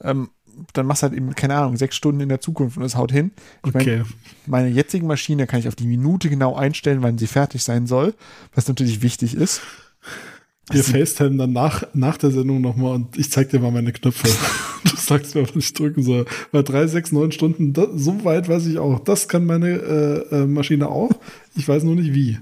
Ähm, 0.00 0.28
dann 0.72 0.86
machst 0.86 1.02
du 1.02 1.08
halt 1.08 1.16
eben, 1.16 1.34
keine 1.34 1.54
Ahnung, 1.54 1.76
sechs 1.76 1.96
Stunden 1.96 2.20
in 2.20 2.28
der 2.28 2.40
Zukunft 2.40 2.76
und 2.76 2.82
es 2.82 2.96
haut 2.96 3.12
hin. 3.12 3.32
Ich 3.66 3.74
okay. 3.74 4.02
Mein, 4.46 4.64
meine 4.64 4.68
jetzige 4.68 5.04
Maschine 5.04 5.46
kann 5.46 5.60
ich 5.60 5.68
auf 5.68 5.74
die 5.74 5.86
Minute 5.86 6.28
genau 6.28 6.54
einstellen, 6.54 7.02
wann 7.02 7.18
sie 7.18 7.26
fertig 7.26 7.62
sein 7.62 7.86
soll, 7.86 8.14
was 8.54 8.68
natürlich 8.68 9.02
wichtig 9.02 9.34
ist. 9.34 9.60
Wir 10.70 10.82
FaceTime 10.82 11.36
dann 11.36 11.52
nach, 11.52 11.84
nach 11.94 12.16
der 12.16 12.32
Sendung 12.32 12.60
nochmal 12.60 12.96
und 12.96 13.16
ich 13.16 13.30
zeig 13.30 13.50
dir 13.50 13.60
mal 13.60 13.70
meine 13.70 13.92
Knöpfe. 13.92 14.26
du 14.84 14.96
sagst 14.96 15.36
mir, 15.36 15.42
was 15.42 15.54
ich 15.54 15.72
drücken 15.72 16.02
soll. 16.02 16.26
Bei 16.50 16.62
drei, 16.62 16.88
sechs, 16.88 17.12
neun 17.12 17.30
Stunden, 17.30 17.72
das, 17.72 17.88
so 17.94 18.24
weit 18.24 18.48
weiß 18.48 18.66
ich 18.66 18.78
auch. 18.78 18.98
Das 18.98 19.28
kann 19.28 19.46
meine 19.46 19.68
äh, 19.68 20.36
äh, 20.42 20.46
Maschine 20.46 20.88
auch. 20.88 21.10
Ich 21.54 21.68
weiß 21.68 21.84
nur 21.84 21.94
nicht 21.94 22.12
wie. 22.12 22.38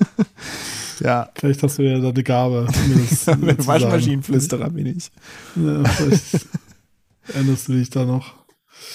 ja. 1.00 1.28
Vielleicht 1.34 1.62
hast 1.62 1.78
du 1.78 1.82
ja 1.82 1.98
da 1.98 2.08
eine 2.08 2.22
Gabe. 2.22 2.66
Waschmaschinenflüsterer 3.26 4.70
bin 4.70 4.86
ich. 4.86 5.10
Ja, 5.56 5.84
vielleicht. 5.84 6.46
Erinnerst 7.34 7.68
du 7.68 7.72
dich 7.72 7.90
da 7.90 8.04
noch? 8.04 8.40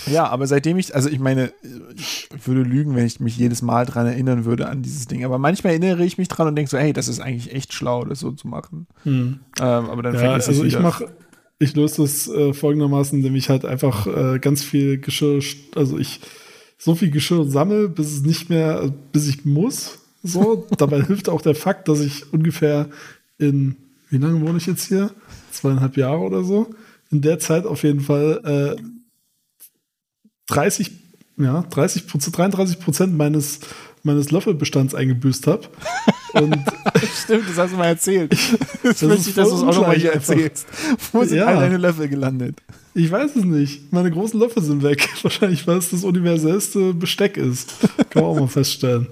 Ja, 0.08 0.28
aber 0.28 0.48
seitdem 0.48 0.78
ich, 0.78 0.96
also 0.96 1.10
ich 1.10 1.20
meine, 1.20 1.52
ich 1.96 2.30
würde 2.44 2.62
lügen, 2.62 2.96
wenn 2.96 3.06
ich 3.06 3.20
mich 3.20 3.38
jedes 3.38 3.62
Mal 3.62 3.86
dran 3.86 4.08
erinnern 4.08 4.46
würde 4.46 4.68
an 4.68 4.82
dieses 4.82 5.08
Ding. 5.08 5.24
Aber 5.26 5.38
manchmal 5.38 5.74
erinnere 5.74 6.06
ich 6.06 6.18
mich 6.18 6.28
dran 6.28 6.48
und 6.48 6.56
denke 6.56 6.70
so, 6.70 6.78
hey, 6.78 6.94
das 6.94 7.08
ist 7.08 7.20
eigentlich 7.20 7.54
echt 7.54 7.74
schlau, 7.74 8.06
das 8.06 8.20
so 8.20 8.32
zu 8.32 8.48
machen. 8.48 8.88
Hm. 9.04 9.40
Ähm, 9.60 9.90
aber 9.90 10.04
dann 10.04 10.14
ja, 10.16 10.20
vergesse 10.20 10.50
also 10.50 10.64
ich 10.64 10.80
mache, 10.80 11.08
ich 11.60 11.76
löse 11.76 12.02
das 12.02 12.28
äh, 12.28 12.54
folgendermaßen, 12.54 13.20
indem 13.20 13.36
ich 13.36 13.50
halt 13.50 13.66
einfach 13.66 14.08
äh, 14.08 14.40
ganz 14.40 14.64
viel 14.64 15.00
Geschirr, 15.00 15.42
also 15.76 15.98
ich 15.98 16.20
so 16.78 16.96
viel 16.96 17.12
Geschirr 17.12 17.46
sammle, 17.46 17.90
bis 17.90 18.12
es 18.12 18.22
nicht 18.22 18.50
mehr, 18.50 18.92
bis 19.12 19.28
ich 19.28 19.46
muss. 19.46 20.00
So, 20.24 20.68
dabei 20.78 21.02
hilft 21.04 21.30
auch 21.30 21.42
der 21.42 21.56
Fakt, 21.56 21.88
dass 21.88 22.00
ich 22.00 22.32
ungefähr 22.34 22.90
in, 23.38 23.76
wie 24.10 24.18
lange 24.18 24.42
wohne 24.42 24.58
ich 24.58 24.66
jetzt 24.66 24.88
hier? 24.88 25.12
Zweieinhalb 25.52 25.96
Jahre 25.98 26.20
oder 26.20 26.44
so 26.44 26.70
in 27.16 27.22
der 27.22 27.40
Zeit 27.40 27.66
auf 27.66 27.84
jeden 27.84 28.02
Fall 28.02 28.78
äh, 28.78 28.82
30, 30.48 30.92
ja, 31.38 31.64
30 31.70 32.06
33 32.06 32.80
Prozent 32.80 33.18
meines, 33.18 33.62
meines 34.04 34.32
Löffelbestands 34.32 34.94
eingebüßt 34.94 35.48
habe. 35.48 35.64
Stimmt, 37.24 37.50
das 37.50 37.58
hast 37.58 37.72
du 37.72 37.78
mal 37.78 37.88
erzählt. 37.88 38.34
Jetzt 38.84 39.02
das 39.02 39.10
möchte 39.10 39.30
ich, 39.30 39.36
dass 39.36 39.50
du 39.50 39.56
es 39.56 39.62
auch 39.62 39.76
nochmal 39.76 39.96
hier 39.96 40.12
erzählst. 40.12 40.68
Wo 41.14 41.24
sind 41.24 41.38
ja. 41.38 41.46
all 41.46 41.56
deine 41.56 41.78
Löffel 41.78 42.10
gelandet? 42.10 42.62
Ich 42.94 43.10
weiß 43.10 43.38
es 43.38 43.46
nicht. 43.46 43.94
Meine 43.94 44.12
großen 44.12 44.38
Löffel 44.38 44.62
sind 44.62 44.84
weg. 44.84 45.08
Wahrscheinlich, 45.22 45.66
weil 45.66 45.78
es 45.78 45.90
das 45.92 46.04
universellste 46.04 46.94
Besteck 46.94 47.38
ist. 47.38 47.76
Kann 48.10 48.24
man 48.24 48.26
auch 48.26 48.40
mal 48.40 48.48
feststellen. 48.48 49.08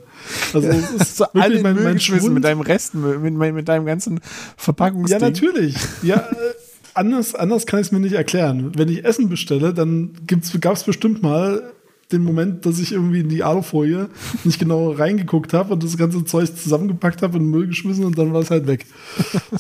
Also 0.54 0.68
es 0.68 0.92
ist 0.92 1.18
so 1.18 1.26
alle 1.34 1.62
mein, 1.62 1.82
mein 1.82 2.00
Schwund. 2.00 2.34
mit 2.34 2.44
deinem 2.44 2.62
Restmüll, 2.62 3.20
mit, 3.20 3.54
mit 3.54 3.68
deinem 3.68 3.86
ganzen 3.86 4.20
Verpackungsding. 4.58 5.20
Ja, 5.20 5.26
natürlich. 5.26 5.76
Ja, 6.02 6.18
äh, 6.18 6.54
anders, 6.94 7.36
anders 7.36 7.66
kann 7.66 7.80
ich 7.80 7.88
es 7.88 7.92
mir 7.92 8.00
nicht 8.00 8.14
erklären. 8.14 8.72
Wenn 8.76 8.90
ich 8.90 9.06
Essen 9.06 9.30
bestelle, 9.30 9.74
dann 9.74 10.12
gab 10.60 10.76
es 10.76 10.84
bestimmt 10.84 11.22
mal 11.22 11.74
den 12.12 12.24
Moment, 12.24 12.66
dass 12.66 12.80
ich 12.80 12.92
irgendwie 12.92 13.22
in 13.22 13.30
die 13.30 13.44
Alufolie 13.44 14.10
nicht 14.44 14.60
genau 14.60 14.92
reingeguckt 14.92 15.54
habe 15.54 15.74
und 15.74 15.84
das 15.84 15.98
ganze 15.98 16.24
Zeug 16.26 16.56
zusammengepackt 16.56 17.22
habe 17.22 17.38
und 17.38 17.50
Müll 17.50 17.68
geschmissen 17.68 18.06
und 18.06 18.18
dann 18.18 18.34
war 18.34 18.42
es 18.42 18.52
halt 18.52 18.68
weg. 18.68 18.86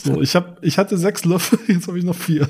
So, 0.03 0.21
ich, 0.21 0.35
hab, 0.35 0.63
ich 0.63 0.77
hatte 0.77 0.97
sechs 0.97 1.25
Löffel, 1.25 1.59
jetzt 1.67 1.87
habe 1.87 1.99
ich 1.99 2.05
noch 2.05 2.15
vier. 2.15 2.47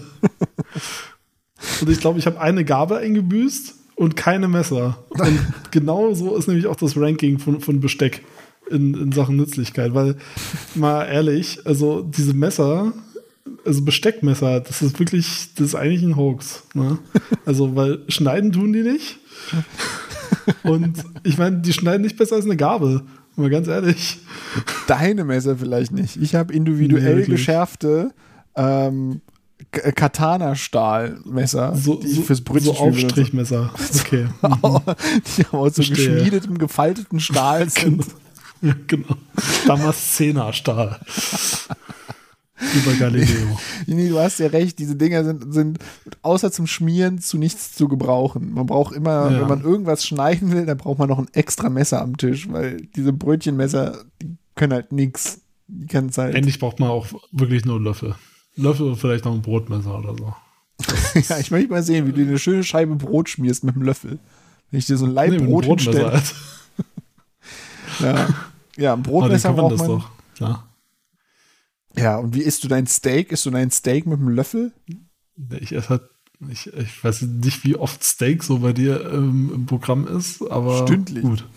Und 1.82 1.90
ich 1.90 2.00
glaube, 2.00 2.20
ich 2.20 2.26
habe 2.26 2.40
eine 2.40 2.66
Gabel 2.66 2.98
eingebüßt 2.98 3.76
und 3.96 4.16
keine 4.16 4.48
Messer. 4.48 5.04
Und 5.10 5.40
genau 5.72 6.14
so 6.14 6.36
ist 6.36 6.48
nämlich 6.48 6.68
auch 6.68 6.76
das 6.76 6.98
Ranking 6.98 7.40
von, 7.40 7.62
von 7.62 7.80
Besteck 7.80 8.24
in, 8.70 8.94
in 8.96 9.12
Sachen 9.12 9.36
Nützlichkeit. 9.36 9.94
Weil, 9.94 10.16
mal 10.76 11.06
ehrlich, 11.06 11.60
also 11.66 12.02
diese 12.02 12.34
Messer, 12.34 12.94
also 13.66 13.84
Besteckmesser, 13.84 14.62
das 14.62 14.82
ist 14.82 15.00
wirklich, 15.00 15.50
das 15.56 15.68
ist 15.68 15.76
eigentlich 15.76 16.04
ein 16.04 16.16
Hoax. 16.16 16.64
Ne? 16.74 16.98
Also, 17.46 17.76
weil 17.76 18.00
schneiden 18.08 18.54
tun 18.54 18.72
die 18.72 18.84
nicht. 18.84 19.18
Und 20.64 21.04
ich 21.24 21.38
meine, 21.38 21.58
die 21.58 21.74
schneiden 21.74 22.02
nicht 22.02 22.18
besser 22.18 22.36
als 22.36 22.46
eine 22.46 22.56
Gabel. 22.56 23.02
Mal 23.36 23.50
ganz 23.50 23.68
ehrlich. 23.68 24.20
Deine 24.88 25.26
Messer 25.26 25.58
vielleicht 25.58 25.92
nicht. 25.92 26.16
Ich 26.18 26.36
habe 26.36 26.54
individuell 26.54 27.18
nee, 27.18 27.26
geschärfte 27.26 28.12
ähm, 28.56 29.22
Katana-Stahlmesser, 29.72 31.76
so, 31.76 31.96
die 31.96 32.08
so, 32.08 32.22
fürs 32.22 32.42
Brötchen 32.42 32.76
so 32.76 32.80
Aufstrichmesser. 32.80 33.74
Okay. 34.06 34.28
die 35.38 35.46
aus 35.52 35.76
so 35.76 35.82
geschmiedetem, 35.82 36.58
gefalteten 36.58 37.20
Stahl 37.20 37.70
sind. 37.70 38.06
genau. 38.62 38.76
genau. 38.88 39.16
Damascena-Stahl. 39.68 41.00
Über 42.76 42.94
Galileo. 42.94 43.60
nee, 43.86 44.10
du 44.10 44.20
hast 44.20 44.40
ja 44.40 44.48
recht, 44.48 44.80
diese 44.80 44.96
Dinger 44.96 45.24
sind, 45.24 45.54
sind 45.54 45.80
außer 46.22 46.52
zum 46.52 46.68
Schmieren 46.68 47.20
zu 47.20 47.38
nichts 47.38 47.74
zu 47.74 47.88
gebrauchen. 47.88 48.54
Man 48.54 48.66
braucht 48.66 48.96
immer, 48.96 49.32
ja. 49.32 49.42
wenn 49.42 49.48
man 49.48 49.62
irgendwas 49.62 50.06
schneiden 50.06 50.52
will, 50.52 50.66
dann 50.66 50.78
braucht 50.78 51.00
man 51.00 51.10
noch 51.10 51.20
ein 51.20 51.28
extra 51.34 51.70
Messer 51.70 52.02
am 52.02 52.18
Tisch, 52.18 52.50
weil 52.52 52.78
diese 52.96 53.14
Brötchenmesser, 53.14 54.04
die 54.22 54.38
können 54.56 54.74
halt 54.74 54.92
nichts. 54.92 55.42
Die 55.68 55.88
können 55.88 56.12
halt 56.16 56.36
Endlich 56.36 56.60
braucht 56.60 56.80
man 56.80 56.90
auch 56.90 57.08
wirklich 57.32 57.66
nur 57.66 57.82
Löffel. 57.82 58.16
Löffel 58.56 58.88
und 58.88 58.98
vielleicht 58.98 59.26
noch 59.26 59.34
ein 59.34 59.42
Brotmesser 59.42 59.98
oder 59.98 60.16
so. 60.16 60.34
ja, 61.30 61.40
ich 61.40 61.52
möchte 61.52 61.70
mal 61.70 61.84
sehen, 61.84 62.08
wie 62.08 62.12
du 62.12 62.22
eine 62.22 62.40
schöne 62.40 62.64
Scheibe 62.64 62.96
Brot 62.96 63.30
schmierst 63.30 63.64
mit 63.64 63.76
einem 63.76 63.84
Löffel. 63.84 64.20
Wenn 64.70 64.80
ich 64.80 64.86
dir 64.86 64.98
so 64.98 65.06
ein 65.06 65.12
Leib 65.12 65.32
nee, 65.32 65.38
Brot 65.38 65.66
hinstelle. 65.66 66.12
Halt. 66.12 66.36
ja. 68.00 68.28
ja, 68.78 68.94
ein 68.94 69.04
Brotmesser 69.04 69.54
braucht 69.54 69.78
man. 69.78 69.88
Doch. 69.88 70.10
Ja. 70.40 70.64
Ja, 71.96 72.18
und 72.18 72.34
wie 72.34 72.42
isst 72.42 72.64
du 72.64 72.68
dein 72.68 72.88
Steak? 72.88 73.32
Isst 73.32 73.46
du 73.46 73.52
dein 73.52 73.72
Steak 73.72 74.06
mit 74.06 74.20
einem 74.20 74.30
Löffel? 74.30 74.74
Ich 75.60 75.74
esse 75.74 75.90
halt, 75.90 76.04
ich, 76.50 76.68
ich 76.74 77.04
weiß 77.04 77.22
nicht, 77.24 77.64
wie 77.64 77.76
oft 77.76 78.04
Steak 78.04 78.44
so 78.44 78.60
bei 78.60 78.74
dir 78.74 79.12
ähm, 79.12 79.52
im 79.54 79.66
Programm 79.66 80.08
ist, 80.08 80.42
aber 80.42 80.86
Stündlich. 80.86 81.24
gut. 81.24 81.48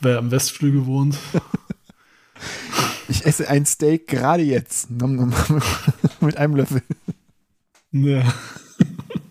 Wer 0.00 0.18
am 0.18 0.30
Westflügel 0.30 0.86
wohnt. 0.86 1.18
ich 3.08 3.26
esse 3.26 3.48
ein 3.48 3.66
Steak 3.66 4.06
gerade 4.06 4.42
jetzt. 4.42 4.88
mit 6.20 6.36
einem 6.36 6.56
Löffel. 6.56 6.82
Ja. 7.92 8.22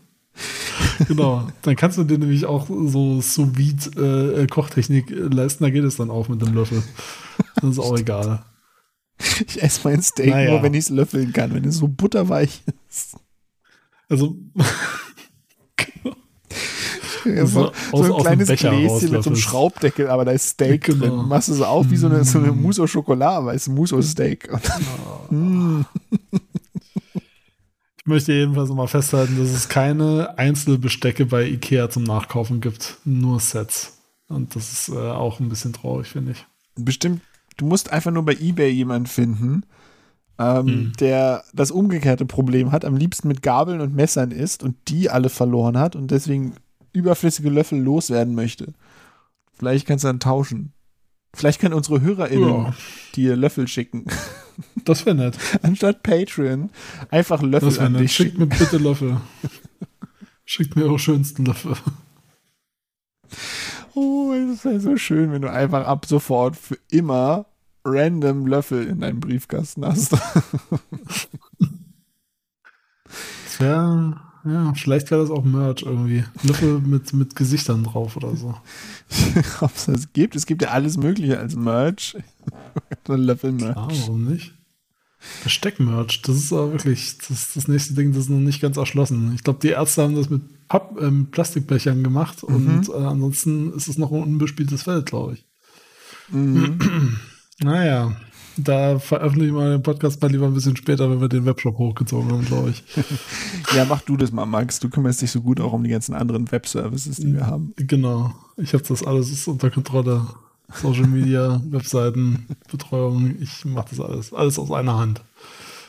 genau. 1.07 1.47
Dann 1.61 1.75
kannst 1.75 1.97
du 1.97 2.03
dir 2.03 2.17
nämlich 2.17 2.45
auch 2.45 2.67
so 2.67 3.21
sous 3.21 3.57
vide 3.57 4.47
Kochtechnik 4.47 5.09
leisten, 5.09 5.63
da 5.63 5.69
geht 5.69 5.83
es 5.83 5.95
dann 5.95 6.09
auch 6.09 6.27
mit 6.27 6.41
dem 6.41 6.53
Löffel. 6.53 6.83
Das 7.55 7.71
ist 7.71 7.79
auch 7.79 7.97
egal. 7.97 8.43
Ich 9.47 9.61
esse 9.61 9.81
mein 9.83 10.01
Steak 10.01 10.29
naja. 10.29 10.51
nur, 10.51 10.63
wenn 10.63 10.73
ich 10.73 10.85
es 10.85 10.89
löffeln 10.89 11.33
kann, 11.33 11.53
wenn 11.53 11.65
es 11.65 11.77
so 11.77 11.87
butterweich 11.87 12.63
ist. 12.89 13.17
Also. 14.09 14.35
Ja, 17.25 17.43
so, 17.47 17.71
so, 17.91 18.17
ein 18.17 18.21
kleines 18.21 18.47
Gläschen 18.47 19.11
mit 19.11 19.23
so 19.23 19.31
einem 19.31 19.35
Schraubdeckel, 19.35 20.09
aber 20.09 20.25
da 20.25 20.31
ist 20.31 20.49
Steak 20.49 20.83
genau. 20.83 20.99
drin. 21.07 21.27
Machst 21.27 21.49
du 21.49 21.55
so 21.55 21.65
auf 21.65 21.89
wie 21.89 21.95
so 21.95 22.05
eine, 22.05 22.23
so 22.23 22.37
eine 22.37 22.51
mm. 22.51 22.61
Mousse 22.61 22.83
au 22.83 22.85
Chocolat, 22.85 23.37
aber 23.37 23.55
es 23.55 23.63
ist 23.63 23.73
Mousse 23.73 23.95
au 23.95 24.01
Steak. 24.03 24.47
Oh. 25.31 25.83
ich 27.97 28.05
möchte 28.05 28.31
jedenfalls 28.31 28.69
mal 28.69 28.85
festhalten, 28.85 29.39
dass 29.39 29.49
es 29.49 29.67
keine 29.67 30.37
Einzelbestecke 30.37 31.25
bei 31.25 31.47
Ikea 31.47 31.89
zum 31.89 32.03
Nachkaufen 32.03 32.61
gibt. 32.61 32.97
Nur 33.05 33.39
Sets. 33.39 33.97
Und 34.27 34.55
das 34.55 34.71
ist 34.71 34.89
äh, 34.89 35.09
auch 35.09 35.39
ein 35.39 35.49
bisschen 35.49 35.73
traurig, 35.73 36.09
finde 36.09 36.33
ich. 36.33 36.45
Bestimmt 36.75 37.21
du 37.57 37.65
musst 37.65 37.91
einfach 37.91 38.11
nur 38.11 38.23
bei 38.25 38.33
eBay 38.33 38.69
jemanden 38.71 39.07
finden, 39.07 39.63
ähm, 40.37 40.65
mhm. 40.65 40.93
der 40.99 41.43
das 41.53 41.71
umgekehrte 41.71 42.25
Problem 42.25 42.71
hat, 42.71 42.83
am 42.85 42.95
liebsten 42.97 43.27
mit 43.27 43.41
Gabeln 43.41 43.81
und 43.81 43.95
Messern 43.95 44.31
isst 44.31 44.63
und 44.63 44.75
die 44.87 45.09
alle 45.09 45.29
verloren 45.29 45.77
hat 45.77 45.95
und 45.95 46.11
deswegen 46.11 46.53
überflüssige 46.93 47.49
Löffel 47.49 47.79
loswerden 47.79 48.35
möchte. 48.35 48.73
Vielleicht 49.53 49.87
kannst 49.87 50.03
du 50.03 50.07
dann 50.09 50.19
tauschen. 50.19 50.73
Vielleicht 51.33 51.59
können 51.59 51.73
unsere 51.73 51.99
HörerInnen 52.01 52.47
Ja. 52.49 52.73
dir 53.15 53.35
Löffel 53.35 53.67
schicken. 53.67 54.05
Das 54.85 55.05
wäre 55.05 55.17
nett. 55.17 55.37
Anstatt 55.63 56.01
Patreon 56.01 56.69
einfach 57.11 57.41
Löffel 57.41 57.67
Das 57.71 57.77
an 57.79 57.91
nett. 57.91 58.03
dich 58.03 58.13
Schickt 58.13 58.37
schicken. 58.37 58.47
mir 58.47 58.55
bitte 58.57 58.77
Löffel. 58.81 59.17
Schickt 60.45 60.77
mir 60.77 60.83
eure 60.85 60.97
schönsten 60.97 61.43
Löffel. 61.43 61.75
Oh, 63.95 64.33
es 64.33 64.65
wäre 64.65 64.79
so 64.79 64.97
schön, 64.97 65.31
wenn 65.31 65.41
du 65.41 65.49
einfach 65.49 65.87
ab 65.87 66.05
sofort 66.05 66.55
für 66.57 66.77
immer 66.91 67.45
random 67.85 68.45
Löffel 68.45 68.87
in 68.87 68.99
deinem 68.99 69.19
Briefkasten 69.19 69.85
hast. 69.85 70.11
Wäre, 73.57 74.19
ja, 74.43 74.73
vielleicht 74.75 75.09
wäre 75.11 75.21
das 75.21 75.31
auch 75.31 75.45
Merch 75.45 75.83
irgendwie. 75.83 76.25
Löffel 76.43 76.79
mit, 76.81 77.13
mit 77.13 77.37
Gesichtern 77.37 77.85
drauf 77.85 78.17
oder 78.17 78.35
so. 78.35 78.49
Ob 79.61 79.73
es 79.73 79.85
das 79.85 80.11
gibt? 80.11 80.35
Es 80.35 80.45
gibt 80.45 80.61
ja 80.61 80.69
alles 80.69 80.97
Mögliche 80.97 81.39
als 81.39 81.55
Merch. 81.55 82.17
Löffel-Merch. 83.07 83.75
Warum 83.75 84.25
nicht? 84.25 84.53
Besteck-Merch, 85.43 86.21
das 86.23 86.35
ist 86.35 86.53
aber 86.53 86.73
wirklich 86.73 87.17
das, 87.17 87.29
ist 87.31 87.55
das 87.55 87.67
nächste 87.67 87.93
Ding, 87.93 88.11
das 88.11 88.23
ist 88.23 88.29
noch 88.29 88.39
nicht 88.39 88.61
ganz 88.61 88.77
erschlossen. 88.77 89.33
Ich 89.33 89.43
glaube, 89.43 89.59
die 89.61 89.69
Ärzte 89.69 90.03
haben 90.03 90.15
das 90.15 90.29
mit 90.29 90.41
Papp, 90.67 90.99
ähm, 91.01 91.27
Plastikbechern 91.31 92.03
gemacht 92.03 92.43
und 92.43 92.89
äh, 92.89 92.93
ansonsten 92.93 93.73
ist 93.73 93.87
es 93.87 93.97
noch 93.97 94.11
ein 94.11 94.23
unbespieltes 94.23 94.83
Feld, 94.83 95.05
glaube 95.05 95.33
ich. 95.33 95.45
Mhm. 96.29 97.19
Naja, 97.63 98.13
da 98.57 98.99
veröffentlichen 98.99 99.55
wir 99.55 99.69
den 99.69 99.81
Podcast 99.81 100.21
mal 100.21 100.29
lieber 100.29 100.45
ein 100.45 100.53
bisschen 100.53 100.75
später, 100.75 101.09
wenn 101.09 101.21
wir 101.21 101.29
den 101.29 101.45
Webshop 101.45 101.77
hochgezogen 101.77 102.31
haben, 102.31 102.45
glaube 102.45 102.71
ich. 102.71 102.83
Ja, 103.75 103.85
mach 103.85 104.01
du 104.01 104.15
das 104.15 104.31
mal, 104.31 104.45
Max. 104.45 104.79
Du 104.79 104.89
kümmerst 104.89 105.21
dich 105.21 105.31
so 105.31 105.41
gut 105.41 105.59
auch 105.59 105.73
um 105.73 105.83
die 105.83 105.89
ganzen 105.89 106.13
anderen 106.13 106.51
Webservices, 106.51 107.17
die 107.17 107.33
wir 107.33 107.47
haben. 107.47 107.73
Genau. 107.77 108.33
Ich 108.57 108.73
habe 108.73 108.83
das 108.83 109.03
alles 109.03 109.47
unter 109.47 109.69
Kontrolle. 109.69 110.27
Social 110.73 111.07
Media, 111.07 111.61
Webseiten, 111.69 112.45
Betreuung. 112.71 113.35
Ich 113.41 113.65
mache 113.65 113.89
das 113.89 113.99
alles. 113.99 114.33
Alles 114.33 114.59
aus 114.59 114.71
einer 114.71 114.97
Hand. 114.97 115.21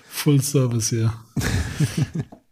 Full 0.09 0.41
Service 0.41 0.89
hier. 0.89 1.13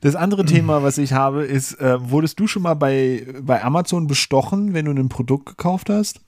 Das 0.00 0.14
andere 0.14 0.44
Thema, 0.44 0.82
was 0.82 0.98
ich 0.98 1.12
habe, 1.12 1.44
ist, 1.44 1.80
äh, 1.80 1.98
wurdest 2.10 2.38
du 2.40 2.46
schon 2.46 2.62
mal 2.62 2.74
bei, 2.74 3.26
bei 3.42 3.62
Amazon 3.62 4.06
bestochen, 4.06 4.74
wenn 4.74 4.86
du 4.86 4.92
ein 4.92 5.08
Produkt 5.08 5.46
gekauft 5.46 5.90
hast? 5.90 6.20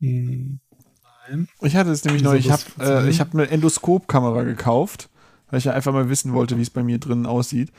Hm, 0.00 0.60
Nein. 1.28 1.48
Ich 1.60 1.76
hatte 1.76 1.90
es 1.90 2.04
nämlich 2.04 2.22
neulich. 2.22 2.46
Ich 2.46 2.52
habe 2.52 2.62
äh, 2.80 3.08
ich 3.08 3.20
hab 3.20 3.34
eine 3.34 3.48
Endoskopkamera 3.48 4.42
gekauft, 4.42 5.08
weil 5.50 5.58
ich 5.58 5.64
ja 5.64 5.72
einfach 5.72 5.92
mal 5.92 6.08
wissen 6.08 6.32
wollte, 6.32 6.56
wie 6.56 6.62
es 6.62 6.70
bei 6.70 6.82
mir 6.82 6.98
drinnen 6.98 7.26
aussieht. 7.26 7.72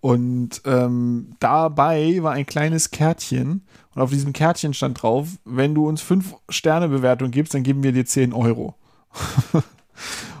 Und 0.00 0.62
ähm, 0.64 1.32
dabei 1.40 2.22
war 2.22 2.32
ein 2.32 2.46
kleines 2.46 2.90
Kärtchen 2.90 3.62
und 3.94 4.02
auf 4.02 4.10
diesem 4.10 4.32
Kärtchen 4.32 4.74
stand 4.74 5.02
drauf, 5.02 5.30
wenn 5.44 5.74
du 5.74 5.88
uns 5.88 6.02
5 6.02 6.34
Sterne 6.48 6.88
Bewertung 6.88 7.30
gibst, 7.30 7.54
dann 7.54 7.62
geben 7.62 7.82
wir 7.82 7.92
dir 7.92 8.04
10 8.06 8.32
Euro. 8.32 8.74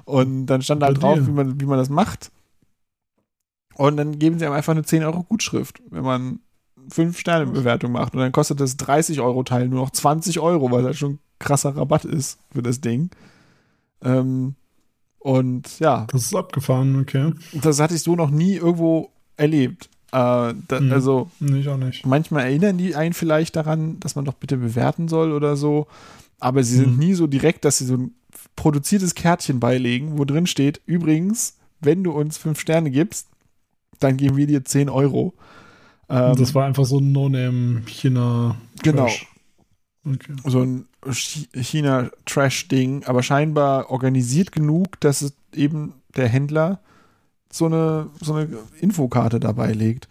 und 0.04 0.46
dann 0.46 0.62
stand 0.62 0.82
da 0.82 0.86
halt 0.86 1.02
drauf, 1.02 1.18
wie 1.26 1.32
man, 1.32 1.60
wie 1.60 1.64
man 1.64 1.78
das 1.78 1.88
macht. 1.88 2.30
Und 3.76 3.96
dann 3.96 4.18
geben 4.18 4.38
sie 4.38 4.46
einem 4.46 4.54
einfach 4.54 4.72
eine 4.72 4.84
10 4.84 5.02
Euro 5.04 5.22
Gutschrift, 5.22 5.82
wenn 5.90 6.02
man 6.02 6.40
5 6.90 7.18
Sterne 7.18 7.46
Bewertung 7.46 7.92
macht. 7.92 8.14
Und 8.14 8.20
dann 8.20 8.32
kostet 8.32 8.60
das 8.60 8.76
30 8.76 9.20
Euro 9.20 9.42
Teil 9.42 9.68
nur 9.68 9.80
noch 9.80 9.90
20 9.90 10.40
Euro, 10.40 10.70
weil 10.70 10.82
das 10.82 10.96
schon 10.96 11.12
ein 11.14 11.18
krasser 11.38 11.76
Rabatt 11.76 12.04
ist 12.04 12.38
für 12.52 12.62
das 12.62 12.80
Ding. 12.80 13.10
Ähm, 14.02 14.54
und 15.18 15.78
ja, 15.80 16.06
Das 16.10 16.22
ist 16.22 16.34
abgefahren, 16.34 17.00
okay. 17.00 17.32
das 17.52 17.80
hatte 17.80 17.94
ich 17.94 18.02
so 18.02 18.14
noch 18.16 18.30
nie 18.30 18.54
irgendwo 18.56 19.10
erlebt. 19.36 19.88
Äh, 20.12 20.54
da, 20.68 20.80
Mhm. 20.80 20.92
Also 20.92 21.30
ich 21.40 21.68
auch 21.68 21.76
nicht. 21.76 22.06
manchmal 22.06 22.44
erinnern 22.44 22.78
die 22.78 22.94
einen 22.94 23.12
vielleicht 23.12 23.56
daran, 23.56 23.98
dass 24.00 24.14
man 24.14 24.24
doch 24.24 24.34
bitte 24.34 24.56
bewerten 24.56 25.08
soll 25.08 25.32
oder 25.32 25.56
so. 25.56 25.88
Aber 26.38 26.62
sie 26.62 26.76
sind 26.76 26.92
Mhm. 26.94 26.98
nie 26.98 27.14
so 27.14 27.26
direkt, 27.26 27.64
dass 27.64 27.78
sie 27.78 27.86
so 27.86 27.94
ein 27.96 28.14
produziertes 28.54 29.14
Kärtchen 29.14 29.58
beilegen, 29.58 30.16
wo 30.18 30.24
drin 30.24 30.46
steht, 30.46 30.80
übrigens, 30.86 31.56
wenn 31.80 32.04
du 32.04 32.12
uns 32.12 32.38
fünf 32.38 32.60
Sterne 32.60 32.90
gibst, 32.90 33.26
dann 34.00 34.16
geben 34.16 34.36
wir 34.36 34.46
dir 34.46 34.64
10 34.64 34.88
Euro. 34.88 35.34
Ähm, 36.08 36.36
das 36.36 36.54
war 36.54 36.64
einfach 36.66 36.84
so 36.84 36.98
ein 36.98 37.12
No-Name-China. 37.12 38.56
Genau. 38.82 39.08
Okay. 40.04 40.34
so 40.44 40.60
ein 40.62 40.86
Chi- 41.10 41.48
China-Trash-Ding, 41.52 43.04
aber 43.06 43.22
scheinbar 43.22 43.90
organisiert 43.90 44.52
genug, 44.52 45.00
dass 45.00 45.22
es 45.22 45.34
eben 45.52 45.94
der 46.16 46.28
Händler 46.28 46.80
so 47.52 47.66
eine, 47.66 48.10
so 48.20 48.34
eine 48.34 48.48
Infokarte 48.80 49.40
dabei 49.40 49.72
legt. 49.72 50.06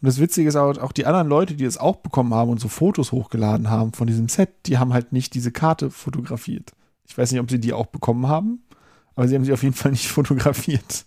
Und 0.00 0.06
das 0.06 0.20
Witzige 0.20 0.48
ist 0.48 0.56
auch, 0.56 0.76
auch 0.78 0.92
die 0.92 1.06
anderen 1.06 1.28
Leute, 1.28 1.54
die 1.54 1.64
es 1.64 1.78
auch 1.78 1.96
bekommen 1.96 2.34
haben 2.34 2.50
und 2.50 2.60
so 2.60 2.68
Fotos 2.68 3.10
hochgeladen 3.12 3.70
haben 3.70 3.92
von 3.92 4.06
diesem 4.06 4.28
Set, 4.28 4.50
die 4.66 4.78
haben 4.78 4.92
halt 4.92 5.12
nicht 5.12 5.34
diese 5.34 5.50
Karte 5.50 5.90
fotografiert. 5.90 6.72
Ich 7.06 7.16
weiß 7.16 7.32
nicht, 7.32 7.40
ob 7.40 7.50
sie 7.50 7.58
die 7.58 7.72
auch 7.72 7.86
bekommen 7.86 8.26
haben, 8.28 8.62
aber 9.16 9.26
sie 9.28 9.34
haben 9.34 9.44
sie 9.44 9.52
auf 9.52 9.62
jeden 9.62 9.74
Fall 9.74 9.92
nicht 9.92 10.08
fotografiert. 10.08 11.06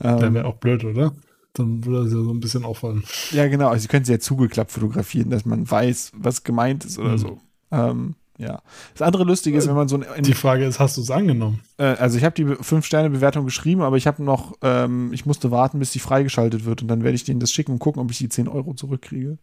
Ähm, 0.00 0.34
wäre 0.34 0.46
auch 0.46 0.56
blöd, 0.56 0.84
oder? 0.84 1.12
Dann 1.52 1.84
würde 1.84 2.04
das 2.04 2.12
ja 2.12 2.20
so 2.22 2.30
ein 2.32 2.40
bisschen 2.40 2.64
auffallen. 2.64 3.04
ja, 3.30 3.46
genau. 3.46 3.68
Also, 3.68 3.82
sie 3.82 3.88
können 3.88 4.04
sie 4.04 4.12
ja 4.12 4.18
zugeklappt 4.18 4.72
fotografieren, 4.72 5.30
dass 5.30 5.44
man 5.44 5.70
weiß, 5.70 6.12
was 6.16 6.42
gemeint 6.42 6.84
ist 6.84 6.98
oder 6.98 7.12
Mhm. 7.12 7.18
so. 7.18 7.40
Ähm, 7.70 8.14
ja. 8.38 8.60
Das 8.94 9.02
andere 9.02 9.22
Lustige 9.22 9.56
ist, 9.56 9.68
wenn 9.68 9.76
man 9.76 9.86
so 9.86 9.96
ein, 10.00 10.24
Die 10.24 10.34
Frage 10.34 10.64
ist, 10.64 10.80
hast 10.80 10.96
du 10.96 11.00
es 11.02 11.10
angenommen? 11.12 11.60
Äh, 11.78 11.84
also 11.84 12.18
ich 12.18 12.24
habe 12.24 12.34
die 12.34 12.44
5-Sterne-Bewertung 12.44 13.44
geschrieben, 13.44 13.82
aber 13.82 13.96
ich 13.96 14.08
habe 14.08 14.24
noch, 14.24 14.54
ähm, 14.62 15.12
ich 15.12 15.24
musste 15.26 15.52
warten, 15.52 15.78
bis 15.78 15.92
die 15.92 16.00
freigeschaltet 16.00 16.64
wird 16.64 16.82
und 16.82 16.88
dann 16.88 17.04
werde 17.04 17.14
ich 17.14 17.22
denen 17.22 17.38
das 17.38 17.52
schicken 17.52 17.70
und 17.72 17.78
gucken, 17.78 18.02
ob 18.02 18.10
ich 18.10 18.18
die 18.18 18.28
10 18.28 18.48
Euro 18.48 18.74
zurückkriege. 18.74 19.38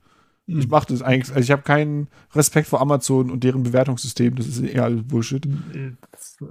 Hm. 0.48 0.60
Ich 0.60 0.68
mache 0.68 0.88
das 0.88 1.02
eigentlich, 1.02 1.30
also 1.36 1.40
ich 1.42 1.52
habe 1.52 1.62
keinen 1.62 2.08
Respekt 2.34 2.68
vor 2.68 2.82
Amazon 2.82 3.30
und 3.30 3.44
deren 3.44 3.64
Bewertungssystem, 3.64 4.36
das 4.36 4.48
ist 4.48 4.60
eher 4.62 4.84
alles 4.86 5.04
Bullshit. 5.08 5.46
Nee, 5.46 5.94
Das 6.12 6.38
äh, 6.42 6.46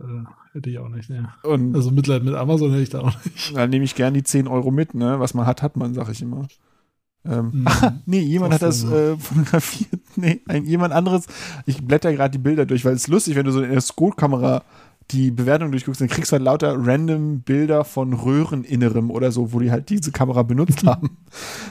hätte 0.53 0.71
ich 0.71 0.79
auch 0.79 0.89
nicht, 0.89 1.11
ne. 1.11 1.29
Und 1.43 1.75
Also 1.75 1.91
Mitleid 1.91 2.23
mit 2.23 2.35
Amazon 2.35 2.71
hätte 2.71 2.83
ich 2.83 2.91
da 2.91 3.01
auch 3.01 3.25
nicht. 3.25 3.57
dann 3.57 3.71
nehme 3.71 3.85
ich 3.85 3.95
gern 3.95 4.15
die 4.15 4.23
10 4.23 4.47
Euro 4.49 4.71
mit, 4.71 4.95
ne? 4.95 5.19
Was 5.21 5.35
man 5.35 5.47
hat, 5.47 5.63
hat 5.63 5.77
man, 5.77 5.93
sag 5.95 6.09
ich 6.11 6.23
immer. 6.23 6.47
Ähm, 7.25 7.53
Hm. 7.53 7.67
nee, 8.07 8.21
jemand 8.21 8.55
hat 8.55 8.63
das 8.63 8.85
äh, 8.85 9.17
fotografiert. 9.17 10.01
Nee, 10.17 10.41
ein, 10.49 10.65
jemand 10.67 10.93
anderes. 10.93 11.27
Ich 11.67 11.85
blätter 11.87 12.13
gerade 12.13 12.33
die 12.33 12.39
Bilder 12.43 12.67
durch, 12.67 12.85
weil 12.85 12.95
es 12.95 13.03
ist 13.03 13.09
lustig, 13.09 13.37
wenn 13.37 13.47
du 13.47 13.53
so 13.53 13.63
in 13.63 13.71
der 13.71 13.81
Scoot-Kamera 13.81 14.65
die 15.11 15.31
Bewertung 15.31 15.71
durchguckst, 15.73 16.01
dann 16.01 16.09
kriegst 16.09 16.31
du 16.33 16.35
halt 16.37 16.43
lauter 16.45 16.75
random 16.79 17.41
Bilder 17.43 17.85
von 17.85 18.13
Röhreninnerem 18.13 19.11
oder 19.11 19.33
so, 19.33 19.53
wo 19.53 19.59
die 19.61 19.71
halt 19.71 19.89
diese 19.91 20.13
Kamera 20.13 20.43
benutzt 20.43 20.85
haben, 20.87 21.19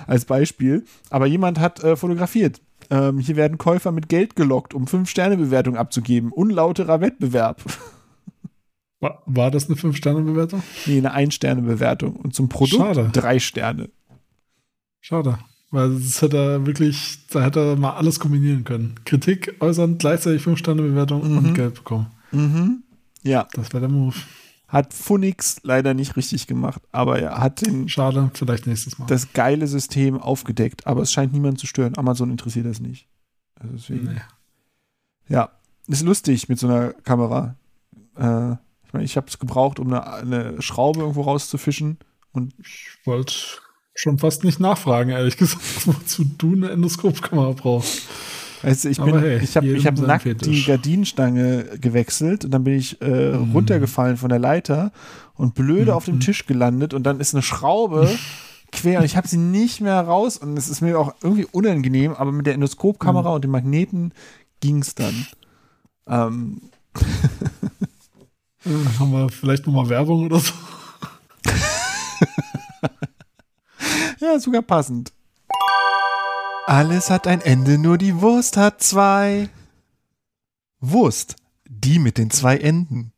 als 0.08 0.26
Beispiel. 0.26 0.86
Aber 1.10 1.26
jemand 1.26 1.60
hat 1.60 1.84
äh, 1.84 1.96
fotografiert. 1.96 2.62
Ähm, 2.90 3.20
hier 3.20 3.36
werden 3.36 3.58
Käufer 3.58 3.92
mit 3.92 4.10
Geld 4.10 4.36
gelockt, 4.36 4.74
um 4.74 4.86
5-Sterne-Bewertung 4.86 5.76
abzugeben. 5.78 6.32
Unlauterer 6.32 7.02
Wettbewerb. 7.02 7.64
War, 9.02 9.24
war 9.26 9.50
das 9.50 9.68
eine 9.70 9.78
5-Sterne-Bewertung? 9.80 10.62
nee, 10.86 10.98
eine 10.98 11.14
Ein-Sterne-Bewertung. 11.14 12.18
Und 12.18 12.36
zum 12.36 12.50
Produkt 12.50 12.82
Schade. 12.84 13.10
drei 13.14 13.40
Sterne. 13.40 13.90
Schade. 15.00 15.40
Weil 15.72 15.94
das 16.00 16.22
hätte 16.22 16.36
er 16.38 16.66
wirklich, 16.66 17.26
da 17.30 17.42
hätte 17.42 17.60
er 17.62 17.76
mal 17.78 17.94
alles 17.94 18.20
kombinieren 18.20 18.66
können. 18.66 18.96
Kritik 19.06 19.56
äußern, 19.62 20.00
gleichzeitig 20.00 20.42
5-Sterne-Bewertung 20.42 21.30
Mhm. 21.32 21.38
und 21.38 21.54
Geld 21.54 21.76
bekommen. 21.76 22.08
Mhm. 22.34 22.84
Ja, 23.24 23.48
Das 23.54 23.74
wäre 23.74 23.82
der 23.82 23.90
Move. 23.90 24.16
hat 24.68 24.94
Funix 24.94 25.58
leider 25.64 25.94
nicht 25.94 26.16
richtig 26.16 26.48
gemacht, 26.48 26.82
aber 26.92 27.20
er 27.20 27.40
hat 27.40 27.66
den, 27.66 27.90
Schade, 27.90 28.30
vielleicht 28.34 28.68
nächstes 28.68 28.98
Mal. 29.00 29.08
das 29.08 29.34
geile 29.34 29.68
System 29.68 30.20
aufgedeckt, 30.22 30.88
aber 30.88 31.02
es 31.02 31.12
scheint 31.12 31.34
niemand 31.34 31.60
zu 31.60 31.68
stören. 31.68 31.98
Amazon 31.98 32.32
interessiert 32.32 32.66
das 32.66 32.80
nicht. 32.80 33.08
Also 33.56 33.74
deswegen, 33.76 34.14
nee. 34.14 34.22
Ja, 35.28 35.50
ist 35.88 36.04
lustig 36.04 36.50
mit 36.50 36.60
so 36.60 36.68
einer 36.68 36.94
Kamera. 36.94 37.56
Äh, 38.16 38.52
ich 38.86 38.94
meine, 38.94 39.06
ich 39.06 39.18
habe 39.18 39.28
es 39.28 39.38
gebraucht, 39.38 39.80
um 39.80 39.88
eine, 39.94 40.06
eine 40.08 40.62
Schraube 40.62 41.02
irgendwo 41.02 41.22
rauszufischen. 41.22 41.98
Ich 42.60 42.98
wollte 43.06 43.34
schon 43.96 44.18
fast 44.18 44.44
nicht 44.44 44.60
nachfragen, 44.60 45.10
ehrlich 45.12 45.36
gesagt, 45.38 45.62
wozu 45.88 46.24
du 46.24 46.54
eine 46.54 46.70
Endoskopkamera 46.70 47.52
brauchst. 47.52 48.04
Weißt 48.62 48.86
du, 48.86 48.90
ich 48.90 48.98
bin, 49.02 49.18
hey, 49.20 49.40
ich 49.42 49.56
habe 49.56 49.68
ich 49.68 49.88
hab 49.88 49.98
nackt 50.00 50.24
Fetisch. 50.24 50.66
die 50.66 50.70
Gardinenstange 50.70 51.64
gewechselt 51.80 52.46
und 52.46 52.52
dann 52.52 52.64
bin 52.64 52.76
ich 52.76 53.02
äh, 53.02 53.38
Mhm. 53.38 53.52
runtergefallen 53.54 54.18
von 54.18 54.30
der 54.30 54.40
Leiter 54.40 54.92
und 55.36 55.56
blöde 55.56 55.92
Mhm. 55.92 55.98
auf 55.98 56.06
dem 56.06 56.20
Tisch 56.20 56.46
gelandet 56.46 56.94
und 56.94 57.04
dann 57.04 57.20
ist 57.20 57.34
eine 57.34 57.42
Schraube 57.42 58.10
quer 58.72 59.00
und 59.00 59.06
ich 59.06 59.18
habe 59.18 59.28
sie 59.28 59.38
nicht 59.38 59.82
mehr 59.82 60.00
raus 60.02 60.38
und 60.38 60.58
es 60.58 60.70
ist 60.70 60.82
mir 60.82 61.00
auch 61.00 61.14
irgendwie 61.24 61.48
unangenehm, 61.52 62.14
aber 62.14 62.32
mit 62.32 62.46
der 62.46 62.54
Endoskopkamera 62.54 63.30
und 63.30 63.44
dem 63.44 63.52
Magneten 63.52 64.14
ging 64.60 64.80
es 64.82 64.94
dann. 64.96 65.26
Ähm, 66.08 66.62
Äh, 68.66 68.72
haben 69.00 69.12
wir 69.14 69.30
vielleicht 69.30 69.66
nochmal 69.66 69.88
Werbung 69.88 70.26
oder 70.26 70.40
so? 70.40 70.52
ja, 74.20 74.40
sogar 74.40 74.62
passend. 74.62 75.12
Alles 76.70 77.10
hat 77.10 77.26
ein 77.26 77.42
Ende, 77.42 77.80
nur 77.80 77.98
die 77.98 78.22
Wurst 78.22 78.56
hat 78.56 78.84
zwei. 78.84 79.50
Wurst, 80.80 81.36
die 81.68 81.98
mit 81.98 82.20
den 82.20 82.30
zwei 82.30 82.58
Enden. 82.58 83.12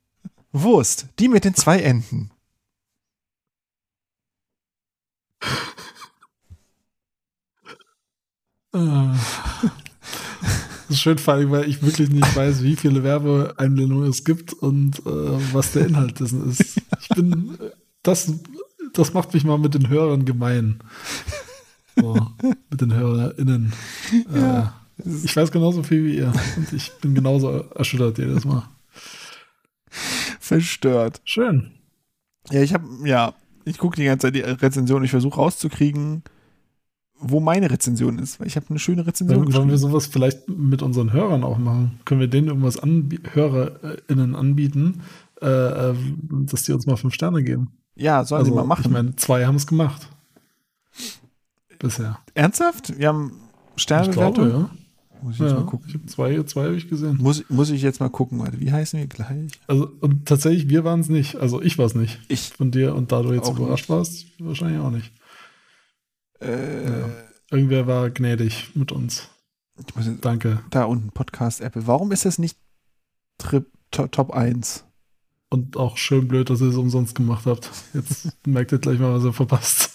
Wurst, 0.53 1.07
die 1.19 1.28
mit 1.28 1.44
den 1.44 1.53
zwei 1.53 1.82
Enden. 1.82 2.32
Äh, 8.73 8.80
Das 10.88 10.98
ist 10.98 11.02
schön, 11.02 11.18
vor 11.18 11.34
allem, 11.34 11.52
weil 11.52 11.68
ich 11.68 11.84
wirklich 11.84 12.10
nicht 12.10 12.34
weiß, 12.34 12.64
wie 12.64 12.78
viele 12.78 13.03
Werbeeinblendungen 13.03 14.10
es 14.10 14.23
gibt 14.23 14.53
und 14.53 14.99
äh, 14.99 15.53
was 15.53 15.73
der 15.73 15.88
Inhalt 15.88 16.22
dessen 16.22 16.49
ist. 16.49 16.78
Ich 17.02 17.10
bin, 17.10 17.57
das, 18.02 18.32
das 18.94 19.14
macht 19.14 19.34
mich 19.34 19.44
mal 19.44 19.60
mit 19.60 19.73
den 19.73 19.90
Hörern 19.90 20.23
gemein. 20.23 20.80
So, 21.99 22.27
mit 22.69 22.81
den 22.81 22.93
HörerInnen. 22.93 23.73
Ja. 24.34 24.59
Äh, 24.63 24.68
ich 25.23 25.35
weiß 25.35 25.51
genauso 25.51 25.81
viel 25.81 26.05
wie 26.05 26.18
ihr 26.18 26.31
und 26.57 26.72
ich 26.73 26.91
bin 27.01 27.15
genauso 27.15 27.49
erschüttert 27.73 28.19
jedes 28.19 28.45
Mal. 28.45 28.63
Verstört. 30.39 31.22
Schön. 31.23 31.72
Ja, 32.51 32.61
ich 32.61 32.73
habe, 32.73 32.85
ja, 33.05 33.34
ich 33.65 33.77
gucke 33.77 33.95
die 33.95 34.05
ganze 34.05 34.27
Zeit 34.27 34.35
die 34.35 34.41
Rezension. 34.41 35.03
Ich 35.03 35.11
versuche 35.11 35.35
rauszukriegen, 35.35 36.23
wo 37.19 37.39
meine 37.39 37.69
Rezension 37.72 38.19
ist, 38.19 38.39
weil 38.39 38.47
ich 38.47 38.55
habe 38.55 38.65
eine 38.69 38.80
schöne 38.80 39.05
Rezension 39.05 39.39
Wollen, 39.39 39.53
wollen 39.53 39.69
wir 39.69 39.77
sowas 39.77 40.07
vielleicht 40.07 40.49
mit 40.49 40.81
unseren 40.81 41.13
Hörern 41.13 41.43
auch 41.43 41.57
machen? 41.57 41.99
Können 42.05 42.19
wir 42.19 42.27
denen 42.27 42.47
irgendwas 42.47 42.77
anbie 42.77 43.19
HörerInnen 43.31 44.35
anbieten, 44.35 45.01
äh, 45.41 45.47
äh, 45.47 45.95
dass 46.45 46.63
die 46.63 46.73
uns 46.73 46.85
mal 46.85 46.97
fünf 46.97 47.13
Sterne 47.13 47.43
geben? 47.43 47.72
Ja, 47.95 48.23
sollen 48.23 48.45
sie 48.45 48.51
mal 48.51 48.63
machen. 48.65 48.80
Also, 48.85 48.89
Ich 48.89 48.93
meine, 48.93 49.15
zwei 49.15 49.45
haben 49.45 49.55
es 49.55 49.68
gemacht. 49.68 50.07
Bisher. 51.82 52.20
Ernsthaft? 52.34 52.98
Wir 52.98 53.08
haben 53.10 53.34
Ich 53.76 53.84
Sternebewertung? 53.84 54.34
glaube, 54.49 54.70
ja. 54.70 54.70
Muss 55.24 55.36
ich 55.36 55.40
jetzt 55.41 55.52
ja. 55.52 55.60
mal 55.60 55.66
gucken. 55.66 55.86
Ich 55.88 55.94
habe 55.95 56.06
zwei, 56.08 56.44
zwei 56.44 56.64
habe 56.66 56.76
ich 56.76 56.90
gesehen. 56.90 57.18
Muss, 57.22 57.44
muss 57.49 57.70
ich 57.70 57.82
jetzt 57.84 57.99
mal 57.99 58.10
gucken, 58.10 58.40
warte. 58.40 58.60
Wie 58.60 58.72
heißen 58.72 58.99
wir 58.99 59.06
gleich? 59.08 59.52
Also, 59.68 59.91
und 59.99 60.28
tatsächlich, 60.28 60.68
wir 60.70 60.84
waren 60.84 61.02
es 61.02 61.10
nicht. 61.10 61.36
Also, 61.36 61.62
ich 61.62 61.78
war 61.78 61.86
es 61.86 61.94
nicht. 61.95 62.20
Ich. 62.28 62.49
Von 62.53 62.72
dir 62.72 62.95
und 62.95 63.12
da 63.12 63.22
du 63.22 63.32
jetzt 63.34 63.49
überrascht 63.49 63.88
warst, 63.90 64.26
wahrscheinlich 64.40 64.80
auch 64.80 64.90
nicht. 64.91 65.12
Äh, 66.40 66.86
Ja. 67.02 67.10
Irgendwer 67.52 67.86
war 67.86 68.10
gnädig 68.10 68.72
mit 68.76 68.91
uns. 68.94 69.28
ich 69.78 70.06
jetzt, 70.06 70.24
Danke. 70.24 70.62
da 70.70 70.86
unten, 70.86 71.12
Podcast 71.12 71.60
Apple. 71.62 71.86
Warum 71.86 72.12
ist 72.14 72.24
das 72.26 72.40
nicht 72.40 72.58
Trip, 73.38 73.68
to, 73.91 74.08
Top 74.08 74.32
1? 74.32 74.86
Und 75.53 75.76
auch 75.76 75.98
schön 75.98 76.30
blöd, 76.30 76.49
dass 76.49 76.61
ihr 76.61 76.69
es 76.69 76.78
umsonst 76.78 77.14
gemacht 77.14 77.45
habt. 77.45 77.69
Jetzt 77.94 78.30
merkt 78.48 78.72
ihr 78.72 78.80
gleich 78.80 78.99
mal, 78.99 79.14
was 79.14 79.26
ihr 79.26 79.34
verpasst. 79.34 79.91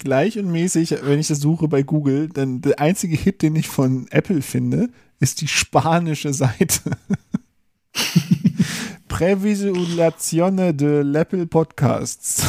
Gleich 0.00 0.36
und 0.40 0.50
mäßig, 0.50 0.96
wenn 1.02 1.20
ich 1.20 1.28
das 1.28 1.38
suche 1.38 1.68
bei 1.68 1.84
Google, 1.84 2.28
dann 2.28 2.60
der 2.60 2.80
einzige 2.80 3.16
Hit, 3.16 3.42
den 3.42 3.54
ich 3.54 3.68
von 3.68 4.08
Apple 4.10 4.42
finde, 4.42 4.88
ist 5.20 5.40
die 5.40 5.46
spanische 5.46 6.34
Seite. 6.34 6.80
Previsualizazione 9.08 10.74
de 10.74 11.14
Apple 11.14 11.46
Podcasts. 11.46 12.42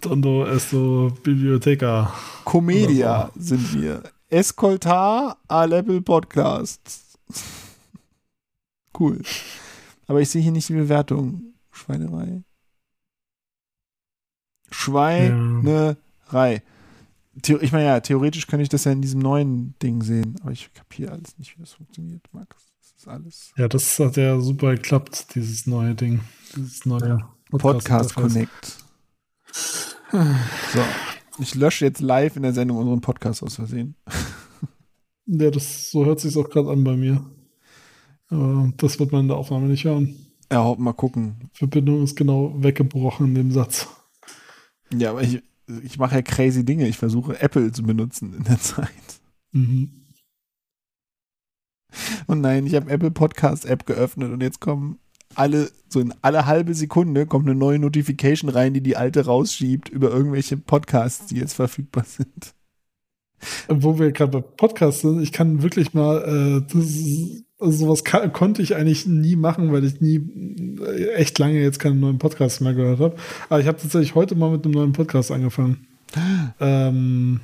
Tondo 0.00 0.44
esto 0.46 1.12
Bibliotheca. 1.22 2.12
Comedia 2.44 3.26
Oder 3.26 3.32
sind 3.36 3.80
wir. 3.80 4.02
Escoltar 4.28 5.36
a 5.46 5.66
Apple 5.66 6.02
Podcasts. 6.02 7.16
Cool. 8.98 9.20
Aber 10.06 10.20
ich 10.20 10.28
sehe 10.28 10.42
hier 10.42 10.52
nicht 10.52 10.68
die 10.68 10.74
Bewertung. 10.74 11.54
Schweinerei. 11.70 12.42
Schweinerei. 14.70 16.62
The 17.44 17.56
ich 17.60 17.72
meine, 17.72 17.86
ja, 17.86 18.00
theoretisch 18.00 18.46
könnte 18.46 18.62
ich 18.62 18.68
das 18.68 18.84
ja 18.84 18.92
in 18.92 19.00
diesem 19.00 19.20
neuen 19.20 19.74
Ding 19.82 20.02
sehen, 20.02 20.36
aber 20.42 20.52
ich 20.52 20.72
kapiere 20.74 21.12
alles 21.12 21.38
nicht, 21.38 21.56
wie 21.56 21.62
das 21.62 21.72
funktioniert, 21.72 22.22
Max. 22.32 22.72
Das 22.78 22.94
ist 22.98 23.08
alles. 23.08 23.52
Ja, 23.56 23.68
das 23.68 23.98
hat 23.98 24.16
ja 24.16 24.38
super 24.40 24.74
geklappt, 24.74 25.34
dieses 25.34 25.66
neue 25.66 25.94
Ding. 25.94 26.20
Dieses 26.54 26.84
neue 26.84 27.20
Podcast 27.50 28.16
Interface. 28.16 28.32
Connect. 28.34 28.78
So. 30.72 30.80
Ich 31.38 31.54
lösche 31.54 31.86
jetzt 31.86 32.00
live 32.00 32.36
in 32.36 32.42
der 32.42 32.52
Sendung 32.52 32.76
unseren 32.76 33.00
Podcast 33.00 33.42
aus 33.42 33.54
Versehen. 33.54 33.96
Ja, 35.24 35.50
das, 35.50 35.90
so 35.90 36.04
hört 36.04 36.20
sich 36.20 36.36
auch 36.36 36.50
gerade 36.50 36.70
an 36.70 36.84
bei 36.84 36.96
mir. 36.96 37.24
Aber 38.32 38.72
das 38.78 38.98
wird 38.98 39.12
man 39.12 39.22
in 39.22 39.28
der 39.28 39.36
Aufnahme 39.36 39.66
nicht 39.66 39.84
hören. 39.84 40.16
Ja, 40.50 40.74
mal 40.78 40.94
gucken. 40.94 41.50
Verbindung 41.52 42.02
ist 42.02 42.16
genau 42.16 42.54
weggebrochen 42.56 43.28
in 43.28 43.34
dem 43.34 43.52
Satz. 43.52 43.88
Ja, 44.92 45.10
aber 45.10 45.22
ich, 45.22 45.42
ich 45.84 45.98
mache 45.98 46.16
ja 46.16 46.22
crazy 46.22 46.64
Dinge. 46.64 46.88
Ich 46.88 46.96
versuche 46.96 47.40
Apple 47.40 47.72
zu 47.72 47.82
benutzen 47.82 48.34
in 48.34 48.44
der 48.44 48.58
Zeit. 48.60 48.88
Mhm. 49.52 49.90
Und 52.26 52.40
nein, 52.40 52.66
ich 52.66 52.74
habe 52.74 52.90
Apple 52.90 53.10
Podcast 53.10 53.66
App 53.66 53.84
geöffnet 53.84 54.32
und 54.32 54.42
jetzt 54.42 54.60
kommen 54.60 54.98
alle, 55.34 55.70
so 55.90 56.00
in 56.00 56.14
alle 56.22 56.46
halbe 56.46 56.74
Sekunde 56.74 57.26
kommt 57.26 57.46
eine 57.46 57.58
neue 57.58 57.78
Notification 57.78 58.48
rein, 58.48 58.72
die 58.72 58.80
die 58.80 58.96
alte 58.96 59.26
rausschiebt 59.26 59.90
über 59.90 60.10
irgendwelche 60.10 60.56
Podcasts, 60.56 61.26
die 61.26 61.36
jetzt 61.36 61.54
verfügbar 61.54 62.04
sind. 62.04 62.54
Wo 63.68 63.98
wir 63.98 64.12
gerade 64.12 64.32
bei 64.32 64.40
Podcasts 64.40 65.02
sind, 65.02 65.20
ich 65.20 65.32
kann 65.32 65.62
wirklich 65.62 65.92
mal, 65.92 66.22
äh, 66.22 66.72
das 66.72 66.84
ist, 66.84 67.44
also 67.62 67.86
sowas 67.86 68.04
konnte 68.32 68.60
ich 68.60 68.74
eigentlich 68.74 69.06
nie 69.06 69.36
machen, 69.36 69.72
weil 69.72 69.84
ich 69.84 70.00
nie 70.00 70.20
äh, 70.84 71.14
echt 71.14 71.38
lange 71.38 71.60
jetzt 71.60 71.78
keinen 71.78 72.00
neuen 72.00 72.18
Podcast 72.18 72.60
mehr 72.60 72.74
gehört 72.74 73.00
habe. 73.00 73.16
Aber 73.48 73.60
ich 73.60 73.66
habe 73.66 73.78
tatsächlich 73.80 74.14
heute 74.14 74.34
mal 74.34 74.50
mit 74.50 74.64
einem 74.64 74.74
neuen 74.74 74.92
Podcast 74.92 75.30
angefangen. 75.30 75.86
ähm, 76.60 77.40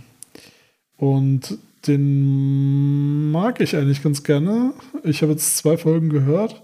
und 0.96 1.58
den 1.86 3.30
mag 3.30 3.60
ich 3.60 3.76
eigentlich 3.76 4.02
ganz 4.02 4.24
gerne. 4.24 4.72
Ich 5.04 5.22
habe 5.22 5.32
jetzt 5.32 5.56
zwei 5.56 5.76
Folgen 5.76 6.08
gehört 6.08 6.62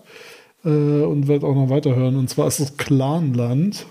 äh, 0.65 0.69
und 0.69 1.29
werde 1.29 1.47
auch 1.47 1.55
noch 1.55 1.71
weiterhören. 1.71 2.17
Und 2.17 2.29
zwar 2.29 2.49
ist 2.49 2.61
es 2.61 2.77
Clanland. 2.77 3.87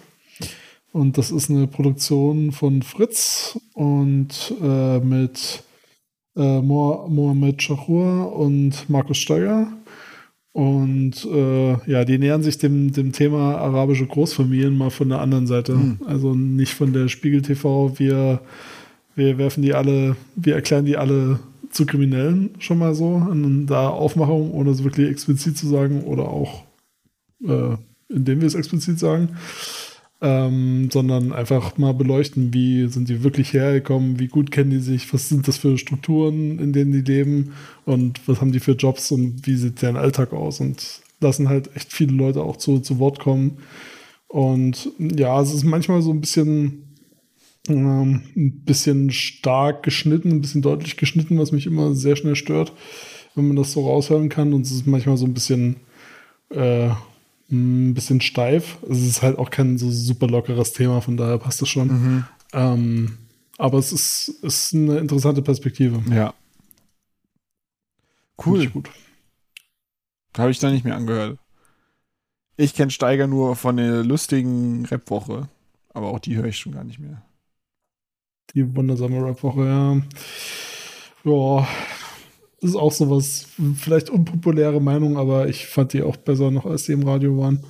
Und 0.91 1.18
das 1.18 1.31
ist 1.31 1.49
eine 1.49 1.65
Produktion 1.68 2.52
von 2.52 2.84
Fritz 2.84 3.57
und 3.73 4.53
äh, 4.61 4.99
mit 4.99 5.64
äh, 6.36 6.62
Mo 6.62 7.08
Mohamed 7.10 7.62
Shahur 7.62 8.36
und 8.36 8.90
Markus 8.90 9.18
Steiger. 9.18 9.68
Und 10.52 11.26
äh, 11.26 11.72
ja, 11.90 12.06
die 12.06 12.20
nähern 12.20 12.44
sich 12.44 12.60
dem, 12.60 12.92
dem 12.92 13.12
Thema 13.12 13.58
arabische 13.58 14.06
Großfamilien 14.06 14.78
mal 14.78 14.92
von 14.92 15.10
der 15.10 15.20
anderen 15.20 15.48
Seite. 15.48 15.74
Hm. 15.74 16.00
Also 16.06 16.36
nicht 16.36 16.74
von 16.74 16.94
der 16.94 17.08
Spiegel 17.08 17.42
TV, 17.42 17.98
wir, 17.98 18.42
wir 19.16 19.38
werfen 19.38 19.64
die 19.64 19.74
alle, 19.74 20.16
wir 20.36 20.56
erklären 20.56 20.86
die 20.86 20.98
alle 20.98 21.40
zu 21.72 21.88
Kriminellen 21.88 22.52
schon 22.60 22.78
mal 22.78 22.94
so. 22.94 23.08
Und 23.08 23.66
da 23.66 23.90
Aufmachung, 23.90 24.52
ohne 24.52 24.70
es 24.70 24.84
wirklich 24.84 25.10
explizit 25.10 25.58
zu 25.58 25.68
sagen 25.68 26.04
oder 26.04 26.30
auch 26.30 26.64
äh, 27.48 27.76
indem 28.10 28.42
wir 28.42 28.48
es 28.48 28.56
explizit 28.56 29.00
sagen 29.00 29.30
ähm, 30.24 30.90
sondern 30.90 31.34
einfach 31.34 31.78
mal 31.78 31.94
beleuchten, 31.94 32.54
wie 32.54 32.88
sind 32.88 33.10
die 33.10 33.24
wirklich 33.24 33.52
hergekommen, 33.52 34.20
wie 34.20 34.30
gut 34.30 34.52
kennen 34.52 34.70
die 34.70 34.80
sich, 34.80 35.14
was 35.14 35.28
sind 35.28 35.50
das 35.50 35.58
für 35.58 35.78
Strukturen, 35.78 36.60
in 36.60 36.72
denen 36.72 36.94
die 36.94 37.02
leben 37.02 37.52
und 37.84 38.26
was 38.26 38.40
haben 38.40 38.54
die 38.54 38.62
für 38.62 38.72
Jobs 38.72 39.12
und 39.12 39.45
wie 39.45 39.58
sieht 39.58 39.82
deren 39.82 39.98
Alltag 39.98 40.32
aus 40.32 40.62
und 40.62 41.02
lassen 41.20 41.50
halt 41.50 41.76
echt 41.76 41.91
viele 41.91 42.14
Leute 42.14 42.41
auch 42.41 42.56
zu, 42.56 42.80
zu 42.80 43.00
Wort 43.00 43.20
kommen. 43.20 43.58
Und 44.30 44.91
ja, 44.98 45.41
es 45.41 45.54
ist 45.54 45.66
manchmal 45.66 46.02
so 46.02 46.12
ein 46.12 46.22
bisschen, 46.22 46.95
ähm, 47.68 48.24
ein 48.34 48.62
bisschen 48.64 49.12
stark 49.12 49.84
geschnitten, 49.84 50.30
ein 50.30 50.41
bisschen 50.41 50.62
deutlich 50.62 50.95
geschnitten, 50.95 51.38
was 51.38 51.52
mich 51.52 51.66
immer 51.66 51.95
sehr 51.95 52.16
schnell 52.16 52.38
stört, 52.38 52.72
wenn 53.36 53.48
man 53.48 53.58
das 53.58 53.74
so 53.74 53.86
raushören 53.86 54.30
kann. 54.30 54.54
Und 54.54 54.62
es 54.62 54.72
ist 54.72 54.88
manchmal 54.88 55.18
so 55.18 55.26
ein 55.26 55.34
bisschen 55.34 55.76
äh, 56.50 56.91
ein 57.54 57.94
bisschen 57.94 58.20
steif. 58.20 58.78
Es 58.90 59.02
ist 59.02 59.22
halt 59.22 59.38
auch 59.38 59.50
kein 59.50 59.78
so 59.78 59.90
super 59.90 60.28
lockeres 60.28 60.74
Thema, 60.74 61.02
von 61.02 61.16
daher 61.16 61.38
passt 61.38 61.62
das 61.62 61.70
schon. 61.70 61.88
Mhm. 61.88 62.26
Ähm, 62.54 63.18
aber 63.58 63.78
es 63.78 63.92
ist, 63.92 64.28
ist 64.42 64.74
eine 64.74 64.98
interessante 64.98 65.42
Perspektive. 65.42 66.04
Ja. 66.14 66.34
Cool. 68.44 68.68
gut. 68.68 68.90
Habe 70.38 70.52
ich 70.52 70.60
da 70.60 70.72
nicht 70.72 70.84
mehr 70.84 70.96
angehört. 70.96 71.38
Ich 72.58 72.74
kenne 72.74 72.92
Steiger 72.92 73.28
nur 73.28 73.56
von 73.56 73.78
der 73.78 74.04
lustigen 74.04 74.86
Rap-Woche. 74.86 75.48
Aber 75.94 76.08
auch 76.08 76.20
die 76.20 76.36
höre 76.36 76.46
ich 76.46 76.58
schon 76.58 76.74
gar 76.74 76.84
nicht 76.84 77.00
mehr. 77.00 77.22
Die 78.54 78.76
wundersame 78.76 79.24
Rap-Woche, 79.24 79.66
ja. 79.66 80.02
Ja, 81.24 81.68
ist 82.64 82.76
auch 82.76 82.91
sowas, 82.91 83.48
vielleicht 83.76 84.10
unpopuläre 84.10 84.81
Meinung, 84.81 85.18
aber 85.18 85.48
ich 85.49 85.68
fand 85.68 85.94
die 85.94 86.02
auch 86.02 86.18
besser 86.18 86.49
noch, 86.52 86.65
als 86.65 86.84
die 86.84 86.94
im 86.94 87.03
Radio 87.03 87.38
waren. 87.38 87.64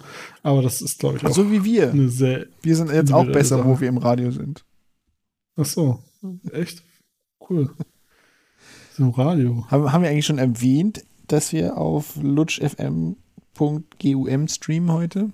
Aber 0.43 0.61
das 0.61 0.81
ist, 0.81 0.99
glaube 0.99 1.17
ich, 1.17 1.25
auch 1.25 1.33
So 1.33 1.51
wie 1.51 1.63
wir. 1.63 1.93
Wir 1.93 2.75
sind 2.75 2.91
jetzt 2.91 3.11
auch 3.11 3.25
besser, 3.25 3.57
Sache. 3.57 3.67
wo 3.67 3.79
wir 3.79 3.89
im 3.89 3.97
Radio 3.97 4.31
sind. 4.31 4.63
Ach 5.55 5.65
so, 5.65 5.99
echt? 6.51 6.83
Cool. 7.49 7.69
So 8.97 9.09
Radio. 9.09 9.65
Haben, 9.69 9.91
haben 9.91 10.03
wir 10.03 10.09
eigentlich 10.09 10.25
schon 10.25 10.37
erwähnt, 10.37 11.03
dass 11.27 11.51
wir 11.51 11.77
auf 11.77 12.15
lutschfm.gum 12.21 13.17
streamen 14.47 14.91
heute? 14.91 15.31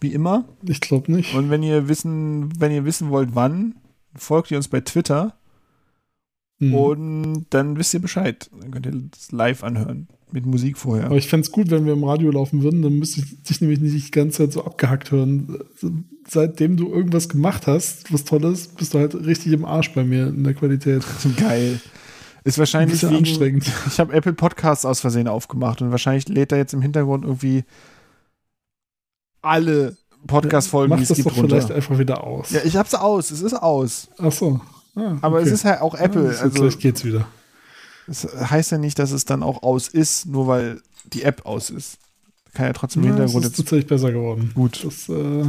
Wie 0.00 0.12
immer. 0.12 0.44
Ich 0.66 0.80
glaube 0.80 1.12
nicht. 1.12 1.34
Und 1.34 1.50
wenn 1.50 1.62
ihr 1.62 1.88
wissen, 1.88 2.52
wenn 2.60 2.72
ihr 2.72 2.84
wissen 2.84 3.10
wollt, 3.10 3.34
wann, 3.34 3.76
folgt 4.14 4.50
ihr 4.50 4.56
uns 4.56 4.68
bei 4.68 4.80
Twitter 4.80 5.37
Mhm. 6.60 6.74
und 6.74 7.46
dann 7.50 7.78
wisst 7.78 7.94
ihr 7.94 8.00
Bescheid. 8.00 8.50
Dann 8.60 8.70
könnt 8.70 8.86
ihr 8.86 8.92
das 9.10 9.32
live 9.32 9.62
anhören. 9.62 10.08
Mit 10.30 10.44
Musik 10.44 10.76
vorher. 10.76 11.06
Aber 11.06 11.16
ich 11.16 11.26
fände 11.26 11.46
es 11.46 11.52
gut, 11.52 11.70
wenn 11.70 11.86
wir 11.86 11.94
im 11.94 12.04
Radio 12.04 12.30
laufen 12.30 12.62
würden, 12.62 12.82
dann 12.82 12.98
müsste 12.98 13.20
ich 13.20 13.42
dich 13.44 13.62
nämlich 13.62 13.80
nicht 13.80 14.08
die 14.08 14.10
ganze 14.10 14.38
Zeit 14.38 14.52
so 14.52 14.62
abgehackt 14.62 15.10
hören. 15.10 15.58
Seitdem 16.28 16.76
du 16.76 16.92
irgendwas 16.92 17.30
gemacht 17.30 17.66
hast, 17.66 18.12
was 18.12 18.24
Tolles, 18.24 18.68
bist 18.68 18.92
du 18.92 18.98
halt 18.98 19.14
richtig 19.14 19.52
im 19.54 19.64
Arsch 19.64 19.94
bei 19.94 20.04
mir 20.04 20.26
in 20.26 20.44
der 20.44 20.52
Qualität. 20.52 21.02
Geil. 21.38 21.80
Ist 22.44 22.58
wahrscheinlich 22.58 23.00
Bisschen 23.00 23.10
wegen, 23.10 23.18
anstrengend. 23.24 23.72
Ich 23.86 23.98
habe 23.98 24.12
Apple 24.12 24.34
Podcasts 24.34 24.84
aus 24.84 25.00
Versehen 25.00 25.28
aufgemacht 25.28 25.80
und 25.80 25.90
wahrscheinlich 25.92 26.28
lädt 26.28 26.52
er 26.52 26.58
jetzt 26.58 26.74
im 26.74 26.82
Hintergrund 26.82 27.24
irgendwie 27.24 27.64
alle 29.40 29.96
Podcast-Folgen, 30.26 30.90
Mach 30.90 30.96
die 30.98 31.02
es 31.04 31.08
das 31.08 31.16
gibt, 31.16 31.28
doch 31.30 31.34
vielleicht 31.34 31.62
runter. 31.64 31.74
einfach 31.74 31.98
wieder 31.98 32.22
aus. 32.24 32.50
Ja, 32.50 32.60
ich 32.64 32.76
hab's 32.76 32.94
aus. 32.94 33.30
Es 33.30 33.40
ist 33.40 33.54
aus. 33.54 34.08
Ach 34.18 34.32
so. 34.32 34.60
Ah, 34.98 35.18
Aber 35.22 35.36
okay. 35.38 35.46
es 35.46 35.52
ist 35.52 35.64
halt 35.64 35.80
auch 35.80 35.94
Apple. 35.94 36.24
Ja, 36.34 36.40
also 36.40 36.50
Vielleicht 36.50 36.80
geht's 36.80 37.04
wieder. 37.04 37.26
es 38.06 38.24
heißt 38.24 38.72
ja 38.72 38.78
nicht, 38.78 38.98
dass 38.98 39.12
es 39.12 39.24
dann 39.24 39.42
auch 39.42 39.62
aus 39.62 39.88
ist, 39.88 40.26
nur 40.26 40.46
weil 40.48 40.82
die 41.12 41.22
App 41.22 41.46
aus 41.46 41.70
ist. 41.70 41.98
Kann 42.54 42.66
ja 42.66 42.72
trotzdem 42.72 43.02
im 43.04 43.08
Ja, 43.10 43.14
es 43.14 43.18
Hintergrund 43.20 43.44
ist 43.44 43.50
jetzt 43.52 43.56
tatsächlich 43.58 43.86
besser 43.86 44.10
geworden. 44.12 44.50
gut. 44.54 44.84
Das, 44.84 45.08
äh, 45.08 45.44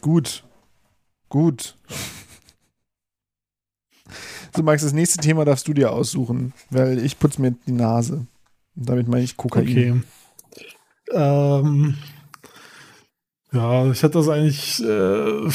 Gut. 0.00 0.44
Gut. 1.28 1.74
So, 4.54 4.62
Max, 4.62 4.82
das 4.82 4.92
nächste 4.92 5.18
Thema 5.18 5.44
darfst 5.44 5.66
du 5.68 5.74
dir 5.74 5.92
aussuchen, 5.92 6.52
weil 6.70 6.98
ich 7.04 7.18
putze 7.18 7.40
mir 7.40 7.56
die 7.66 7.72
Nase. 7.72 8.26
Und 8.76 8.88
damit 8.88 9.08
meine 9.08 9.24
ich 9.24 9.36
Kokain. 9.36 9.62
okay. 9.64 10.00
Ähm, 11.12 11.96
ja, 13.52 13.90
ich 13.90 14.02
hatte 14.04 14.18
das 14.18 14.28
eigentlich, 14.28 14.80
äh, 14.80 15.50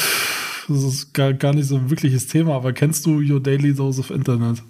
das 0.67 0.83
ist 0.83 1.13
gar, 1.13 1.33
gar 1.33 1.53
nicht 1.53 1.67
so 1.67 1.75
ein 1.77 1.89
wirkliches 1.89 2.27
Thema, 2.27 2.55
aber 2.55 2.73
kennst 2.73 3.05
du 3.05 3.19
Your 3.19 3.39
Daily 3.39 3.73
Dose 3.73 3.99
of 3.99 4.09
Internet? 4.09 4.63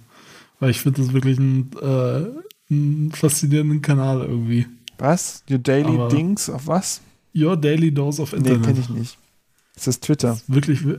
Weil 0.60 0.70
ich 0.70 0.80
finde 0.80 1.02
das 1.02 1.12
wirklich 1.12 1.38
ein, 1.38 1.70
äh, 1.80 2.24
einen 2.70 3.12
faszinierenden 3.12 3.82
Kanal 3.82 4.20
irgendwie. 4.22 4.66
Was? 4.98 5.42
Your 5.50 5.58
Daily 5.58 5.88
Aber- 5.94 6.08
Dings? 6.08 6.48
Auf 6.50 6.66
was? 6.66 7.00
Your 7.34 7.56
Daily 7.56 7.92
Dose 7.92 8.20
of 8.22 8.32
Nee, 8.32 8.38
Internet. 8.38 8.64
kenne 8.64 8.80
ich 8.80 8.88
nicht. 8.88 9.18
Ist 9.76 9.86
das 9.86 10.00
Twitter? 10.00 10.40
Wirklich 10.48 10.86
wi- 10.86 10.98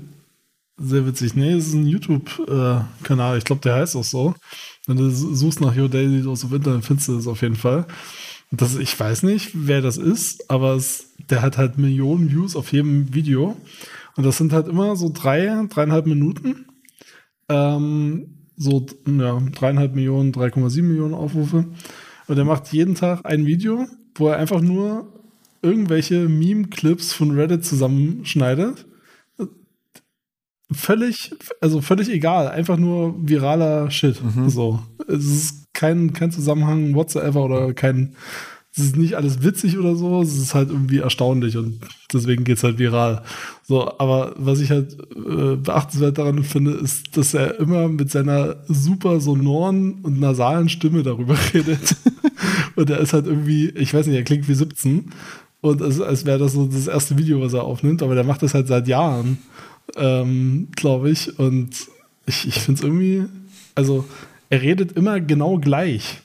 sehr 0.80 1.06
witzig. 1.08 1.36
Nee, 1.36 1.54
es 1.54 1.68
ist 1.70 1.74
ein 1.74 1.88
YouTube-Kanal. 1.88 3.38
ich 3.38 3.44
glaube, 3.44 3.62
der 3.62 3.76
heißt 3.76 3.96
auch 3.96 4.04
so. 4.04 4.36
Wenn 4.86 4.98
du 4.98 5.10
suchst 5.10 5.62
nach 5.62 5.76
Your 5.76 5.90
Daily 5.90 6.22
Dose 6.22 6.46
of 6.46 6.54
Internet, 6.54 6.86
findest 6.86 7.08
du 7.10 7.16
das 7.16 7.28
auf 7.28 7.42
jeden 7.42 7.56
Fall. 7.56 7.86
Das, 8.52 8.76
ich 8.76 8.98
weiß 8.98 9.24
nicht, 9.24 9.50
wer 9.54 9.82
das 9.82 9.98
ist, 9.98 10.50
aber 10.50 10.76
es, 10.76 11.08
der 11.30 11.42
hat 11.42 11.58
halt 11.58 11.78
Millionen 11.78 12.32
Views 12.32 12.56
auf 12.56 12.72
jedem 12.72 13.14
Video. 13.14 13.58
Und 14.18 14.26
das 14.26 14.38
sind 14.38 14.52
halt 14.52 14.68
immer 14.68 14.96
so 14.96 15.12
drei, 15.14 15.66
dreieinhalb 15.70 16.08
Minuten. 16.08 16.66
Ähm, 17.48 18.38
so, 18.58 18.86
ja, 19.08 19.40
dreieinhalb 19.54 19.94
Millionen, 19.94 20.34
3,7 20.34 20.82
Millionen 20.82 21.14
Aufrufe. 21.14 21.66
Und 22.28 22.38
er 22.38 22.44
macht 22.44 22.74
jeden 22.74 22.96
Tag 22.96 23.22
ein 23.24 23.46
Video, 23.46 23.86
wo 24.16 24.28
er 24.28 24.38
einfach 24.38 24.60
nur 24.60 25.14
irgendwelche 25.62 26.28
Meme-Clips 26.28 27.14
von 27.14 27.32
Reddit 27.32 27.64
zusammenschneidet. 27.64 28.86
Völlig, 30.72 31.34
also 31.62 31.80
völlig 31.80 32.10
egal, 32.10 32.50
einfach 32.50 32.78
nur 32.78 33.16
viraler 33.22 33.90
Shit. 33.90 34.22
So. 34.48 34.82
Es 35.08 35.26
ist 35.26 35.66
kein, 35.74 36.12
kein 36.12 36.32
Zusammenhang 36.32 36.96
whatsoever 36.96 37.46
oder 37.46 37.74
kein, 37.74 38.16
es 38.78 38.84
ist 38.84 38.98
nicht 38.98 39.16
alles 39.16 39.44
witzig 39.44 39.78
oder 39.78 39.96
so, 39.96 40.22
es 40.22 40.38
ist 40.38 40.54
halt 40.54 40.70
irgendwie 40.70 41.00
erstaunlich 41.00 41.58
und 41.58 41.80
deswegen 42.14 42.44
geht's 42.44 42.64
halt 42.64 42.78
viral. 42.78 43.24
So, 43.64 43.98
aber 44.00 44.34
was 44.38 44.60
ich 44.60 44.70
halt 44.70 44.98
äh, 45.16 45.56
beachtenswert 45.56 46.18
daran 46.18 46.44
finde, 46.44 46.72
ist, 46.72 47.18
dass 47.18 47.34
er 47.34 47.60
immer 47.60 47.88
mit 47.88 48.12
seiner 48.12 48.58
super 48.68 49.20
sonoren 49.20 50.00
und 50.04 50.20
nasalen 50.20 50.70
Stimme 50.70 51.04
darüber 51.04 51.36
redet. 51.54 51.96
und 52.76 52.90
er 52.90 53.00
ist 53.00 53.14
halt 53.14 53.26
irgendwie, 53.26 53.70
ich 53.70 53.94
weiß 53.94 54.06
nicht, 54.08 54.16
er 54.16 54.24
klingt 54.24 54.48
wie 54.48 54.54
17 54.54 55.12
und 55.62 55.82
es, 55.82 56.00
als 56.00 56.26
wäre 56.26 56.38
das 56.38 56.54
so 56.54 56.68
das 56.68 56.88
erste 56.88 57.18
Video, 57.18 57.42
was 57.42 57.54
er 57.54 57.64
aufnimmt, 57.64 58.04
aber 58.04 58.16
der 58.16 58.24
macht 58.24 58.44
das 58.44 58.54
halt 58.54 58.68
seit 58.68 58.88
Jahren, 58.88 59.40
ähm, 59.96 60.68
glaube 60.76 61.10
ich. 61.10 61.40
Und 61.40 61.72
ich, 62.26 62.48
ich 62.48 62.60
finde 62.60 62.80
es 62.80 62.84
irgendwie, 62.84 63.26
also 63.74 64.06
er 64.50 64.62
redet 64.62 64.92
immer 64.94 65.20
genau 65.20 65.58
gleich. 65.58 66.22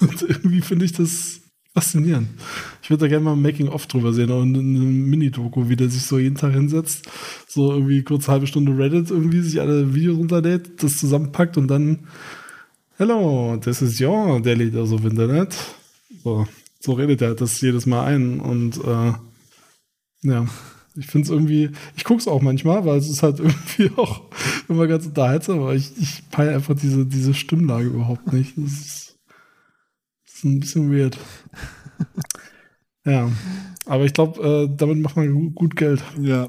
Und 0.00 0.22
irgendwie 0.28 0.60
finde 0.60 0.84
ich 0.84 0.92
das 0.92 1.40
faszinierend. 1.74 2.28
Ich 2.82 2.90
würde 2.90 3.02
da 3.02 3.08
gerne 3.08 3.24
mal 3.24 3.32
ein 3.32 3.42
Making-of 3.42 3.86
drüber 3.86 4.12
sehen 4.12 4.30
und 4.30 4.56
eine 4.56 4.62
Mini-Doku, 4.62 5.68
wie 5.68 5.76
der 5.76 5.88
sich 5.88 6.02
so 6.02 6.18
jeden 6.18 6.36
Tag 6.36 6.52
hinsetzt, 6.52 7.08
so 7.48 7.72
irgendwie 7.72 8.02
kurz 8.02 8.28
halbe 8.28 8.46
Stunde 8.46 8.78
Reddit 8.78 9.10
irgendwie 9.10 9.40
sich 9.40 9.60
alle 9.60 9.94
Videos 9.94 10.18
runterlädt, 10.18 10.82
das 10.82 10.98
zusammenpackt 10.98 11.56
und 11.56 11.68
dann 11.68 12.06
Hello, 12.96 13.56
this 13.56 13.82
is 13.82 14.00
your 14.00 14.40
Daily 14.40 14.70
Dose 14.70 14.94
of 14.94 15.04
Internet. 15.04 15.52
So, 16.22 16.46
so 16.78 16.92
redet 16.92 17.22
er 17.22 17.34
das 17.34 17.60
jedes 17.60 17.86
Mal 17.86 18.04
ein 18.04 18.38
und 18.38 18.76
äh, 18.84 19.12
ja, 20.22 20.46
ich 20.94 21.06
finde 21.06 21.24
es 21.24 21.30
irgendwie, 21.30 21.70
ich 21.96 22.04
gucke 22.04 22.20
es 22.20 22.28
auch 22.28 22.40
manchmal, 22.40 22.84
weil 22.84 22.98
es 22.98 23.08
ist 23.08 23.24
halt 23.24 23.40
irgendwie 23.40 23.90
auch 23.96 24.22
immer 24.68 24.86
ganz 24.86 25.06
unterhaltsam, 25.06 25.58
aber 25.58 25.74
ich, 25.74 25.90
ich 25.98 26.22
peile 26.30 26.54
einfach 26.54 26.76
diese, 26.76 27.04
diese 27.04 27.34
Stimmlage 27.34 27.88
überhaupt 27.88 28.32
nicht. 28.32 28.52
Das 28.56 28.72
ist, 28.72 29.03
ist 30.44 30.50
ein 30.50 30.60
bisschen 30.60 30.92
weird. 30.92 31.18
ja, 33.04 33.30
aber 33.86 34.04
ich 34.04 34.12
glaube, 34.14 34.40
äh, 34.70 34.76
damit 34.76 34.98
macht 34.98 35.16
man 35.16 35.32
gu- 35.32 35.50
gut 35.50 35.76
Geld, 35.76 36.02
Ja. 36.20 36.48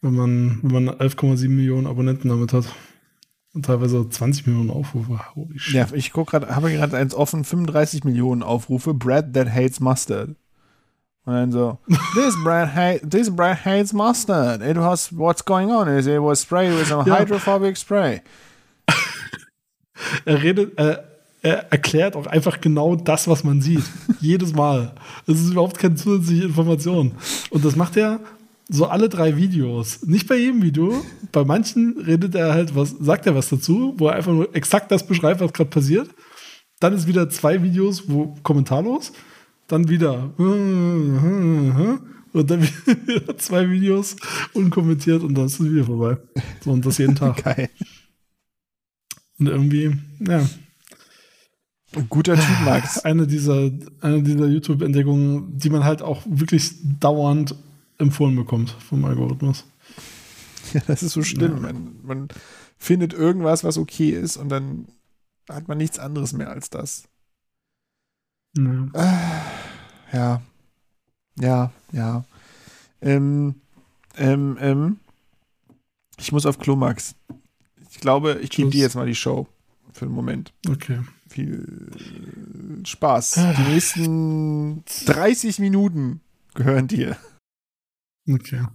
wenn 0.00 0.14
man, 0.14 0.58
wenn 0.62 0.84
man 0.84 0.94
11,7 0.98 1.48
Millionen 1.48 1.86
Abonnenten 1.86 2.28
damit 2.28 2.52
hat. 2.52 2.64
Und 3.52 3.64
teilweise 3.66 4.08
20 4.08 4.46
Millionen 4.46 4.70
Aufrufe. 4.70 5.18
Holy 5.34 5.58
shit. 5.58 5.74
Ja, 5.74 5.88
ich 5.92 6.12
guck 6.12 6.30
gerade, 6.30 6.54
habe 6.54 6.70
gerade 6.70 6.96
eins 6.96 7.14
offen, 7.16 7.42
35 7.42 8.04
Millionen 8.04 8.44
Aufrufe, 8.44 8.94
Brad 8.94 9.34
that 9.34 9.52
hates 9.52 9.80
mustard. 9.80 10.36
Und 11.24 11.34
dann 11.34 11.50
so, 11.52 11.78
this 12.14 12.36
Brad, 12.44 12.74
hate, 12.76 13.08
this 13.08 13.34
Brad 13.34 13.64
hates 13.64 13.92
mustard. 13.92 14.62
It 14.62 14.76
was, 14.76 15.10
what's 15.16 15.44
going 15.44 15.68
on 15.70 15.88
is 15.88 16.06
it 16.06 16.20
was 16.22 16.42
sprayed 16.42 16.72
with 16.78 16.86
some 16.86 17.04
Ja. 17.08 17.18
hydrophobic 17.18 17.76
spray. 17.76 18.22
Er 20.24 20.42
redet, 20.42 20.78
äh, 20.78 20.96
er 21.42 21.72
erklärt 21.72 22.16
auch 22.16 22.26
einfach 22.26 22.60
genau 22.60 22.96
das, 22.96 23.28
was 23.28 23.44
man 23.44 23.60
sieht. 23.60 23.84
Jedes 24.20 24.54
Mal. 24.54 24.92
Es 25.26 25.40
ist 25.40 25.50
überhaupt 25.50 25.78
keine 25.78 25.94
zusätzliche 25.94 26.44
Information. 26.44 27.12
Und 27.50 27.64
das 27.64 27.76
macht 27.76 27.96
er 27.96 28.20
so 28.68 28.86
alle 28.86 29.08
drei 29.08 29.36
Videos. 29.36 30.02
Nicht 30.06 30.28
bei 30.28 30.36
jedem 30.36 30.62
Video. 30.62 31.04
Bei 31.32 31.44
manchen 31.44 31.96
redet 31.98 32.34
er 32.36 32.54
halt 32.54 32.76
was, 32.76 32.90
sagt 33.00 33.26
er 33.26 33.34
was 33.34 33.48
dazu, 33.48 33.94
wo 33.98 34.08
er 34.08 34.14
einfach 34.14 34.32
nur 34.32 34.54
exakt 34.54 34.92
das 34.92 35.04
beschreibt, 35.06 35.40
was 35.40 35.52
gerade 35.52 35.70
passiert. 35.70 36.08
Dann 36.78 36.94
ist 36.94 37.08
wieder 37.08 37.28
zwei 37.28 37.62
Videos, 37.62 38.08
wo 38.08 38.36
kommentarlos. 38.42 39.12
Dann 39.66 39.88
wieder 39.88 40.30
und 42.32 42.50
dann 42.50 42.62
wieder 43.06 43.36
zwei 43.38 43.68
Videos 43.68 44.16
unkommentiert 44.52 45.22
und 45.22 45.34
dann 45.34 45.46
ist 45.46 45.60
es 45.60 45.70
wieder 45.70 45.84
vorbei. 45.84 46.16
So 46.60 46.70
und 46.70 46.86
das 46.86 46.98
jeden 46.98 47.14
Tag. 47.16 47.42
Geil. 47.44 47.68
Und 49.38 49.48
irgendwie, 49.48 49.92
ja, 50.20 50.46
Guter 52.08 52.36
Typ, 52.36 52.60
Max. 52.64 52.98
eine 52.98 53.26
dieser, 53.26 53.70
eine 54.00 54.22
dieser 54.22 54.46
YouTube-Entdeckungen, 54.46 55.58
die 55.58 55.70
man 55.70 55.84
halt 55.84 56.02
auch 56.02 56.22
wirklich 56.26 56.72
dauernd 57.00 57.54
empfohlen 57.98 58.36
bekommt 58.36 58.70
vom 58.70 59.04
Algorithmus. 59.04 59.66
Ja, 60.72 60.80
das 60.86 61.02
ist 61.02 61.12
so 61.12 61.22
schlimm. 61.22 61.62
Man, 61.62 61.96
man 62.02 62.28
findet 62.78 63.12
irgendwas, 63.12 63.64
was 63.64 63.76
okay 63.76 64.10
ist 64.10 64.36
und 64.36 64.48
dann 64.48 64.86
hat 65.48 65.68
man 65.68 65.78
nichts 65.78 65.98
anderes 65.98 66.32
mehr 66.32 66.50
als 66.50 66.70
das. 66.70 67.04
Ja. 68.56 68.88
Ja. 70.12 70.42
Ja, 71.38 71.72
ja. 71.92 72.24
Ähm, 73.00 73.54
ähm, 74.16 74.56
ähm. 74.60 74.98
Ich 76.18 76.32
muss 76.32 76.46
auf 76.46 76.58
Klo, 76.58 76.76
Max. 76.76 77.14
Ich 77.90 78.00
glaube, 78.00 78.38
ich 78.42 78.50
gebe 78.50 78.70
dir 78.70 78.82
jetzt 78.82 78.94
mal 78.94 79.06
die 79.06 79.14
Show. 79.14 79.46
Für 79.92 80.06
den 80.06 80.14
Moment. 80.14 80.52
Okay. 80.68 81.00
Viel 81.30 81.92
Spaß. 82.84 83.34
Die 83.56 83.72
nächsten 83.72 84.84
30 85.06 85.60
Minuten 85.60 86.20
gehören 86.54 86.88
dir. 86.88 87.16
Okay. 88.28 88.66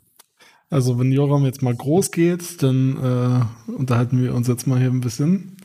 Also, 0.69 0.98
wenn 0.98 1.11
Joram 1.11 1.44
jetzt 1.44 1.61
mal 1.61 1.76
groß 1.76 2.11
geht, 2.11 2.64
dann 2.64 2.98
äh, 2.98 3.72
unterhalten 3.72 4.22
wir 4.22 4.34
uns 4.34 4.48
jetzt 4.48 4.68
mal 4.68 4.80
hier 4.80 4.90
ein 4.90 5.02
bisschen. 5.02 5.57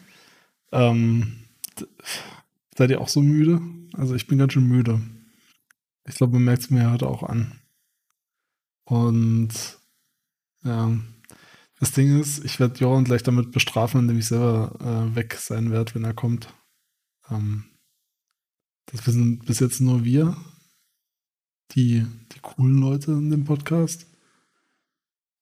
Ähm, 0.73 1.45
seid 2.77 2.91
ihr 2.91 3.01
auch 3.01 3.09
so 3.09 3.23
müde? 3.23 3.61
Also, 3.93 4.17
ich 4.17 4.27
bin 4.27 4.39
ganz 4.39 4.53
schön 4.53 4.67
müde. 4.67 5.01
Ich 6.09 6.17
glaube, 6.17 6.35
man 6.35 6.45
merkt 6.45 6.63
es 6.63 6.71
mir 6.71 6.91
heute 6.91 7.07
auch 7.07 7.23
an. 7.23 7.53
Und 8.85 9.79
ja, 10.65 10.91
das 11.79 11.93
Ding 11.93 12.21
ist, 12.21 12.45
ich 12.45 12.59
werde 12.59 12.81
Joram 12.81 13.05
gleich 13.05 13.23
damit 13.23 13.53
bestrafen, 13.53 14.01
indem 14.01 14.19
ich 14.19 14.27
selber 14.27 14.73
äh, 14.81 15.15
weg 15.15 15.35
sein 15.35 15.71
werde, 15.71 15.95
wenn 15.95 16.05
er 16.05 16.15
kommt. 16.15 16.53
Ähm, 17.31 17.65
das 18.87 19.05
sind 19.05 19.45
bis 19.47 19.61
jetzt 19.61 19.81
nur 19.81 20.05
wir, 20.05 20.37
die, 21.73 22.07
die 22.33 22.41
coolen 22.41 22.79
Leute 22.79 23.13
in 23.13 23.31
dem 23.31 23.45
Podcast. 23.45 24.07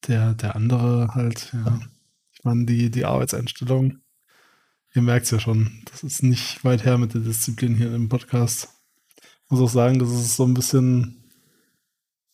Der, 0.07 0.35
der 0.35 0.55
andere 0.55 1.15
halt, 1.15 1.53
ja. 1.53 1.81
Ich 2.39 2.45
meine, 2.45 2.67
die, 2.67 2.89
die 2.89 3.05
Arbeitseinstellung, 3.05 3.99
ihr 4.95 5.03
merkt 5.03 5.25
es 5.25 5.33
ja 5.33 5.41
schon, 5.41 5.83
das 5.91 6.05
ist 6.05 6.23
nicht 6.23 6.65
weit 6.65 6.85
her 6.85 6.97
mit 6.97 7.13
der 7.13 7.21
Disziplin 7.21 7.75
hier 7.75 7.93
im 7.93 8.09
Podcast. 8.09 8.69
Ich 9.45 9.51
muss 9.51 9.61
auch 9.61 9.73
sagen, 9.73 9.99
das 9.99 10.11
ist 10.11 10.37
so 10.37 10.45
ein 10.45 10.55
bisschen, 10.55 11.25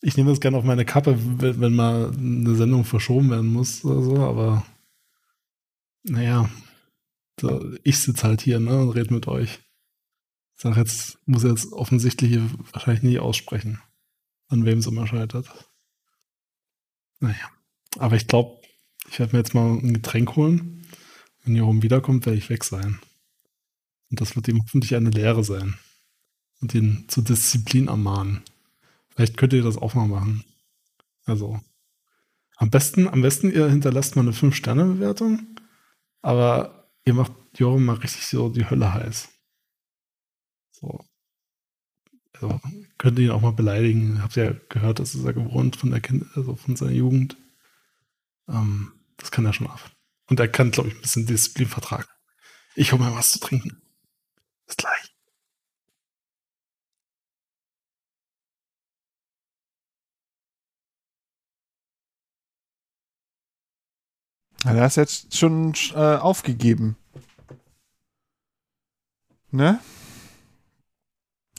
ich 0.01 0.15
nehme 0.15 0.29
das 0.29 0.41
gerne 0.41 0.57
auf 0.57 0.63
meine 0.63 0.85
Kappe, 0.85 1.17
wenn, 1.41 1.59
wenn 1.59 1.73
mal 1.73 2.11
eine 2.15 2.55
Sendung 2.55 2.85
verschoben 2.85 3.31
werden 3.31 3.51
muss 3.51 3.83
oder 3.83 4.03
so, 4.03 4.17
aber 4.17 4.63
naja, 6.03 6.47
ich 7.83 7.99
sitze 7.99 8.23
halt 8.23 8.41
hier 8.41 8.59
ne, 8.59 8.81
und 8.81 8.91
rede 8.91 9.13
mit 9.13 9.27
euch. 9.27 9.59
Ich 10.55 10.61
sag 10.61 10.77
jetzt, 10.77 11.19
muss 11.27 11.43
jetzt 11.43 11.71
offensichtlich 11.73 12.29
hier 12.29 12.49
wahrscheinlich 12.71 13.03
nie 13.03 13.19
aussprechen, 13.19 13.81
an 14.47 14.65
wem 14.65 14.79
es 14.79 14.87
immer 14.87 15.05
scheitert. 15.05 15.49
Naja, 17.19 17.49
aber 17.97 18.15
ich 18.15 18.27
glaube, 18.27 18.61
ich 19.09 19.19
werde 19.19 19.33
mir 19.33 19.39
jetzt 19.39 19.53
mal 19.53 19.77
ein 19.77 19.93
Getränk 19.93 20.35
holen. 20.35 20.87
Wenn 21.43 21.55
Jerome 21.55 21.83
wiederkommt, 21.83 22.25
werde 22.25 22.37
ich 22.37 22.49
weg 22.49 22.63
sein. 22.63 22.99
Und 24.09 24.21
das 24.21 24.35
wird 24.35 24.47
ihm 24.47 24.61
hoffentlich 24.61 24.95
eine 24.95 25.09
Lehre 25.09 25.43
sein. 25.43 25.77
Und 26.61 26.73
ihn 26.73 27.05
zur 27.07 27.23
Disziplin 27.23 27.87
ermahnen. 27.87 28.43
Vielleicht 29.09 29.37
könnt 29.37 29.53
ihr 29.53 29.63
das 29.63 29.77
auch 29.77 29.93
mal 29.93 30.07
machen. 30.07 30.43
Also, 31.25 31.59
am 32.57 32.69
besten, 32.69 33.07
am 33.07 33.21
besten 33.21 33.51
ihr 33.51 33.69
hinterlasst 33.69 34.15
mal 34.15 34.21
eine 34.21 34.31
5-Sterne-Bewertung, 34.31 35.45
aber 36.21 36.74
ihr 37.05 37.13
macht 37.13 37.31
Joram 37.55 37.85
mal 37.85 37.95
richtig 37.95 38.25
so 38.25 38.49
die 38.49 38.69
Hölle 38.69 38.93
heiß. 38.93 39.29
So. 40.71 40.99
Also, 42.33 42.59
könnt 42.97 43.17
ihr 43.19 43.25
ihn 43.25 43.31
auch 43.31 43.41
mal 43.41 43.53
beleidigen. 43.53 44.21
Habt 44.21 44.35
ihr 44.35 44.43
ja 44.43 44.55
gehört, 44.69 44.99
das 44.99 45.15
ist 45.15 45.23
er 45.23 45.33
gewohnt 45.33 45.77
von 45.77 45.91
der 45.91 46.01
kind 46.01 46.25
also 46.35 46.55
von 46.55 46.75
seiner 46.75 46.91
Jugend. 46.91 47.37
Ähm, 48.49 48.91
das 49.17 49.31
kann 49.31 49.45
er 49.45 49.53
schon 49.53 49.67
ab. 49.67 49.91
Und 50.27 50.39
er 50.39 50.47
kann, 50.47 50.71
glaube 50.71 50.89
ich, 50.89 50.95
ein 50.95 51.01
bisschen 51.01 51.25
Disziplin 51.25 51.67
vertragen. 51.67 52.09
Ich 52.75 52.91
hole 52.91 53.01
mal 53.01 53.15
was 53.15 53.31
zu 53.31 53.39
trinken. 53.39 53.81
Bis 54.65 54.75
gleich. 54.75 55.14
Ja, 64.65 64.73
der 64.73 64.83
hast 64.83 64.95
jetzt 64.95 65.37
schon 65.37 65.73
äh, 65.93 66.15
aufgegeben. 66.17 66.95
Ne? 69.51 69.79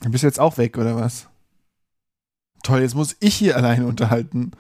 Du 0.03 0.11
bist 0.11 0.25
jetzt 0.25 0.41
auch 0.41 0.59
weg, 0.59 0.77
oder 0.77 0.97
was? 0.97 1.29
Toll, 2.63 2.81
jetzt 2.81 2.95
muss 2.95 3.17
ich 3.21 3.35
hier 3.37 3.57
alleine 3.57 3.87
unterhalten. 3.87 4.53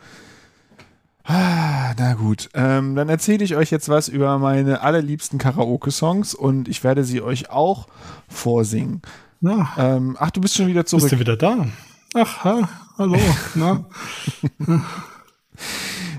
Ah, 1.24 1.92
na 1.98 2.14
gut, 2.14 2.48
ähm, 2.54 2.94
dann 2.94 3.08
erzähle 3.08 3.42
ich 3.44 3.56
euch 3.56 3.72
jetzt 3.72 3.88
was 3.88 4.06
über 4.06 4.38
meine 4.38 4.80
allerliebsten 4.82 5.40
Karaoke-Songs 5.40 6.34
und 6.34 6.68
ich 6.68 6.84
werde 6.84 7.02
sie 7.02 7.20
euch 7.20 7.50
auch 7.50 7.88
vorsingen. 8.28 9.02
Na, 9.40 9.72
Ähm, 9.76 10.16
ach, 10.20 10.30
du 10.30 10.40
bist 10.40 10.54
schon 10.54 10.68
wieder 10.68 10.86
zurück. 10.86 11.02
bist 11.02 11.12
du 11.14 11.18
wieder 11.18 11.36
da? 11.36 11.66
Ach, 12.14 12.44
ha, 12.44 12.68
hallo. 12.96 13.18
Na, 13.56 13.86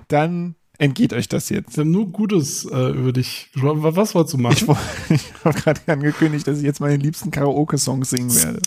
Dann 0.10 0.56
entgeht 0.78 1.14
euch 1.14 1.28
das 1.28 1.50
jetzt. 1.50 1.78
wir 1.78 1.82
haben 1.82 1.92
nur 1.92 2.08
Gutes 2.08 2.66
äh, 2.66 2.90
über 2.92 3.12
dich. 3.14 3.50
gesprochen. 3.54 3.80
Was 3.84 4.16
wolltest 4.16 4.34
du 4.34 4.38
machen? 4.38 4.76
Ich, 5.10 5.16
ich 5.16 5.46
habe 5.46 5.60
gerade 5.60 5.82
angekündigt, 5.88 6.48
dass 6.48 6.60
ich 6.60 6.64
jetzt 6.64 6.80
meine 6.80 6.98
liebsten 6.98 7.32
Karaoke-Songs 7.32 8.10
singen 8.10 8.34
werde. 8.36 8.62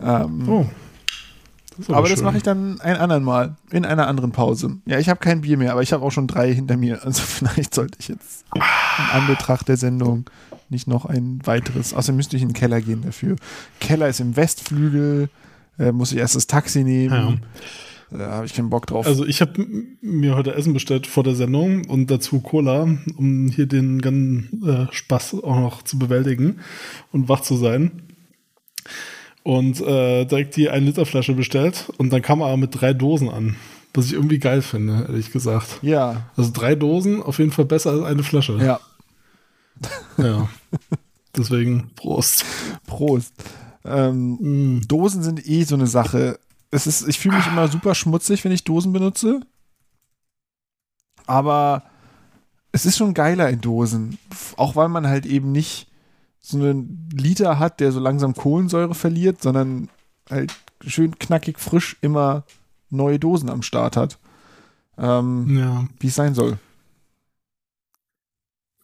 Ähm, 0.00 0.48
oh. 0.48 0.66
Das 1.76 1.88
ist 1.88 1.94
aber 1.94 2.08
das 2.08 2.22
mache 2.22 2.36
ich 2.36 2.42
dann 2.42 2.80
ein 2.80 2.96
anderen 2.96 3.22
Mal, 3.22 3.56
in 3.70 3.84
einer 3.84 4.06
anderen 4.06 4.32
Pause. 4.32 4.78
Ja, 4.86 4.98
ich 4.98 5.08
habe 5.08 5.20
kein 5.20 5.42
Bier 5.42 5.56
mehr, 5.56 5.72
aber 5.72 5.82
ich 5.82 5.92
habe 5.92 6.04
auch 6.04 6.10
schon 6.10 6.26
drei 6.26 6.52
hinter 6.52 6.76
mir. 6.76 7.04
Also 7.04 7.22
vielleicht 7.26 7.74
sollte 7.74 7.98
ich 8.00 8.08
jetzt 8.08 8.44
in 8.54 8.62
Anbetracht 9.12 9.68
der 9.68 9.76
Sendung 9.76 10.28
nicht 10.68 10.86
noch 10.86 11.04
ein 11.06 11.40
weiteres. 11.44 11.94
Außerdem 11.94 12.16
müsste 12.16 12.36
ich 12.36 12.42
in 12.42 12.48
den 12.48 12.54
Keller 12.54 12.80
gehen 12.80 13.02
dafür. 13.02 13.36
Keller 13.80 14.08
ist 14.08 14.20
im 14.20 14.36
Westflügel, 14.36 15.28
äh, 15.78 15.92
muss 15.92 16.12
ich 16.12 16.18
erst 16.18 16.36
das 16.36 16.46
Taxi 16.46 16.84
nehmen. 16.84 17.42
Da 18.10 18.30
habe 18.32 18.46
ich 18.46 18.54
keinen 18.54 18.70
Bock 18.70 18.86
drauf. 18.86 19.06
Also 19.06 19.24
ich 19.24 19.40
habe 19.40 19.64
mir 20.00 20.34
heute 20.34 20.54
Essen 20.54 20.72
bestellt 20.72 21.06
vor 21.06 21.22
der 21.22 21.34
Sendung 21.34 21.84
und 21.86 22.10
dazu 22.10 22.40
Cola, 22.40 22.88
um 23.16 23.48
hier 23.48 23.66
den 23.66 24.00
ganzen 24.02 24.62
äh, 24.66 24.86
Spaß 24.92 25.34
auch 25.42 25.56
noch 25.60 25.82
zu 25.82 25.98
bewältigen 25.98 26.58
und 27.12 27.28
wach 27.28 27.40
zu 27.40 27.56
sein. 27.56 28.02
Und 29.42 29.80
äh, 29.80 30.24
direkt 30.26 30.56
die 30.56 30.68
1 30.68 30.84
Liter 30.86 31.06
Flasche 31.06 31.34
bestellt 31.34 31.90
und 31.98 32.12
dann 32.12 32.20
kam 32.22 32.40
er 32.40 32.46
aber 32.48 32.56
mit 32.58 32.80
drei 32.80 32.92
Dosen 32.92 33.28
an. 33.30 33.56
Was 33.94 34.06
ich 34.06 34.12
irgendwie 34.12 34.38
geil 34.38 34.62
finde, 34.62 35.06
ehrlich 35.08 35.32
gesagt. 35.32 35.78
ja, 35.82 36.30
Also 36.36 36.50
drei 36.52 36.74
Dosen 36.74 37.22
auf 37.22 37.38
jeden 37.38 37.50
Fall 37.50 37.64
besser 37.64 37.90
als 37.92 38.02
eine 38.04 38.22
Flasche. 38.22 38.58
ja, 38.62 38.80
Ja. 40.18 40.48
Deswegen 41.36 41.90
Prost. 41.96 42.44
Prost. 42.86 43.32
Ähm, 43.84 44.36
Mm. 44.40 44.80
Dosen 44.88 45.22
sind 45.22 45.46
eh 45.48 45.62
so 45.64 45.74
eine 45.74 45.86
Sache. 45.86 46.38
Es 46.70 46.86
ist, 46.86 47.06
ich 47.08 47.18
fühle 47.18 47.36
mich 47.36 47.46
immer 47.46 47.68
super 47.68 47.94
schmutzig, 47.94 48.44
wenn 48.44 48.52
ich 48.52 48.64
Dosen 48.64 48.92
benutze. 48.92 49.40
Aber 51.26 51.84
es 52.72 52.86
ist 52.86 52.96
schon 52.96 53.14
geiler 53.14 53.48
in 53.50 53.60
Dosen. 53.60 54.18
Auch 54.56 54.76
weil 54.76 54.88
man 54.88 55.06
halt 55.06 55.26
eben 55.26 55.52
nicht 55.52 55.88
so 56.40 56.58
einen 56.58 57.08
Liter 57.12 57.58
hat, 57.58 57.80
der 57.80 57.92
so 57.92 58.00
langsam 58.00 58.34
Kohlensäure 58.34 58.94
verliert, 58.94 59.42
sondern 59.42 59.88
halt 60.28 60.54
schön 60.86 61.18
knackig 61.18 61.58
frisch 61.58 61.96
immer 62.00 62.44
neue 62.88 63.18
Dosen 63.18 63.50
am 63.50 63.62
Start 63.62 63.96
hat. 63.96 64.18
Ähm, 64.96 65.58
Ja. 65.58 65.88
Wie 65.98 66.06
es 66.06 66.14
sein 66.14 66.34
soll. 66.34 66.58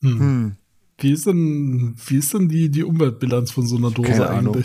Hm. 0.00 0.18
Hm. 0.18 0.56
Wie 0.98 1.12
ist 1.12 1.26
denn, 1.26 1.94
wie 2.06 2.16
ist 2.16 2.32
denn 2.32 2.48
die, 2.48 2.70
die 2.70 2.84
Umweltbilanz 2.84 3.50
von 3.50 3.66
so 3.66 3.76
einer 3.76 3.90
Dose 3.90 4.10
Keine 4.10 4.30
Ahnung. 4.30 4.64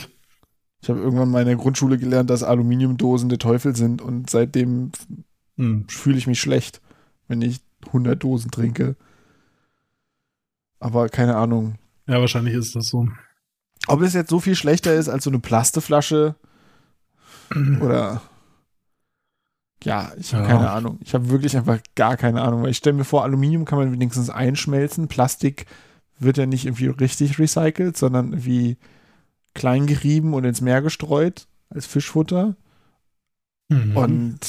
Ich 0.82 0.90
habe 0.90 1.00
irgendwann 1.00 1.30
mal 1.30 1.42
in 1.42 1.48
der 1.48 1.56
Grundschule 1.58 1.98
gelernt, 1.98 2.30
dass 2.30 2.44
Aluminiumdosen 2.44 3.30
der 3.30 3.38
Teufel 3.40 3.76
sind 3.76 4.02
und 4.02 4.30
seitdem 4.30 4.92
Hm. 5.58 5.86
fühle 5.88 6.18
ich 6.18 6.28
mich 6.28 6.40
schlecht, 6.42 6.82
wenn 7.28 7.42
ich 7.42 7.60
100 7.88 8.22
Dosen 8.24 8.52
trinke. 8.52 8.96
Aber 10.80 11.10
keine 11.10 11.36
Ahnung. 11.36 11.76
Ja, 12.08 12.20
wahrscheinlich 12.20 12.56
ist 12.56 12.76
das 12.76 12.88
so. 12.88 13.08
Ob 13.88 14.02
es 14.02 14.14
jetzt 14.14 14.30
so 14.30 14.40
viel 14.40 14.56
schlechter 14.56 14.94
ist 14.96 15.10
als 15.10 15.24
so 15.24 15.30
eine 15.30 15.40
Plasteflasche 15.40 16.36
oder. 17.82 18.22
Ja, 19.84 20.12
ich 20.18 20.34
habe 20.34 20.44
Ja. 20.44 20.50
keine 20.50 20.70
Ahnung. 20.70 21.00
Ich 21.04 21.14
habe 21.14 21.30
wirklich 21.30 21.58
einfach 21.58 21.80
gar 21.96 22.16
keine 22.18 22.42
Ahnung, 22.42 22.64
weil 22.64 22.70
ich 22.72 22.78
stelle 22.78 22.96
mir 22.96 23.04
vor, 23.04 23.24
Aluminium 23.24 23.66
kann 23.66 23.80
man 23.80 23.92
wenigstens 23.92 24.30
einschmelzen. 24.30 25.08
Plastik 25.08 25.66
wird 26.20 26.38
ja 26.38 26.46
nicht 26.46 26.66
irgendwie 26.66 26.88
richtig 26.88 27.40
recycelt, 27.40 27.98
sondern 27.98 28.34
irgendwie 28.34 28.78
klein 29.54 29.88
gerieben 29.88 30.34
und 30.34 30.44
ins 30.44 30.62
Meer 30.62 30.82
gestreut 30.82 31.48
als 31.70 31.86
Fischfutter. 31.86 32.56
Mhm. 33.70 33.98
Und 33.98 34.40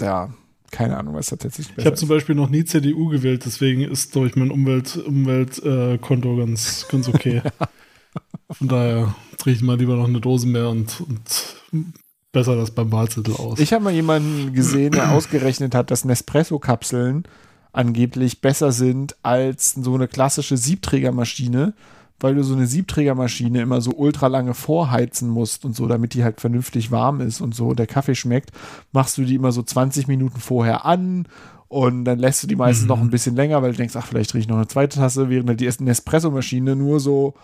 ja, 0.00 0.34
keine 0.70 0.96
Ahnung, 0.96 1.14
was 1.14 1.28
da 1.28 1.36
tatsächlich 1.36 1.78
ich 1.78 1.86
habe 1.86 1.96
zum 1.96 2.08
Beispiel 2.08 2.34
noch 2.34 2.50
nie 2.50 2.64
CDU 2.64 3.08
gewählt, 3.08 3.44
deswegen 3.46 3.82
ist, 3.82 4.12
glaube 4.12 4.26
ich, 4.26 4.36
mein 4.36 4.50
Umwelt, 4.50 4.96
Umweltkonto 4.96 6.36
ganz, 6.36 6.86
ganz 6.88 7.08
okay. 7.08 7.42
Von 8.50 8.68
daher 8.68 9.14
trinke 9.38 9.58
ich 9.58 9.62
mal 9.62 9.78
lieber 9.78 9.96
noch 9.96 10.08
eine 10.08 10.20
Dose 10.20 10.46
mehr 10.46 10.68
und, 10.68 11.00
und 11.00 11.94
besser 12.32 12.56
das 12.56 12.72
beim 12.72 12.92
Wahlzettel 12.92 13.34
aus. 13.34 13.58
Ich 13.58 13.72
habe 13.72 13.84
mal 13.84 13.92
jemanden 13.92 14.52
gesehen, 14.52 14.92
der 14.92 15.12
ausgerechnet 15.12 15.74
hat, 15.74 15.90
dass 15.90 16.04
Nespresso-Kapseln 16.04 17.24
angeblich 17.72 18.40
besser 18.40 18.72
sind 18.72 19.16
als 19.22 19.72
so 19.72 19.94
eine 19.94 20.08
klassische 20.08 20.56
Siebträgermaschine, 20.56 21.74
weil 22.20 22.34
du 22.34 22.42
so 22.42 22.54
eine 22.54 22.66
Siebträgermaschine 22.66 23.60
immer 23.60 23.80
so 23.80 23.92
ultra 23.92 24.28
lange 24.28 24.54
vorheizen 24.54 25.28
musst 25.28 25.64
und 25.64 25.76
so, 25.76 25.86
damit 25.86 26.14
die 26.14 26.24
halt 26.24 26.40
vernünftig 26.40 26.90
warm 26.90 27.20
ist 27.20 27.40
und 27.40 27.54
so 27.54 27.74
der 27.74 27.86
Kaffee 27.86 28.14
schmeckt, 28.14 28.50
machst 28.92 29.18
du 29.18 29.24
die 29.24 29.34
immer 29.34 29.52
so 29.52 29.62
20 29.62 30.08
Minuten 30.08 30.40
vorher 30.40 30.84
an 30.84 31.26
und 31.68 32.04
dann 32.04 32.18
lässt 32.18 32.42
du 32.42 32.46
die 32.46 32.56
meistens 32.56 32.84
Mhm. 32.84 32.88
noch 32.88 33.00
ein 33.00 33.10
bisschen 33.10 33.36
länger, 33.36 33.62
weil 33.62 33.72
du 33.72 33.78
denkst, 33.78 33.96
ach, 33.96 34.06
vielleicht 34.06 34.30
trinke 34.30 34.42
ich 34.44 34.48
noch 34.48 34.56
eine 34.56 34.68
zweite 34.68 34.98
Tasse, 34.98 35.28
während 35.28 35.48
halt 35.48 35.60
die 35.60 35.84
Nespresso-Maschine 35.84 36.76
nur 36.76 37.00
so, 37.00 37.34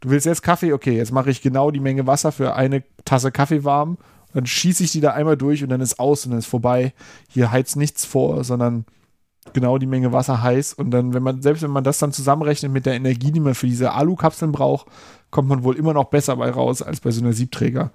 du 0.00 0.10
willst 0.10 0.26
jetzt 0.26 0.42
Kaffee, 0.42 0.72
okay, 0.72 0.96
jetzt 0.96 1.12
mache 1.12 1.30
ich 1.30 1.42
genau 1.42 1.70
die 1.70 1.80
Menge 1.80 2.06
Wasser 2.06 2.32
für 2.32 2.54
eine 2.54 2.84
Tasse 3.04 3.32
Kaffee 3.32 3.64
warm 3.64 3.98
dann 4.34 4.46
schieße 4.46 4.84
ich 4.84 4.92
die 4.92 5.00
da 5.00 5.10
einmal 5.10 5.36
durch 5.36 5.62
und 5.62 5.68
dann 5.68 5.80
ist 5.80 5.98
aus 6.00 6.24
und 6.24 6.30
dann 6.30 6.38
ist 6.38 6.46
vorbei. 6.46 6.92
Hier 7.28 7.50
heizt 7.50 7.76
nichts 7.76 8.04
vor, 8.04 8.44
sondern 8.44 8.84
genau 9.52 9.78
die 9.78 9.86
Menge 9.86 10.12
Wasser 10.12 10.42
heiß. 10.42 10.74
Und 10.74 10.90
dann, 10.90 11.14
wenn 11.14 11.22
man, 11.22 11.42
selbst 11.42 11.62
wenn 11.62 11.70
man 11.70 11.84
das 11.84 11.98
dann 11.98 12.12
zusammenrechnet 12.12 12.72
mit 12.72 12.86
der 12.86 12.94
Energie, 12.94 13.32
die 13.32 13.40
man 13.40 13.54
für 13.54 13.66
diese 13.66 13.92
Alukapseln 13.92 14.52
braucht, 14.52 14.86
kommt 15.30 15.48
man 15.48 15.64
wohl 15.64 15.76
immer 15.76 15.94
noch 15.94 16.04
besser 16.04 16.36
bei 16.36 16.50
raus 16.50 16.82
als 16.82 17.00
bei 17.00 17.10
so 17.10 17.20
einer 17.20 17.32
Siebträger. 17.32 17.90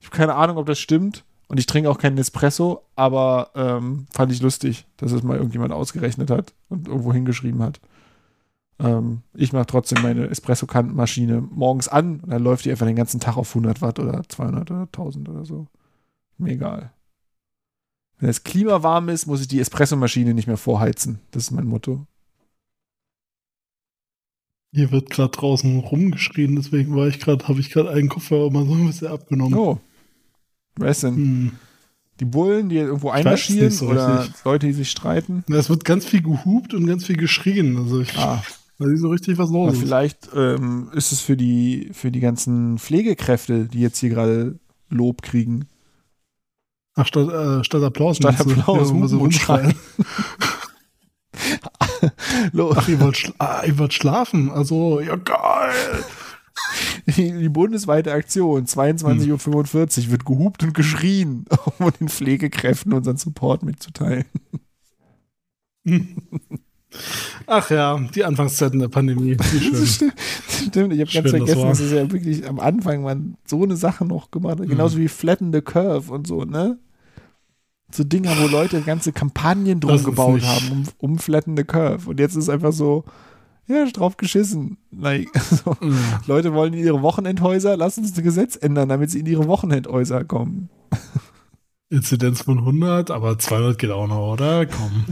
Ich 0.00 0.06
habe 0.06 0.16
keine 0.16 0.34
Ahnung, 0.34 0.56
ob 0.56 0.66
das 0.66 0.78
stimmt. 0.78 1.24
Und 1.48 1.58
ich 1.58 1.66
trinke 1.66 1.90
auch 1.90 1.98
keinen 1.98 2.16
Espresso, 2.16 2.82
aber 2.96 3.50
ähm, 3.54 4.06
fand 4.10 4.32
ich 4.32 4.40
lustig, 4.40 4.86
dass 4.96 5.12
es 5.12 5.22
mal 5.22 5.36
irgendjemand 5.36 5.72
ausgerechnet 5.72 6.30
hat 6.30 6.54
und 6.70 6.88
irgendwo 6.88 7.12
hingeschrieben 7.12 7.62
hat. 7.62 7.78
Ähm, 8.78 9.20
ich 9.34 9.52
mache 9.52 9.66
trotzdem 9.66 10.00
meine 10.00 10.28
Espresso-Maschine 10.28 11.42
morgens 11.50 11.88
an 11.88 12.20
und 12.20 12.30
dann 12.30 12.42
läuft 12.42 12.64
die 12.64 12.70
einfach 12.70 12.86
den 12.86 12.96
ganzen 12.96 13.20
Tag 13.20 13.36
auf 13.36 13.50
100 13.50 13.82
Watt 13.82 13.98
oder 13.98 14.22
200 14.26 14.70
oder 14.70 14.82
1000 14.82 15.28
oder 15.28 15.44
so. 15.44 15.66
Mir 16.38 16.52
egal. 16.52 16.92
Wenn 18.22 18.28
das 18.28 18.44
Klima 18.44 18.84
warm 18.84 19.08
ist, 19.08 19.26
muss 19.26 19.40
ich 19.40 19.48
die 19.48 19.58
Espressomaschine 19.58 20.32
nicht 20.32 20.46
mehr 20.46 20.56
vorheizen. 20.56 21.18
Das 21.32 21.42
ist 21.42 21.50
mein 21.50 21.66
Motto. 21.66 22.06
Hier 24.72 24.92
wird 24.92 25.10
gerade 25.10 25.32
draußen 25.36 25.80
rumgeschrien, 25.80 26.54
deswegen 26.54 26.94
war 26.94 27.08
ich 27.08 27.18
gerade, 27.18 27.48
habe 27.48 27.58
ich 27.58 27.70
gerade 27.70 27.90
einen 27.90 28.08
Kopfhörer 28.08 28.48
mal 28.52 28.64
so 28.64 28.74
ein 28.74 28.86
bisschen 28.86 29.08
abgenommen. 29.08 29.58
Oh. 29.58 29.80
Ist 30.80 31.02
denn? 31.02 31.16
Hm. 31.16 31.52
Die 32.20 32.24
Bullen, 32.24 32.68
die 32.68 32.76
irgendwo 32.76 33.10
einmarschieren 33.10 33.66
nicht 33.66 33.78
so 33.78 33.88
oder 33.88 34.20
richtig. 34.20 34.44
Leute, 34.44 34.66
die 34.68 34.72
sich 34.72 34.90
streiten? 34.92 35.42
Na, 35.48 35.56
Es 35.56 35.68
wird 35.68 35.84
ganz 35.84 36.04
viel 36.04 36.22
gehupt 36.22 36.74
und 36.74 36.86
ganz 36.86 37.04
viel 37.04 37.16
geschrien. 37.16 37.76
Also 37.76 38.02
ich, 38.02 38.16
Ah, 38.16 38.40
Weiß 38.78 38.92
ich 38.94 39.00
so 39.00 39.08
richtig, 39.08 39.36
was 39.36 39.50
los 39.50 39.72
ist. 39.72 39.80
vielleicht 39.80 40.28
ähm, 40.32 40.90
ist 40.94 41.10
es 41.10 41.20
für 41.20 41.36
die, 41.36 41.90
für 41.92 42.12
die 42.12 42.20
ganzen 42.20 42.78
Pflegekräfte, 42.78 43.66
die 43.66 43.80
jetzt 43.80 43.98
hier 43.98 44.10
gerade 44.10 44.60
Lob 44.90 45.22
kriegen. 45.22 45.66
Ach, 46.94 47.06
statt, 47.06 47.28
äh, 47.28 47.64
statt 47.64 47.82
Applaus. 47.82 48.18
Statt? 48.18 48.40
Applaus, 48.40 48.90
Ja, 48.90 49.08
so 49.08 49.18
rumschreien. 49.18 49.74
Ach, 51.34 52.88
ihr 52.88 53.00
wollt, 53.00 53.16
schla 53.16 53.34
ah, 53.38 53.62
ihr 53.64 53.78
wollt 53.78 53.94
schlafen. 53.94 54.50
Also, 54.50 55.00
ja, 55.00 55.16
geil. 55.16 56.04
Die, 57.06 57.32
die 57.32 57.48
bundesweite 57.48 58.12
Aktion, 58.12 58.66
22.45 58.66 60.04
Uhr, 60.04 60.10
wird 60.10 60.24
gehupt 60.24 60.62
und 60.62 60.74
geschrien, 60.74 61.46
um 61.78 61.90
den 61.98 62.08
Pflegekräften 62.08 62.92
unseren 62.92 63.16
Support 63.16 63.62
mitzuteilen. 63.62 64.26
Ach 67.46 67.70
ja, 67.70 67.98
die 68.14 68.24
Anfangszeiten 68.24 68.78
der 68.78 68.88
Pandemie. 68.88 69.36
Stimmt, 69.42 70.92
ich 70.92 71.00
habe 71.00 71.10
ganz 71.10 71.12
das 71.12 71.30
vergessen, 71.30 71.60
war. 71.60 71.68
dass 71.70 71.80
es 71.80 71.92
ja 71.92 72.10
wirklich 72.10 72.48
am 72.48 72.60
Anfang 72.60 73.02
man 73.02 73.36
so 73.46 73.62
eine 73.62 73.76
Sache 73.76 74.04
noch 74.04 74.30
gemacht 74.30 74.60
hat. 74.60 74.68
Genauso 74.68 74.98
wie 74.98 75.08
Flatten 75.08 75.52
the 75.52 75.60
Curve 75.60 76.12
und 76.12 76.26
so, 76.26 76.44
ne? 76.44 76.78
So 77.90 78.04
Dinger, 78.04 78.30
wo 78.40 78.46
Leute 78.46 78.80
ganze 78.80 79.12
Kampagnen 79.12 79.80
drum 79.80 79.92
Das 79.92 80.04
gebaut 80.04 80.42
haben, 80.42 80.70
um, 80.70 80.84
um 80.98 81.18
Flatten 81.18 81.56
the 81.56 81.64
Curve. 81.64 82.08
Und 82.08 82.20
jetzt 82.20 82.36
ist 82.36 82.48
einfach 82.48 82.72
so, 82.72 83.04
ja, 83.66 83.84
drauf 83.86 84.16
geschissen. 84.16 84.78
Like, 84.90 85.28
so. 85.38 85.76
Ja. 85.80 86.20
Leute 86.26 86.54
wollen 86.54 86.72
in 86.72 86.84
ihre 86.84 87.02
Wochenendhäuser, 87.02 87.76
lass 87.76 87.98
uns 87.98 88.12
das 88.12 88.24
Gesetz 88.24 88.56
ändern, 88.56 88.88
damit 88.88 89.10
sie 89.10 89.20
in 89.20 89.26
ihre 89.26 89.46
Wochenendhäuser 89.46 90.24
kommen. 90.24 90.70
Inzidenz 91.90 92.42
von 92.42 92.58
100, 92.58 93.10
aber 93.10 93.38
200 93.38 93.78
geht 93.78 93.90
auch 93.90 94.06
noch, 94.06 94.32
oder? 94.32 94.64
Komm. 94.64 95.04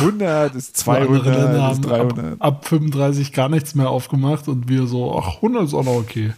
100 0.00 0.54
ist 0.54 0.88
Andere 0.88 1.22
200 1.22 1.24
Länder 1.26 1.54
ist 1.54 1.60
haben 1.62 1.82
300. 1.82 2.32
Ab, 2.34 2.36
ab 2.40 2.68
35 2.68 3.32
gar 3.32 3.48
nichts 3.48 3.74
mehr 3.74 3.90
aufgemacht 3.90 4.48
und 4.48 4.68
wir 4.68 4.86
so, 4.86 5.16
ach, 5.18 5.36
100 5.36 5.64
ist 5.64 5.74
auch 5.74 5.84
noch 5.84 5.94
okay. 5.96 6.32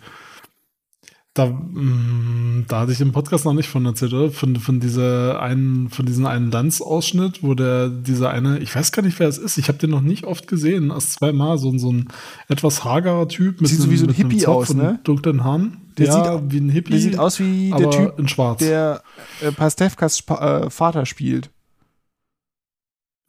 Da, 1.37 1.47
mh, 1.47 2.67
da 2.69 2.81
hatte 2.81 2.93
ich 2.93 3.01
im 3.01 3.11
Podcast 3.11 3.45
noch 3.45 3.55
nicht 3.55 3.69
von 3.69 3.85
erzählt, 3.85 4.13
oder? 4.13 4.31
Von, 4.31 4.55
von, 4.55 4.79
dieser 4.79 5.41
einen, 5.43 5.91
von 5.91 6.07
diesem 6.07 6.27
einen 6.27 6.53
Lanz-Ausschnitt, 6.53 7.43
wo 7.43 7.55
der, 7.55 7.89
dieser 7.89 8.31
eine, 8.31 8.61
ich 8.61 8.75
weiß 8.77 8.93
gar 8.93 9.03
nicht, 9.03 9.19
wer 9.19 9.27
es 9.27 9.39
ist, 9.39 9.59
ich 9.59 9.67
habe 9.67 9.79
den 9.79 9.91
noch 9.91 10.01
nicht 10.01 10.23
oft 10.27 10.47
gesehen, 10.47 10.91
erst 10.91 11.15
zweimal, 11.15 11.59
so, 11.59 11.71
ein- 11.73 11.81
so 11.81 11.91
ein 11.91 12.07
etwas 12.47 12.85
hagerer 12.85 13.27
Typ 13.27 13.61
mit 13.61 13.69
Sieht 13.69 13.79
so 13.79 13.85
einem, 13.85 13.93
wie 13.93 13.97
so 13.97 14.07
ein 14.07 14.13
Hippie 14.13 14.47
aus, 14.47 14.75
ne? 14.75 15.01
dunklen 15.03 15.43
Haaren. 15.43 15.79
Der 15.99 16.07
ja, 16.07 16.13
sieht- 16.39 16.53
wie 16.53 16.59
ein 16.59 16.69
Hippie. 16.69 16.93
Der 16.93 17.01
sieht 17.01 17.19
aus 17.19 17.41
wie 17.41 17.71
der 17.77 17.91
Typ, 17.91 18.19
in 18.19 18.29
schwarz. 18.29 18.59
der 18.61 19.03
äh, 19.43 19.51
Pastewkas 19.51 20.23
äh, 20.29 20.71
Vater 20.71 21.05
spielt. 21.05 21.51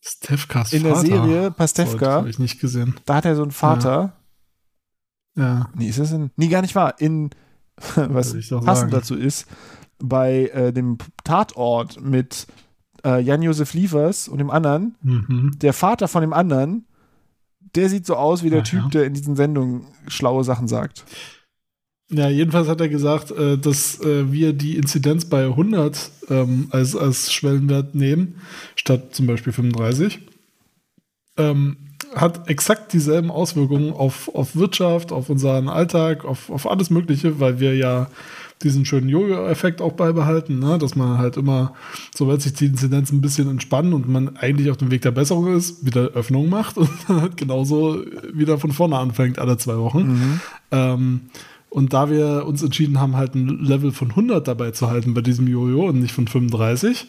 Stefkas 0.08 0.72
In 0.74 0.84
der 0.84 0.96
Vater. 0.96 1.08
Serie 1.08 1.52
Pastewka, 1.52 2.12
habe 2.12 2.30
ich 2.30 2.38
nicht 2.40 2.60
gesehen. 2.60 2.96
da 3.06 3.16
hat 3.16 3.26
er 3.26 3.36
so 3.36 3.42
einen 3.42 3.52
Vater. 3.52 4.14
Ja. 5.36 5.70
Nee, 5.76 5.88
ist 5.90 6.00
das 6.00 6.12
in. 6.12 6.32
Nee, 6.36 6.48
gar 6.48 6.62
nicht 6.62 6.76
wahr. 6.76 7.00
In. 7.00 7.32
Was 7.96 8.34
passend 8.64 8.94
dazu 8.94 9.16
ist, 9.16 9.48
bei 10.00 10.48
äh, 10.54 10.72
dem 10.72 10.98
Tatort 11.26 12.00
mit 12.00 12.48
äh, 13.04 13.20
Jan-Josef 13.22 13.74
Liefers 13.74 14.28
und 14.30 14.38
dem 14.38 14.50
anderen, 14.50 14.96
Mhm. 15.02 15.52
der 15.58 15.74
Vater 15.74 16.08
von 16.08 16.22
dem 16.22 16.32
anderen, 16.34 16.86
der 17.76 17.90
sieht 17.90 18.06
so 18.06 18.16
aus 18.16 18.44
wie 18.44 18.50
der 18.50 18.60
Ja, 18.60 18.64
Typ, 18.64 18.82
ja. 18.84 18.88
der 18.90 19.06
in 19.06 19.14
diesen 19.14 19.36
Sendungen 19.36 19.88
schlaue 20.08 20.44
Sachen 20.46 20.68
sagt. 20.70 21.04
Ja, 22.12 22.30
jedenfalls 22.30 22.68
hat 22.68 22.82
er 22.82 22.90
gesagt, 22.90 23.32
äh, 23.32 23.58
dass 23.58 24.00
äh, 24.02 24.32
wir 24.32 24.54
die 24.54 24.78
Inzidenz 24.78 25.26
bei 25.26 25.46
100 25.46 26.12
ähm, 26.30 26.68
als, 26.70 26.96
als 26.96 27.34
Schwellenwert 27.34 27.96
nehmen, 27.96 28.36
statt 28.76 29.16
zum 29.16 29.26
Beispiel 29.26 29.54
35. 29.54 30.20
Ähm, 31.38 31.78
hat 32.14 32.48
exakt 32.48 32.94
dieselben 32.94 33.32
Auswirkungen 33.32 33.92
auf, 33.92 34.34
auf 34.34 34.56
Wirtschaft, 34.56 35.12
auf 35.12 35.30
unseren 35.30 35.68
Alltag, 35.68 36.26
auf, 36.26 36.50
auf 36.50 36.70
alles 36.70 36.90
Mögliche, 36.90 37.40
weil 37.40 37.60
wir 37.60 37.76
ja 37.76 38.08
diesen 38.64 38.86
schönen 38.86 39.10
Jojo-Effekt 39.10 39.82
auch 39.82 39.94
beibehalten, 39.94 40.60
ne? 40.60 40.78
dass 40.78 40.96
man 40.96 41.18
halt 41.18 41.36
immer, 41.36 41.74
sobald 42.16 42.42
sich 42.42 42.54
die 42.54 42.68
Inzidenz 42.68 43.12
ein 43.12 43.20
bisschen 43.20 43.50
entspannen 43.50 43.94
und 43.94 44.08
man 44.08 44.38
eigentlich 44.38 44.70
auf 44.70 44.78
dem 44.78 44.92
Weg 44.92 45.02
der 45.02 45.12
Besserung 45.12 45.54
ist, 45.54 45.86
wieder 45.86 46.12
Öffnung 46.14 46.50
macht 46.50 46.78
und 46.78 46.90
dann 47.08 47.22
halt 47.22 47.38
genauso 47.38 48.02
wieder 48.34 48.58
von 48.58 48.72
vorne 48.72 48.98
anfängt 48.98 49.40
alle 49.40 49.58
zwei 49.58 49.78
Wochen. 49.78 50.40
Ähm, 50.72 51.22
und 51.76 51.92
da 51.92 52.10
wir 52.10 52.46
uns 52.46 52.64
entschieden 52.64 53.02
haben, 53.02 53.18
halt 53.18 53.36
ein 53.36 53.50
Level 53.60 53.92
von 53.92 54.10
100 54.12 54.48
dabei 54.48 54.72
zu 54.72 54.90
halten 54.90 55.14
bei 55.14 55.20
diesem 55.20 55.46
Jojo 55.46 55.90
und 55.90 56.00
nicht 56.00 56.14
von 56.14 56.26
35, 56.26 57.08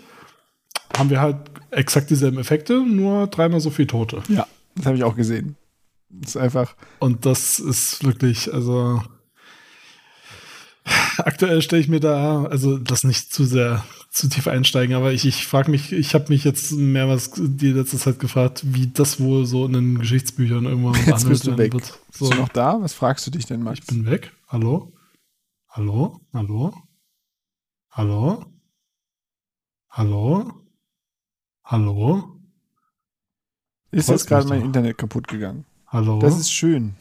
haben 0.98 1.08
wir 1.08 1.20
halt 1.20 1.36
exakt 1.70 2.10
dieselben 2.10 2.38
Effekte, 2.38 2.80
nur 2.84 3.28
dreimal 3.28 3.60
so 3.60 3.70
viel 3.70 3.86
Tote. 3.86 4.22
Ja, 4.28 4.44
das 4.74 4.86
habe 4.86 4.96
ich 4.96 5.04
auch 5.04 5.14
gesehen. 5.14 5.54
Das 6.10 6.30
ist 6.30 6.36
einfach. 6.36 6.74
Und 6.98 7.26
das 7.26 7.60
ist 7.60 8.02
wirklich, 8.04 8.52
also 8.52 9.00
aktuell 11.18 11.62
stelle 11.62 11.82
ich 11.82 11.88
mir 11.88 12.00
da, 12.00 12.44
also 12.44 12.76
das 12.78 13.04
nicht 13.04 13.32
zu 13.32 13.44
sehr 13.44 13.84
zu 14.10 14.28
tief 14.28 14.48
einsteigen, 14.48 14.96
aber 14.96 15.12
ich, 15.12 15.26
ich 15.26 15.46
frage 15.46 15.70
mich, 15.70 15.92
ich 15.92 16.14
habe 16.14 16.26
mich 16.30 16.42
jetzt 16.42 16.72
mehrmals 16.72 17.32
die 17.36 17.70
letzte 17.70 17.98
Zeit 17.98 18.18
gefragt, 18.18 18.62
wie 18.64 18.86
das 18.86 19.20
wohl 19.20 19.44
so 19.46 19.66
in 19.66 19.74
den 19.74 19.98
Geschichtsbüchern 19.98 20.64
irgendwann 20.64 20.94
Jetzt 21.06 21.28
bist 21.28 21.46
du 21.46 21.56
weg. 21.56 21.72
wird. 21.74 21.84
Bist 21.84 22.18
So, 22.18 22.30
du 22.30 22.36
noch 22.36 22.48
da? 22.48 22.78
Was 22.80 22.94
fragst 22.94 23.26
du 23.26 23.30
dich 23.30 23.46
denn, 23.46 23.62
Max? 23.62 23.78
ich 23.80 23.86
bin 23.86 24.06
weg. 24.06 24.32
Hallo? 24.46 24.92
Hallo? 25.68 26.20
Hallo? 26.32 26.72
Hallo? 27.90 28.44
Hallo? 29.90 30.52
Hallo? 31.64 32.40
ist 33.90 34.08
jetzt 34.08 34.26
gerade 34.26 34.46
mein 34.48 34.60
doch. 34.60 34.66
Internet 34.66 34.98
kaputt 34.98 35.26
gegangen. 35.28 35.66
Hallo? 35.88 36.20
Das 36.20 36.38
ist 36.38 36.52
schön. 36.52 36.94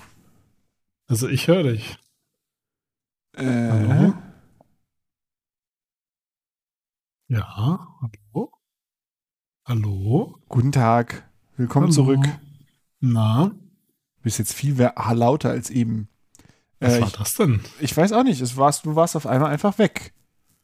also 1.07 1.27
ich 1.27 1.47
höre 1.47 1.63
dich. 1.63 1.97
Äh, 3.34 3.43
Hallo? 3.45 4.13
Ja, 7.27 7.97
hallo? 8.01 8.51
Hallo? 9.65 10.39
Guten 10.47 10.72
Tag. 10.72 11.30
Willkommen 11.57 11.88
Hallo? 11.88 11.93
zurück. 11.93 12.26
Na, 13.01 13.49
Du 14.17 14.22
bist 14.23 14.39
jetzt 14.39 14.53
viel 14.53 14.80
lauter 15.13 15.51
als 15.51 15.69
eben. 15.69 16.09
Was 16.80 16.93
Äh, 16.95 17.02
war 17.02 17.07
ich, 17.07 17.14
das 17.14 17.35
denn? 17.35 17.60
ich 17.80 17.95
weiß 17.95 18.11
auch 18.14 18.23
nicht. 18.23 18.41
Es 18.41 18.57
warst, 18.57 18.85
du 18.85 18.95
warst 18.95 19.15
auf 19.15 19.26
einmal 19.27 19.52
einfach 19.52 19.77
weg. 19.77 20.14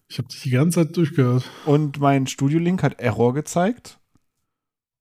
Ich 0.08 0.18
habe 0.18 0.28
dich 0.28 0.42
die 0.42 0.50
ganze 0.50 0.86
Zeit 0.86 0.98
durchgehört. 0.98 1.50
Und 1.66 2.00
mein 2.00 2.28
Studio-Link 2.28 2.84
hat 2.84 3.00
Error 3.00 3.34
gezeigt. 3.34 4.00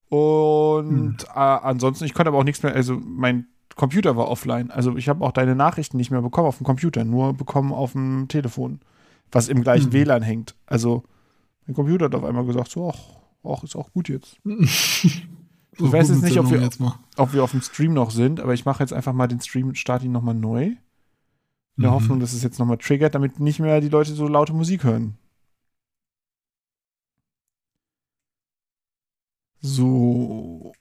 Und 0.09 0.89
Hm. 0.89 1.16
äh, 1.35 1.39
ansonsten, 1.39 2.05
ich 2.05 2.15
konnte 2.15 2.28
aber 2.28 2.39
auch 2.39 2.45
nichts 2.45 2.62
mehr, 2.62 2.74
also 2.74 2.99
mein 3.01 3.47
Computer 3.77 4.16
war 4.16 4.28
offline. 4.28 4.70
Also 4.70 4.97
ich 4.97 5.09
habe 5.09 5.24
auch 5.24 5.32
deine 5.32 5.55
Nachrichten 5.55 5.97
nicht 5.97 6.11
mehr 6.11 6.23
bekommen 6.23 6.47
auf 6.49 6.59
dem 6.59 6.65
Computer, 6.66 7.05
nur 7.05 7.32
bekommen 7.35 7.73
auf 7.73 7.93
dem 7.93 8.27
Telefon, 8.28 8.81
was 9.32 9.49
im 9.49 9.62
gleichen 9.62 9.87
Hm. 9.87 9.93
WLAN 9.93 10.23
hängt. 10.23 10.55
Also 10.66 11.05
mein 11.66 11.74
Computer 11.74 12.07
hat 12.07 12.15
auf 12.15 12.24
einmal 12.24 12.45
gesagt, 12.45 12.70
so, 12.70 12.91
ach, 12.93 12.99
ach 13.45 13.62
ist 13.65 13.77
auch 13.77 13.93
gut 13.93 14.09
jetzt. 14.09 14.37
Ich 15.82 15.91
weiß 15.93 16.11
jetzt 16.11 16.23
nicht, 16.23 16.39
ob 16.39 16.51
wir-. 16.51 16.69
Ob 17.16 17.32
wir 17.32 17.43
auf 17.43 17.53
dem 17.53 17.62
Stream 17.62 17.95
noch 17.95 18.11
sind, 18.11 18.39
aber 18.41 18.53
ich 18.53 18.66
mache 18.66 18.82
jetzt 18.82 18.93
einfach 18.93 19.15
mal 19.15 19.28
den 19.28 19.41
Stream, 19.41 19.74
starte 19.74 20.05
ihn 20.05 20.12
nochmal 20.12 20.35
neu. 20.35 20.73
In 21.77 21.83
der 21.83 21.91
Mhm. 21.91 21.95
Hoffnung, 21.95 22.21
dass 22.21 22.33
es 22.33 22.43
jetzt 22.43 22.59
nochmal 22.59 22.79
triggert, 22.79 23.15
damit 23.15 23.41
nicht 23.41 23.61
mehr 23.61 23.81
die 23.81 23.89
Leute 23.89 24.13
so 24.13 24.29
laute 24.29 24.53
Musik 24.53 24.85
hören. 24.85 25.17
So. 29.63 30.73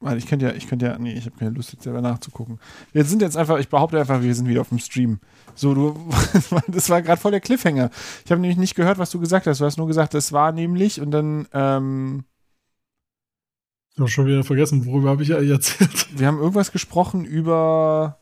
Warte, 0.00 0.18
ich 0.18 0.26
könnte 0.26 0.46
ja, 0.46 0.52
ich 0.54 0.68
könnte 0.68 0.86
ja, 0.86 0.96
nee, 0.98 1.12
ich 1.14 1.26
habe 1.26 1.36
keine 1.36 1.50
Lust 1.50 1.72
jetzt 1.72 1.82
selber 1.82 2.00
nachzugucken. 2.00 2.60
Wir 2.92 3.04
sind 3.04 3.20
jetzt 3.20 3.36
einfach, 3.36 3.58
ich 3.58 3.68
behaupte 3.68 3.98
einfach, 3.98 4.22
wir 4.22 4.34
sind 4.34 4.46
wieder 4.46 4.60
auf 4.60 4.68
dem 4.68 4.78
Stream. 4.78 5.18
So, 5.56 5.74
du, 5.74 6.10
das 6.68 6.88
war 6.88 7.02
gerade 7.02 7.20
voll 7.20 7.32
der 7.32 7.40
Cliffhanger. 7.40 7.90
Ich 8.24 8.30
habe 8.30 8.40
nämlich 8.40 8.58
nicht 8.58 8.76
gehört, 8.76 8.98
was 8.98 9.10
du 9.10 9.18
gesagt 9.18 9.46
hast. 9.48 9.60
Du 9.60 9.64
hast 9.64 9.76
nur 9.76 9.88
gesagt, 9.88 10.14
das 10.14 10.32
war 10.32 10.52
nämlich 10.52 11.00
und 11.00 11.10
dann, 11.10 11.48
ähm, 11.52 12.24
Ich 13.94 13.98
habe 14.00 14.08
schon 14.08 14.26
wieder 14.26 14.44
vergessen, 14.44 14.86
worüber 14.86 15.10
habe 15.10 15.24
ich 15.24 15.34
eigentlich 15.34 15.50
erzählt? 15.50 16.08
wir 16.18 16.28
haben 16.28 16.38
irgendwas 16.38 16.70
gesprochen 16.70 17.24
über 17.24 18.20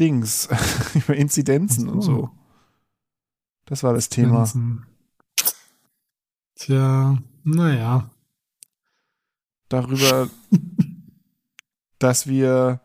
Dings, 0.00 0.48
über 0.94 1.14
Inzidenzen 1.14 1.88
Ach 1.88 1.92
und 1.94 2.02
so. 2.02 2.14
so. 2.14 2.30
Das 3.66 3.82
war 3.82 3.92
das 3.92 4.08
Thema. 4.08 4.50
Tja, 6.56 7.18
naja. 7.44 8.10
Darüber, 9.68 10.30
dass 11.98 12.26
wir, 12.26 12.80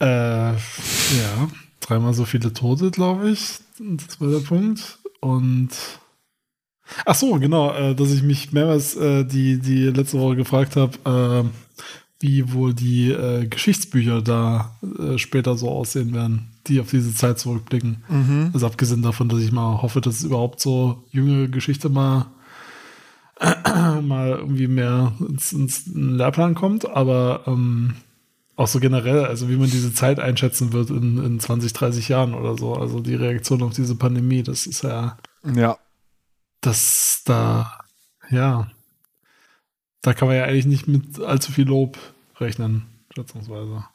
Äh, 0.00 0.52
ja, 0.52 1.48
dreimal 1.80 2.14
so 2.14 2.24
viele 2.24 2.52
Tote, 2.52 2.90
glaube 2.90 3.30
ich. 3.30 3.60
Das 3.78 4.20
war 4.20 4.28
der 4.28 4.40
Punkt. 4.40 4.98
Und 5.20 5.70
ach 7.06 7.14
so, 7.14 7.38
genau, 7.38 7.72
äh, 7.72 7.94
dass 7.94 8.10
ich 8.10 8.22
mich 8.22 8.52
mehrmals 8.52 8.96
äh, 8.96 9.24
die, 9.24 9.58
die 9.58 9.84
letzte 9.86 10.20
Woche 10.20 10.36
gefragt 10.36 10.76
habe, 10.76 10.98
äh, 11.48 11.48
wie 12.20 12.52
wohl 12.52 12.74
die 12.74 13.10
äh, 13.10 13.46
Geschichtsbücher 13.46 14.22
da 14.22 14.76
äh, 14.98 15.18
später 15.18 15.56
so 15.56 15.68
aussehen 15.68 16.14
werden, 16.14 16.48
die 16.66 16.80
auf 16.80 16.90
diese 16.90 17.14
Zeit 17.14 17.38
zurückblicken. 17.38 18.04
mhm. 18.08 18.50
Also 18.52 18.66
abgesehen 18.66 19.02
davon, 19.02 19.28
dass 19.28 19.40
ich 19.40 19.52
mal 19.52 19.82
hoffe, 19.82 20.00
dass 20.00 20.16
es 20.16 20.24
überhaupt 20.24 20.60
so 20.60 21.04
jüngere 21.10 21.48
Geschichte 21.48 21.88
mal 21.88 22.26
mal 24.02 24.30
irgendwie 24.30 24.68
mehr 24.68 25.12
ins, 25.18 25.52
ins 25.52 25.86
Lehrplan 25.86 26.54
kommt, 26.54 26.88
aber 26.88 27.42
ähm, 27.46 27.94
auch 28.56 28.68
so 28.68 28.78
generell, 28.78 29.24
also 29.24 29.48
wie 29.48 29.56
man 29.56 29.68
diese 29.68 29.92
Zeit 29.92 30.20
einschätzen 30.20 30.72
wird 30.72 30.90
in, 30.90 31.22
in 31.22 31.40
20, 31.40 31.72
30 31.72 32.08
Jahren 32.08 32.34
oder 32.34 32.56
so. 32.56 32.74
Also 32.74 33.00
die 33.00 33.16
Reaktion 33.16 33.62
auf 33.62 33.74
diese 33.74 33.96
Pandemie, 33.96 34.42
das 34.42 34.66
ist 34.66 34.82
ja. 34.82 35.18
Ja. 35.54 35.78
Das 36.60 37.22
da, 37.24 37.78
ja. 38.30 38.70
Da 40.04 40.12
kann 40.12 40.28
man 40.28 40.36
ja 40.36 40.44
eigentlich 40.44 40.66
nicht 40.66 40.86
mit 40.86 41.18
allzu 41.18 41.50
viel 41.50 41.66
Lob 41.66 41.96
rechnen, 42.36 42.82
schätzungsweise. 43.14 43.86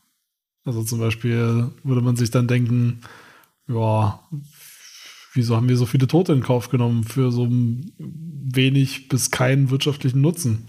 Also 0.66 0.82
zum 0.82 0.98
Beispiel 0.98 1.70
würde 1.84 2.02
man 2.02 2.16
sich 2.16 2.32
dann 2.32 2.48
denken, 2.48 3.02
ja, 3.68 4.20
wieso 5.34 5.56
haben 5.56 5.70
wir 5.70 5.78
so 5.78 5.86
viele 5.86 6.08
Tote 6.08 6.34
in 6.34 6.42
Kauf 6.42 6.70
genommen 6.70 7.04
für 7.04 7.32
so 7.32 7.48
wenig 8.00 9.08
bis 9.08 9.30
keinen 9.30 9.70
wirtschaftlichen 9.70 10.20
Nutzen? 10.20 10.68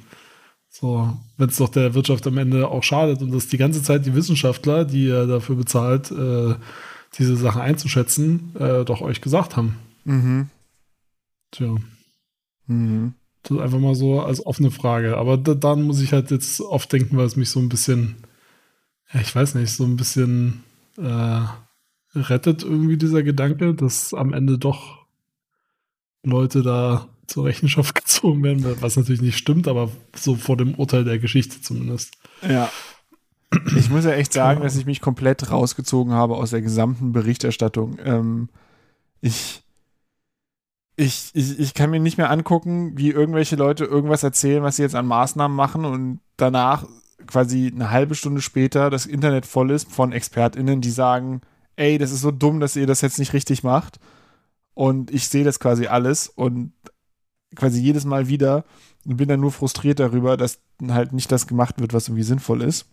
So, 0.68 1.16
wenn 1.38 1.48
es 1.48 1.56
doch 1.56 1.70
der 1.70 1.94
Wirtschaft 1.94 2.26
am 2.26 2.36
Ende 2.36 2.68
auch 2.68 2.82
schadet 2.82 3.22
und 3.22 3.32
dass 3.32 3.48
die 3.48 3.56
ganze 3.56 3.82
Zeit 3.82 4.04
die 4.04 4.14
Wissenschaftler, 4.14 4.84
die 4.84 5.06
ihr 5.06 5.26
dafür 5.26 5.56
bezahlt, 5.56 6.10
äh, 6.10 6.54
diese 7.18 7.36
Sachen 7.36 7.62
einzuschätzen, 7.62 8.54
äh, 8.56 8.84
doch 8.84 9.00
euch 9.00 9.22
gesagt 9.22 9.56
haben. 9.56 9.76
Mhm. 10.04 10.50
Tja. 11.50 11.76
Mhm. 12.66 13.14
Das 13.42 13.56
ist 13.56 13.62
einfach 13.62 13.78
mal 13.78 13.94
so 13.94 14.20
als 14.20 14.44
offene 14.44 14.70
Frage. 14.70 15.16
Aber 15.16 15.36
da, 15.36 15.54
dann 15.54 15.82
muss 15.82 16.00
ich 16.00 16.12
halt 16.12 16.30
jetzt 16.30 16.60
oft 16.60 16.92
denken, 16.92 17.16
weil 17.16 17.26
es 17.26 17.36
mich 17.36 17.50
so 17.50 17.60
ein 17.60 17.68
bisschen, 17.68 18.16
ja, 19.12 19.20
ich 19.20 19.34
weiß 19.34 19.54
nicht, 19.54 19.72
so 19.72 19.84
ein 19.84 19.96
bisschen 19.96 20.62
äh, 20.98 21.42
rettet 22.14 22.62
irgendwie 22.62 22.96
dieser 22.96 23.22
Gedanke, 23.22 23.74
dass 23.74 24.14
am 24.14 24.32
Ende 24.32 24.58
doch 24.58 24.98
Leute 26.22 26.62
da 26.62 27.08
zur 27.26 27.46
Rechenschaft 27.46 27.94
gezogen 28.04 28.42
werden, 28.42 28.64
was 28.80 28.96
natürlich 28.96 29.22
nicht 29.22 29.38
stimmt, 29.38 29.68
aber 29.68 29.90
so 30.14 30.36
vor 30.36 30.56
dem 30.56 30.74
Urteil 30.74 31.04
der 31.04 31.18
Geschichte 31.18 31.60
zumindest. 31.60 32.14
Ja. 32.46 32.70
Ich 33.76 33.90
muss 33.90 34.04
ja 34.04 34.12
echt 34.12 34.32
sagen, 34.32 34.62
dass 34.62 34.76
ich 34.76 34.86
mich 34.86 35.00
komplett 35.00 35.50
rausgezogen 35.50 36.12
habe 36.12 36.36
aus 36.36 36.50
der 36.50 36.62
gesamten 36.62 37.12
Berichterstattung. 37.12 37.98
Ähm, 38.04 38.48
ich, 39.20 39.59
ich, 41.00 41.30
ich, 41.32 41.58
ich 41.58 41.72
kann 41.72 41.90
mir 41.90 41.98
nicht 41.98 42.18
mehr 42.18 42.30
angucken, 42.30 42.92
wie 42.98 43.10
irgendwelche 43.10 43.56
Leute 43.56 43.84
irgendwas 43.84 44.22
erzählen, 44.22 44.62
was 44.62 44.76
sie 44.76 44.82
jetzt 44.82 44.94
an 44.94 45.06
Maßnahmen 45.06 45.56
machen 45.56 45.86
und 45.86 46.20
danach 46.36 46.84
quasi 47.26 47.72
eine 47.74 47.90
halbe 47.90 48.14
Stunde 48.14 48.42
später 48.42 48.90
das 48.90 49.06
Internet 49.06 49.46
voll 49.46 49.70
ist 49.70 49.90
von 49.90 50.12
ExpertInnen, 50.12 50.82
die 50.82 50.90
sagen, 50.90 51.40
ey, 51.76 51.96
das 51.96 52.12
ist 52.12 52.20
so 52.20 52.30
dumm, 52.30 52.60
dass 52.60 52.76
ihr 52.76 52.86
das 52.86 53.00
jetzt 53.00 53.18
nicht 53.18 53.32
richtig 53.32 53.62
macht. 53.62 53.98
Und 54.74 55.10
ich 55.10 55.28
sehe 55.28 55.44
das 55.44 55.58
quasi 55.58 55.86
alles 55.86 56.28
und 56.28 56.72
quasi 57.56 57.80
jedes 57.80 58.04
Mal 58.04 58.28
wieder 58.28 58.64
und 59.06 59.16
bin 59.16 59.28
dann 59.28 59.40
nur 59.40 59.52
frustriert 59.52 60.00
darüber, 60.00 60.36
dass 60.36 60.60
halt 60.86 61.14
nicht 61.14 61.32
das 61.32 61.46
gemacht 61.46 61.80
wird, 61.80 61.94
was 61.94 62.08
irgendwie 62.08 62.24
sinnvoll 62.24 62.62
ist. 62.62 62.86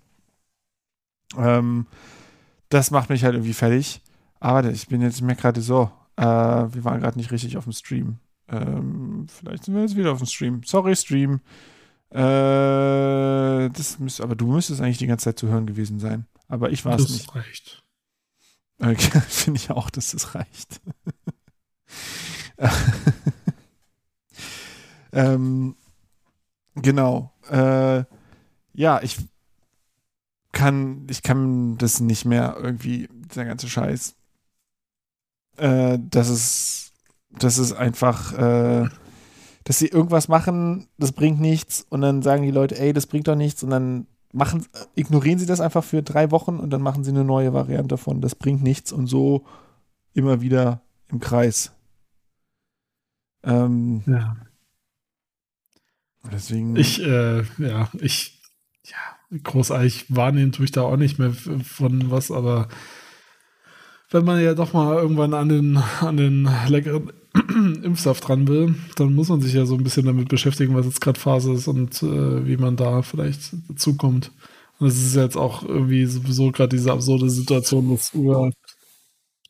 Ähm, 1.38 1.88
das 2.70 2.90
macht 2.92 3.10
mich 3.10 3.26
halt 3.26 3.36
irgendwie 3.36 3.54
fertig. 3.54 4.02
Aber 4.40 4.64
ich 4.70 4.88
bin 4.88 5.02
jetzt 5.02 5.22
mir 5.22 5.36
gerade 5.36 5.62
so, 5.62 5.92
äh, 6.18 6.23
wir 6.23 6.84
waren 6.84 6.99
gerade 6.99 7.18
nicht 7.18 7.31
richtig 7.31 7.57
auf 7.57 7.64
dem 7.64 7.73
Stream. 7.73 8.18
Ähm, 8.49 9.27
vielleicht 9.30 9.65
sind 9.65 9.76
wir 9.76 9.81
jetzt 9.81 9.95
wieder 9.95 10.11
auf 10.11 10.18
dem 10.18 10.27
Stream. 10.27 10.61
Sorry, 10.64 10.95
Stream. 10.95 11.41
Äh, 12.10 13.69
das 13.69 13.99
müsst, 13.99 14.22
aber 14.22 14.35
du 14.35 14.48
müsstest 14.48 14.81
eigentlich 14.81 14.98
die 14.98 15.07
ganze 15.07 15.26
Zeit 15.26 15.39
zu 15.39 15.48
hören 15.48 15.65
gewesen 15.65 15.99
sein. 15.99 16.26
Aber 16.48 16.72
ich 16.72 16.85
war 16.85 16.98
es 16.98 17.10
nicht. 17.10 17.27
Das 17.27 17.35
reicht. 17.35 17.84
Okay, 18.80 19.19
Finde 19.27 19.60
ich 19.60 19.72
auch, 19.72 19.89
dass 19.89 20.11
das 20.11 20.35
reicht. 20.35 20.81
ähm, 25.11 25.76
genau. 26.76 27.34
Äh, 27.49 28.03
ja, 28.73 29.02
ich 29.02 29.18
kann, 30.52 31.07
ich 31.10 31.22
kann 31.23 31.77
das 31.77 31.99
nicht 31.99 32.26
mehr 32.26 32.56
irgendwie, 32.60 33.10
der 33.35 33.45
ganze 33.45 33.68
Scheiß. 33.68 34.15
Äh, 35.58 36.00
das 36.10 36.30
ist, 36.30 36.94
das 37.32 37.58
ist 37.58 37.74
einfach, 37.74 38.34
äh, 38.34 38.90
dass 39.64 39.80
sie 39.80 39.88
irgendwas 39.88 40.28
machen, 40.28 40.88
das 40.98 41.12
bringt 41.12 41.40
nichts 41.42 41.86
und 41.90 42.02
dann 42.02 42.22
sagen 42.22 42.44
die 42.44 42.52
Leute, 42.52 42.80
ey, 42.80 42.94
das 42.94 43.06
bringt 43.06 43.28
doch 43.28 43.36
nichts 43.36 43.64
und 43.64 43.70
dann 43.70 44.08
machen, 44.34 44.66
ignorieren 44.96 45.40
sie 45.40 45.46
das 45.46 45.60
einfach 45.60 45.84
für 45.84 46.04
drei 46.04 46.32
Wochen 46.32 46.58
und 46.60 46.70
dann 46.70 46.82
machen 46.82 47.04
sie 47.04 47.12
eine 47.12 47.24
neue 47.24 47.54
Variante 47.54 47.90
davon. 47.90 48.22
Das 48.22 48.36
bringt 48.36 48.64
nichts 48.64 48.92
und 48.92 49.08
so 49.08 49.46
immer 50.14 50.42
wieder 50.42 50.82
im 51.10 51.20
Kreis. 51.20 51.72
Ähm, 53.44 54.04
Ja. 54.06 54.36
deswegen. 56.32 56.76
Ich, 56.76 57.02
äh, 57.02 57.44
ja, 57.58 57.90
ich, 58.00 58.42
ja, 58.84 59.40
großartig 59.44 60.16
wahrnehmen 60.16 60.52
tue 60.52 60.66
ich 60.66 60.72
da 60.72 60.82
auch 60.82 60.98
nicht 60.98 61.20
mehr 61.20 61.34
von 61.34 62.12
was, 62.12 62.32
aber 62.32 62.68
wenn 64.10 64.26
man 64.26 64.42
ja 64.42 64.54
doch 64.54 64.74
mal 64.74 64.98
irgendwann 64.98 65.34
an 65.34 65.50
den, 65.50 65.78
an 65.78 66.18
den 66.18 66.50
leckeren 66.68 67.12
Impfsaft 67.84 68.28
dran 68.28 68.48
will, 68.48 68.76
dann 68.96 69.14
muss 69.14 69.30
man 69.30 69.42
sich 69.42 69.54
ja 69.54 69.66
so 69.66 69.76
ein 69.76 69.84
bisschen 69.84 70.06
damit 70.06 70.30
beschäftigen, 70.30 70.76
was 70.76 70.86
jetzt 70.86 71.02
gerade 71.02 71.20
Phase 71.20 71.54
ist 71.54 71.68
und 71.68 72.02
äh, 72.04 72.48
wie 72.48 72.58
man 72.58 72.76
da 72.76 73.02
vielleicht 73.02 73.54
dazukommt. 73.70 74.32
Und 74.80 74.88
es 74.88 74.98
ist 74.98 75.16
jetzt 75.16 75.38
auch 75.38 75.64
irgendwie 75.64 76.06
sowieso 76.06 76.52
gerade 76.52 76.76
diese 76.76 76.92
absurde 76.92 77.30
Situation, 77.30 77.90
dass 77.90 78.14
über, 78.14 78.52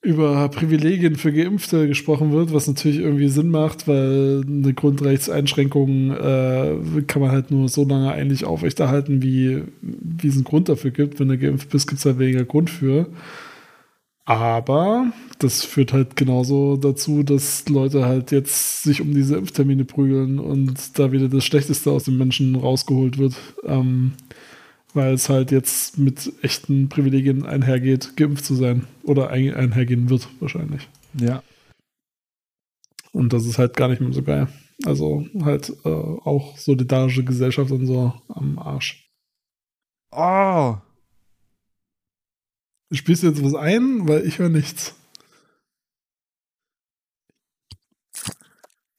über 0.02 0.48
Privilegien 0.50 1.16
für 1.18 1.34
Geimpfte 1.34 1.88
gesprochen 1.88 2.32
wird, 2.32 2.54
was 2.54 2.68
natürlich 2.68 3.00
irgendwie 3.00 3.28
Sinn 3.28 3.50
macht, 3.50 3.88
weil 3.88 4.44
eine 4.48 4.74
Grundrechtseinschränkung 4.74 6.12
äh, 6.12 7.02
kann 7.08 7.22
man 7.22 7.32
halt 7.32 7.52
nur 7.52 7.68
so 7.68 7.84
lange 7.86 8.12
eigentlich 8.12 8.46
aufrechterhalten, 8.46 9.22
wie, 9.22 9.64
wie 9.82 10.28
es 10.28 10.36
einen 10.36 10.46
Grund 10.46 10.70
dafür 10.70 10.92
gibt. 10.92 11.20
Wenn 11.20 11.28
du 11.28 11.38
geimpft 11.38 11.70
bist, 11.70 11.88
gibt 11.88 12.00
es 12.00 12.06
halt 12.06 12.20
weniger 12.20 12.46
Grund 12.46 12.70
für. 12.70 13.08
Aber 14.28 15.14
das 15.40 15.64
führt 15.64 15.94
halt 15.94 16.18
genauso 16.18 16.76
dazu, 16.76 17.24
dass 17.24 17.70
Leute 17.70 18.06
halt 18.06 18.32
jetzt 18.32 18.84
sich 18.84 19.00
um 19.00 19.14
diese 19.14 19.38
Impftermine 19.38 19.86
prügeln 19.86 20.38
und 20.38 21.00
da 21.00 21.14
wieder 21.14 21.30
das 21.30 21.46
Schlechteste 21.46 21.92
aus 21.92 22.04
den 22.04 22.18
Menschen 22.18 22.56
rausgeholt 22.56 23.18
wird. 23.18 23.36
Ähm, 23.64 24.16
weil 24.94 25.14
es 25.14 25.30
halt 25.30 25.52
jetzt 25.52 25.98
mit 25.98 26.34
echten 26.42 26.90
Privilegien 26.90 27.46
einhergeht, 27.46 28.18
geimpft 28.18 28.44
zu 28.44 28.56
sein. 28.56 28.86
Oder 29.04 29.30
ein, 29.30 29.54
einhergehen 29.54 30.10
wird, 30.10 30.28
wahrscheinlich. 30.42 30.90
ja. 31.14 31.42
Und 33.14 33.32
das 33.32 33.46
ist 33.46 33.58
halt 33.58 33.78
gar 33.78 33.88
nicht 33.88 34.02
mehr 34.02 34.12
so 34.12 34.24
geil. 34.24 34.50
Also 34.84 35.26
halt 35.42 35.72
äh, 35.86 35.90
auch 35.90 36.58
solidarische 36.58 37.24
Gesellschaft 37.24 37.72
und 37.72 37.86
so 37.86 38.14
am 38.28 38.60
Arsch. 38.60 39.10
Oh. 40.12 40.76
Spielst 42.92 43.24
du 43.24 43.28
jetzt 43.28 43.44
was 43.44 43.56
ein? 43.56 44.08
Weil 44.08 44.26
ich 44.26 44.40
höre 44.40 44.50
nichts. 44.50 44.96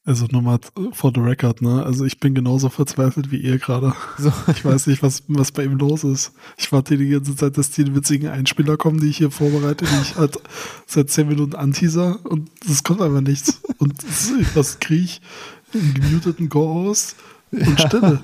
Also 0.05 0.25
nochmal 0.31 0.59
for 0.93 1.11
the 1.13 1.21
record, 1.21 1.61
ne? 1.61 1.83
Also 1.83 2.03
ich 2.03 2.19
bin 2.19 2.33
genauso 2.33 2.69
verzweifelt 2.69 3.29
wie 3.31 3.37
ihr 3.37 3.59
gerade. 3.59 3.93
So. 4.17 4.33
Ich 4.51 4.65
weiß 4.65 4.87
nicht, 4.87 5.03
was, 5.03 5.23
was 5.27 5.51
bei 5.51 5.63
ihm 5.63 5.77
los 5.77 6.03
ist. 6.03 6.31
Ich 6.57 6.71
warte 6.71 6.97
die 6.97 7.09
ganze 7.09 7.35
Zeit, 7.35 7.59
dass 7.59 7.69
die 7.69 7.93
witzigen 7.93 8.29
Einspieler 8.29 8.75
kommen, 8.75 8.99
die 8.99 9.09
ich 9.09 9.17
hier 9.17 9.29
vorbereite, 9.29 9.85
die 9.85 10.01
ich 10.01 10.15
halt 10.15 10.39
seit 10.87 11.11
10 11.11 11.27
Minuten 11.27 11.55
anteaser 11.55 12.25
und 12.25 12.49
es 12.67 12.83
kommt 12.83 13.01
einfach 13.01 13.21
nichts. 13.21 13.61
Und 13.77 13.93
was 14.55 14.79
kriege 14.79 15.03
ich 15.03 15.21
einen 15.75 15.93
gemuteten 15.93 16.49
Co-Host 16.49 17.15
und 17.51 17.79
Stille. 17.79 18.23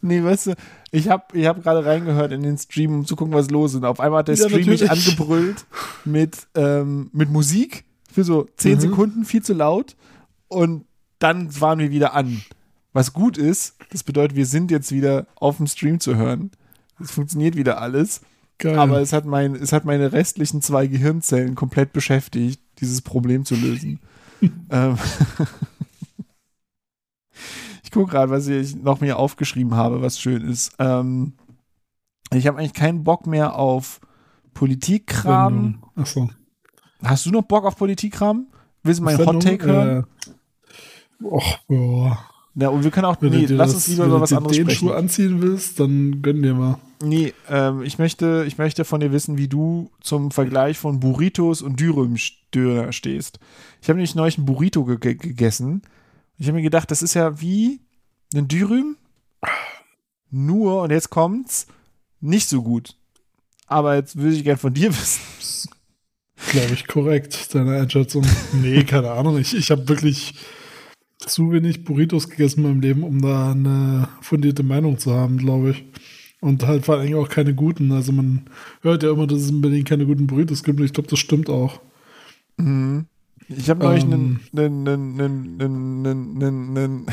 Nee, 0.00 0.22
weißt 0.22 0.48
du, 0.48 0.54
ich 0.90 1.08
habe 1.08 1.24
ich 1.38 1.46
hab 1.46 1.62
gerade 1.62 1.84
reingehört 1.84 2.32
in 2.32 2.42
den 2.42 2.58
Stream, 2.58 2.94
um 2.94 3.06
zu 3.06 3.16
gucken, 3.16 3.34
was 3.34 3.50
los 3.50 3.72
ist. 3.72 3.78
Und 3.78 3.84
auf 3.84 4.00
einmal 4.00 4.20
hat 4.20 4.28
der 4.28 4.36
Ja, 4.36 4.48
Stream 4.48 4.66
mich 4.68 4.80
natürlich. 4.82 5.06
angebrüllt 5.08 5.64
mit, 6.04 6.46
ähm, 6.54 7.10
mit 7.12 7.30
Musik 7.30 7.84
für 8.12 8.24
so 8.24 8.46
10 8.56 8.76
Mhm. 8.76 8.80
Sekunden, 8.80 9.24
viel 9.24 9.42
zu 9.42 9.54
laut. 9.54 9.96
Und 10.48 10.84
dann 11.18 11.60
waren 11.60 11.78
wir 11.78 11.90
wieder 11.90 12.14
an. 12.14 12.42
Was 12.92 13.12
gut 13.12 13.38
ist, 13.38 13.74
das 13.90 14.04
bedeutet, 14.04 14.36
wir 14.36 14.46
sind 14.46 14.70
jetzt 14.70 14.92
wieder 14.92 15.26
auf 15.36 15.56
dem 15.56 15.66
Stream 15.66 15.98
zu 15.98 16.14
hören. 16.16 16.52
Es 17.00 17.10
funktioniert 17.10 17.56
wieder 17.56 17.80
alles. 17.80 18.20
Geil. 18.58 18.78
Aber 18.78 19.00
es 19.00 19.12
hat, 19.12 19.24
mein, 19.24 19.56
es 19.56 19.72
hat 19.72 19.84
meine 19.84 20.12
restlichen 20.12 20.62
zwei 20.62 20.86
Gehirnzellen 20.86 21.56
komplett 21.56 21.92
beschäftigt, 21.92 22.60
dieses 22.80 23.02
Problem 23.02 23.44
zu 23.44 23.56
lösen. 23.56 23.98
ähm, 24.70 24.96
gucke 27.94 28.10
gerade, 28.12 28.30
was 28.30 28.46
ich 28.48 28.76
noch 28.76 29.00
mir 29.00 29.18
aufgeschrieben 29.18 29.74
habe, 29.74 30.02
was 30.02 30.20
schön 30.20 30.42
ist. 30.42 30.72
Ähm, 30.78 31.32
ich 32.32 32.46
habe 32.46 32.58
eigentlich 32.58 32.72
keinen 32.74 33.04
Bock 33.04 33.26
mehr 33.26 33.56
auf 33.56 34.00
Politikkram. 34.52 35.82
Achso. 35.94 36.30
Hast 37.02 37.26
du 37.26 37.30
noch 37.30 37.42
Bock 37.42 37.64
auf 37.64 37.76
Politikkram? 37.76 38.46
Willst 38.82 39.00
du 39.00 39.04
meinen 39.04 39.24
Hot 39.26 39.42
Take 39.42 39.64
hören? 39.66 40.04
Äh, 41.22 41.24
och, 41.24 41.58
boah. 41.68 42.18
Ja, 42.56 42.68
und 42.68 42.84
wir 42.84 42.90
können 42.92 43.06
auch, 43.06 43.16
Wenn 43.20 43.30
nee, 43.32 43.46
du 43.46 43.54
lass 43.56 43.68
das- 43.72 43.74
uns 43.76 43.88
lieber 43.88 44.02
wenn 44.04 44.10
über 44.10 44.16
du 44.18 44.22
was 44.22 44.32
anderes 44.32 44.56
den 44.56 44.64
sprechen. 44.66 44.88
Schuh 44.88 44.92
anziehen 44.92 45.42
willst, 45.42 45.80
dann 45.80 46.22
gönn 46.22 46.42
dir 46.42 46.54
mal. 46.54 46.78
Nee, 47.02 47.34
ähm, 47.50 47.82
ich, 47.82 47.98
möchte, 47.98 48.44
ich 48.46 48.58
möchte 48.58 48.84
von 48.84 49.00
dir 49.00 49.10
wissen, 49.12 49.36
wie 49.36 49.48
du 49.48 49.90
zum 50.00 50.30
Vergleich 50.30 50.78
von 50.78 51.00
Burritos 51.00 51.62
und 51.62 51.80
Dürüm-Döner 51.80 52.92
stehst. 52.92 53.40
Ich 53.82 53.88
habe 53.88 53.96
nämlich 53.96 54.14
neulich 54.14 54.38
ein 54.38 54.44
Burrito 54.46 54.84
ge 54.84 55.14
gegessen. 55.14 55.82
Ich 56.38 56.46
habe 56.46 56.56
mir 56.56 56.62
gedacht, 56.62 56.90
das 56.90 57.02
ist 57.02 57.14
ja 57.14 57.40
wie, 57.40 57.80
Ein 58.34 58.48
Dürüm? 58.48 58.96
Nur, 60.30 60.82
und 60.82 60.90
jetzt 60.90 61.10
kommt's, 61.10 61.66
nicht 62.20 62.48
so 62.48 62.62
gut. 62.62 62.96
Aber 63.66 63.94
jetzt 63.94 64.16
würde 64.16 64.34
ich 64.34 64.42
gern 64.44 64.56
von 64.58 64.74
dir 64.74 64.88
wissen. 64.96 65.70
Glaube 66.50 66.74
ich 66.74 66.86
korrekt, 66.86 67.54
deine 67.54 67.80
Einschätzung. 67.80 68.24
Nee, 68.52 68.82
keine 68.84 69.12
Ahnung. 69.12 69.38
Ich, 69.38 69.54
ich 69.54 69.70
habe 69.70 69.88
wirklich 69.88 70.34
zu 71.18 71.52
wenig 71.52 71.84
Burritos 71.84 72.28
gegessen 72.28 72.60
in 72.60 72.70
meinem 72.70 72.80
Leben, 72.80 73.02
um 73.04 73.22
da 73.22 73.52
eine 73.52 74.08
fundierte 74.20 74.62
Meinung 74.62 74.98
zu 74.98 75.14
haben, 75.14 75.38
glaube 75.38 75.70
ich. 75.70 75.84
Und 76.40 76.66
halt 76.66 76.84
vor 76.84 76.96
allem 76.98 77.14
auch 77.14 77.28
keine 77.28 77.54
guten. 77.54 77.92
Also 77.92 78.12
man 78.12 78.42
hört 78.82 79.02
ja 79.02 79.12
immer, 79.12 79.26
dass 79.26 79.42
es 79.42 79.50
unbedingt 79.50 79.88
keine 79.88 80.06
guten 80.06 80.26
Burritos 80.26 80.64
gibt. 80.64 80.80
Und 80.80 80.86
ich 80.86 80.92
glaube, 80.92 81.08
das 81.08 81.18
stimmt 81.18 81.48
auch. 81.48 81.80
Mhm. 82.56 83.06
Ich 83.48 83.70
habe 83.70 83.84
neulich 83.84 84.04
einen, 84.04 84.40
Ähm. 84.56 84.86
einen, 84.86 84.88
einen, 84.88 85.20
einen, 85.20 85.60
einen, 85.60 86.42
einen, 86.42 86.78
einen, 86.78 87.06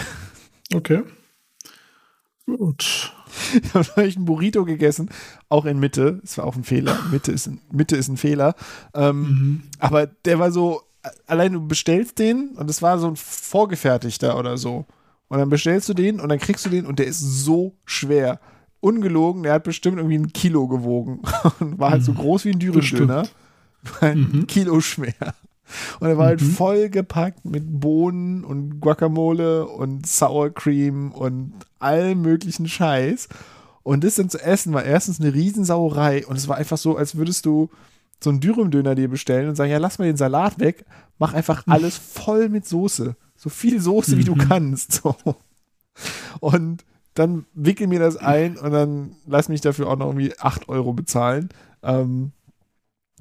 Okay. 0.73 1.03
Gut. 2.45 3.13
ich 3.63 3.73
habe 3.73 3.87
neulich 3.95 4.15
einen 4.17 4.25
Burrito 4.25 4.65
gegessen, 4.65 5.09
auch 5.49 5.65
in 5.65 5.79
Mitte. 5.79 6.19
Es 6.23 6.37
war 6.37 6.45
auch 6.45 6.55
ein 6.55 6.63
Fehler. 6.63 6.97
Mitte 7.11 7.31
ist 7.31 7.47
ein, 7.47 7.59
Mitte 7.71 7.95
ist 7.95 8.07
ein 8.09 8.17
Fehler. 8.17 8.55
Ähm, 8.93 9.21
Mhm. 9.21 9.63
Aber 9.79 10.07
der 10.07 10.39
war 10.39 10.51
so, 10.51 10.81
allein 11.27 11.53
du 11.53 11.65
bestellst 11.65 12.19
den 12.19 12.49
und 12.55 12.69
es 12.69 12.81
war 12.81 12.99
so 12.99 13.07
ein 13.07 13.15
vorgefertigter 13.15 14.37
oder 14.37 14.57
so. 14.57 14.85
Und 15.27 15.37
dann 15.39 15.49
bestellst 15.49 15.87
du 15.87 15.93
den 15.93 16.19
und 16.19 16.27
dann 16.29 16.39
kriegst 16.39 16.65
du 16.65 16.69
den 16.69 16.85
und 16.85 16.99
der 16.99 17.07
ist 17.07 17.19
so 17.21 17.73
schwer. 17.85 18.39
Ungelogen, 18.81 19.43
der 19.43 19.53
hat 19.53 19.63
bestimmt 19.63 19.97
irgendwie 19.97 20.17
ein 20.17 20.33
Kilo 20.33 20.67
gewogen 20.67 21.21
und 21.59 21.79
war 21.79 21.91
halt 21.91 22.03
so 22.03 22.13
groß 22.13 22.45
wie 22.45 22.51
ein 22.51 22.59
halt 22.59 23.33
ein 24.01 24.19
Mhm. 24.19 24.47
Kilo 24.47 24.81
schwer. 24.81 25.13
Und 25.99 26.07
er 26.07 26.17
war 26.17 26.27
halt 26.27 26.41
Mhm. 26.41 26.51
voll 26.51 26.89
gepackt 26.89 27.45
mit 27.45 27.63
Bohnen 27.79 28.43
und 28.43 28.79
Guacamole 28.81 29.67
und 29.67 30.05
Sour 30.07 30.49
Cream 30.53 31.11
und 31.11 31.53
allem 31.79 32.21
möglichen 32.21 32.67
Scheiß. 32.67 33.27
Und 33.83 34.03
das 34.03 34.15
dann 34.15 34.29
zu 34.29 34.39
essen 34.39 34.73
war 34.73 34.83
erstens 34.83 35.19
eine 35.19 35.33
Riesensauerei 35.33 36.25
und 36.27 36.35
es 36.37 36.47
war 36.47 36.57
einfach 36.57 36.77
so, 36.77 36.97
als 36.97 37.15
würdest 37.15 37.45
du 37.45 37.69
so 38.23 38.29
einen 38.29 38.39
Dürümdöner 38.39 38.93
dir 38.93 39.07
bestellen 39.09 39.49
und 39.49 39.55
sagen, 39.55 39.71
ja, 39.71 39.79
lass 39.79 39.97
mal 39.97 40.05
den 40.05 40.17
Salat 40.17 40.59
weg, 40.59 40.85
mach 41.17 41.33
einfach 41.33 41.63
alles 41.67 41.97
voll 41.97 42.49
mit 42.49 42.67
Soße. 42.67 43.15
So 43.35 43.49
viel 43.49 43.81
Soße, 43.81 44.17
wie 44.19 44.23
du 44.23 44.35
Mhm. 44.35 44.47
kannst. 44.47 44.91
So. 45.01 45.15
Und 46.39 46.83
dann 47.15 47.45
wickel 47.53 47.87
mir 47.87 47.99
das 47.99 48.15
ein 48.17 48.57
und 48.57 48.71
dann 48.71 49.15
lass 49.27 49.49
mich 49.49 49.61
dafür 49.61 49.87
auch 49.89 49.97
noch 49.97 50.07
irgendwie 50.07 50.37
8 50.39 50.69
Euro 50.69 50.93
bezahlen. 50.93 51.49
Ähm, 51.83 52.31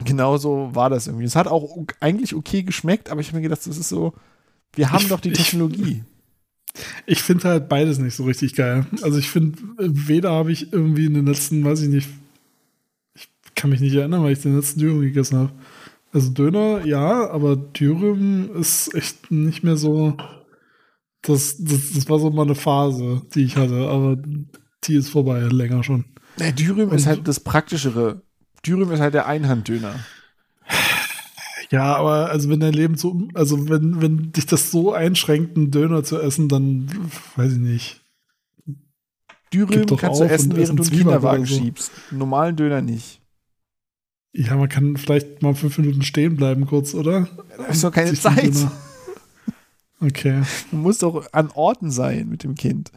genauso 0.05 0.70
war 0.72 0.90
das 0.90 1.06
irgendwie. 1.06 1.24
Es 1.27 1.36
hat 1.36 1.47
auch 1.48 1.77
eigentlich 2.01 2.35
okay 2.35 2.62
geschmeckt, 2.62 3.10
aber 3.10 3.20
ich 3.20 3.28
habe 3.28 3.39
mir 3.39 3.43
gedacht, 3.43 3.66
das 3.66 3.77
ist 3.78 3.89
so, 3.89 4.14
wir 4.74 4.90
haben 4.90 5.02
Ich- 5.02 5.09
doch 5.09 5.20
die 5.20 5.31
ich- 5.31 5.39
Technologie. 5.39 6.05
Ich 7.05 7.20
finde 7.20 7.48
halt 7.48 7.68
beides 7.68 7.98
nicht 7.98 8.14
so 8.14 8.22
richtig 8.22 8.55
geil. 8.55 8.86
Also 9.02 9.18
ich 9.18 9.28
finde, 9.28 9.59
weder 9.78 10.31
habe 10.31 10.52
ich 10.52 10.72
irgendwie 10.72 11.06
in 11.06 11.14
den 11.14 11.27
letzten, 11.27 11.64
weiß 11.64 11.81
ich 11.82 11.89
nicht, 11.89 12.09
ich 13.14 13.28
kann 13.56 13.70
mich 13.70 13.81
nicht 13.81 13.94
erinnern, 13.97 14.22
weil 14.22 14.35
ich 14.35 14.39
den 14.43 14.55
letzten 14.55 14.78
Dürüm 14.78 15.01
gegessen 15.01 15.36
habe. 15.36 15.51
Also 16.12 16.31
Döner, 16.31 16.86
ja, 16.86 17.28
aber 17.28 17.56
Dürüm 17.56 18.51
ist 18.55 18.94
echt 18.94 19.32
nicht 19.32 19.64
mehr 19.64 19.77
so. 19.77 20.16
Das, 21.22 21.56
das, 21.59 21.93
das 21.93 22.09
war 22.09 22.20
so 22.20 22.31
mal 22.31 22.43
eine 22.43 22.55
Phase, 22.55 23.22
die 23.35 23.43
ich 23.43 23.56
hatte, 23.56 23.89
aber 23.89 24.16
die 24.85 24.94
ist 24.94 25.09
vorbei, 25.09 25.40
länger 25.40 25.82
schon. 25.82 26.05
Der 26.39 26.52
Dürüm 26.52 26.90
ist 26.93 27.02
Und- 27.02 27.06
halt 27.09 27.27
das 27.28 27.40
Praktischere. 27.40 28.22
Dürüm 28.66 28.92
ist 28.92 29.00
halt 29.00 29.14
der 29.14 29.26
Einhanddöner. 29.26 29.94
Ja, 31.70 31.94
aber 31.94 32.30
also 32.30 32.50
wenn 32.50 32.60
dein 32.60 32.72
Leben 32.72 32.96
so, 32.96 33.28
also 33.34 33.68
wenn, 33.68 34.02
wenn 34.02 34.32
dich 34.32 34.46
das 34.46 34.72
so 34.72 34.92
einschränkt, 34.92 35.56
einen 35.56 35.70
Döner 35.70 36.02
zu 36.02 36.20
essen, 36.20 36.48
dann 36.48 36.90
weiß 37.36 37.52
ich 37.52 37.58
nicht. 37.58 38.00
Dürüm 39.52 39.86
kannst 39.96 40.20
du 40.20 40.24
essen, 40.24 40.56
während 40.56 40.78
du 40.78 40.82
einen 40.82 40.92
Kinderwagen 40.92 41.46
so. 41.46 41.56
schiebst. 41.56 41.92
Einen 42.10 42.18
normalen 42.18 42.56
Döner 42.56 42.82
nicht. 42.82 43.20
Ja, 44.32 44.56
man 44.56 44.68
kann 44.68 44.96
vielleicht 44.96 45.42
mal 45.42 45.54
fünf 45.54 45.78
Minuten 45.78 46.02
stehen 46.02 46.36
bleiben 46.36 46.66
kurz, 46.66 46.94
oder? 46.94 47.28
Da 47.56 47.64
ist 47.66 47.82
doch 47.82 47.92
keine 47.92 48.14
Zeit. 48.14 48.54
Okay. 50.00 50.42
Du 50.70 50.76
musst 50.76 51.02
doch 51.02 51.30
an 51.32 51.50
Orten 51.52 51.90
sein 51.90 52.28
mit 52.28 52.42
dem 52.42 52.54
Kind. 52.54 52.90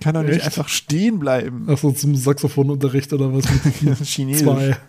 Kann 0.00 0.14
doch 0.14 0.22
nicht 0.22 0.36
Echt? 0.36 0.46
einfach 0.46 0.68
stehen 0.68 1.18
bleiben. 1.20 1.68
Achso, 1.68 1.92
zum 1.92 2.16
Saxophonunterricht 2.16 3.12
oder 3.12 3.32
was 3.32 3.44
Chinesisch. 4.08 4.42
zwei. 4.42 4.76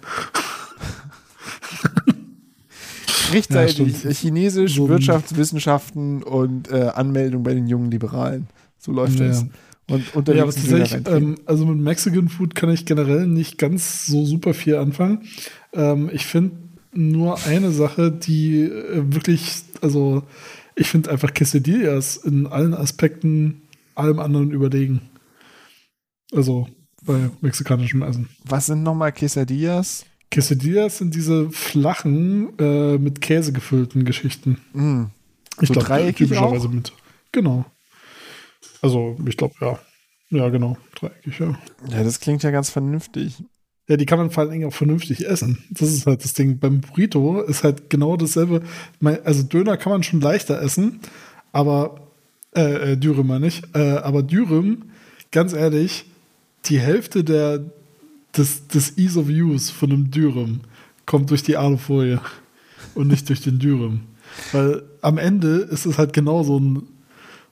Rechtzeitig. 3.31 4.03
Ja. 4.03 4.11
Chinesisch, 4.11 4.75
So 4.75 4.89
Wirtschaftswissenschaften 4.89 6.23
und 6.23 6.71
äh, 6.71 6.89
Anmeldung 6.95 7.43
bei 7.43 7.53
den 7.53 7.67
jungen 7.67 7.91
Liberalen. 7.91 8.47
So 8.77 8.91
läuft 8.91 9.19
Ja. 9.19 9.27
das. 9.27 9.45
Und 9.89 10.15
unterwegs 10.15 10.37
Ja, 10.37 10.43
aber 10.43 10.53
tatsächlich, 10.53 11.07
ähm, 11.07 11.35
also 11.45 11.65
mit 11.65 11.77
Mexican 11.77 12.27
Food 12.29 12.55
kann 12.55 12.69
ich 12.69 12.85
generell 12.85 13.25
nicht 13.27 13.57
ganz 13.57 14.05
so 14.05 14.25
super 14.25 14.53
viel 14.53 14.75
anfangen. 14.75 15.21
Ähm, 15.73 16.09
ich 16.11 16.25
finde 16.25 16.57
nur 16.93 17.37
eine 17.45 17.71
Sache, 17.71 18.11
die 18.11 18.63
äh, 18.63 19.03
wirklich, 19.13 19.61
also 19.81 20.23
ich 20.75 20.87
finde 20.89 21.09
einfach 21.11 21.33
Quesadillas 21.33 22.17
in 22.17 22.47
allen 22.47 22.73
Aspekten 22.73 23.61
allem 23.97 24.19
anderen 24.19 24.51
überlegen. 24.51 25.01
Also 26.33 26.67
bei 27.05 27.29
mexikanischem 27.41 28.01
Essen. 28.01 28.29
Was 28.43 28.67
sind 28.67 28.83
nochmal 28.83 29.11
Quesadillas? 29.11 30.05
Quesadillas 30.29 30.97
sind 30.97 31.15
diese 31.15 31.49
flachen, 31.51 32.57
äh, 32.59 32.97
mit 32.97 33.21
Käse 33.21 33.53
gefüllten 33.53 34.03
Geschichten. 34.03 34.59
Mm. 34.73 35.05
Ich 35.61 35.69
So 35.69 35.73
glaube, 35.75 36.13
typischerweise 36.13 36.67
auch? 36.67 36.71
mit. 36.71 36.91
Genau. 37.31 37.65
Also, 38.81 39.17
ich 39.25 39.37
glaube, 39.37 39.55
ja. 39.61 39.79
Ja, 40.29 40.49
genau. 40.49 40.77
Dreieckig, 40.95 41.39
ja. 41.39 41.57
Ja, 41.89 42.03
das 42.03 42.19
klingt 42.19 42.43
ja 42.43 42.51
ganz 42.51 42.69
vernünftig. 42.69 43.41
Ja, 43.87 43.95
die 43.95 44.05
kann 44.05 44.19
man 44.19 44.29
vor 44.31 44.41
allen 44.41 44.51
Dingen 44.51 44.67
auch 44.67 44.73
vernünftig 44.73 45.25
essen. 45.25 45.63
Das 45.69 45.87
ist 45.87 46.05
halt 46.05 46.23
das 46.23 46.33
Ding. 46.33 46.59
Beim 46.59 46.81
Burrito 46.81 47.41
ist 47.41 47.63
halt 47.63 47.89
genau 47.89 48.17
dasselbe. 48.17 48.61
Also 49.23 49.43
Döner 49.43 49.77
kann 49.77 49.93
man 49.93 50.03
schon 50.03 50.19
leichter 50.19 50.61
essen, 50.61 50.99
aber 51.53 52.06
äh, 52.55 52.93
äh, 52.93 52.97
Dürüm 52.97 53.27
meine 53.27 53.47
ich. 53.47 53.61
Äh, 53.73 53.97
aber 53.97 54.23
Dürüm, 54.23 54.83
ganz 55.31 55.53
ehrlich, 55.53 56.05
die 56.65 56.79
Hälfte 56.79 57.23
der, 57.23 57.63
des, 58.35 58.67
des 58.67 58.97
Ease 58.97 59.19
of 59.19 59.27
Use 59.27 59.71
von 59.71 59.91
einem 59.91 60.11
Dürüm 60.11 60.61
kommt 61.05 61.29
durch 61.29 61.43
die 61.43 61.57
Alufolie 61.57 62.19
und 62.95 63.07
nicht 63.07 63.27
durch 63.29 63.41
den 63.41 63.59
Dürüm. 63.59 64.01
Weil 64.51 64.83
am 65.01 65.17
Ende 65.17 65.57
ist 65.57 65.85
es 65.85 65.97
halt 65.97 66.13
genau 66.13 66.43
so 66.43 66.59
ein, 66.59 66.83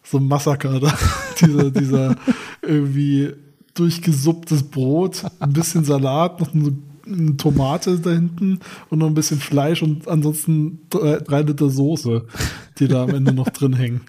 so 0.04 0.18
ein 0.18 0.28
Massaker 0.28 0.80
da. 0.80 0.94
dieser, 1.40 1.72
dieser 1.72 2.16
irgendwie 2.62 3.34
durchgesupptes 3.74 4.64
Brot, 4.64 5.24
ein 5.40 5.54
bisschen 5.54 5.84
Salat, 5.84 6.40
noch 6.40 6.54
eine, 6.54 6.74
eine 7.06 7.38
Tomate 7.38 8.00
da 8.00 8.12
hinten 8.12 8.60
und 8.90 9.00
noch 9.00 9.08
ein 9.08 9.14
bisschen 9.14 9.40
Fleisch 9.40 9.84
und 9.84 10.08
ansonsten 10.08 10.80
drei, 10.90 11.18
drei 11.18 11.42
Liter 11.42 11.70
Soße, 11.70 12.26
die 12.80 12.88
da 12.88 13.04
am 13.04 13.10
Ende 13.10 13.34
noch 13.34 13.50
drin 13.50 13.74
hängen. 13.74 14.02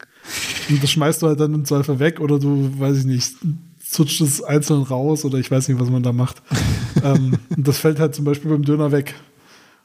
Und 0.68 0.82
das 0.82 0.90
schmeißt 0.90 1.22
du 1.22 1.28
halt 1.28 1.40
dann 1.40 1.54
im 1.54 1.64
Zweifel 1.64 1.98
weg 1.98 2.20
oder 2.20 2.38
du, 2.38 2.78
weiß 2.78 2.98
ich 2.98 3.04
nicht, 3.04 3.36
zutscht 3.84 4.20
es 4.20 4.42
einzeln 4.42 4.82
raus 4.82 5.24
oder 5.24 5.38
ich 5.38 5.50
weiß 5.50 5.68
nicht, 5.68 5.80
was 5.80 5.90
man 5.90 6.02
da 6.02 6.12
macht. 6.12 6.42
ähm, 7.04 7.38
und 7.56 7.66
das 7.66 7.78
fällt 7.78 8.00
halt 8.00 8.14
zum 8.14 8.24
Beispiel 8.24 8.50
beim 8.50 8.64
Döner 8.64 8.92
weg. 8.92 9.14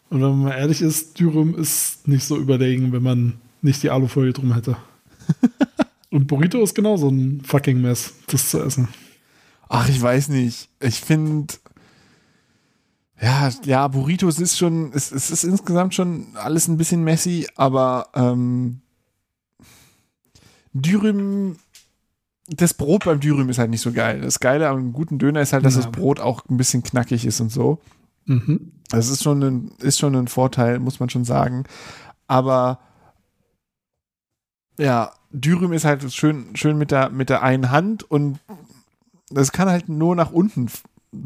Und 0.09 0.21
wenn 0.21 0.29
man 0.29 0.43
mal 0.43 0.57
ehrlich 0.57 0.81
ist, 0.81 1.19
Dürüm 1.19 1.55
ist 1.55 2.07
nicht 2.07 2.25
so 2.25 2.37
überlegen, 2.37 2.91
wenn 2.91 3.03
man 3.03 3.33
nicht 3.61 3.83
die 3.83 3.89
Alufolie 3.89 4.33
drum 4.33 4.53
hätte. 4.53 4.75
Und 6.09 6.27
Burrito 6.27 6.61
ist 6.61 6.75
genauso 6.75 7.07
ein 7.07 7.41
fucking 7.45 7.79
Mess, 7.81 8.13
das 8.27 8.49
zu 8.49 8.61
essen. 8.61 8.89
Ach, 9.69 9.87
ich 9.87 10.01
weiß 10.01 10.27
nicht. 10.27 10.67
Ich 10.81 10.99
finde, 10.99 11.53
ja, 13.21 13.49
ja, 13.63 13.87
Burritos 13.87 14.39
ist 14.39 14.57
schon, 14.57 14.91
es, 14.93 15.13
es 15.13 15.31
ist 15.31 15.45
insgesamt 15.45 15.95
schon 15.95 16.35
alles 16.35 16.67
ein 16.67 16.75
bisschen 16.75 17.05
messy, 17.05 17.47
aber 17.55 18.09
ähm, 18.13 18.81
Dürüm, 20.73 21.57
das 22.47 22.73
Brot 22.73 23.05
beim 23.05 23.19
Dürüm 23.19 23.49
ist 23.49 23.59
halt 23.59 23.69
nicht 23.69 23.81
so 23.81 23.91
geil. 23.91 24.21
Das 24.21 24.39
Geile 24.39 24.67
am 24.69 24.93
guten 24.93 25.19
Döner 25.19 25.41
ist 25.41 25.53
halt, 25.53 25.65
dass 25.65 25.75
Ja. 25.75 25.81
das 25.81 25.91
Brot 25.91 26.19
auch 26.19 26.43
ein 26.49 26.57
bisschen 26.57 26.83
knackig 26.83 27.25
ist 27.25 27.39
und 27.41 27.51
so. 27.51 27.79
Mhm. 28.25 28.71
Das 28.89 29.09
ist 29.09 29.23
schon 29.23 29.41
ein, 29.43 29.71
ist 29.79 29.99
schon 29.99 30.15
ein 30.15 30.27
Vorteil, 30.27 30.79
muss 30.79 30.99
man 30.99 31.09
schon 31.09 31.25
sagen. 31.25 31.63
Aber 32.27 32.79
ja, 34.77 35.11
Dürüm 35.31 35.73
ist 35.73 35.85
halt 35.85 36.11
schön, 36.13 36.55
schön 36.55 36.77
mit 36.77 36.91
der, 36.91 37.09
mit 37.09 37.29
der 37.29 37.43
einen 37.43 37.71
Hand 37.71 38.09
und 38.09 38.39
das 39.29 39.51
kann 39.51 39.69
halt 39.69 39.87
nur 39.89 40.15
nach 40.15 40.31
unten 40.31 40.67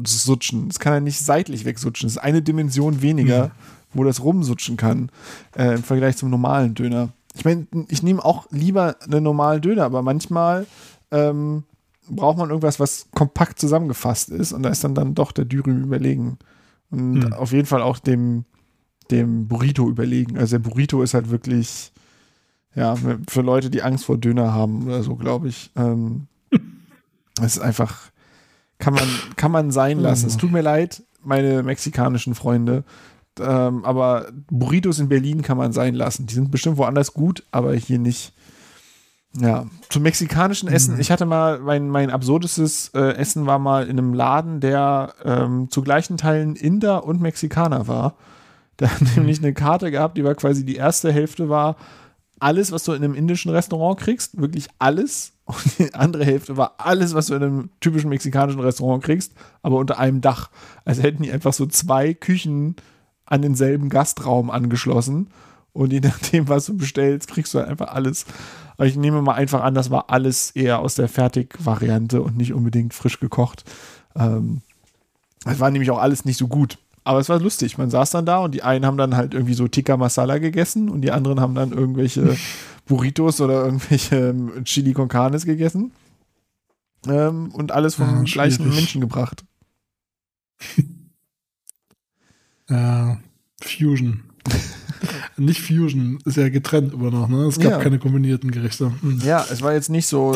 sutschen. 0.06 0.68
Es 0.68 0.78
kann 0.78 0.92
halt 0.92 1.04
nicht 1.04 1.18
seitlich 1.18 1.64
wegsutschen. 1.64 2.06
Es 2.08 2.14
ist 2.14 2.22
eine 2.22 2.42
Dimension 2.42 3.02
weniger, 3.02 3.46
Mhm. 3.48 3.50
wo 3.94 4.04
das 4.04 4.22
rumsutschen 4.22 4.76
kann 4.76 5.10
äh, 5.56 5.74
im 5.74 5.82
Vergleich 5.82 6.16
zum 6.16 6.30
normalen 6.30 6.74
Döner. 6.74 7.10
Ich 7.36 7.44
meine, 7.44 7.66
ich 7.88 8.02
nehme 8.02 8.24
auch 8.24 8.46
lieber 8.50 8.96
einen 9.04 9.22
normalen 9.22 9.60
Döner, 9.60 9.84
aber 9.84 10.02
manchmal 10.02 10.66
ähm, 11.10 11.64
braucht 12.08 12.38
man 12.38 12.48
irgendwas, 12.48 12.80
was 12.80 13.08
kompakt 13.14 13.58
zusammengefasst 13.60 14.30
ist 14.30 14.52
und 14.52 14.62
da 14.62 14.70
ist 14.70 14.82
dann, 14.84 14.94
dann 14.94 15.14
doch 15.14 15.32
der 15.32 15.44
Dürüm 15.44 15.82
überlegen. 15.84 16.38
Und 16.90 17.24
Hm. 17.24 17.32
auf 17.32 17.52
jeden 17.52 17.66
Fall 17.66 17.82
auch 17.82 17.98
dem, 17.98 18.44
dem 19.10 19.48
Burrito 19.48 19.88
überlegen. 19.88 20.38
Also 20.38 20.58
der 20.58 20.68
Burrito 20.68 21.02
ist 21.02 21.14
halt 21.14 21.30
wirklich, 21.30 21.92
ja, 22.74 22.94
für 23.28 23.42
Leute, 23.42 23.70
die 23.70 23.82
Angst 23.82 24.04
vor 24.04 24.18
Döner 24.18 24.52
haben 24.52 24.84
oder 24.86 25.02
so, 25.02 25.16
glaube 25.16 25.48
ich. 25.48 25.70
Ähm, 25.76 26.26
Es 27.42 27.56
ist 27.56 27.62
einfach, 27.62 27.94
kann 28.78 28.94
man, 28.94 29.06
kann 29.36 29.52
man 29.52 29.70
sein 29.70 30.00
lassen. 30.00 30.26
Es 30.26 30.38
tut 30.38 30.52
mir 30.52 30.62
leid, 30.62 31.02
meine 31.22 31.62
mexikanischen 31.62 32.34
Freunde. 32.34 32.82
Ähm, 33.40 33.84
aber 33.84 34.26
Burritos 34.50 34.98
in 34.98 35.08
Berlin 35.08 35.42
kann 35.42 35.58
man 35.58 35.72
sein 35.72 35.94
lassen. 35.94 36.26
Die 36.26 36.34
sind 36.34 36.50
bestimmt 36.50 36.78
woanders 36.78 37.14
gut, 37.14 37.44
aber 37.50 37.74
hier 37.74 37.98
nicht. 37.98 38.32
Ja, 39.38 39.66
zum 39.90 40.02
mexikanischen 40.02 40.68
Essen. 40.68 40.94
Mhm. 40.94 41.00
Ich 41.00 41.10
hatte 41.10 41.26
mal, 41.26 41.58
mein, 41.58 41.90
mein 41.90 42.10
absurdestes 42.10 42.90
äh, 42.94 43.16
Essen 43.16 43.44
war 43.44 43.58
mal 43.58 43.84
in 43.84 43.98
einem 43.98 44.14
Laden, 44.14 44.60
der 44.60 45.12
ähm, 45.24 45.68
zu 45.70 45.82
gleichen 45.82 46.16
Teilen 46.16 46.56
Inder 46.56 47.04
und 47.04 47.20
Mexikaner 47.20 47.86
war. 47.86 48.16
Der 48.78 48.90
hat 48.92 49.02
nämlich 49.16 49.38
eine 49.38 49.52
Karte 49.52 49.90
gehabt, 49.90 50.16
die 50.16 50.24
war 50.24 50.34
quasi 50.34 50.64
die 50.64 50.76
erste 50.76 51.12
Hälfte 51.12 51.50
war 51.50 51.76
alles, 52.38 52.72
was 52.72 52.84
du 52.84 52.92
in 52.92 53.02
einem 53.02 53.14
indischen 53.14 53.50
Restaurant 53.50 53.98
kriegst, 53.98 54.38
wirklich 54.40 54.68
alles. 54.78 55.32
Und 55.46 55.78
die 55.78 55.94
andere 55.94 56.24
Hälfte 56.24 56.56
war 56.56 56.74
alles, 56.78 57.14
was 57.14 57.26
du 57.26 57.34
in 57.34 57.42
einem 57.42 57.70
typischen 57.80 58.10
mexikanischen 58.10 58.60
Restaurant 58.60 59.04
kriegst, 59.04 59.32
aber 59.62 59.76
unter 59.76 59.98
einem 59.98 60.20
Dach. 60.20 60.50
Also 60.84 61.02
hätten 61.02 61.22
die 61.22 61.30
einfach 61.30 61.52
so 61.52 61.66
zwei 61.66 62.14
Küchen 62.14 62.76
an 63.26 63.42
denselben 63.42 63.88
Gastraum 63.88 64.50
angeschlossen. 64.50 65.28
Und 65.72 65.92
je 65.92 66.00
nachdem, 66.00 66.48
was 66.48 66.66
du 66.66 66.76
bestellst, 66.76 67.28
kriegst 67.28 67.52
du 67.52 67.58
halt 67.58 67.68
einfach 67.68 67.88
alles. 67.88 68.24
Aber 68.78 68.86
ich 68.86 68.96
nehme 68.96 69.20
mal 69.22 69.34
einfach 69.34 69.62
an, 69.62 69.74
das 69.74 69.90
war 69.90 70.10
alles 70.10 70.50
eher 70.52 70.78
aus 70.78 70.94
der 70.94 71.08
Fertigvariante 71.08 72.22
und 72.22 72.36
nicht 72.36 72.52
unbedingt 72.54 72.94
frisch 72.94 73.20
gekocht. 73.20 73.64
Ähm, 74.14 74.62
es 75.44 75.60
war 75.60 75.70
nämlich 75.70 75.90
auch 75.90 75.98
alles 75.98 76.24
nicht 76.24 76.38
so 76.38 76.48
gut. 76.48 76.78
Aber 77.04 77.20
es 77.20 77.28
war 77.28 77.38
lustig. 77.38 77.78
Man 77.78 77.90
saß 77.90 78.10
dann 78.10 78.26
da 78.26 78.38
und 78.38 78.52
die 78.54 78.62
einen 78.62 78.84
haben 78.84 78.96
dann 78.96 79.16
halt 79.16 79.32
irgendwie 79.34 79.54
so 79.54 79.68
Tikka 79.68 79.96
Masala 79.96 80.38
gegessen 80.38 80.88
und 80.88 81.02
die 81.02 81.12
anderen 81.12 81.40
haben 81.40 81.54
dann 81.54 81.72
irgendwelche 81.72 82.36
Burritos 82.86 83.40
oder 83.40 83.64
irgendwelche 83.64 84.16
ähm, 84.30 84.64
Chili 84.64 84.92
con 84.92 85.08
Carnes 85.08 85.44
gegessen. 85.44 85.92
Ähm, 87.06 87.50
und 87.52 87.70
alles 87.70 87.94
vom 87.94 88.08
Ah, 88.08 88.22
gleichen. 88.24 88.68
Menschen 88.70 89.00
gebracht. 89.00 89.44
Äh, 92.68 93.14
Fusion. 93.62 94.24
Nicht 95.36 95.60
Fusion, 95.60 96.18
ist 96.24 96.36
ja 96.36 96.48
getrennt 96.48 96.94
immer 96.94 97.10
noch, 97.10 97.28
ne? 97.28 97.44
Es 97.46 97.58
gab 97.58 97.72
Ja. 97.72 97.78
keine 97.78 97.98
kombinierten 97.98 98.50
Gerichte. 98.50 98.92
Hm. 99.02 99.20
Ja, 99.24 99.44
es 99.50 99.60
war 99.62 99.72
jetzt 99.74 99.90
nicht 99.90 100.06
so 100.06 100.32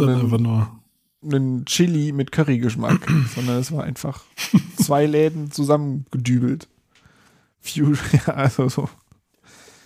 ein 1.22 1.64
Chili 1.66 2.12
mit 2.12 2.32
Curry-Geschmack, 2.32 3.06
sondern 3.34 3.58
es 3.58 3.72
war 3.72 3.84
einfach 3.84 4.22
zwei 4.76 5.06
Läden 5.06 5.50
zusammengedübelt. 5.50 6.68
Fusion, 7.60 7.98
ja, 8.26 8.34
also 8.34 8.68
so. 8.68 8.88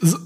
Ist 0.00 0.18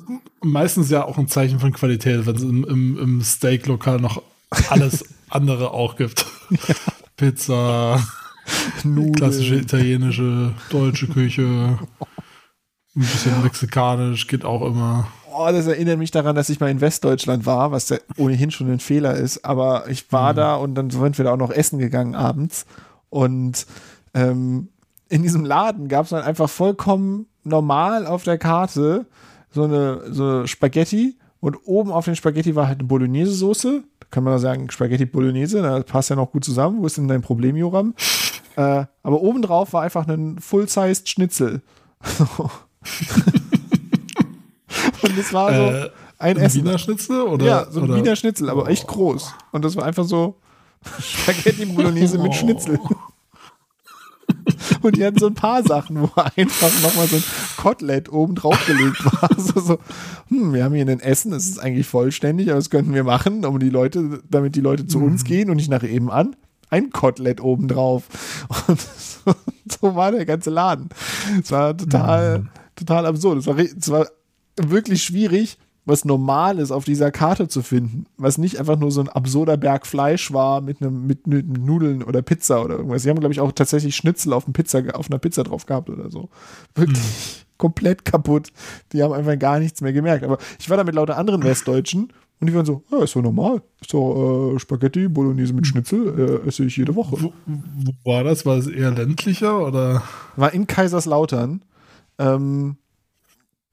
meistens 0.42 0.90
ja 0.90 1.04
auch 1.04 1.18
ein 1.18 1.28
Zeichen 1.28 1.60
von 1.60 1.72
Qualität, 1.72 2.26
wenn 2.26 2.36
es 2.36 2.42
im, 2.42 2.64
im, 2.64 2.98
im 2.98 3.22
Steak-Lokal 3.22 4.00
noch 4.00 4.22
alles 4.70 5.04
andere 5.28 5.70
auch 5.72 5.96
gibt. 5.96 6.26
Pizza, 7.16 8.02
Nudeln. 8.84 9.12
klassische 9.14 9.56
italienische, 9.56 10.54
deutsche 10.70 11.08
Küche, 11.08 11.78
ein 12.96 13.00
bisschen 13.00 13.42
mexikanisch, 13.42 14.26
geht 14.26 14.44
auch 14.44 14.62
immer. 14.62 15.08
Oh, 15.32 15.46
das 15.52 15.66
erinnert 15.66 15.98
mich 15.98 16.10
daran, 16.10 16.34
dass 16.34 16.48
ich 16.48 16.58
mal 16.58 16.70
in 16.70 16.80
Westdeutschland 16.80 17.46
war, 17.46 17.70
was 17.70 17.88
ja 17.90 17.98
ohnehin 18.16 18.50
schon 18.50 18.70
ein 18.72 18.80
Fehler 18.80 19.14
ist. 19.14 19.44
Aber 19.44 19.88
ich 19.88 20.10
war 20.10 20.34
da 20.34 20.56
und 20.56 20.74
dann 20.74 20.90
sind 20.90 21.16
wir 21.16 21.24
da 21.24 21.32
auch 21.32 21.38
noch 21.38 21.50
essen 21.50 21.78
gegangen 21.78 22.16
abends. 22.16 22.66
Und 23.08 23.66
ähm, 24.14 24.68
in 25.08 25.22
diesem 25.22 25.44
Laden 25.44 25.88
gab 25.88 26.04
es 26.04 26.10
dann 26.10 26.24
einfach 26.24 26.50
vollkommen 26.50 27.26
normal 27.44 28.06
auf 28.06 28.24
der 28.24 28.36
Karte 28.36 29.06
so 29.50 29.64
eine, 29.64 30.12
so 30.12 30.24
eine 30.24 30.48
Spaghetti. 30.48 31.16
Und 31.40 31.56
oben 31.66 31.92
auf 31.92 32.04
den 32.04 32.16
Spaghetti 32.16 32.56
war 32.56 32.66
halt 32.66 32.80
eine 32.80 32.88
Bolognese-Soße. 32.88 33.84
Da 34.00 34.06
kann 34.10 34.24
man 34.24 34.38
sagen, 34.40 34.70
Spaghetti 34.70 35.06
Bolognese, 35.06 35.62
das 35.62 35.84
passt 35.84 36.10
ja 36.10 36.16
noch 36.16 36.32
gut 36.32 36.44
zusammen. 36.44 36.82
Wo 36.82 36.86
ist 36.86 36.96
denn 36.98 37.06
dein 37.06 37.22
Problem, 37.22 37.54
Joram? 37.56 37.94
Äh, 38.58 38.86
aber 39.04 39.22
obendrauf 39.22 39.72
war 39.72 39.82
einfach 39.82 40.08
ein 40.08 40.40
Full-Sized 40.40 41.08
Schnitzel. 41.08 41.62
und 45.02 45.18
es 45.18 45.32
war 45.32 45.54
so 45.54 45.60
Äh, 45.62 45.90
ein 46.18 46.36
ein 46.36 46.38
Essen. 46.38 46.64
Wiener 46.64 46.78
Schnitzel? 46.78 47.20
Oder, 47.22 47.46
Ja, 47.46 47.70
so 47.70 47.78
ein 47.80 47.84
oder? 47.84 47.94
Wiener 47.96 48.16
Schnitzel, 48.16 48.50
aber 48.50 48.68
echt 48.68 48.88
groß. 48.88 49.32
Und 49.52 49.64
das 49.64 49.76
war 49.76 49.84
einfach 49.84 50.04
so 50.04 50.34
Spaghetti 51.00 51.66
Bolognese 51.74 52.18
mit 52.18 52.34
Schnitzel. 52.34 52.80
Und 54.82 54.96
die 54.96 55.04
hatten 55.04 55.18
so 55.18 55.26
ein 55.28 55.34
paar 55.34 55.62
Sachen, 55.62 56.00
wo 56.02 56.10
einfach 56.20 56.82
nochmal 56.82 57.06
so 57.06 57.16
ein 57.16 57.24
Kotelett 57.56 58.10
oben 58.12 58.34
drauf 58.34 58.58
gelegt 58.66 59.04
war. 59.04 59.28
So, 59.38 59.60
so, 59.60 59.78
hm, 60.28 60.52
wir 60.52 60.64
haben 60.64 60.74
hier 60.74 60.84
ein 60.86 61.00
Essen, 61.00 61.30
das 61.30 61.46
ist 61.46 61.58
eigentlich 61.60 61.86
vollständig, 61.86 62.48
aber 62.48 62.56
das 62.56 62.70
könnten 62.70 62.92
wir 62.92 63.04
machen, 63.04 63.44
um 63.44 63.58
die 63.60 63.70
Leute, 63.70 64.20
damit 64.28 64.56
die 64.56 64.60
Leute 64.60 64.86
zu 64.86 64.98
uns 64.98 65.22
gehen 65.24 65.48
und 65.48 65.56
nicht 65.56 65.70
nach 65.70 65.84
eben 65.84 66.10
an. 66.10 66.34
Ein 66.70 66.90
Kotelett 66.90 67.40
oben 67.40 67.68
drauf. 67.68 68.04
Und 68.66 68.80
so, 68.80 69.34
so 69.80 69.94
war 69.94 70.12
der 70.12 70.26
ganze 70.26 70.50
Laden. 70.50 70.88
Es 71.40 71.50
war 71.50 71.76
total, 71.76 72.46
total 72.76 73.06
absurd. 73.06 73.38
Es 73.38 73.46
war, 73.46 73.58
es 73.58 73.90
war 73.90 74.08
wirklich 74.56 75.02
schwierig, 75.02 75.58
was 75.88 76.04
Normales 76.04 76.70
auf 76.70 76.84
dieser 76.84 77.10
Karte 77.10 77.48
zu 77.48 77.62
finden, 77.62 78.04
was 78.18 78.36
nicht 78.36 78.58
einfach 78.58 78.78
nur 78.78 78.90
so 78.90 79.00
ein 79.00 79.08
absurder 79.08 79.56
Berg 79.56 79.86
Fleisch 79.86 80.32
war 80.32 80.60
mit 80.60 80.82
einem 80.82 81.06
mit, 81.06 81.26
mit 81.26 81.46
Nudeln 81.48 82.02
oder 82.02 82.20
Pizza 82.20 82.62
oder 82.62 82.76
irgendwas. 82.76 83.02
Sie 83.02 83.10
haben 83.10 83.20
glaube 83.20 83.32
ich 83.32 83.40
auch 83.40 83.52
tatsächlich 83.52 83.96
Schnitzel 83.96 84.34
auf, 84.34 84.44
Pizza, 84.52 84.82
auf 84.92 85.10
einer 85.10 85.18
Pizza 85.18 85.44
drauf 85.44 85.64
gehabt 85.64 85.88
oder 85.88 86.10
so. 86.10 86.28
Wirklich 86.74 87.46
komplett 87.56 88.04
kaputt. 88.04 88.52
Die 88.92 89.02
haben 89.02 89.14
einfach 89.14 89.38
gar 89.38 89.58
nichts 89.58 89.80
mehr 89.80 89.94
gemerkt. 89.94 90.24
Aber 90.24 90.36
ich 90.58 90.68
war 90.68 90.76
da 90.76 90.84
mit 90.84 90.94
lauter 90.94 91.16
anderen 91.16 91.42
Westdeutschen 91.42 92.12
und 92.40 92.46
die 92.46 92.54
waren 92.54 92.64
so, 92.66 92.82
ja, 92.90 93.02
ist 93.02 93.16
doch 93.16 93.22
normal. 93.22 93.62
Ist 93.80 93.92
doch 93.94 94.54
äh, 94.54 94.58
Spaghetti, 94.58 95.08
Bolognese 95.08 95.52
mit 95.52 95.66
Schnitzel, 95.66 96.40
äh, 96.44 96.48
esse 96.48 96.64
ich 96.64 96.76
jede 96.76 96.94
Woche. 96.94 97.16
Wo, 97.20 97.32
wo 97.46 97.92
war 98.10 98.24
das? 98.24 98.46
War 98.46 98.56
es 98.58 98.66
eher 98.66 98.90
ländlicher 98.92 99.66
oder? 99.66 100.02
War 100.36 100.52
in 100.52 100.66
Kaiserslautern, 100.66 101.64
ähm, 102.18 102.76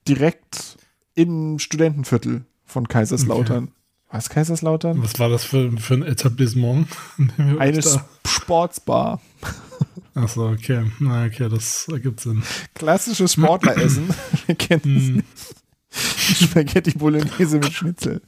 direkt 0.08 0.78
im 1.16 1.60
Studentenviertel 1.60 2.46
von 2.66 2.88
Kaiserslautern. 2.88 3.72
Was 4.12 4.30
Kaiserslautern? 4.30 5.02
Was 5.04 5.20
war 5.20 5.30
das 5.30 5.44
für, 5.44 5.72
für 5.78 5.96
ein 5.96 6.04
Etablissement? 6.04 6.88
Eine 7.60 7.82
Sportsbar. 8.26 9.20
Achso, 10.14 10.50
okay. 10.52 10.90
Na, 11.00 11.26
okay, 11.26 11.50
das 11.50 11.88
ergibt 11.92 12.22
Sinn. 12.22 12.42
Klassisches 12.76 13.34
Sportleressen. 13.34 14.08
Wir 14.46 14.56
kennen 14.56 14.98
es 14.98 15.04
Hm. 15.08 15.16
nicht. 15.18 15.28
Spaghetti 16.42 16.92
Bolognese 16.92 17.60
mit 17.60 17.74
Schnitzel. 17.74 18.22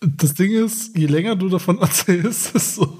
Das 0.00 0.34
Ding 0.34 0.52
ist, 0.52 0.96
je 0.96 1.06
länger 1.06 1.36
du 1.36 1.48
davon 1.48 1.78
erzählst, 1.78 2.54
desto, 2.54 2.98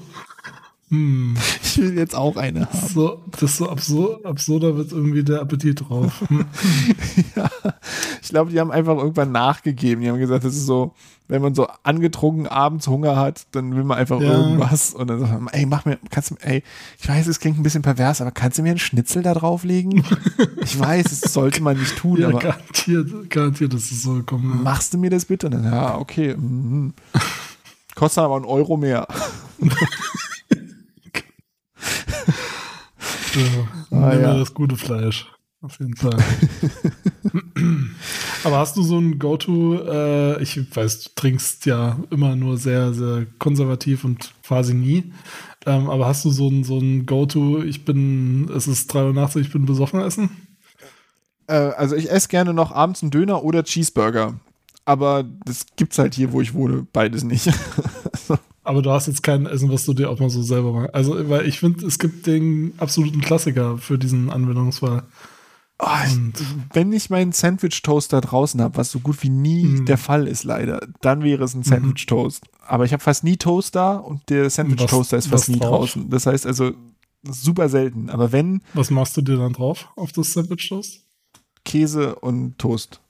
hm, 0.89 1.35
Ich 1.63 1.77
will 1.79 1.97
jetzt 1.97 2.15
auch 2.15 2.37
eine 2.37 2.67
haben. 2.67 2.87
so, 2.93 3.23
desto 3.41 3.65
absur 3.69 4.19
absurder 4.23 4.77
wird 4.77 4.91
irgendwie 4.91 5.23
der 5.23 5.41
Appetit 5.41 5.81
drauf. 5.87 6.23
Hm. 6.27 6.45
Ja. 7.35 7.49
Ich 8.21 8.29
glaube, 8.29 8.51
die 8.51 8.59
haben 8.59 8.71
einfach 8.71 8.97
irgendwann 8.97 9.31
nachgegeben. 9.31 10.01
Die 10.01 10.09
haben 10.09 10.17
gesagt, 10.19 10.43
das 10.43 10.55
ist 10.55 10.65
so, 10.65 10.93
wenn 11.27 11.41
man 11.41 11.53
so 11.55 11.67
angetrunken 11.83 12.47
abends 12.47 12.87
Hunger 12.87 13.15
hat, 13.15 13.45
dann 13.51 13.75
will 13.75 13.83
man 13.83 13.97
einfach 13.97 14.19
Ja. 14.21 14.31
irgendwas. 14.33 14.93
Und 14.93 15.07
dann 15.09 15.19
sagt 15.19 15.41
man, 15.41 15.53
ey, 15.53 15.65
mach 15.65 15.85
mir, 15.85 15.97
kannst 16.11 16.31
du, 16.31 16.35
ey, 16.41 16.63
ich 16.99 17.07
weiß, 17.07 17.27
es 17.27 17.39
klingt 17.39 17.57
ein 17.59 17.63
bisschen 17.63 17.81
pervers, 17.81 18.21
aber 18.21 18.31
kannst 18.31 18.57
du 18.57 18.61
mir 18.63 18.69
einen 18.69 18.79
Schnitzel 18.79 19.21
da 19.23 19.33
drauflegen? 19.33 20.03
Ich 20.63 20.79
weiß, 20.79 21.03
das 21.21 21.31
sollte 21.33 21.61
man 21.61 21.77
nicht 21.77 21.95
tun, 21.95 22.19
Ja, 22.19 22.29
aber 22.29 22.39
garantiert, 22.39 23.29
garantiert, 23.29 23.73
dass 23.73 23.91
es 23.91 24.01
so 24.01 24.17
ist. 24.17 24.31
machst 24.31 24.93
du 24.93 24.97
mir 24.97 25.11
das 25.11 25.25
bitte? 25.25 25.45
Und 25.47 25.53
dann, 25.53 25.63
ja, 25.65 25.97
okay. 25.99 26.35
Mhm. 26.35 26.93
Kostet 27.93 28.23
aber 28.23 28.35
einen 28.37 28.45
Euro 28.45 28.75
mehr. 28.75 29.07
Ja, 33.35 33.97
Ah, 33.97 34.13
ja. 34.15 34.37
das 34.37 34.53
gute 34.53 34.77
Fleisch. 34.77 35.27
Auf 35.61 35.79
jeden 35.79 35.95
Fall. 35.95 36.17
Aber 38.43 38.59
hast 38.59 38.77
du 38.77 38.83
so 38.83 38.99
ein 38.99 39.17
Go-To, 39.17 39.81
äh, 39.83 40.43
ich 40.43 40.59
weiß, 40.75 41.03
du 41.03 41.09
trinkst 41.15 41.65
ja 41.65 41.97
immer 42.11 42.35
nur 42.35 42.57
sehr, 42.57 42.93
sehr 42.93 43.25
konservativ 43.39 44.03
und 44.03 44.31
quasi 44.45 44.73
nie. 44.75 45.11
Ähm, 45.65 45.89
aber 45.89 46.05
hast 46.05 46.23
du 46.25 46.29
so 46.29 46.47
ein, 46.47 46.63
so 46.63 46.77
ein 46.77 47.07
Go-To, 47.07 47.63
ich 47.63 47.83
bin, 47.85 48.47
es 48.55 48.67
ist 48.67 48.93
3 48.93 49.05
Uhr 49.05 49.13
nachts, 49.13 49.35
ich 49.35 49.51
bin 49.51 49.65
besoffen 49.65 49.99
essen? 50.01 50.29
Äh, 51.47 51.55
also 51.55 51.95
ich 51.95 52.11
esse 52.11 52.27
gerne 52.27 52.53
noch 52.53 52.71
abends 52.71 53.01
einen 53.01 53.09
Döner 53.09 53.43
oder 53.43 53.63
Cheeseburger. 53.63 54.35
Aber 54.85 55.23
das 55.45 55.65
gibt's 55.75 55.97
halt 55.97 56.13
hier, 56.13 56.31
wo 56.31 56.41
ich 56.41 56.53
wohne, 56.53 56.85
beides 56.93 57.23
nicht. 57.23 57.49
Aber 58.65 58.81
du 58.81 58.91
hast 58.91 59.07
jetzt 59.07 59.23
kein 59.23 59.45
Essen, 59.45 59.71
was 59.71 59.85
du 59.85 59.93
dir 59.93 60.09
auch 60.09 60.19
mal 60.19 60.29
so 60.29 60.41
selber 60.41 60.73
machst. 60.73 60.93
Also, 60.95 61.29
weil 61.29 61.45
ich 61.47 61.59
finde, 61.59 61.85
es 61.85 61.99
gibt 61.99 62.25
den 62.27 62.73
absoluten 62.77 63.21
Klassiker 63.21 63.77
für 63.77 63.97
diesen 63.97 64.29
Anwendungsfall. 64.29 65.03
Oh, 65.77 65.85
ich, 66.07 66.13
Und- 66.15 66.33
wenn 66.73 66.91
ich 66.93 67.09
meinen 67.09 67.31
Sandwich-Toaster 67.31 68.21
draußen 68.21 68.61
habe, 68.61 68.77
was 68.77 68.91
so 68.91 68.99
gut 68.99 69.21
wie 69.23 69.29
nie 69.29 69.63
Mhm. 69.65 69.85
der 69.85 69.97
Fall 69.97 70.27
ist, 70.27 70.43
leider, 70.45 70.79
dann 71.01 71.21
wäre 71.23 71.43
es 71.43 71.53
ein 71.53 71.63
Sandwich-Toast. 71.63 72.43
Aber 72.65 72.85
ich 72.85 72.93
habe 72.93 73.03
fast 73.03 73.23
nie 73.23 73.37
Toaster 73.37 74.03
und 74.05 74.21
der 74.29 74.49
Sandwich-Toaster 74.49 75.17
ist 75.17 75.27
fast 75.27 75.49
nie 75.49 75.59
drauf? 75.59 75.91
draußen. 75.91 76.09
Das 76.09 76.25
heißt 76.25 76.45
also, 76.47 76.71
das 77.23 77.41
super 77.41 77.69
selten. 77.69 78.09
Aber 78.09 78.31
wenn, 78.31 78.61
Was 78.73 78.89
machst 78.89 79.15
du 79.17 79.21
dir 79.21 79.37
dann 79.37 79.53
drauf 79.53 79.89
auf 79.95 80.11
das 80.13 80.31
Sandwich-Toast? 80.33 81.01
Käse 81.65 82.15
und 82.15 82.57
Toast. 82.57 83.01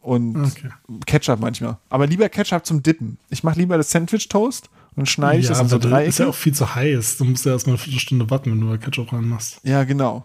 Und 0.00 0.36
Okay. 0.36 0.68
Ketchup 1.06 1.40
manchmal. 1.40 1.78
Aber 1.88 2.06
lieber 2.06 2.28
Ketchup 2.28 2.64
zum 2.66 2.82
Dippen. 2.82 3.18
Ich 3.30 3.42
mache 3.42 3.58
lieber 3.58 3.76
das 3.76 3.90
Sandwich-Toast 3.90 4.68
dann 4.96 5.06
schneide 5.06 5.38
ich 5.40 5.44
ja, 5.46 5.50
das 5.50 5.60
in 5.60 5.68
so 5.68 5.78
Dreiecke. 5.78 6.08
ist 6.08 6.18
ja 6.18 6.28
auch 6.28 6.34
viel 6.34 6.54
zu 6.54 6.74
heiß. 6.74 7.16
Du 7.18 7.24
musst 7.24 7.44
ja 7.44 7.52
erstmal 7.52 7.74
eine 7.74 7.82
Viertelstunde 7.82 8.28
warten, 8.30 8.50
wenn 8.52 8.60
du 8.60 8.68
da 8.70 8.76
Ketchup 8.76 9.12
reinmachst. 9.12 9.60
ja, 9.64 9.84
genau. 9.84 10.24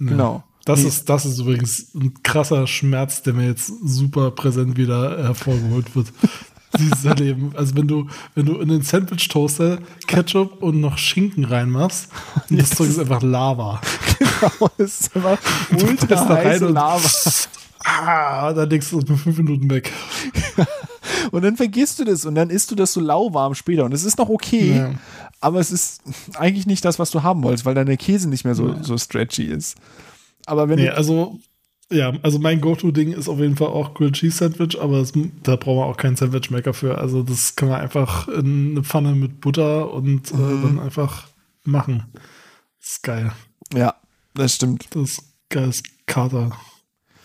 Ja. 0.00 0.06
Genau. 0.08 0.44
Das, 0.64 0.80
Nee. 0.80 0.88
ist, 0.88 1.08
das 1.10 1.26
ist 1.26 1.38
übrigens 1.38 1.94
ein 1.94 2.14
krasser 2.22 2.66
Schmerz, 2.66 3.22
der 3.22 3.34
mir 3.34 3.46
jetzt 3.46 3.66
super 3.84 4.30
präsent 4.30 4.76
wieder 4.78 5.22
hervorgeholt 5.22 5.94
wird. 5.94 6.08
Dieses 6.78 7.04
Erleben. 7.04 7.52
Also 7.54 7.76
wenn 7.76 7.86
du, 7.86 8.08
wenn 8.34 8.46
du 8.46 8.58
in 8.58 8.68
den 8.68 8.82
Sandwich-Toaster 8.82 9.78
Ketchup 10.08 10.60
und 10.62 10.80
noch 10.80 10.98
Schinken 10.98 11.44
reinmachst, 11.44 12.08
und 12.50 12.58
das 12.60 12.70
Zeug 12.70 12.88
ist 12.88 12.98
einfach 12.98 13.22
Lava. 13.22 13.80
Genau, 14.18 14.70
ist 14.78 15.14
einfach 15.16 15.38
ultra 15.70 16.06
da 16.06 16.36
heiße 16.36 16.66
Lava. 16.68 17.08
Ah, 17.86 18.50
dann 18.54 18.70
legst 18.70 18.92
du 18.92 18.98
es 19.00 19.06
mit 19.06 19.18
fünf 19.20 19.36
Minuten 19.36 19.68
weg. 19.68 19.92
Und 21.32 21.42
dann 21.42 21.56
vergisst 21.56 21.98
du 21.98 22.04
das 22.04 22.24
und 22.26 22.34
dann 22.34 22.50
isst 22.50 22.70
du 22.70 22.74
das 22.74 22.92
so 22.92 23.00
lauwarm 23.00 23.54
später. 23.54 23.84
Und 23.84 23.92
es 23.92 24.04
ist 24.04 24.18
noch 24.18 24.28
okay, 24.28 24.76
Ja. 24.76 24.94
aber 25.40 25.60
es 25.60 25.70
ist 25.70 26.02
eigentlich 26.34 26.66
nicht 26.66 26.84
das, 26.84 26.98
was 26.98 27.10
du 27.10 27.22
haben 27.22 27.42
wolltest, 27.42 27.64
weil 27.64 27.74
der 27.74 27.96
Käse 27.96 28.28
nicht 28.28 28.44
mehr 28.44 28.54
so, 28.54 28.68
Ja. 28.68 28.82
so 28.82 28.96
stretchy 28.98 29.44
ist. 29.44 29.76
Aber 30.46 30.68
wenn 30.68 30.78
Nee, 30.78 30.88
also, 30.90 31.38
ja, 31.90 32.12
also 32.22 32.38
mein 32.38 32.60
Go-To-Ding 32.60 33.12
ist 33.12 33.28
auf 33.28 33.38
jeden 33.38 33.56
Fall 33.56 33.68
auch 33.68 33.94
Grilled 33.94 34.14
Cheese 34.16 34.36
Sandwich, 34.38 34.80
aber 34.80 34.98
es, 34.98 35.12
da 35.42 35.56
brauchen 35.56 35.78
wir 35.78 35.86
auch 35.86 35.96
keinen 35.96 36.16
Sandwich-Maker 36.16 36.74
für. 36.74 36.98
Also, 36.98 37.22
das 37.22 37.56
kann 37.56 37.68
man 37.68 37.80
einfach 37.80 38.28
in 38.28 38.72
eine 38.72 38.82
Pfanne 38.82 39.14
mit 39.14 39.40
Butter 39.40 39.92
und 39.92 40.30
äh, 40.32 40.36
Mhm. 40.36 40.62
dann 40.62 40.80
einfach 40.80 41.28
machen. 41.64 42.04
Das 42.80 42.90
ist 42.90 43.02
geil. 43.02 43.32
ja, 43.74 43.94
das 44.34 44.54
stimmt. 44.54 44.86
Das 44.90 45.02
ist 45.12 45.22
geiles 45.48 45.82
Kater. 46.06 46.52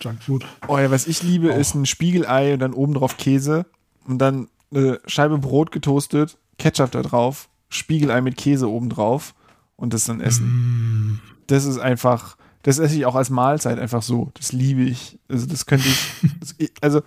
Junkfood. 0.00 0.46
Oh 0.68 0.78
ja, 0.78 0.90
was 0.90 1.06
ich 1.06 1.22
liebe, 1.22 1.52
Oh. 1.52 1.56
ist 1.56 1.74
ein 1.74 1.86
Spiegelei 1.86 2.54
und 2.54 2.60
dann 2.60 2.72
oben 2.72 2.94
drauf 2.94 3.16
Käse 3.16 3.66
und 4.06 4.18
dann 4.18 4.48
eine 4.72 5.00
Scheibe 5.06 5.38
Brot 5.38 5.72
getoastet, 5.72 6.38
Ketchup 6.58 6.90
da 6.92 7.02
drauf, 7.02 7.48
Spiegelei 7.68 8.20
mit 8.20 8.36
Käse 8.36 8.68
oben 8.68 8.88
drauf 8.90 9.34
und 9.76 9.94
das 9.94 10.04
dann 10.04 10.20
essen. 10.20 10.46
Mm. 10.46 11.20
Das 11.46 11.64
ist 11.64 11.78
einfach, 11.78 12.36
das 12.62 12.78
esse 12.78 12.96
ich 12.96 13.06
auch 13.06 13.14
als 13.14 13.30
Mahlzeit 13.30 13.78
einfach 13.78 14.02
so. 14.02 14.30
Das 14.34 14.52
liebe 14.52 14.82
ich. 14.82 15.18
Also 15.28 15.46
das 15.46 15.66
könnte 15.66 15.88
ich, 15.88 15.98
das, 16.40 16.54
also 16.80 17.02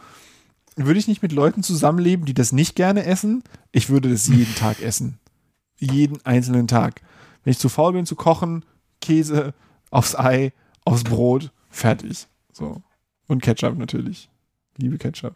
würde 0.76 1.00
ich 1.00 1.08
nicht 1.08 1.22
mit 1.22 1.32
Leuten 1.32 1.64
zusammenleben, 1.64 2.26
die 2.26 2.34
das 2.34 2.52
nicht 2.52 2.76
gerne 2.76 3.06
essen, 3.06 3.44
ich 3.72 3.90
würde 3.90 4.10
das 4.10 4.28
jeden 4.28 4.56
Tag 4.56 4.82
essen. 4.82 5.20
Jeden 5.78 6.26
einzelnen 6.26 6.68
Tag. 6.68 7.02
Wenn 7.44 7.52
ich 7.52 7.60
zu 7.60 7.70
faul 7.70 7.94
bin 7.94 8.06
zu 8.06 8.16
kochen, 8.16 8.66
Käse 9.02 9.54
aufs 9.92 10.16
Ei, 10.16 10.54
aufs 10.86 11.04
Brot, 11.04 11.52
fertig. 11.70 12.28
So. 12.54 12.82
Und 13.28 13.42
Ketchup 13.42 13.78
natürlich. 13.78 14.30
Liebe 14.78 14.98
Ketchup. 14.98 15.36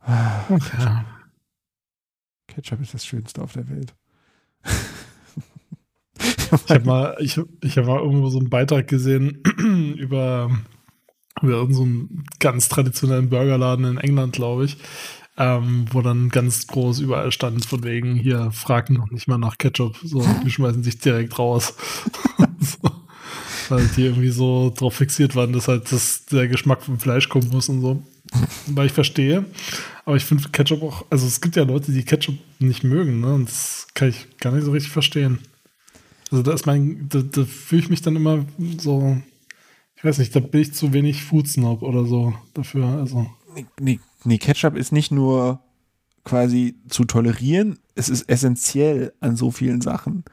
Ah, 0.00 0.44
Ja. 0.78 1.04
Ketchup 2.46 2.80
ist 2.82 2.94
das 2.94 3.06
Schönste 3.06 3.42
auf 3.42 3.54
der 3.54 3.68
Welt. 3.68 3.94
Ich 6.18 6.70
habe 6.70 6.84
mal, 6.84 7.16
ich, 7.20 7.40
ich 7.62 7.78
hab 7.78 7.86
mal 7.86 7.98
irgendwo 7.98 8.28
so 8.28 8.38
einen 8.38 8.50
Beitrag 8.50 8.86
gesehen 8.86 9.42
über, 9.98 10.50
über 11.42 11.52
irgendeinen 11.52 11.74
so 11.74 11.82
einen 11.82 12.24
ganz 12.38 12.68
traditionellen 12.68 13.28
Burgerladen 13.28 13.84
in 13.86 13.98
England, 13.98 14.34
glaube 14.34 14.66
ich, 14.66 14.76
ähm, 15.36 15.86
wo 15.90 16.00
dann 16.00 16.28
ganz 16.28 16.66
groß 16.68 17.00
überall 17.00 17.32
stand, 17.32 17.64
von 17.66 17.82
wegen, 17.82 18.14
hier, 18.14 18.52
fragen 18.52 18.94
noch 18.94 19.10
nicht 19.10 19.26
mal 19.26 19.38
nach 19.38 19.58
Ketchup, 19.58 19.96
so, 20.04 20.24
die 20.44 20.50
schmeißen 20.52 20.84
sich 20.84 20.98
direkt 20.98 21.38
raus. 21.38 21.74
so, 22.60 22.90
weil 23.70 23.86
die 23.96 24.04
irgendwie 24.04 24.30
so 24.30 24.72
drauf 24.74 24.94
fixiert 24.94 25.34
waren, 25.36 25.52
dass 25.52 25.68
halt 25.68 25.90
das, 25.92 26.26
der 26.26 26.48
Geschmack 26.48 26.82
vom 26.82 26.98
Fleisch 26.98 27.28
kommen 27.28 27.48
muss 27.48 27.68
und 27.68 27.80
so. 27.80 28.02
Weil 28.66 28.86
ich 28.86 28.92
verstehe, 28.92 29.44
aber 30.04 30.16
ich 30.16 30.24
finde 30.24 30.48
Ketchup 30.50 30.82
auch, 30.82 31.04
also 31.10 31.26
es 31.26 31.40
gibt 31.40 31.56
ja 31.56 31.62
Leute, 31.62 31.92
die 31.92 32.04
Ketchup 32.04 32.36
nicht 32.58 32.84
mögen, 32.84 33.20
ne? 33.20 33.34
Und 33.34 33.48
das 33.48 33.86
kann 33.94 34.08
ich 34.08 34.26
gar 34.38 34.52
nicht 34.52 34.64
so 34.64 34.72
richtig 34.72 34.92
verstehen. 34.92 35.38
Also 36.30 36.42
da 36.42 36.52
ist 36.52 36.66
mein, 36.66 37.08
da, 37.08 37.20
da 37.20 37.44
fühle 37.44 37.82
ich 37.82 37.90
mich 37.90 38.02
dann 38.02 38.16
immer 38.16 38.44
so, 38.78 39.16
ich 39.96 40.04
weiß 40.04 40.18
nicht, 40.18 40.34
da 40.34 40.40
bin 40.40 40.62
ich 40.62 40.74
zu 40.74 40.92
wenig 40.92 41.22
Food 41.22 41.48
Snob 41.48 41.82
oder 41.82 42.04
so 42.06 42.34
dafür. 42.54 42.86
Also 42.86 43.26
nee, 43.78 44.00
nee, 44.24 44.38
Ketchup 44.38 44.76
ist 44.76 44.92
nicht 44.92 45.12
nur 45.12 45.60
quasi 46.24 46.76
zu 46.88 47.04
tolerieren, 47.04 47.78
es 47.94 48.08
ist 48.08 48.28
essentiell 48.28 49.12
an 49.20 49.36
so 49.36 49.50
vielen 49.50 49.80
Sachen. 49.80 50.24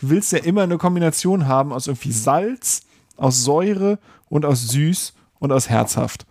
Du 0.00 0.10
willst 0.10 0.32
ja 0.32 0.38
immer 0.38 0.62
eine 0.62 0.78
Kombination 0.78 1.46
haben 1.48 1.72
aus 1.72 1.86
irgendwie 1.86 2.12
Salz, 2.12 2.82
aus 3.16 3.42
Säure 3.42 3.98
und 4.28 4.44
aus 4.44 4.68
süß 4.68 5.12
und 5.38 5.52
aus 5.52 5.68
herzhaft. 5.68 6.26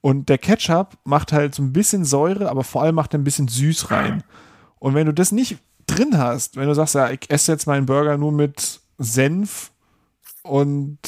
Und 0.00 0.28
der 0.28 0.38
Ketchup 0.38 0.98
macht 1.04 1.32
halt 1.32 1.54
so 1.54 1.62
ein 1.62 1.72
bisschen 1.72 2.04
Säure, 2.04 2.50
aber 2.50 2.64
vor 2.64 2.82
allem 2.82 2.94
macht 2.94 3.14
er 3.14 3.18
ein 3.18 3.24
bisschen 3.24 3.48
süß 3.48 3.90
rein. 3.90 4.22
Und 4.78 4.94
wenn 4.94 5.06
du 5.06 5.14
das 5.14 5.32
nicht 5.32 5.58
drin 5.86 6.18
hast, 6.18 6.56
wenn 6.56 6.68
du 6.68 6.74
sagst, 6.74 6.94
ja, 6.94 7.10
ich 7.10 7.30
esse 7.30 7.52
jetzt 7.52 7.66
meinen 7.66 7.86
Burger 7.86 8.18
nur 8.18 8.32
mit 8.32 8.80
Senf 8.98 9.72
und 10.42 10.98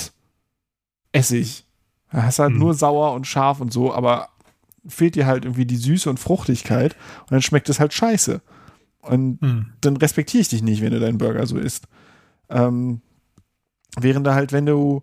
Essig, 1.12 1.64
dann 2.10 2.24
hast 2.24 2.38
du 2.38 2.44
halt 2.44 2.52
Hm. 2.52 2.58
nur 2.58 2.74
sauer 2.74 3.12
und 3.12 3.26
scharf 3.26 3.60
und 3.60 3.72
so, 3.72 3.92
aber 3.92 4.28
fehlt 4.86 5.14
dir 5.14 5.26
halt 5.26 5.44
irgendwie 5.44 5.66
die 5.66 5.76
Süße 5.76 6.08
und 6.08 6.18
Fruchtigkeit 6.20 6.94
und 7.22 7.32
dann 7.32 7.42
schmeckt 7.42 7.68
es 7.68 7.80
halt 7.80 7.92
scheiße. 7.92 8.40
Und 9.08 9.40
hm. 9.40 9.66
dann 9.80 9.96
respektiere 9.96 10.40
ich 10.40 10.48
dich 10.48 10.62
nicht, 10.62 10.82
wenn 10.82 10.92
du 10.92 11.00
deinen 11.00 11.18
Burger 11.18 11.46
so 11.46 11.58
isst. 11.58 11.86
Ähm, 12.48 13.00
während 13.98 14.26
da 14.26 14.34
halt, 14.34 14.52
wenn 14.52 14.66
du, 14.66 15.02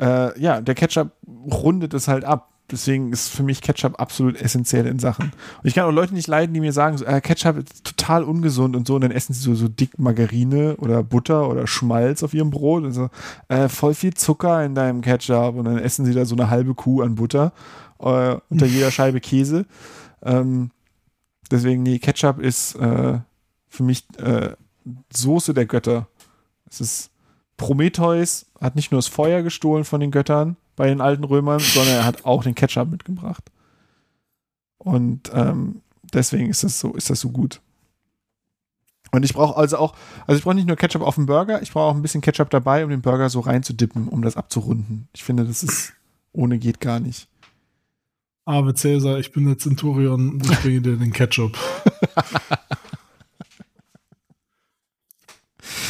äh, 0.00 0.38
ja, 0.40 0.60
der 0.60 0.74
Ketchup 0.74 1.12
rundet 1.26 1.94
es 1.94 2.08
halt 2.08 2.24
ab. 2.24 2.52
Deswegen 2.68 3.12
ist 3.12 3.28
für 3.28 3.44
mich 3.44 3.62
Ketchup 3.62 4.00
absolut 4.00 4.40
essentiell 4.40 4.86
in 4.86 4.98
Sachen. 4.98 5.26
Und 5.26 5.68
ich 5.68 5.74
kann 5.74 5.84
auch 5.84 5.92
Leute 5.92 6.14
nicht 6.14 6.26
leiden, 6.26 6.52
die 6.52 6.58
mir 6.58 6.72
sagen, 6.72 6.98
so, 6.98 7.04
äh, 7.04 7.20
Ketchup 7.20 7.58
ist 7.58 7.84
total 7.84 8.24
ungesund 8.24 8.74
und 8.74 8.88
so, 8.88 8.96
und 8.96 9.02
dann 9.02 9.12
essen 9.12 9.34
sie 9.34 9.40
so, 9.40 9.54
so 9.54 9.68
dick 9.68 10.00
Margarine 10.00 10.76
oder 10.78 11.04
Butter 11.04 11.48
oder 11.48 11.68
Schmalz 11.68 12.24
auf 12.24 12.34
ihrem 12.34 12.50
Brot. 12.50 12.84
Also 12.84 13.08
äh, 13.46 13.68
voll 13.68 13.94
viel 13.94 14.14
Zucker 14.14 14.64
in 14.64 14.74
deinem 14.74 15.00
Ketchup 15.00 15.54
und 15.54 15.66
dann 15.66 15.78
essen 15.78 16.04
sie 16.04 16.12
da 16.12 16.24
so 16.24 16.34
eine 16.34 16.50
halbe 16.50 16.74
Kuh 16.74 17.02
an 17.02 17.14
Butter 17.14 17.52
äh, 18.00 18.36
unter 18.50 18.66
jeder 18.66 18.90
Scheibe 18.90 19.20
Käse. 19.20 19.66
Ähm, 20.22 20.70
deswegen, 21.50 21.84
nee, 21.84 22.00
Ketchup 22.00 22.40
ist 22.40 22.74
äh, 22.76 23.20
für 23.76 23.82
mich 23.82 24.04
äh, 24.18 24.54
Soße 25.12 25.54
der 25.54 25.66
Götter. 25.66 26.08
Es 26.68 26.80
ist 26.80 27.10
Prometheus 27.56 28.46
hat 28.60 28.76
nicht 28.76 28.92
nur 28.92 28.98
das 28.98 29.08
Feuer 29.08 29.42
gestohlen 29.42 29.84
von 29.84 30.00
den 30.00 30.10
Göttern 30.10 30.56
bei 30.76 30.88
den 30.88 31.00
alten 31.00 31.24
Römern, 31.24 31.60
sondern 31.60 31.94
er 31.94 32.04
hat 32.04 32.24
auch 32.24 32.42
den 32.42 32.54
Ketchup 32.54 32.90
mitgebracht. 32.90 33.44
Und 34.78 35.30
ähm, 35.32 35.80
deswegen 36.12 36.50
ist 36.50 36.64
das 36.64 36.78
so, 36.78 36.92
ist 36.92 37.08
das 37.08 37.20
so 37.20 37.30
gut. 37.30 37.60
Und 39.12 39.24
ich 39.24 39.32
brauche 39.32 39.56
also 39.56 39.78
auch, 39.78 39.96
also 40.26 40.36
ich 40.36 40.44
brauche 40.44 40.54
nicht 40.54 40.66
nur 40.66 40.76
Ketchup 40.76 41.02
auf 41.02 41.14
dem 41.14 41.26
Burger, 41.26 41.62
ich 41.62 41.72
brauche 41.72 41.90
auch 41.90 41.94
ein 41.94 42.02
bisschen 42.02 42.20
Ketchup 42.20 42.50
dabei, 42.50 42.84
um 42.84 42.90
den 42.90 43.00
Burger 43.00 43.30
so 43.30 43.40
reinzudippen, 43.40 44.08
um 44.08 44.22
das 44.22 44.36
abzurunden. 44.36 45.08
Ich 45.14 45.24
finde, 45.24 45.44
das 45.44 45.62
ist 45.62 45.94
ohne 46.32 46.58
geht 46.58 46.80
gar 46.80 47.00
nicht. 47.00 47.28
Ave 48.44 48.74
Cäsar, 48.74 49.18
ich 49.18 49.32
bin 49.32 49.46
der 49.46 49.58
Centurion 49.58 50.32
und 50.32 50.50
ich 50.50 50.60
bringe 50.60 50.80
dir 50.80 50.96
den 50.96 51.12
Ketchup. 51.12 51.56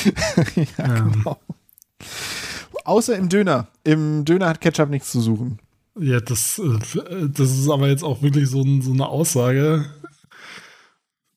ja, 0.56 0.64
Ja. 0.78 1.00
genau. 1.00 1.38
Außer 2.84 3.16
im 3.16 3.28
Döner. 3.28 3.66
Im 3.84 4.24
Döner 4.24 4.48
hat 4.48 4.60
Ketchup 4.60 4.90
nichts 4.90 5.10
zu 5.10 5.20
suchen. 5.20 5.58
Ja, 5.98 6.20
das, 6.20 6.58
äh, 6.58 7.28
das 7.28 7.50
ist 7.50 7.68
aber 7.70 7.88
jetzt 7.88 8.04
auch 8.04 8.22
wirklich 8.22 8.48
so, 8.48 8.62
ein, 8.62 8.82
so 8.82 8.92
eine 8.92 9.06
Aussage. 9.08 9.86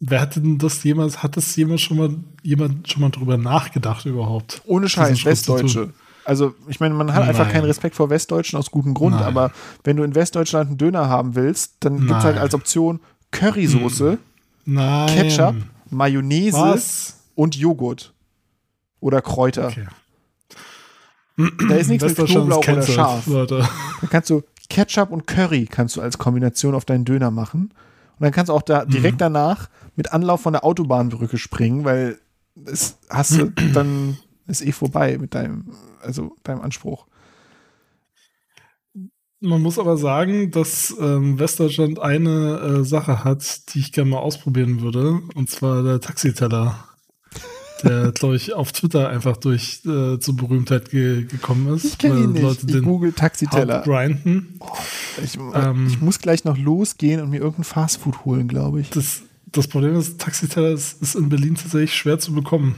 Wer 0.01 0.21
hat 0.21 0.35
denn 0.35 0.57
das 0.57 0.83
jemals, 0.83 1.23
hat 1.23 1.37
das 1.37 1.55
jemals 1.55 1.81
schon 1.81 1.97
mal 1.97 2.15
jemand 2.43 2.89
schon 2.89 3.01
mal 3.01 3.09
drüber 3.09 3.37
nachgedacht 3.37 4.05
überhaupt? 4.05 4.61
Ohne 4.65 4.87
Scheiß, 4.87 5.25
Westdeutsche. 5.25 5.93
Also, 6.23 6.53
ich 6.67 6.79
meine, 6.79 6.93
man 6.93 7.13
hat 7.13 7.23
einfach 7.27 7.45
Nein. 7.45 7.53
keinen 7.53 7.65
Respekt 7.65 7.95
vor 7.95 8.09
Westdeutschen 8.09 8.59
aus 8.59 8.69
gutem 8.69 8.93
Grund, 8.93 9.15
Nein. 9.15 9.25
aber 9.25 9.51
wenn 9.83 9.97
du 9.97 10.03
in 10.03 10.13
Westdeutschland 10.15 10.67
einen 10.69 10.77
Döner 10.77 11.09
haben 11.09 11.35
willst, 11.35 11.77
dann 11.79 11.99
gibt 12.01 12.11
es 12.11 12.23
halt 12.23 12.37
als 12.37 12.53
Option 12.53 12.99
Currysoße, 13.31 14.19
Nein. 14.65 15.07
Ketchup, 15.07 15.55
Mayonnaise 15.89 16.57
Was? 16.57 17.17
und 17.35 17.55
Joghurt. 17.55 18.13
Oder 18.99 19.21
Kräuter. 19.21 19.67
Okay. 19.67 19.87
Da 21.69 21.75
ist 21.75 21.87
nichts 21.87 22.03
mit 22.03 22.17
Westdeutschland 22.17 22.49
ist 22.49 22.61
Knoblauch 22.61 22.67
oder 22.67 22.81
scharf. 22.83 23.27
Leute. 23.27 23.69
Da 24.01 24.07
kannst 24.07 24.29
du 24.29 24.43
Ketchup 24.69 25.09
und 25.11 25.25
Curry 25.25 25.65
kannst 25.65 25.95
du 25.95 26.01
als 26.01 26.17
Kombination 26.17 26.75
auf 26.75 26.83
deinen 26.85 27.05
Döner 27.05 27.31
machen. 27.31 27.71
Und 28.19 28.23
dann 28.25 28.31
kannst 28.33 28.49
du 28.49 28.53
auch 28.53 28.61
da 28.61 28.83
direkt 28.85 29.15
Mhm. 29.15 29.19
danach 29.19 29.69
mit 29.95 30.11
Anlauf 30.11 30.41
von 30.41 30.51
der 30.53 30.65
Autobahnbrücke 30.65 31.37
springen, 31.37 31.85
weil 31.85 32.19
es 32.65 32.97
hast 33.09 33.37
du, 33.37 33.49
dann 33.73 34.17
ist 34.47 34.61
eh 34.65 34.73
vorbei 34.73 35.17
mit 35.17 35.33
deinem, 35.33 35.69
also 36.01 36.35
deinem 36.43 36.59
Anspruch. 36.61 37.05
Man 39.41 39.61
muss 39.61 39.79
aber 39.79 39.95
sagen, 39.95 40.51
dass 40.51 40.93
ähm, 40.99 41.39
Westdeutschland 41.39 41.99
eine 41.99 42.57
äh, 42.81 42.83
Sache 42.83 43.23
hat, 43.23 43.73
die 43.73 43.79
ich 43.79 43.93
gerne 43.93 44.09
mal 44.11 44.17
ausprobieren 44.19 44.81
würde, 44.81 45.21
und 45.35 45.49
zwar 45.49 45.81
der 45.83 46.01
Taxiteller. 46.01 46.88
Der, 47.83 48.11
glaube 48.11 48.35
ich, 48.35 48.53
auf 48.53 48.71
Twitter 48.71 49.09
einfach 49.09 49.37
durch 49.37 49.81
äh, 49.85 50.19
zur 50.19 50.35
Berühmtheit 50.35 50.89
ge 50.89 51.23
gekommen 51.25 51.73
ist. 51.75 51.85
Ich 51.85 51.97
kenne 51.97 52.23
ihn 52.23 52.31
nicht. 52.33 52.41
Leute 52.41 52.65
ich 52.67 52.83
google 52.83 53.13
Taxiteller. 53.13 53.81
grinden. 53.83 54.59
Ich, 55.23 55.37
Ähm. 55.53 55.87
ich 55.87 56.01
muss 56.01 56.19
gleich 56.19 56.43
noch 56.43 56.57
losgehen 56.57 57.21
und 57.21 57.29
mir 57.29 57.37
irgendein 57.37 57.63
Fastfood 57.63 58.25
holen, 58.25 58.47
glaube 58.47 58.81
ich. 58.81 58.89
Das, 58.89 59.21
das 59.47 59.67
Problem 59.67 59.95
ist, 59.95 60.19
Taxiteller 60.19 60.69
ist, 60.71 61.01
ist 61.01 61.15
in 61.15 61.29
Berlin 61.29 61.55
tatsächlich 61.55 61.95
schwer 61.95 62.19
zu 62.19 62.33
bekommen. 62.33 62.75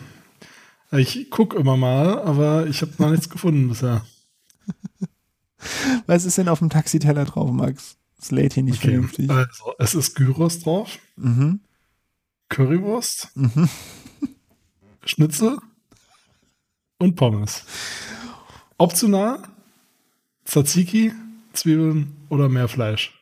Ich 0.91 1.29
gucke 1.31 1.57
immer 1.57 1.77
mal, 1.77 2.19
aber 2.21 2.67
ich 2.67 2.81
habe 2.81 2.91
noch 2.97 3.09
nichts 3.11 3.29
gefunden 3.29 3.69
bisher. 3.69 4.05
Was 6.07 6.25
ist 6.25 6.37
denn 6.37 6.49
auf 6.49 6.59
dem 6.59 6.69
Taxiteller 6.69 7.25
drauf, 7.25 7.51
Max? 7.51 7.95
Das 8.19 8.31
lädt 8.31 8.53
hier 8.53 8.63
nicht 8.63 8.79
Okay, 8.79 8.91
vernünftig. 8.91 9.29
also 9.29 9.73
es 9.79 9.95
ist 9.95 10.15
Gyros 10.15 10.59
drauf, 10.59 10.99
Mhm. 11.15 11.61
Currywurst, 12.49 13.29
Mhm. 13.35 13.69
Schnitzel 15.05 15.59
und 16.99 17.15
Pommes. 17.15 17.63
Optional 18.77 19.43
Tzatziki, 20.45 21.13
Zwiebeln 21.53 22.15
oder 22.29 22.49
mehr 22.49 22.67
Fleisch. 22.67 23.17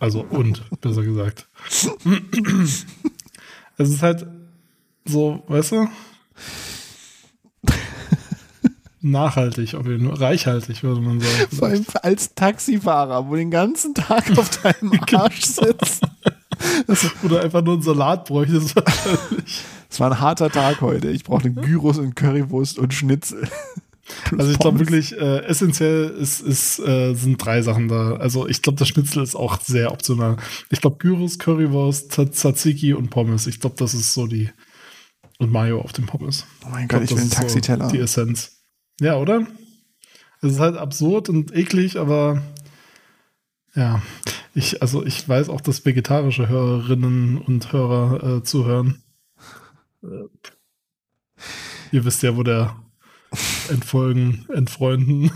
also 0.00 0.22
und, 0.22 0.62
besser 0.80 1.02
gesagt. 1.02 1.48
es 3.76 3.88
ist 3.90 4.02
halt 4.02 4.26
so, 5.04 5.42
weißt 5.48 5.72
du? 5.72 5.88
Nachhaltig, 9.00 9.74
auf 9.74 9.86
jeden 9.86 10.08
Fall. 10.08 10.16
Reichhaltig, 10.16 10.84
würde 10.84 11.00
man 11.00 11.20
sagen. 11.20 11.56
Vor 11.56 11.68
allem 11.68 11.84
als 12.02 12.34
Taxifahrer, 12.34 13.28
wo 13.28 13.34
den 13.34 13.50
ganzen 13.50 13.94
Tag 13.94 14.38
auf 14.38 14.62
deinem 14.62 14.92
Arsch 15.12 15.42
sitzt. 15.42 16.04
Oder 17.24 17.42
einfach 17.42 17.62
nur 17.62 17.74
einen 17.74 17.82
Salat 17.82 18.26
bräuchtest 18.26 18.76
wahrscheinlich. 18.76 19.64
Es 19.92 20.00
war 20.00 20.10
ein 20.10 20.20
harter 20.20 20.48
Tag 20.48 20.80
heute. 20.80 21.10
Ich 21.10 21.22
brauchte 21.24 21.52
Gyros 21.52 21.98
und 21.98 22.16
Currywurst 22.16 22.78
und 22.78 22.94
Schnitzel. 22.94 23.46
Also 24.36 24.50
ich 24.50 24.58
glaube 24.58 24.80
wirklich, 24.80 25.12
äh, 25.16 25.44
essentiell 25.44 26.08
ist, 26.10 26.40
ist, 26.40 26.80
äh, 26.80 27.14
sind 27.14 27.42
drei 27.42 27.62
Sachen 27.62 27.86
da. 27.88 28.16
Also 28.16 28.46
ich 28.48 28.60
glaube, 28.60 28.78
das 28.78 28.88
Schnitzel 28.88 29.22
ist 29.22 29.36
auch 29.36 29.60
sehr 29.60 29.90
optional. 29.92 30.36
Ich 30.70 30.80
glaube, 30.80 30.96
Gyros, 30.98 31.38
Currywurst, 31.38 32.12
Tza- 32.12 32.30
Tzatziki 32.30 32.92
und 32.94 33.10
Pommes. 33.10 33.46
Ich 33.46 33.60
glaube, 33.60 33.76
das 33.78 33.94
ist 33.94 34.12
so 34.12 34.26
die. 34.26 34.50
Und 35.38 35.50
Mayo 35.52 35.80
auf 35.80 35.92
dem 35.92 36.06
Pommes. 36.06 36.44
Oh 36.64 36.68
mein 36.70 36.82
Ich 36.82 36.88
Gott, 36.88 36.98
glaub, 36.98 37.02
ich 37.04 37.10
will 37.10 37.16
das 37.16 37.20
einen 37.22 37.28
ist 37.28 37.36
so 37.36 37.40
Taxiteller. 37.42 37.88
Die 37.88 37.98
Essenz. 37.98 38.56
Ja, 39.00 39.16
oder? 39.16 39.46
Es 40.42 40.52
ist 40.54 40.60
halt 40.60 40.76
absurd 40.76 41.28
und 41.28 41.54
eklig, 41.54 41.96
aber 41.96 42.42
ja, 43.74 44.02
ich, 44.52 44.82
also 44.82 45.06
ich 45.06 45.26
weiß 45.26 45.48
auch, 45.48 45.60
dass 45.60 45.86
vegetarische 45.86 46.48
Hörerinnen 46.48 47.38
und 47.38 47.72
Hörer 47.72 48.38
äh, 48.38 48.42
zuhören. 48.42 49.00
Äh, 50.02 50.28
ihr 51.92 52.04
wisst 52.04 52.22
ja, 52.22 52.36
wo 52.36 52.42
der 52.42 52.76
Entfolgen, 53.70 54.46
Entfreunden, 54.52 55.30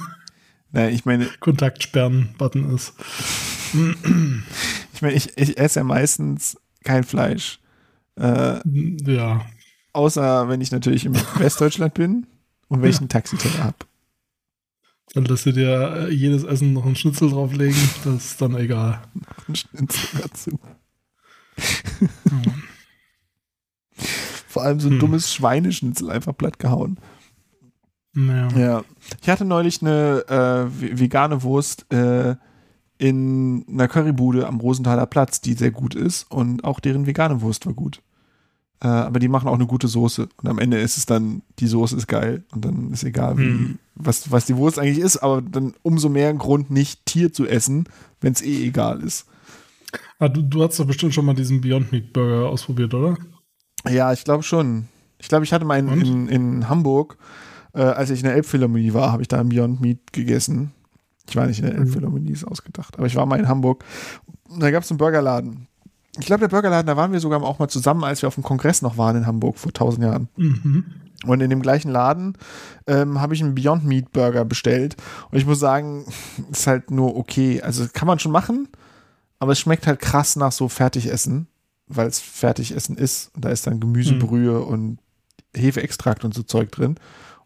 Naja, 0.73 0.89
ich 0.91 1.05
meine, 1.05 1.27
Kontaktsperren-Button 1.41 2.75
ist. 2.75 2.93
ich, 4.93 5.03
meine 5.03 5.15
ich, 5.15 5.37
ich 5.39 5.59
esse 5.59 5.81
ja 5.81 5.85
meistens 5.85 6.59
kein 6.85 7.05
Fleisch. 7.05 7.61
Äh, 8.17 8.61
Ja, 8.65 9.47
außer 9.93 10.49
wenn 10.49 10.61
ich 10.61 10.73
natürlich 10.73 11.05
im 11.07 11.15
Westdeutschland 11.39 11.95
bin 11.95 12.27
und 12.69 12.83
wenn 12.83 12.91
ich 12.91 12.99
einen 12.99 13.09
Taxiteller 13.09 13.65
habe. 13.65 13.77
dann 15.15 15.25
lässt 15.25 15.47
du 15.47 15.53
dir 15.53 16.09
äh, 16.09 16.13
jedes 16.13 16.45
Essen 16.45 16.73
noch 16.75 16.85
einen 16.85 16.97
Schnitzel 16.97 17.31
drauflegen, 17.31 17.79
das 18.05 18.33
ist 18.33 18.43
dann 18.43 18.57
egal. 18.57 19.03
Ein 19.49 19.55
Schnitzel 19.55 20.21
dazu. 20.21 20.61
Vor 24.57 24.65
allem 24.65 24.81
so 24.81 24.89
ein 24.89 24.93
Hm. 24.95 24.99
dummes 25.01 25.33
Schweineschnitzel 25.33 26.11
einfach 26.11 26.37
platt 26.37 26.59
gehauen. 26.59 26.99
Naja. 28.15 28.49
Ja. 28.59 28.85
Ich 29.23 29.28
hatte 29.28 29.45
neulich 29.45 29.83
eine 29.83 30.24
äh, 30.28 30.66
ve- 30.81 30.99
vegane 30.99 31.43
Wurst 31.43 31.85
äh, 31.93 32.37
in 32.99 33.66
einer 33.69 33.89
Currybude 33.89 34.47
am 34.47 34.59
Rosenthaler 34.61 35.07
Platz, 35.07 35.41
die 35.43 35.53
sehr 35.53 35.70
gut 35.70 35.95
ist 35.95 36.31
und 36.31 36.65
auch 36.65 36.81
deren 36.81 37.07
vegane 37.07 37.43
Wurst 37.43 37.66
war 37.66 37.74
gut. 37.74 38.01
Äh, 38.83 38.87
aber 38.89 39.19
die 39.19 39.28
machen 39.28 39.49
auch 39.49 39.55
eine 39.55 39.66
gute 39.66 39.89
Soße 39.89 40.28
und 40.43 40.49
am 40.49 40.59
Ende 40.59 40.78
ist 40.78 40.97
es 40.97 41.05
dann, 41.05 41.43
die 41.59 41.66
Soße 41.66 41.97
ist 41.97 42.07
geil 42.07 42.45
und 42.53 42.65
dann 42.65 42.91
ist 42.93 43.05
egal, 43.05 43.37
wie, 43.37 43.43
Hm. 43.45 43.78
was, 43.95 44.31
was 44.31 44.47
die 44.47 44.57
Wurst 44.57 44.78
eigentlich 44.78 44.99
ist, 45.05 45.19
aber 45.19 45.43
dann 45.43 45.74
umso 45.83 46.09
mehr 46.09 46.33
Grund, 46.35 46.70
nicht 46.70 47.05
Tier 47.05 47.33
zu 47.33 47.47
essen, 47.47 47.85
wenn 48.23 48.33
es 48.33 48.41
eh 48.43 48.66
egal 48.66 49.03
ist. 49.03 49.27
Ah, 50.19 50.28
du, 50.28 50.41
du 50.41 50.62
hast 50.62 50.78
doch 50.81 50.87
bestimmt 50.87 51.12
schon 51.12 51.27
mal 51.27 51.35
diesen 51.35 51.61
Beyond 51.61 51.93
Meat 51.93 52.15
Burger 52.15 52.49
ausprobiert, 52.49 52.95
oder? 52.95 53.19
Ja, 53.89 54.13
ich 54.13 54.25
glaube 54.25 54.43
schon. 54.43 54.89
Ich 55.19 55.29
glaube, 55.29 55.45
ich 55.45 55.53
hatte 55.53 55.65
mal 55.65 55.79
in, 55.79 56.29
in 56.29 56.69
Hamburg, 56.69 57.17
äh, 57.75 57.81
als 57.83 58.11
ich 58.11 58.21
in 58.21 58.27
der 58.27 58.35
Elbphilharmonie 58.35 58.93
war, 58.93 59.13
habe 59.13 59.23
ich 59.23 59.29
da 59.29 59.39
ein 59.41 59.49
Beyond 59.49 59.81
Meat 59.81 60.13
gegessen. 60.13 60.73
Ich 61.29 61.37
war 61.37 61.47
nicht 61.47 61.59
in 61.59 61.65
der 61.67 61.75
Mhm. 61.75 61.83
Elbphilharmonie, 61.83 62.31
ist 62.33 62.45
ausgedacht, 62.47 62.97
aber 62.97 63.07
ich 63.07 63.17
war 63.17 63.27
mal 63.27 63.39
in 63.39 63.49
Hamburg. 63.49 63.85
Und 64.49 64.61
da 64.63 64.71
gab 64.71 64.83
es 64.85 64.91
einen 64.91 64.99
Burgerladen. 64.99 65.67
Ich 66.19 66.27
glaube, 66.27 66.41
der 66.41 66.49
Burgerladen, 66.49 66.87
da 66.87 66.97
waren 66.97 67.13
wir 67.13 67.21
sogar 67.21 67.43
auch 67.43 67.59
mal 67.59 67.69
zusammen, 67.69 68.05
als 68.05 68.23
wir 68.23 68.29
auf 68.29 68.35
dem 68.35 68.45
Kongress 68.45 68.81
noch 68.83 68.97
waren 68.97 69.17
in 69.17 69.27
Hamburg 69.27 69.59
vor 69.59 69.73
tausend 69.73 70.05
Jahren. 70.05 70.29
Mhm. 70.37 70.85
Und 71.25 71.41
in 71.41 71.51
dem 71.51 71.63
gleichen 71.63 71.91
Laden 71.91 72.37
ähm, 72.87 73.21
habe 73.21 73.35
ich 73.35 73.43
einen 73.43 73.55
Beyond 73.55 73.85
Meat 73.85 74.13
Burger 74.13 74.45
bestellt. 74.45 74.97
Und 75.31 75.39
ich 75.39 75.47
muss 75.47 75.59
sagen, 75.59 76.05
ist 76.51 76.67
halt 76.67 76.91
nur 76.91 77.17
okay. 77.17 77.61
Also 77.63 77.87
kann 77.93 78.07
man 78.07 78.19
schon 78.19 78.33
machen, 78.33 78.69
aber 79.39 79.53
es 79.53 79.59
schmeckt 79.59 79.87
halt 79.87 79.99
krass 79.99 80.37
nach 80.37 80.53
so 80.53 80.69
Fertigessen, 80.69 81.49
weil 81.87 82.07
es 82.09 82.21
Fertigessen 82.21 82.97
ist. 82.97 83.31
Und 83.35 83.45
da 83.45 83.51
ist 83.51 83.67
dann 83.67 83.81
Gemüsebrühe 83.81 84.61
und 84.61 84.99
Hefeextrakt 85.55 86.25
und 86.25 86.35
so 86.35 86.43
Zeug 86.43 86.71
drin. 86.73 86.97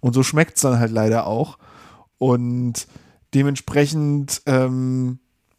Und 0.01 0.15
so 0.15 0.23
schmeckt 0.23 0.57
es 0.57 0.63
dann 0.63 0.79
halt 0.79 0.93
leider 0.93 1.27
auch. 1.27 1.59
Und 2.19 2.87
dementsprechend, 3.35 4.43
ähm, 4.47 5.19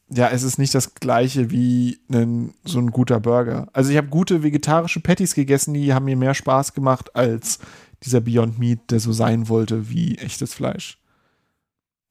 ja, 0.10 0.30
es 0.30 0.44
ist 0.44 0.58
nicht 0.58 0.76
das 0.76 0.95
gleiche 0.95 1.52
wie 1.52 1.99
ein, 2.12 2.53
so 2.66 2.80
ein 2.80 2.91
guter 2.91 3.20
Burger. 3.20 3.68
Also 3.74 3.91
ich 3.91 3.98
habe 3.98 4.08
gute 4.10 4.44
vegetarische 4.44 4.99
Patties 4.99 5.36
gegessen, 5.36 5.74
die 5.74 5.94
haben 5.94 6.06
mir 6.06 6.18
mehr 6.18 6.34
Spaß 6.34 6.74
gemacht 6.74 7.16
als 7.16 7.60
dieser 8.03 8.20
Beyond 8.20 8.60
Meat, 8.60 8.80
der 8.90 8.99
so 8.99 9.14
sein 9.14 9.48
wollte 9.48 9.90
wie 9.90 10.18
echtes 10.18 10.53
Fleisch. 10.53 10.98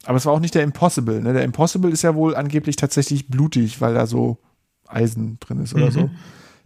Aber 0.04 0.16
es 0.16 0.24
war 0.24 0.32
auch 0.32 0.40
nicht 0.40 0.54
der 0.54 0.62
Impossible. 0.62 1.20
Ne? 1.20 1.34
Der 1.34 1.44
Impossible 1.44 1.90
ist 1.90 2.02
ja 2.02 2.14
wohl 2.14 2.34
angeblich 2.34 2.76
tatsächlich 2.76 3.28
blutig, 3.28 3.80
weil 3.82 3.92
da 3.94 4.06
so 4.06 4.38
Eisen 4.86 5.38
drin 5.40 5.60
ist 5.60 5.74
oder 5.74 5.86
Mhm. 5.86 5.90
so. 5.90 6.10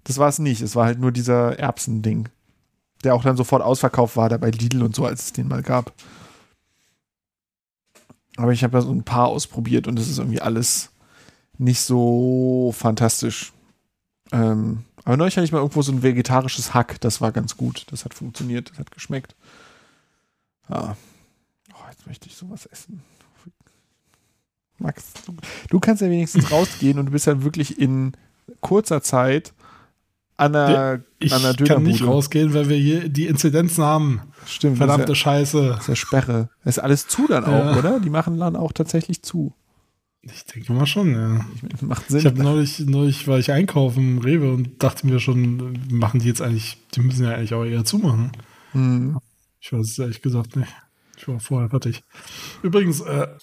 Das 0.05 0.19
war 0.19 0.29
es 0.29 0.39
nicht. 0.39 0.61
Es 0.61 0.77
war 0.77 0.87
halt 0.87 0.99
nur 0.99 1.13
dieser 1.13 1.59
Erbsending, 1.59 2.29
der 3.03 3.15
auch 3.15 3.23
dann 3.23 3.37
sofort 3.37 3.63
ausverkauft 3.63 4.17
war, 4.17 4.29
da 4.29 4.37
bei 4.37 4.51
Lidl 4.51 4.83
und 4.83 4.95
so, 4.95 5.05
als 5.05 5.25
es 5.25 5.33
den 5.33 5.49
mal 5.49 5.63
gab. 5.63 5.93
Aber 8.37 8.53
ich 8.53 8.65
habe 8.65 8.77
ja 8.77 8.83
so 8.83 8.93
ein 8.93 9.05
paar 9.05 9.29
ausprobiert 9.29 9.87
und 9.87 9.99
es 9.99 10.09
ist 10.09 10.19
irgendwie 10.19 10.41
alles 10.41 10.91
nicht 11.57 11.81
so 11.81 12.75
fantastisch. 12.77 13.53
Ähm, 14.33 14.85
aber 15.05 15.17
neulich 15.17 15.37
hatte 15.37 15.45
ich 15.45 15.53
mal 15.53 15.59
irgendwo 15.59 15.83
so 15.83 15.93
ein 15.93 16.03
vegetarisches 16.03 16.75
Hack, 16.75 17.01
das 17.01 17.21
war 17.21 17.31
ganz 17.31 17.57
gut. 17.57 17.87
Das 17.91 18.05
hat 18.05 18.15
funktioniert, 18.15 18.71
das 18.71 18.79
hat 18.79 18.91
geschmeckt. 18.91 19.35
Ja. 20.69 20.97
Oh, 21.73 21.89
jetzt 21.91 22.07
möchte 22.07 22.27
ich 22.27 22.37
sowas 22.37 22.67
essen. 22.67 23.03
Max, 24.79 25.13
du, 25.27 25.37
du 25.71 25.81
kannst 25.81 26.03
ja 26.03 26.11
wenigstens 26.11 26.51
rausgehen 26.51 26.99
und 26.99 27.07
du 27.07 27.13
bist 27.13 27.27
ja 27.27 27.43
wirklich 27.43 27.79
in 27.79 28.13
kurzer 28.61 29.03
Zeit 29.03 29.53
an 30.37 30.55
einer, 30.57 31.01
Ich 31.21 31.33
an 31.33 31.45
einer 31.45 31.55
kann 31.55 31.83
nicht 31.85 32.01
Dönerbude. 32.01 32.05
rausgehen, 32.07 32.55
weil 32.55 32.69
wir 32.69 32.77
hier 32.77 33.09
die 33.09 33.27
Inzidenzen 33.27 33.85
haben. 33.85 34.23
Stimmt, 34.47 34.79
Verdammte 34.79 35.15
Scheiße. 35.15 35.59
ja, 35.63 35.69
das 35.73 35.81
ist 35.83 35.89
ja 35.89 35.97
Sperre. 35.97 36.49
Ist 36.65 36.79
alles 36.79 37.07
zu 37.07 37.27
dann 37.29 37.45
auch, 37.45 37.51
Ja. 37.73 37.77
oder? 37.79 38.01
Die 38.01 38.11
machen 38.11 38.39
dann 38.39 38.57
auch 38.57 38.73
tatsächlich 38.73 39.23
zu. 39.23 39.55
Ich 40.23 40.45
denke 40.47 40.73
mal 40.73 40.87
schon, 40.87 41.13
ja. 41.13 41.45
Ich 41.75 41.83
Macht 41.83 42.09
Sinn. 42.09 42.19
Ich 42.21 42.27
habe 42.27 42.43
neulich, 42.43 42.81
neulich 42.81 43.29
war 43.29 43.39
ich 43.39 43.53
einkaufen 43.53 44.17
im 44.17 44.19
Rewe 44.19 44.53
und 44.53 44.83
dachte 44.83 45.07
mir 45.07 45.21
schon, 45.21 45.79
machen 45.91 46.21
die 46.21 46.29
jetzt 46.29 46.41
eigentlich, 46.43 46.79
die 46.95 47.01
müssen 47.01 47.25
ja 47.25 47.33
eigentlich 47.35 47.53
auch 47.55 47.65
eher 47.65 47.85
zumachen. 47.85 48.33
Hm. 48.73 49.19
Ich 49.61 49.73
weiß 49.73 49.87
es 49.91 49.99
ehrlich 49.99 50.23
gesagt 50.23 50.57
nicht. 50.57 50.73
Ich 51.17 51.29
war 51.29 51.39
vorher 51.41 51.69
fertig. 51.71 52.03
Übrigens, 52.63 53.01
äh, 53.03 53.29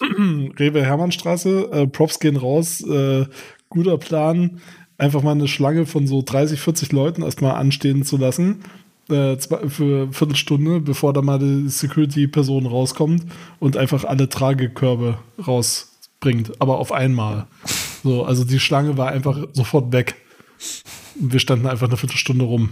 Rewe 0.58 0.84
Hermannstraße, 0.84 1.70
äh, 1.72 1.86
Props 1.86 2.18
gehen 2.18 2.36
raus, 2.36 2.80
äh, 2.82 3.26
guter 3.68 3.96
Plan, 3.98 4.60
einfach 5.02 5.22
mal 5.22 5.32
eine 5.32 5.48
Schlange 5.48 5.84
von 5.84 6.06
so 6.06 6.22
30, 6.22 6.60
40 6.60 6.92
Leuten 6.92 7.22
erstmal 7.22 7.56
anstehen 7.56 8.04
zu 8.04 8.16
lassen. 8.16 8.62
Äh, 9.10 9.36
zwei, 9.36 9.68
für 9.68 10.02
eine 10.02 10.12
Viertelstunde, 10.12 10.80
bevor 10.80 11.12
da 11.12 11.22
mal 11.22 11.38
die 11.38 11.68
Security-Person 11.68 12.66
rauskommt 12.66 13.24
und 13.58 13.76
einfach 13.76 14.04
alle 14.04 14.28
Tragekörbe 14.28 15.18
rausbringt, 15.44 16.52
aber 16.60 16.78
auf 16.78 16.92
einmal. 16.92 17.46
So, 18.04 18.24
also 18.24 18.44
die 18.44 18.60
Schlange 18.60 18.96
war 18.96 19.08
einfach 19.08 19.48
sofort 19.52 19.92
weg. 19.92 20.14
Wir 21.16 21.40
standen 21.40 21.66
einfach 21.66 21.88
eine 21.88 21.96
Viertelstunde 21.96 22.44
rum. 22.44 22.70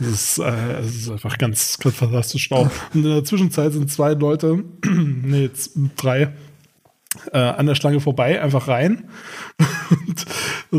Das 0.00 0.08
ist, 0.08 0.38
äh, 0.38 0.72
das 0.80 0.94
ist 0.94 1.10
einfach 1.10 1.36
ganz, 1.36 1.78
ganz 1.78 1.94
fantastisch. 1.94 2.50
Und 2.50 2.70
in 2.94 3.02
der 3.02 3.24
Zwischenzeit 3.24 3.74
sind 3.74 3.90
zwei 3.90 4.14
Leute, 4.14 4.64
nee, 4.86 5.50
drei, 5.96 6.32
äh, 7.32 7.38
an 7.38 7.66
der 7.66 7.74
Schlange 7.74 8.00
vorbei, 8.00 8.40
einfach 8.40 8.68
rein. 8.68 9.04
Und, 10.08 10.26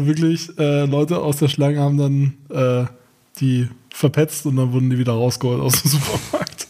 wirklich, 0.08 0.58
äh, 0.58 0.86
Leute 0.86 1.20
aus 1.20 1.38
der 1.38 1.48
Schlange 1.48 1.80
haben 1.80 1.98
dann 1.98 2.34
äh, 2.50 2.86
die 3.40 3.70
verpetzt 3.94 4.46
und 4.46 4.56
dann 4.56 4.74
wurden 4.74 4.90
die 4.90 4.98
wieder 4.98 5.14
rausgeholt 5.14 5.62
aus 5.62 5.82
dem 5.82 5.92
Supermarkt. 5.92 6.68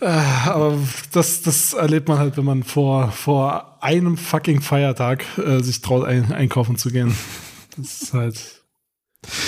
Äh, 0.00 0.06
aber 0.06 0.76
das, 1.12 1.42
das 1.42 1.74
erlebt 1.74 2.08
man 2.08 2.18
halt, 2.18 2.36
wenn 2.36 2.44
man 2.44 2.64
vor, 2.64 3.12
vor 3.12 3.78
einem 3.80 4.16
fucking 4.16 4.60
Feiertag 4.60 5.24
äh, 5.38 5.62
sich 5.62 5.80
traut, 5.80 6.04
ein, 6.04 6.32
einkaufen 6.32 6.76
zu 6.76 6.90
gehen. 6.90 7.14
Das 7.76 8.02
ist 8.02 8.12
halt. 8.12 8.62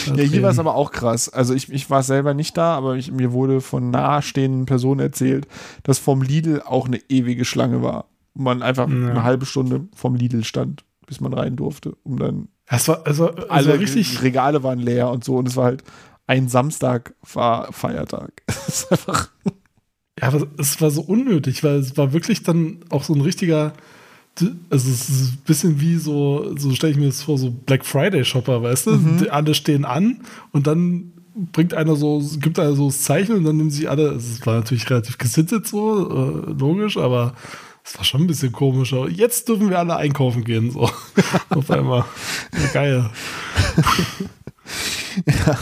Ja, 0.06 0.22
hier 0.22 0.42
war 0.42 0.50
es 0.50 0.60
aber 0.60 0.76
auch 0.76 0.92
krass. 0.92 1.28
Also 1.28 1.52
ich, 1.52 1.72
ich 1.72 1.90
war 1.90 2.04
selber 2.04 2.32
nicht 2.32 2.56
da, 2.56 2.76
aber 2.76 2.94
ich, 2.94 3.10
mir 3.10 3.32
wurde 3.32 3.60
von 3.60 3.90
nahestehenden 3.90 4.66
Personen 4.66 5.00
erzählt, 5.00 5.48
dass 5.82 5.98
vom 5.98 6.22
Lidl 6.22 6.62
auch 6.64 6.86
eine 6.86 7.00
ewige 7.08 7.44
Schlange 7.44 7.82
war. 7.82 8.06
Man 8.34 8.62
einfach 8.62 8.88
Ja. 8.88 8.94
eine 9.10 9.22
halbe 9.22 9.46
Stunde 9.46 9.86
vom 9.94 10.14
Lidl 10.14 10.44
stand, 10.44 10.84
bis 11.06 11.20
man 11.20 11.32
rein 11.32 11.56
durfte. 11.56 11.96
Um 12.02 12.18
dann 12.18 12.48
Es 12.66 12.88
war, 12.88 13.06
also, 13.06 13.28
also 13.30 13.48
alle 13.48 13.78
richtig. 13.78 14.22
Regale 14.22 14.62
waren 14.62 14.78
leer 14.78 15.10
und 15.10 15.24
so. 15.24 15.36
Und 15.36 15.48
es 15.48 15.56
war 15.56 15.64
halt 15.66 15.84
ein 16.26 16.48
Samstag 16.48 17.14
war 17.32 17.72
Feiertag. 17.72 18.42
Es 18.48 18.68
ist 18.68 18.92
einfach 18.92 19.28
Ja, 20.20 20.28
aber 20.28 20.46
es 20.58 20.80
war 20.80 20.90
so 20.90 21.02
unnötig, 21.02 21.62
weil 21.64 21.76
es 21.76 21.96
war 21.96 22.12
wirklich 22.12 22.42
dann 22.42 22.78
auch 22.90 23.04
so 23.04 23.14
ein 23.14 23.20
richtiger. 23.20 23.72
Also 24.70 24.90
es 24.90 25.08
ist 25.08 25.32
ein 25.34 25.38
bisschen 25.46 25.80
wie 25.80 25.96
so, 25.96 26.56
so 26.56 26.72
stelle 26.72 26.92
ich 26.92 26.98
mir 26.98 27.06
das 27.06 27.22
vor, 27.22 27.38
so 27.38 27.52
Black 27.52 27.84
Friday 27.84 28.24
Shopper, 28.24 28.62
weißt 28.62 28.86
du? 28.88 28.96
Die 29.20 29.30
alle 29.30 29.54
stehen 29.54 29.84
an 29.84 30.22
und 30.50 30.66
dann 30.66 31.12
bringt 31.52 31.72
einer 31.74 31.94
so, 31.94 32.20
gibt 32.40 32.58
einer 32.58 32.74
so 32.74 32.86
das 32.86 33.02
Zeichen 33.02 33.36
und 33.36 33.44
dann 33.44 33.56
nehmen 33.56 33.70
sie 33.70 33.86
alle, 33.86 34.08
es 34.12 34.44
war 34.46 34.54
natürlich 34.56 34.88
relativ 34.90 35.18
gesittet 35.18 35.66
so, 35.68 36.08
äh, 36.48 36.50
logisch, 36.52 36.96
aber 36.96 37.34
es 37.84 37.96
war 37.98 38.04
schon 38.04 38.22
ein 38.22 38.26
bisschen 38.26 38.50
komisch. 38.50 38.92
Aber 38.94 39.10
jetzt 39.10 39.48
dürfen 39.48 39.68
wir 39.68 39.78
alle 39.78 39.96
einkaufen 39.96 40.42
gehen, 40.42 40.70
so. 40.70 40.90
Auf 41.50 41.70
einmal. 41.70 42.04
Ja, 42.52 42.66
geil. 42.72 43.10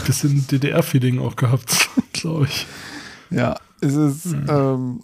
Bisschen 0.05 0.47
DDR-Feeling 0.47 1.19
auch 1.19 1.35
gehabt, 1.35 1.89
glaube 2.13 2.45
ich. 2.45 2.65
Ja, 3.29 3.59
es 3.81 3.93
ist, 3.93 4.25
ähm, 4.25 5.01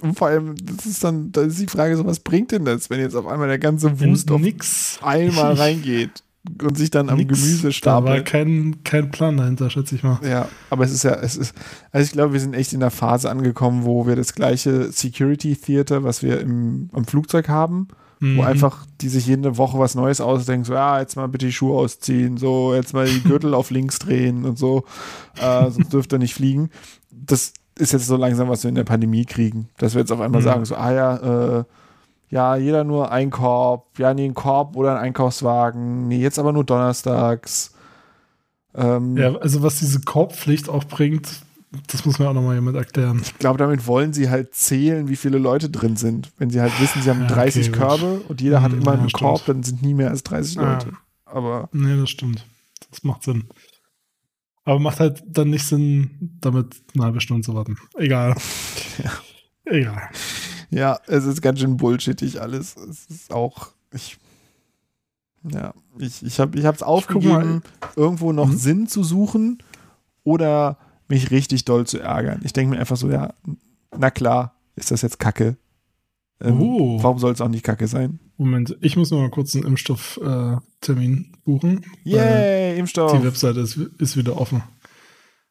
und 0.00 0.16
vor 0.16 0.28
allem, 0.28 0.54
das 0.56 0.86
ist 0.86 1.04
dann, 1.04 1.30
da 1.32 1.42
ist 1.42 1.60
die 1.60 1.66
Frage 1.66 1.96
so, 1.96 2.06
was 2.06 2.20
bringt 2.20 2.52
denn 2.52 2.64
das, 2.64 2.90
wenn 2.90 3.00
jetzt 3.00 3.14
auf 3.14 3.26
einmal 3.26 3.48
der 3.48 3.58
ganze 3.58 4.00
Wust 4.00 4.30
auf 4.30 4.40
nix. 4.40 4.98
einmal 5.02 5.52
reingeht 5.54 6.22
und 6.62 6.76
sich 6.76 6.90
dann 6.90 7.08
am 7.10 7.18
Nix. 7.18 7.38
Gemüse 7.40 7.70
Da 7.82 8.04
war 8.04 8.20
kein, 8.20 8.82
kein 8.84 9.10
Plan 9.10 9.36
dahinter, 9.36 9.70
schätze 9.70 9.94
ich 9.94 10.02
mal. 10.02 10.18
Ja, 10.22 10.48
aber 10.70 10.84
es 10.84 10.92
ist 10.92 11.02
ja, 11.04 11.14
es 11.14 11.36
ist, 11.36 11.54
also 11.92 12.04
ich 12.04 12.12
glaube, 12.12 12.32
wir 12.32 12.40
sind 12.40 12.54
echt 12.54 12.72
in 12.72 12.80
der 12.80 12.90
Phase 12.90 13.30
angekommen, 13.30 13.84
wo 13.84 14.06
wir 14.06 14.16
das 14.16 14.34
gleiche 14.34 14.90
Security 14.92 15.56
Theater, 15.56 16.04
was 16.04 16.22
wir 16.22 16.40
im, 16.40 16.90
am 16.92 17.04
Flugzeug 17.04 17.48
haben, 17.48 17.88
wo 18.20 18.26
Mhm. 18.26 18.40
einfach 18.40 18.86
die 19.02 19.08
sich 19.10 19.26
jede 19.26 19.58
Woche 19.58 19.78
was 19.78 19.94
Neues 19.94 20.20
ausdenken, 20.22 20.64
so, 20.64 20.72
ja, 20.72 21.00
jetzt 21.00 21.16
mal 21.16 21.28
bitte 21.28 21.44
die 21.46 21.52
Schuhe 21.52 21.76
ausziehen, 21.76 22.38
so, 22.38 22.74
jetzt 22.74 22.94
mal 22.94 23.06
die 23.06 23.20
Gürtel 23.22 23.52
auf 23.54 23.70
links 23.70 23.98
drehen 23.98 24.44
und 24.46 24.58
so, 24.58 24.84
äh, 25.38 25.70
sonst 25.70 25.92
dürft 25.92 26.12
ihr 26.14 26.18
nicht 26.18 26.32
fliegen. 26.34 26.70
Das 27.10 27.52
ist 27.78 27.92
jetzt 27.92 28.06
so 28.06 28.16
langsam, 28.16 28.48
was 28.48 28.62
wir 28.62 28.70
in 28.70 28.74
der 28.74 28.84
Pandemie 28.84 29.26
kriegen, 29.26 29.68
dass 29.76 29.94
wir 29.94 30.00
jetzt 30.00 30.10
auf 30.12 30.20
einmal 30.22 30.40
Mhm. 30.40 30.44
sagen, 30.46 30.64
so, 30.64 30.76
ah 30.76 30.92
ja, 30.92 31.58
äh, 31.58 31.64
ja, 32.28 32.56
jeder 32.56 32.84
nur 32.84 33.10
ein 33.12 33.30
Korb, 33.30 33.98
ja, 33.98 34.12
nee, 34.14 34.24
ein 34.26 34.34
Korb 34.34 34.76
oder 34.76 34.92
ein 34.92 34.98
Einkaufswagen, 35.02 36.08
nee, 36.08 36.18
jetzt 36.18 36.38
aber 36.38 36.52
nur 36.52 36.64
donnerstags. 36.64 37.72
Ähm, 38.74 39.16
Ja, 39.16 39.34
also 39.36 39.62
was 39.62 39.78
diese 39.78 40.00
Korbpflicht 40.00 40.68
auch 40.68 40.84
bringt, 40.84 41.28
das 41.88 42.04
muss 42.04 42.18
mir 42.18 42.28
auch 42.28 42.32
nochmal 42.34 42.54
jemand 42.54 42.76
erklären. 42.76 43.20
Ich 43.22 43.38
glaube, 43.38 43.58
damit 43.58 43.86
wollen 43.86 44.12
sie 44.12 44.30
halt 44.30 44.54
zählen, 44.54 45.08
wie 45.08 45.16
viele 45.16 45.38
Leute 45.38 45.68
drin 45.70 45.96
sind. 45.96 46.30
Wenn 46.38 46.50
sie 46.50 46.60
halt 46.60 46.72
wissen, 46.80 47.02
sie 47.02 47.10
haben 47.10 47.22
Ja, 47.22 47.26
30 47.26 47.68
okay, 47.68 47.78
gut. 47.78 47.88
Körbe 47.88 48.20
und 48.28 48.40
jeder 48.40 48.62
hat 48.62 48.72
Hm, 48.72 48.80
immer 48.80 48.94
ja, 48.94 48.98
einen 49.00 49.08
stimmt. 49.10 49.22
Korb, 49.22 49.44
dann 49.46 49.62
sind 49.62 49.82
nie 49.82 49.94
mehr 49.94 50.10
als 50.10 50.22
30 50.22 50.58
Ah. 50.58 50.72
Leute. 50.72 50.92
Aber 51.26 51.68
Nee, 51.72 51.96
das 51.98 52.08
stimmt. 52.10 52.46
Das 52.90 53.02
macht 53.02 53.24
Sinn. 53.24 53.44
Aber 54.64 54.78
macht 54.80 55.00
halt 55.00 55.22
dann 55.26 55.50
nicht 55.50 55.66
Sinn, 55.66 56.38
damit 56.40 56.76
eine 56.94 57.04
halbe 57.04 57.20
Stunde 57.20 57.42
zu 57.42 57.54
warten. 57.54 57.76
Egal. 57.96 58.34
Egal. 59.64 60.08
Ja, 60.70 60.98
es 61.06 61.24
ist 61.24 61.42
ganz 61.42 61.60
schön 61.60 61.76
bullshittig 61.76 62.40
alles. 62.40 62.76
Es 62.76 63.06
ist 63.06 63.32
auch, 63.32 63.68
ich, 63.92 64.18
ja, 65.50 65.72
ich, 65.98 66.22
ich 66.22 66.38
habe 66.40 66.58
es 66.58 66.82
aufgegeben, 66.82 67.62
irgendwo 67.94 68.32
noch 68.32 68.48
Mhm. 68.48 68.56
Sinn 68.56 68.86
zu 68.88 69.04
suchen 69.04 69.62
oder 70.24 70.78
mich 71.08 71.30
richtig 71.30 71.64
doll 71.64 71.86
zu 71.86 71.98
ärgern. 72.00 72.40
Ich 72.44 72.52
denke 72.52 72.74
mir 72.74 72.80
einfach 72.80 72.96
so, 72.96 73.08
ja, 73.10 73.32
na 73.96 74.10
klar, 74.10 74.54
ist 74.74 74.90
das 74.90 75.02
jetzt 75.02 75.18
Kacke. 75.18 75.56
Ähm, 76.40 76.60
Oh. 76.60 77.02
Warum 77.02 77.18
soll 77.18 77.32
es 77.32 77.40
auch 77.40 77.48
nicht 77.48 77.64
Kacke 77.64 77.86
sein? 77.88 78.18
Moment, 78.36 78.76
ich 78.82 78.96
muss 78.96 79.10
noch 79.10 79.18
mal 79.20 79.30
kurz 79.30 79.54
einen 79.54 79.64
Impfstofftermin 79.64 81.32
äh, 81.32 81.36
buchen. 81.44 81.86
Yay, 82.04 82.78
Impfstoff. 82.78 83.12
Die 83.12 83.24
Webseite 83.24 83.60
ist, 83.60 83.76
ist 83.76 84.16
wieder 84.16 84.38
offen. 84.38 84.62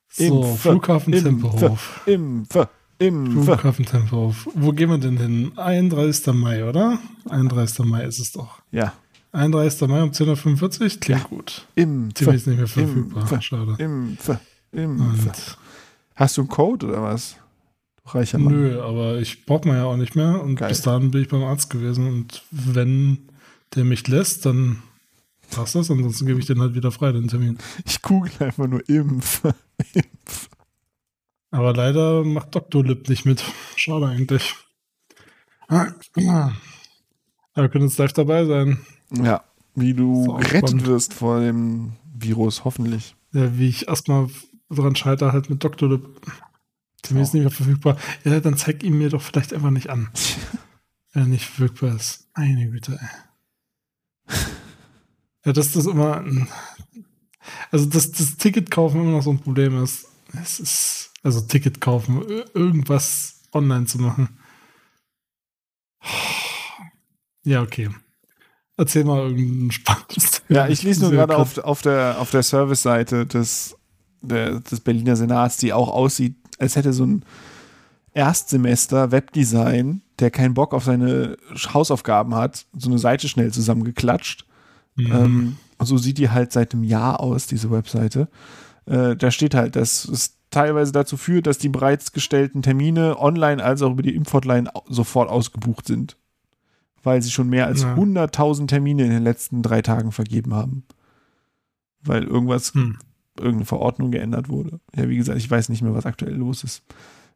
So, 0.10 0.24
Impfe, 0.44 0.58
Flughafen 0.58 1.14
Tempelhof. 1.14 2.02
Impfe, 2.06 2.12
Impfe. 2.12 2.70
Flughafen 3.00 3.86
Tempelhof. 3.86 4.48
Wo 4.54 4.72
gehen 4.72 4.90
wir 4.90 4.98
denn 4.98 5.18
hin? 5.18 5.52
31. 5.56 6.34
Mai, 6.34 6.64
oder? 6.64 7.00
31. 7.30 7.86
Mai 7.86 8.04
ist 8.06 8.20
es 8.20 8.32
doch. 8.32 8.62
Ja, 8.72 8.94
31. 9.34 9.88
Mai 9.90 10.02
um 10.02 10.12
10.45 10.12 10.82
Uhr? 10.82 11.00
Klingt 11.00 11.24
gut. 11.30 11.68
Impfe, 11.76 12.14
Termin 12.14 12.36
ist 12.36 12.48
nicht 12.48 12.58
mehr 12.58 12.68
verfügbar. 12.68 13.22
Impfe. 13.24 13.42
Schade. 13.42 13.76
Impfe, 13.80 14.40
Impfe. 14.72 15.32
Hast 16.16 16.38
du 16.38 16.42
einen 16.42 16.50
Code 16.50 16.88
oder 16.88 17.04
was? 17.04 17.36
Reicher 18.08 18.38
Mann. 18.38 18.54
Nö, 18.54 18.82
aber 18.82 19.18
ich 19.18 19.46
brauche 19.46 19.68
man 19.68 19.78
ja 19.78 19.86
auch 19.86 19.98
nicht 19.98 20.16
mehr. 20.16 20.42
Und 20.42 20.56
Geil. 20.56 20.70
bis 20.70 20.82
dahin 20.82 21.12
bin 21.12 21.24
ich 21.24 21.28
beim 21.28 21.44
Arzt 21.44 21.70
gewesen. 21.70 22.08
Und 22.08 22.44
wenn 22.52 23.18
der 23.76 23.84
mich 23.84 24.08
lässt, 24.08 24.46
dann 24.46 24.84
passt 25.52 25.76
das. 25.76 25.90
Ansonsten 25.92 26.26
gebe 26.26 26.40
ich 26.40 26.46
den 26.46 26.62
halt 26.62 26.76
wieder 26.76 26.92
frei, 26.92 27.12
den 27.12 27.28
Termin. 27.28 27.58
Ich 27.86 28.02
google 28.02 28.32
einfach 28.40 28.68
nur 28.68 28.88
Impfe. 28.88 29.56
Impfe. 29.94 30.50
Aber 31.56 31.74
leider 31.74 32.24
macht 32.26 32.54
Dr. 32.54 32.84
Lip 32.84 33.08
nicht 33.08 33.26
mit. 33.26 33.44
Schade 33.78 34.08
eigentlich. 34.08 34.56
Aber 35.68 35.96
wir 37.56 37.70
können 37.70 37.88
jetzt 37.88 37.98
live 37.98 38.14
dabei 38.14 38.46
sein. 38.46 38.86
Ja, 39.12 39.44
wie 39.74 39.94
du 39.94 40.36
gerettet 40.36 40.70
spannend. 40.70 40.86
wirst 40.86 41.14
vor 41.14 41.40
dem 41.40 41.94
Virus, 42.14 42.66
hoffentlich. 42.66 43.16
Ja, 43.32 43.58
wie 43.58 43.70
ich 43.70 43.88
erstmal 43.88 44.28
dran 44.70 44.96
scheitere, 44.96 45.32
halt 45.32 45.50
mit 45.50 45.64
Dr. 45.64 45.90
Lip. 45.90 46.22
Termin 47.02 47.24
ist 47.24 47.34
nicht 47.34 47.44
mehr 47.44 47.52
verfügbar. 47.52 47.98
Ja, 48.24 48.40
dann 48.40 48.58
zeig 48.58 48.84
ihn 48.84 48.98
mir 48.98 49.10
doch 49.10 49.22
vielleicht 49.22 49.54
einfach 49.54 49.70
nicht 49.70 49.90
an. 49.90 50.10
Wenn 51.14 51.24
er 51.24 51.30
nicht 51.30 51.46
verfügbar 51.46 51.96
ist. 51.96 52.28
Meine 52.36 52.70
Güte, 52.70 53.00
ey. 54.28 54.36
Ja, 55.46 55.54
dass 55.54 55.72
das 55.72 55.86
immer. 55.86 56.26
Also, 57.72 57.86
dass 57.86 58.12
das 58.12 58.36
Ticket 58.38 58.72
kaufen 58.72 59.02
immer 59.02 59.12
noch 59.12 59.22
so 59.22 59.30
ein 59.30 59.40
Problem 59.40 59.82
ist. 59.82 60.08
Es 60.34 60.60
ist. 60.60 61.12
Also, 61.26 61.42
Ticket 61.42 61.82
kaufen, 61.82 62.22
ir- 62.22 62.46
irgendwas 62.54 63.42
online 63.52 63.86
zu 63.88 63.98
machen. 64.00 64.38
Ja, 67.44 67.64
okay. 67.64 67.90
Erzähl 68.78 69.06
mal 69.06 69.22
irgendein 69.22 69.72
spannendes. 69.72 70.44
Ja, 70.50 70.68
ich 70.68 70.84
lese 70.84 71.02
nur 71.02 71.10
gerade 71.12 71.36
auf, 71.36 71.58
auf 71.58 71.82
der, 71.82 72.18
auf 72.20 72.30
der 72.30 72.44
Service-Seite 72.44 73.26
des, 73.26 73.76
der, 74.22 74.60
des 74.60 74.82
Berliner 74.82 75.16
Senats, 75.16 75.58
die 75.58 75.74
auch 75.74 75.90
aussieht, 75.90 76.36
als 76.60 76.76
hätte 76.76 76.94
so 76.94 77.06
ein 77.06 77.26
Erstsemester 78.14 79.12
Webdesign, 79.12 80.04
der 80.20 80.30
keinen 80.30 80.54
Bock 80.54 80.76
auf 80.76 80.84
seine 80.84 81.38
Hausaufgaben 81.74 82.36
hat, 82.36 82.68
so 82.78 82.90
eine 82.90 83.00
Seite 83.00 83.28
schnell 83.30 83.52
zusammengeklatscht. 83.52 84.46
Mhm. 84.96 85.12
Ähm, 85.12 85.58
und 85.80 85.86
so 85.88 85.98
sieht 85.98 86.20
die 86.20 86.30
halt 86.30 86.52
seit 86.52 86.74
einem 86.74 86.84
Jahr 86.84 87.20
aus, 87.20 87.48
diese 87.48 87.72
Webseite. 87.72 88.30
Äh, 88.86 89.16
da 89.16 89.32
steht 89.32 89.56
halt, 89.56 89.76
dass 89.76 90.06
es 90.06 90.35
teilweise 90.56 90.92
dazu 90.92 91.18
führt, 91.18 91.48
dass 91.48 91.58
die 91.58 91.70
bereits 91.70 92.12
gestellten 92.12 92.62
Termine 92.62 93.20
online 93.20 93.64
als 93.64 93.82
auch 93.82 93.92
über 93.92 94.02
die 94.04 94.16
Impfhotline 94.16 94.70
sofort 94.90 95.30
ausgebucht 95.30 95.88
sind. 95.88 96.18
Weil 97.04 97.22
sie 97.22 97.30
schon 97.32 97.50
mehr 97.50 97.68
als 97.68 97.84
Ja. 97.84 97.96
100.000 97.96 98.68
Termine 98.68 99.04
in 99.04 99.12
den 99.12 99.24
letzten 99.24 99.62
drei 99.62 99.82
Tagen 99.82 100.12
vergeben 100.12 100.54
haben. 100.54 100.84
Weil 102.04 102.24
irgendwas, 102.24 102.74
Hm. 102.74 102.98
irgendeine 103.38 103.66
Verordnung 103.66 104.12
geändert 104.12 104.50
wurde. 104.50 104.80
Ja, 104.96 105.10
wie 105.10 105.18
gesagt, 105.18 105.38
ich 105.38 105.50
weiß 105.52 105.70
nicht 105.70 105.82
mehr, 105.82 105.94
was 105.94 106.06
aktuell 106.06 106.34
los 106.36 106.64
ist. 106.64 106.84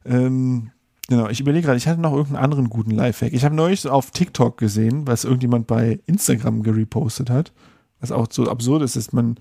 Ähm, 0.05 0.71
genau, 1.07 1.27
ich 1.27 1.39
überlege 1.41 1.65
gerade, 1.65 1.77
ich 1.77 1.87
hatte 1.87 1.99
noch 2.01 2.13
irgendeinen 2.13 2.43
anderen 2.43 2.69
guten 2.69 2.91
Lifehack. 2.91 3.33
Ich 3.33 3.43
habe 3.45 3.55
neulich 3.55 3.81
so 3.81 3.89
auf 3.91 4.11
TikTok 4.11 4.57
gesehen, 4.57 5.05
was 5.07 5.25
irgendjemand 5.25 5.67
bei 5.67 5.99
Instagram 6.05 6.63
gerepostet 6.63 7.29
hat. 7.29 7.51
Was 7.99 8.11
auch 8.11 8.27
so 8.31 8.49
absurd 8.49 8.81
ist, 8.83 8.95
dass 8.95 9.11
man, 9.11 9.35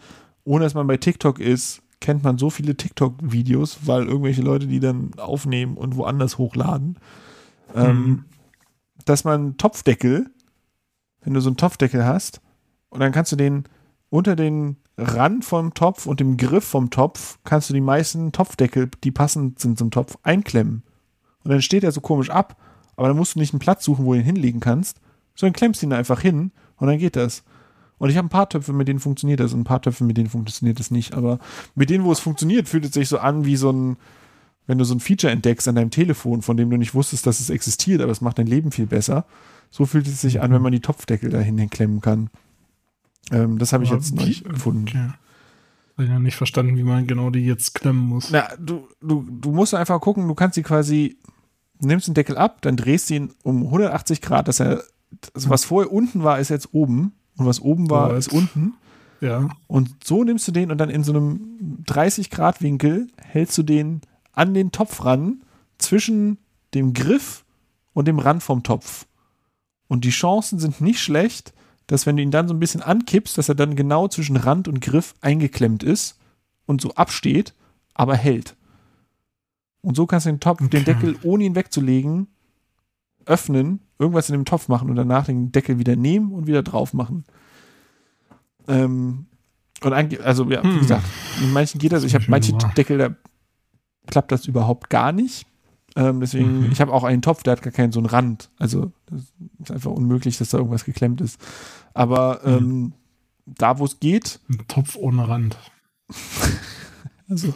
ohne 0.44 0.64
dass 0.64 0.74
man 0.74 0.86
bei 0.88 0.96
TikTok 0.96 1.38
ist, 1.38 1.80
kennt 2.00 2.22
man 2.24 2.38
so 2.38 2.50
viele 2.50 2.76
TikTok-Videos, 2.76 3.80
weil 3.86 4.06
irgendwelche 4.06 4.42
Leute 4.42 4.66
die 4.66 4.80
dann 4.80 5.10
aufnehmen 5.18 5.76
und 5.76 5.96
woanders 5.96 6.38
hochladen. 6.38 6.98
Ähm, 7.74 7.96
Mhm. 8.06 8.24
dass 9.04 9.24
man 9.24 9.56
Topfdeckel, 9.56 10.30
wenn 11.22 11.34
du 11.34 11.40
so 11.40 11.48
einen 11.48 11.56
Topfdeckel 11.56 12.04
hast, 12.04 12.40
und 12.90 13.00
dann 13.00 13.12
kannst 13.12 13.32
du 13.32 13.36
den 13.36 13.64
unter 14.10 14.36
den 14.36 14.76
Rand 14.96 15.44
vom 15.44 15.74
Topf 15.74 16.06
und 16.06 16.20
dem 16.20 16.36
Griff 16.38 16.64
vom 16.64 16.90
Topf, 16.90 17.38
kannst 17.44 17.68
du 17.70 17.74
die 17.74 17.80
meisten 17.80 18.32
Topfdeckel, 18.32 18.90
die 19.04 19.10
passend 19.10 19.58
sind 19.60 19.78
zum 19.78 19.90
Topf, 19.90 20.16
einklemmen. 20.22 20.82
Und 21.44 21.50
dann 21.50 21.62
steht 21.62 21.84
er 21.84 21.92
so 21.92 22.00
komisch 22.00 22.30
ab, 22.30 22.56
aber 22.96 23.08
dann 23.08 23.16
musst 23.16 23.34
du 23.34 23.38
nicht 23.38 23.52
einen 23.52 23.60
Platz 23.60 23.84
suchen, 23.84 24.04
wo 24.06 24.12
du 24.14 24.18
ihn 24.20 24.24
hinlegen 24.24 24.60
kannst, 24.60 25.00
sondern 25.34 25.52
klemmst 25.54 25.82
ihn 25.82 25.92
einfach 25.92 26.20
hin 26.20 26.52
und 26.76 26.86
dann 26.88 26.98
geht 26.98 27.16
das. 27.16 27.44
Und 27.98 28.10
ich 28.10 28.16
habe 28.16 28.26
ein 28.26 28.30
paar 28.30 28.48
Töpfe, 28.48 28.72
mit 28.72 28.88
denen 28.88 29.00
funktioniert 29.00 29.40
das 29.40 29.52
und 29.52 29.60
ein 29.60 29.64
paar 29.64 29.82
Töpfe, 29.82 30.04
mit 30.04 30.16
denen 30.16 30.28
funktioniert 30.28 30.78
das 30.78 30.90
nicht. 30.90 31.14
Aber 31.14 31.38
mit 31.74 31.90
denen, 31.90 32.04
wo 32.04 32.12
es 32.12 32.20
funktioniert, 32.20 32.68
fühlt 32.68 32.84
es 32.84 32.92
sich 32.92 33.08
so 33.08 33.18
an 33.18 33.44
wie 33.44 33.56
so 33.56 33.70
ein, 33.70 33.96
wenn 34.66 34.78
du 34.78 34.84
so 34.84 34.94
ein 34.94 35.00
Feature 35.00 35.32
entdeckst 35.32 35.66
an 35.66 35.74
deinem 35.74 35.90
Telefon, 35.90 36.42
von 36.42 36.56
dem 36.56 36.70
du 36.70 36.76
nicht 36.76 36.94
wusstest, 36.94 37.26
dass 37.26 37.40
es 37.40 37.50
existiert, 37.50 38.00
aber 38.00 38.12
es 38.12 38.20
macht 38.20 38.38
dein 38.38 38.46
Leben 38.46 38.70
viel 38.70 38.86
besser. 38.86 39.24
So 39.70 39.84
fühlt 39.84 40.06
es 40.06 40.20
sich 40.20 40.40
an, 40.40 40.52
wenn 40.52 40.62
man 40.62 40.72
die 40.72 40.80
Topfdeckel 40.80 41.30
dahin 41.30 41.70
klemmen 41.70 42.00
kann. 42.00 42.30
Ähm, 43.30 43.58
das 43.58 43.72
habe 43.72 43.84
ich 43.84 43.90
Aber 43.90 43.98
jetzt 43.98 44.14
neulich 44.14 44.44
gefunden. 44.44 44.86
Okay. 44.88 45.10
Ich 45.96 46.04
habe 46.04 46.12
ja 46.12 46.18
nicht 46.20 46.36
verstanden, 46.36 46.76
wie 46.76 46.84
man 46.84 47.08
genau 47.08 47.30
die 47.30 47.44
jetzt 47.44 47.74
klemmen 47.74 48.06
muss. 48.06 48.30
Na, 48.30 48.48
du, 48.58 48.88
du, 49.00 49.26
du 49.28 49.50
musst 49.50 49.74
einfach 49.74 50.00
gucken, 50.00 50.28
du 50.28 50.34
kannst 50.34 50.54
sie 50.54 50.62
quasi, 50.62 51.18
nimmst 51.80 52.06
den 52.06 52.14
Deckel 52.14 52.36
ab, 52.36 52.62
dann 52.62 52.76
drehst 52.76 53.10
du 53.10 53.14
ihn 53.14 53.34
um 53.42 53.64
180 53.64 54.22
Grad, 54.22 54.46
dass 54.46 54.60
er, 54.60 54.84
das, 55.32 55.48
was 55.48 55.64
vorher 55.64 55.92
unten 55.92 56.22
war, 56.22 56.38
ist 56.38 56.50
jetzt 56.50 56.72
oben 56.72 57.12
und 57.38 57.46
was 57.46 57.60
oben 57.60 57.88
war, 57.88 58.10
So, 58.10 58.16
ist 58.16 58.32
unten. 58.32 58.74
Ja. 59.20 59.48
Und 59.66 59.90
so 60.04 60.22
nimmst 60.22 60.46
du 60.46 60.52
den 60.52 60.70
und 60.70 60.78
dann 60.78 60.90
in 60.90 61.02
so 61.02 61.12
einem 61.12 61.78
30 61.86 62.30
Grad 62.30 62.62
Winkel 62.62 63.08
hältst 63.16 63.56
du 63.58 63.62
den 63.62 64.02
an 64.32 64.54
den 64.54 64.70
Topf 64.70 65.04
ran, 65.04 65.42
zwischen 65.78 66.38
dem 66.74 66.92
Griff 66.92 67.44
und 67.92 68.06
dem 68.06 68.18
Rand 68.18 68.42
vom 68.42 68.62
Topf. 68.62 69.06
Und 69.88 70.04
die 70.04 70.10
Chancen 70.10 70.58
sind 70.58 70.80
nicht 70.80 71.00
schlecht, 71.00 71.54
dass 71.86 72.04
wenn 72.04 72.16
du 72.16 72.22
ihn 72.22 72.30
dann 72.30 72.46
so 72.48 72.54
ein 72.54 72.60
bisschen 72.60 72.82
ankippst, 72.82 73.38
dass 73.38 73.48
er 73.48 73.54
dann 73.54 73.74
genau 73.74 74.08
zwischen 74.08 74.36
Rand 74.36 74.68
und 74.68 74.80
Griff 74.80 75.14
eingeklemmt 75.20 75.82
ist 75.82 76.18
und 76.66 76.80
so 76.80 76.92
absteht, 76.94 77.54
aber 77.94 78.14
hält. 78.14 78.54
Und 79.80 79.96
so 79.96 80.06
kannst 80.06 80.26
du 80.26 80.30
den 80.30 80.40
Topf, 80.40 80.58
den 80.58 80.68
Okay. 80.68 80.84
Deckel, 80.84 81.16
ohne 81.22 81.44
ihn 81.44 81.54
wegzulegen, 81.54 82.26
öffnen, 83.28 83.80
irgendwas 83.98 84.28
in 84.28 84.34
dem 84.34 84.44
Topf 84.44 84.68
machen 84.68 84.90
und 84.90 84.96
danach 84.96 85.26
den 85.26 85.52
Deckel 85.52 85.78
wieder 85.78 85.96
nehmen 85.96 86.32
und 86.32 86.46
wieder 86.46 86.62
drauf 86.62 86.94
machen. 86.94 87.24
Ähm, 88.66 89.26
und 89.82 89.92
eigentlich, 89.92 90.24
also 90.24 90.44
ja, 90.50 90.62
wie 90.64 90.68
Hm. 90.72 90.78
gesagt, 90.80 91.04
in 91.42 91.52
manchen 91.52 91.78
geht 91.78 91.92
das. 91.92 92.02
Ich 92.04 92.14
habe 92.14 92.24
manche 92.28 92.52
gemacht. 92.52 92.76
Deckel, 92.76 92.98
da 92.98 93.10
klappt 94.06 94.32
das 94.32 94.46
überhaupt 94.46 94.90
gar 94.90 95.12
nicht. 95.12 95.46
Ähm, 95.96 96.20
deswegen, 96.20 96.66
Mhm. 96.66 96.72
ich 96.72 96.80
habe 96.80 96.92
auch 96.92 97.04
einen 97.04 97.22
Topf, 97.22 97.42
der 97.42 97.52
hat 97.52 97.62
gar 97.62 97.72
keinen 97.72 97.92
so 97.92 98.00
einen 98.00 98.06
Rand. 98.06 98.50
Also 98.58 98.92
das 99.06 99.22
ist 99.60 99.70
einfach 99.70 99.90
unmöglich, 99.90 100.36
dass 100.38 100.50
da 100.50 100.58
irgendwas 100.58 100.84
geklemmt 100.84 101.20
ist. 101.20 101.40
Aber 101.94 102.40
Mhm. 102.44 102.52
ähm, 102.52 102.92
da, 103.46 103.78
wo 103.78 103.84
es 103.84 103.98
geht, 104.00 104.40
Ein 104.48 104.64
Topf 104.68 104.96
ohne 104.96 105.26
Rand. 105.28 105.56
also 107.28 107.54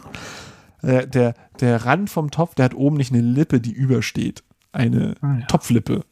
äh, 0.81 1.07
der, 1.07 1.35
der 1.59 1.85
Rand 1.85 2.09
vom 2.09 2.31
Topf, 2.31 2.55
der 2.55 2.65
hat 2.65 2.73
oben 2.73 2.97
nicht 2.97 3.11
eine 3.13 3.21
Lippe, 3.21 3.59
die 3.61 3.71
übersteht. 3.73 4.43
Eine 4.73 5.15
Ah, 5.21 5.37
ja. 5.39 5.45
Topflippe, 5.45 6.03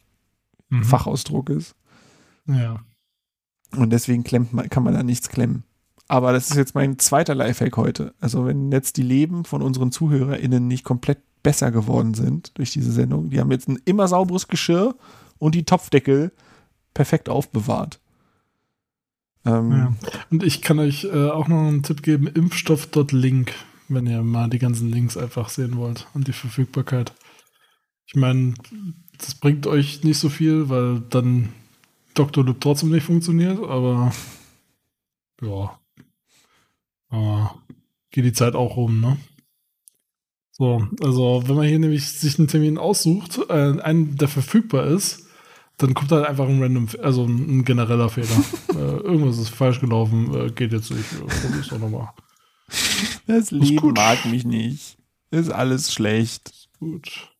Mhm. 0.70 0.84
Fachausdruck 0.86 1.50
ist. 1.50 1.76
Ja. 2.48 2.80
Und 3.76 3.90
deswegen 3.92 4.24
klemmt 4.24 4.54
man, 4.54 4.70
kann 4.70 4.84
man 4.84 4.94
da 4.94 5.04
nichts 5.04 5.28
klemmen. 5.30 5.64
Aber 6.08 6.32
das 6.34 6.50
ist 6.50 6.58
jetzt 6.58 6.76
mein 6.76 6.98
zweiter 7.00 7.36
Lifehack 7.36 7.76
heute. 7.78 8.14
Also 8.20 8.46
wenn 8.46 8.72
jetzt 8.72 8.98
die 8.98 9.04
Leben 9.04 9.44
von 9.46 9.62
unseren 9.62 9.92
ZuhörerInnen 9.92 10.68
nicht 10.68 10.84
komplett 10.84 11.20
besser 11.44 11.72
geworden 11.72 12.14
sind 12.14 12.58
durch 12.58 12.72
diese 12.72 12.92
Sendung, 12.92 13.30
die 13.30 13.40
haben 13.40 13.52
jetzt 13.52 13.68
ein 13.68 13.80
immer 13.86 14.08
sauberes 14.08 14.48
Geschirr 14.48 14.96
und 15.40 15.56
die 15.56 15.64
Topfdeckel 15.66 16.32
perfekt 16.94 17.30
aufbewahrt. 17.30 18.00
Ähm, 19.46 19.72
ja. 19.72 19.94
Und 20.30 20.44
ich 20.44 20.62
kann 20.62 20.80
euch 20.80 21.06
äh, 21.06 21.30
auch 21.30 21.48
noch 21.48 21.68
einen 21.68 21.84
Tipp 21.84 22.04
geben: 22.04 22.28
Impfstoff.link, 22.28 23.54
wenn 23.88 24.06
ihr 24.06 24.22
mal 24.22 24.50
die 24.50 24.60
ganzen 24.60 24.92
Links 24.92 25.18
einfach 25.18 25.50
sehen 25.50 25.78
wollt 25.78 26.08
und 26.14 26.28
die 26.28 26.34
Verfügbarkeit. 26.34 27.14
Ich 28.14 28.20
meine, 28.20 28.54
das 29.18 29.36
bringt 29.36 29.68
euch 29.68 30.04
nicht 30.04 30.18
so 30.18 30.28
viel, 30.28 30.68
weil 30.68 31.02
dann 31.10 31.50
Dr. 32.14 32.44
Loop 32.44 32.60
trotzdem 32.60 32.90
nicht 32.90 33.06
funktioniert, 33.06 33.58
aber 33.64 34.12
ja. 35.42 35.80
Aber 37.10 37.56
geht 38.12 38.26
die 38.26 38.34
Zeit 38.34 38.56
auch 38.56 38.76
rum, 38.76 39.00
ne? 39.00 39.18
So, 40.52 40.88
also 41.02 41.44
wenn 41.46 41.56
man 41.56 41.68
hier 41.68 41.80
nämlich 41.80 42.08
sich 42.08 42.38
einen 42.38 42.50
Termin 42.50 42.78
aussucht, 42.78 43.40
äh, 43.50 43.80
einen, 43.82 44.18
der 44.18 44.28
verfügbar 44.28 44.88
ist, 44.88 45.26
dann 45.78 45.94
kommt 45.94 46.12
halt 46.12 46.28
einfach 46.28 46.48
ein 46.48 46.62
random, 46.62 46.90
also 47.02 47.24
ein, 47.24 47.64
genereller 47.64 48.10
Fehler. 48.10 48.44
äh, 48.70 48.98
irgendwas 48.98 49.38
ist 49.38 49.50
falsch 49.50 49.80
gelaufen, 49.80 50.34
äh, 50.36 50.52
geht 50.52 50.74
jetzt 50.74 50.92
nicht. 50.92 51.14
Äh, 51.14 51.42
probier's 51.42 51.70
doch 51.70 51.80
nochmal. 51.80 52.10
das 53.28 53.52
Leben 53.52 53.78
gut. 53.78 53.96
mag 53.96 54.26
mich 54.26 54.44
nicht. 54.44 54.98
Ist 55.32 55.50
alles 55.50 55.94
schlecht. 55.94 56.70
Gut. 56.80 57.32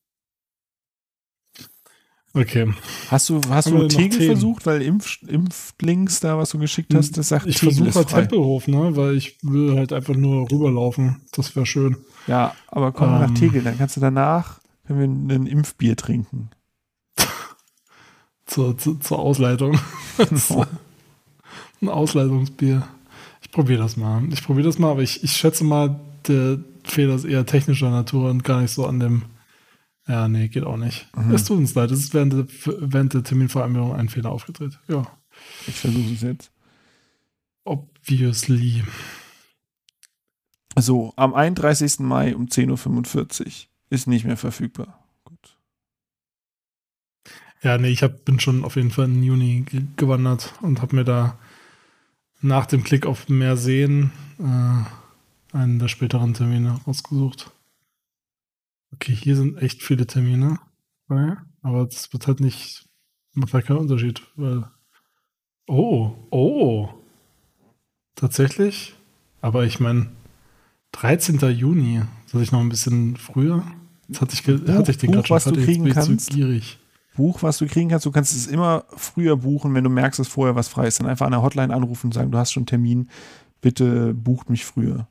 Okay. 2.34 2.74
Hast 3.10 3.28
du, 3.30 3.42
hast 3.50 3.66
Haben 3.66 3.80
du 3.80 3.88
Tegel 3.90 4.20
Themen? 4.20 4.32
versucht? 4.32 4.66
Weil 4.66 4.82
Impf, 4.82 5.18
Impflinks 5.28 6.22
da, 6.22 6.38
was 6.38 6.52
du 6.52 6.60
geschickt 6.60 6.94
hast, 6.94 7.18
das 7.18 7.28
sagt 7.30 7.46
Ich 7.46 7.58
versuche 7.60 7.94
halt. 7.94 8.08
Tempelhof, 8.08 8.68
ne? 8.70 8.96
Weil 8.96 9.18
ich 9.18 9.38
will 9.42 9.76
halt 9.78 9.92
einfach 9.92 10.16
nur 10.16 10.50
rüberlaufen. 10.50 11.22
Das 11.34 11.56
wäre 11.56 11.66
schön. 11.66 11.98
Ja, 12.28 12.56
aber 12.68 12.94
komm 12.94 13.12
mal 13.12 13.24
Ähm. 13.26 13.32
nach 13.34 13.38
Tegel, 13.40 13.62
dann 13.64 13.78
kannst 13.78 13.98
du 13.98 14.02
danach, 14.02 14.60
können 14.88 15.28
wir 15.30 15.36
ein 15.36 15.46
Impfbier 15.48 15.98
trinken. 15.98 16.50
Zur, 18.46 18.78
zur, 18.78 19.00
zur 19.00 19.20
Ausleitung. 19.20 19.80
Ein 21.82 21.90
Ausleitungsbier. 21.90 22.86
Ich 23.42 23.52
probiere 23.52 23.82
das 23.82 23.98
mal. 23.98 24.24
Ich 24.32 24.44
probiere 24.44 24.68
das 24.68 24.78
mal, 24.78 24.92
aber 24.92 25.02
ich, 25.02 25.24
ich 25.24 25.32
schätze 25.32 25.64
mal, 25.64 26.00
der 26.28 26.60
Fehler 26.84 27.16
ist 27.16 27.24
eher 27.26 27.46
technischer 27.46 27.90
Natur 27.90 28.30
und 28.30 28.44
gar 28.44 28.62
nicht 28.62 28.72
so 28.72 28.86
an 28.86 29.00
dem. 29.00 29.24
Ja, 30.08 30.28
nee, 30.28 30.48
geht 30.48 30.64
auch 30.64 30.78
nicht. 30.78 31.08
Mhm. 31.16 31.34
Es 31.34 31.44
tut 31.46 31.58
uns 31.58 31.76
leid. 31.76 31.92
Es 31.92 32.00
ist 32.00 32.14
während 32.14 32.34
der, 32.34 32.48
während 32.66 33.14
der 33.14 33.24
Terminvereinbarung 33.24 33.96
ein 33.96 34.10
Fehler 34.10 34.32
aufgetreten. 34.32 34.78
Ja, 34.88 35.06
Ich 35.68 35.76
versuche 35.76 36.12
es 36.14 36.22
jetzt. 36.22 36.52
obviously. 37.64 38.84
So, 40.78 41.14
am 41.18 41.34
31. 41.34 42.00
Mai 42.00 42.36
um 42.36 42.46
10.45 42.48 43.46
Uhr 43.46 43.48
ist 43.90 44.08
nicht 44.08 44.26
mehr 44.26 44.38
verfügbar. 44.38 45.04
Gut. 45.26 45.58
Ja, 47.62 47.78
nee, 47.78 47.90
ich 47.90 48.02
hab, 48.04 48.26
bin 48.26 48.40
schon 48.40 48.64
auf 48.64 48.76
jeden 48.78 48.90
Fall 48.92 49.06
in 49.06 49.22
Juni 49.22 49.62
ge- 49.70 49.84
gewandert 49.98 50.54
und 50.62 50.82
habe 50.82 50.96
mir 50.96 51.04
da 51.04 51.38
nach 52.42 52.66
dem 52.66 52.84
Klick 52.84 53.06
auf 53.06 53.30
mehr 53.30 53.56
sehen 53.58 54.12
äh, 54.40 55.56
einen 55.56 55.78
der 55.78 55.90
späteren 55.90 56.34
Termine 56.34 56.80
rausgesucht. 56.88 57.52
Okay, 58.94 59.14
hier 59.16 59.36
sind 59.36 59.58
echt 59.58 59.82
viele 59.84 60.06
Termine, 60.06 60.60
bei, 61.08 61.38
aber 61.62 61.86
das 61.86 62.12
wird 62.14 62.28
halt 62.28 62.40
nicht, 62.40 62.88
macht 63.34 63.54
halt 63.54 63.66
keinen 63.66 63.78
Unterschied, 63.80 64.22
weil 64.36 64.66
oh, 65.68 66.12
oh, 66.30 66.90
tatsächlich, 68.16 68.96
aber 69.42 69.66
ich 69.66 69.80
meine 69.80 70.12
13. 70.94 71.40
Juni, 71.52 72.02
soll 72.28 72.42
ich 72.42 72.52
noch 72.52 72.60
ein 72.60 72.70
bisschen 72.70 73.16
früher? 73.18 73.64
Jetzt 74.08 74.22
hatte 74.22 74.34
ich, 74.34 74.44
Buch- 74.44 74.74
hatte 74.74 74.92
ich 74.92 74.98
den 74.98 75.12
gerade 75.12 75.28
schon 75.28 75.36
was 75.36 75.44
du 75.46 75.54
kriegen 75.54 75.90
kannst? 75.90 76.26
zu 76.32 76.34
gierig. 76.36 76.78
Buch, 77.16 77.44
was 77.44 77.58
du 77.58 77.68
kriegen 77.68 77.90
kannst, 77.90 78.06
du 78.06 78.12
kannst 78.12 78.36
es 78.36 78.48
immer 78.48 78.86
früher 78.96 79.38
buchen, 79.38 79.74
wenn 79.74 79.84
du 79.84 79.90
merkst, 79.90 80.20
dass 80.20 80.28
vorher 80.28 80.56
was 80.56 80.68
frei 80.70 80.88
ist. 80.88 81.00
Dann 81.00 81.08
einfach 81.08 81.26
an 81.26 81.32
der 81.34 81.42
Hotline 81.42 81.74
anrufen 81.74 82.08
und 82.08 82.14
sagen, 82.14 82.32
du 82.32 82.38
hast 82.38 82.52
schon 82.52 82.62
einen 82.62 82.68
Termin, 82.68 83.10
bitte 83.62 84.14
bucht 84.14 84.50
mich 84.50 84.66
früher. 84.66 85.08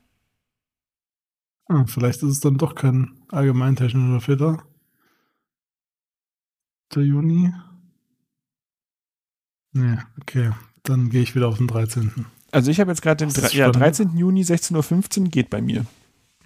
Ah, 1.69 1.85
vielleicht 1.87 2.23
ist 2.23 2.31
es 2.31 2.41
dann 2.41 2.57
doch 2.59 2.75
kein 2.75 3.20
allgemeintechnischer 3.33 4.21
Fehler. 4.21 4.63
Der 6.95 7.05
Juni. 7.05 7.53
Nee, 9.73 9.99
okay. 10.21 10.51
Dann 10.83 11.11
gehe 11.11 11.23
ich 11.23 11.35
wieder 11.35 11.49
auf 11.49 11.59
den 11.59 11.69
13. 11.69 12.27
Also 12.51 12.71
ich 12.71 12.81
habe 12.81 12.91
jetzt 12.91 13.03
gerade 13.03 13.25
den 13.25 13.35
ja, 13.35 13.49
spannend. 13.49 13.77
13. 13.77 14.17
Juni, 14.17 14.43
16.15 14.43 15.21
Uhr 15.21 15.29
geht 15.29 15.51
bei 15.51 15.61
mir. 15.61 15.87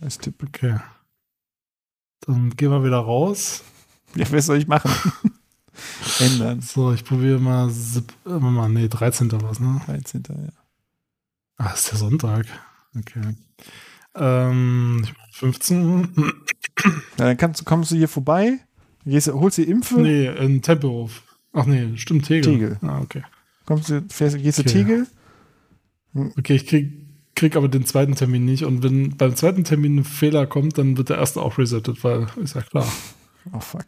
Als 0.00 0.18
Tipp. 0.18 0.42
Okay. 0.42 0.78
Dann 2.20 2.50
gehen 2.50 2.70
wir 2.70 2.84
wieder 2.84 2.98
raus. 2.98 3.62
Ja, 4.14 4.30
was 4.30 4.46
soll 4.46 4.58
ich 4.58 4.66
machen? 4.66 4.90
Ändern. 6.20 6.60
So, 6.60 6.92
ich 6.92 7.04
probiere 7.04 7.40
mal. 7.40 7.70
Äh, 8.26 8.30
mal, 8.30 8.68
nee, 8.68 8.88
13. 8.88 9.30
was, 9.42 9.60
ne? 9.60 9.80
13. 9.86 10.22
Ja. 10.28 10.52
Ah, 11.56 11.72
ist 11.72 11.90
der 11.90 11.98
Sonntag. 11.98 12.46
Okay. 12.96 13.34
Ähm, 14.14 15.00
ich 15.04 15.12
mach 15.16 15.32
15. 15.32 16.32
Na, 17.16 17.24
dann 17.26 17.36
kannst, 17.36 17.60
du- 17.60 17.64
kommst 17.64 17.90
du 17.90 17.96
hier 17.96 18.08
vorbei, 18.08 18.58
gehst, 19.04 19.28
holst 19.32 19.58
die 19.58 19.64
Impfe, 19.64 20.00
Nee, 20.00 20.26
in 20.28 20.62
Tempelhof. 20.62 21.22
Ach 21.52 21.66
nee, 21.66 21.96
stimmt, 21.96 22.26
Tegel. 22.26 22.52
Tegel. 22.52 22.78
Ah, 22.82 23.00
okay. 23.00 23.22
kommst 23.66 23.88
du, 23.90 24.02
fährst, 24.08 24.36
gehst 24.38 24.58
du 24.58 24.62
Okay. 24.62 24.72
Tegel, 24.72 25.06
Okay, 26.38 26.54
ich 26.54 26.66
krieg, 26.66 26.92
krieg 27.34 27.56
aber 27.56 27.68
den 27.68 27.84
zweiten 27.86 28.14
Termin 28.14 28.44
nicht. 28.44 28.64
Und 28.64 28.82
wenn 28.84 29.16
beim 29.16 29.34
zweiten 29.34 29.64
Termin 29.64 29.98
ein 29.98 30.04
Fehler 30.04 30.46
kommt, 30.46 30.78
dann 30.78 30.96
wird 30.96 31.08
der 31.08 31.18
erste 31.18 31.42
auch 31.42 31.58
resettet, 31.58 32.04
weil 32.04 32.26
ist 32.36 32.54
ja 32.54 32.62
klar. 32.62 32.86
Oh 33.52 33.58
fuck. 33.60 33.84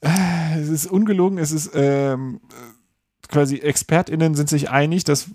Äh, 0.00 0.60
Es 0.60 0.68
ist 0.68 0.86
ungelogen, 0.86 1.38
es 1.38 1.52
ist 1.52 1.70
ähm, 1.74 2.40
äh, 2.50 3.28
quasi 3.28 3.56
ExpertInnen 3.58 4.34
sind 4.34 4.48
sich 4.48 4.70
einig, 4.70 5.04
dass 5.04 5.30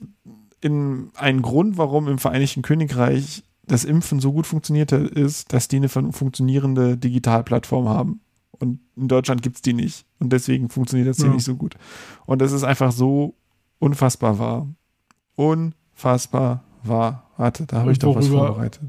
in 0.61 1.11
ein 1.15 1.41
Grund, 1.41 1.77
warum 1.77 2.07
im 2.07 2.18
Vereinigten 2.18 2.61
Königreich 2.61 3.43
das 3.68 3.84
Impfen 3.85 4.19
so 4.19 4.31
gut 4.34 4.48
funktioniert 4.48 4.91
hat, 4.91 5.02
ist, 5.02 5.52
dass 5.53 5.68
die 5.68 5.76
eine 5.77 5.89
fun- 5.89 6.14
funktionierende 6.14 6.98
Digitalplattform 6.98 7.88
haben. 7.89 8.22
Und 8.52 8.80
in 8.95 9.07
Deutschland 9.07 9.41
gibt 9.44 9.57
es 9.57 9.61
die 9.61 9.73
nicht. 9.73 10.06
Und 10.19 10.31
deswegen 10.34 10.69
funktioniert 10.69 11.07
das 11.10 11.18
hier 11.18 11.27
Ja. 11.27 11.34
nicht 11.34 11.44
so 11.44 11.56
gut. 11.56 11.76
Und 12.26 12.41
das 12.41 12.52
ist 12.52 12.64
einfach 12.64 12.91
so 12.91 13.35
unfassbar 13.80 14.39
wahr. 14.39 14.68
Unfassbar 15.35 16.64
wahr. 16.84 17.30
Warte, 17.38 17.65
da 17.68 17.81
habe 17.81 17.91
ich 17.91 17.99
doch 17.99 18.15
was 18.15 18.27
vorbereitet. 18.27 18.81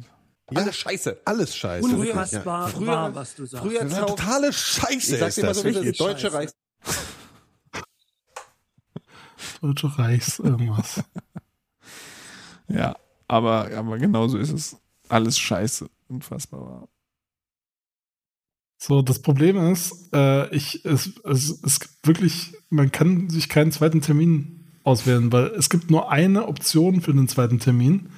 Alles 0.55 0.77
scheiße. 0.77 1.21
Alles 1.27 1.55
scheiße. 1.55 1.85
Unfassbar 1.95 2.69
Früher- 2.69 2.87
wahr, 2.87 3.15
was 3.15 3.35
du 3.35 3.45
sagst. 3.45 3.67
Früher 3.67 3.81
Das 3.81 3.91
das 3.91 3.99
ist 3.99 4.07
totale 4.07 4.53
Scheiße. 4.53 5.17
Ich 5.17 5.21
ist 5.21 5.37
dir 5.37 5.43
mal 5.43 5.49
das. 5.53 5.61
so, 5.61 5.69
ist. 5.69 6.01
Deutsche. 6.01 6.33
Reichs. 6.33 6.55
Deutsche 9.61 9.99
Reichs 9.99 10.39
irgendwas. 10.39 11.03
Ja, 12.71 12.97
aber, 13.29 13.71
aber 13.77 13.99
genauso 13.99 14.39
ist 14.39 14.53
es. 14.53 14.77
Alles 15.09 15.39
scheiße. 15.39 15.89
Unfassbar 16.09 16.61
wahr. 16.61 16.89
So, 18.79 19.03
das 19.03 19.21
Problem 19.21 19.57
ist, 19.73 20.13
äh, 20.13 20.55
ich, 20.55 20.85
es, 20.85 21.21
es, 21.25 21.63
es 21.63 21.81
gibt 21.81 22.07
wirklich, 22.07 22.55
man 22.71 22.93
kann 22.93 23.29
sich 23.29 23.49
keinen 23.49 23.73
zweiten 23.73 24.01
Termin 24.01 24.65
auswählen, 24.85 25.33
weil 25.33 25.47
es 25.49 25.69
gibt 25.69 25.91
nur 25.91 26.11
eine 26.11 26.47
Option 26.47 27.01
für 27.01 27.13
den 27.13 27.29
zweiten 27.29 27.59
Termin 27.59 28.11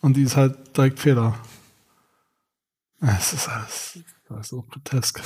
und 0.00 0.16
die 0.16 0.22
ist 0.22 0.36
halt 0.36 0.76
direkt 0.76 0.98
Fehler. 0.98 1.38
Es 3.00 3.32
ist 3.32 3.48
alles, 3.48 4.00
ist 4.40 4.48
so 4.48 4.62
grotesk. 4.62 5.22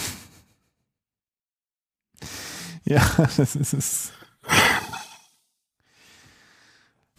Ja, 2.84 3.02
das 3.36 3.56
ist 3.56 3.72
es. 3.72 4.12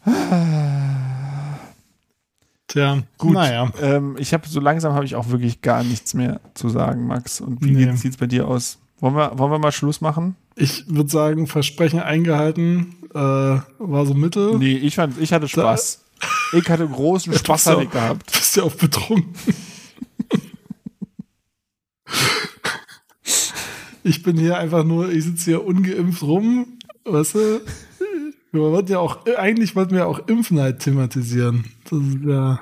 Tja, 2.74 3.04
Gut, 3.20 3.34
naja. 3.34 3.72
ähm, 3.82 4.16
ich 4.18 4.34
habe 4.34 4.48
so 4.48 4.60
langsam 4.60 4.94
habe 4.94 5.06
ich 5.06 5.16
auch 5.16 5.30
wirklich 5.30 5.62
gar 5.62 5.84
nichts 5.84 6.16
mehr 6.16 6.42
zu 6.56 6.70
sagen, 6.70 7.06
Max. 7.06 7.40
Und 7.40 7.64
wie 7.64 7.70
Nee. 7.72 7.96
sieht 7.96 8.14
es 8.14 8.18
bei 8.18 8.26
dir 8.26 8.48
aus? 8.48 8.80
Wollen 9.00 9.16
wir, 9.16 9.38
wollen 9.38 9.52
wir 9.52 9.60
mal 9.60 9.72
Schluss 9.72 10.02
machen? 10.02 10.36
Ich 10.56 10.86
würde 10.88 11.10
sagen, 11.12 11.46
Versprechen 11.46 12.00
eingehalten, 12.00 12.96
äh, 13.14 13.18
war 13.20 14.06
so 14.08 14.16
mittel. 14.16 14.58
Nee, 14.58 14.76
ich, 14.78 14.96
fand, 14.96 15.20
ich 15.22 15.32
hatte 15.34 15.48
Spaß. 15.48 16.00
Ich 16.54 16.70
hatte 16.70 16.88
großen 16.88 17.34
Spaß 17.34 17.66
damit 17.66 17.92
gehabt. 17.92 18.32
Bist 18.32 18.56
ja 18.56 18.64
auch 18.64 18.74
betrunken. 18.74 19.34
ich 24.04 24.24
bin 24.24 24.38
hier 24.38 24.58
einfach 24.58 24.84
nur, 24.84 25.10
ich 25.12 25.24
sitze 25.26 25.46
hier 25.46 25.66
ungeimpft 25.66 26.24
rum, 26.24 26.68
weißt 27.06 27.36
du? 27.36 27.62
Wir 28.54 28.62
wollten 28.62 28.92
ja 28.92 29.00
auch, 29.00 29.26
eigentlich 29.38 29.76
wollten 29.76 29.96
wir 29.96 30.06
auch 30.06 30.28
Impfneid 30.28 30.80
thematisieren. 30.80 31.66
Das 31.90 32.00
ist 32.00 32.24
ja 32.24 32.60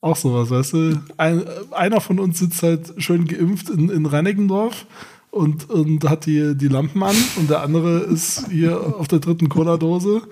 auch 0.00 0.16
sowas, 0.16 0.48
weißt 0.48 0.72
du? 0.72 1.02
Ein, 1.18 1.44
einer 1.72 2.00
von 2.00 2.18
uns 2.18 2.38
sitzt 2.38 2.62
halt 2.62 2.94
schön 2.96 3.26
geimpft 3.26 3.68
in, 3.68 3.90
in 3.90 4.06
Reinickendorf 4.06 4.86
und, 5.30 5.68
und 5.68 6.08
hat 6.08 6.24
die, 6.24 6.56
die 6.56 6.68
Lampen 6.68 7.02
an 7.02 7.14
und 7.36 7.50
der 7.50 7.60
andere 7.60 7.98
ist 7.98 8.48
hier 8.48 8.96
auf 8.98 9.08
der 9.08 9.18
dritten 9.18 9.50
Cola-Dose 9.50 10.22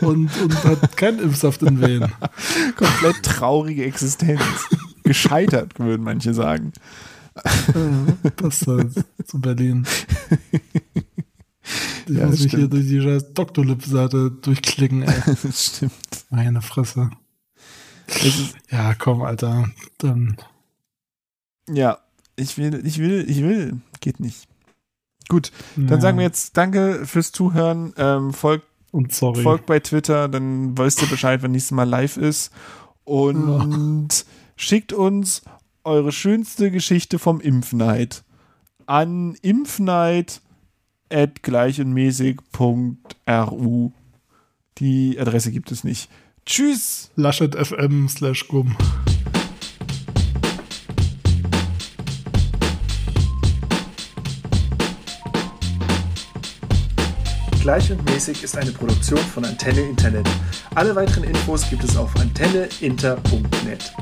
und, 0.00 0.30
und 0.40 0.64
hat 0.64 0.96
keinen 0.96 1.18
Impfsaft 1.18 1.62
in 1.62 1.82
Wehen. 1.82 2.10
Komplett 2.76 3.22
traurige 3.22 3.84
Existenz. 3.84 4.40
Gescheitert, 5.02 5.78
würden 5.78 6.02
manche 6.02 6.32
sagen. 6.32 6.72
Passt 8.36 8.66
halt 8.66 8.92
zu 9.26 9.38
Berlin. 9.38 9.86
Ich 12.06 12.16
Ja, 12.16 12.26
muss 12.26 12.40
mich 12.40 12.50
hier 12.50 12.60
stimmt. 12.60 12.72
durch 12.72 12.86
die 12.86 13.00
scheiß 13.00 13.32
Doktorlip-Seite 13.34 14.30
durchklicken, 14.42 15.02
ey. 15.02 15.22
Das 15.42 15.66
stimmt. 15.66 15.92
Meine 16.30 16.62
Fresse. 16.62 17.10
Ja, 18.70 18.94
komm, 18.94 19.22
Alter. 19.22 19.70
Dann. 19.98 20.36
ja, 21.68 21.98
ich 22.36 22.58
will, 22.58 22.84
ich 22.84 22.98
will, 22.98 23.24
ich 23.28 23.42
will. 23.42 23.80
Geht 24.00 24.18
nicht. 24.20 24.48
Gut, 25.28 25.52
dann 25.76 25.88
ja. 25.88 26.00
sagen 26.00 26.18
wir 26.18 26.24
jetzt 26.24 26.56
Danke 26.56 27.06
fürs 27.06 27.30
Zuhören. 27.30 27.92
Ähm, 27.96 28.32
folgt, 28.32 28.66
Und 28.90 29.12
sorry. 29.14 29.42
folgt 29.42 29.66
bei 29.66 29.78
Twitter, 29.78 30.28
dann 30.28 30.76
weißt 30.76 31.02
ihr 31.02 31.08
Bescheid, 31.08 31.42
wenn 31.42 31.52
nächstes 31.52 31.70
Mal 31.70 31.88
live 31.88 32.16
ist. 32.16 32.50
Und 33.04 34.24
schickt 34.56 34.92
uns 34.92 35.42
eure 35.84 36.10
schönste 36.10 36.70
Geschichte 36.70 37.18
vom 37.18 37.40
Impfneid 37.40 38.24
an 38.86 39.36
impfneid 39.42 40.40
at 41.10 41.42
gleichundmäßig.ru. 41.42 43.90
Die 44.78 45.18
Adresse 45.18 45.52
gibt 45.52 45.72
es 45.72 45.84
nicht. 45.84 46.08
Tschüss! 46.46 47.10
Laschet 47.16 47.54
FM 47.54 48.08
slash 48.08 48.48
Gumm. 48.48 48.74
Gleich 57.60 57.92
und 57.92 58.02
mäßig 58.06 58.42
ist 58.42 58.56
eine 58.56 58.72
Produktion 58.72 59.18
von 59.18 59.44
Antenne 59.44 59.82
Internet. 59.82 60.26
Alle 60.74 60.96
weiteren 60.96 61.24
Infos 61.24 61.68
gibt 61.68 61.84
es 61.84 61.94
auf 61.94 62.16
antenneinter.net. 62.16 63.92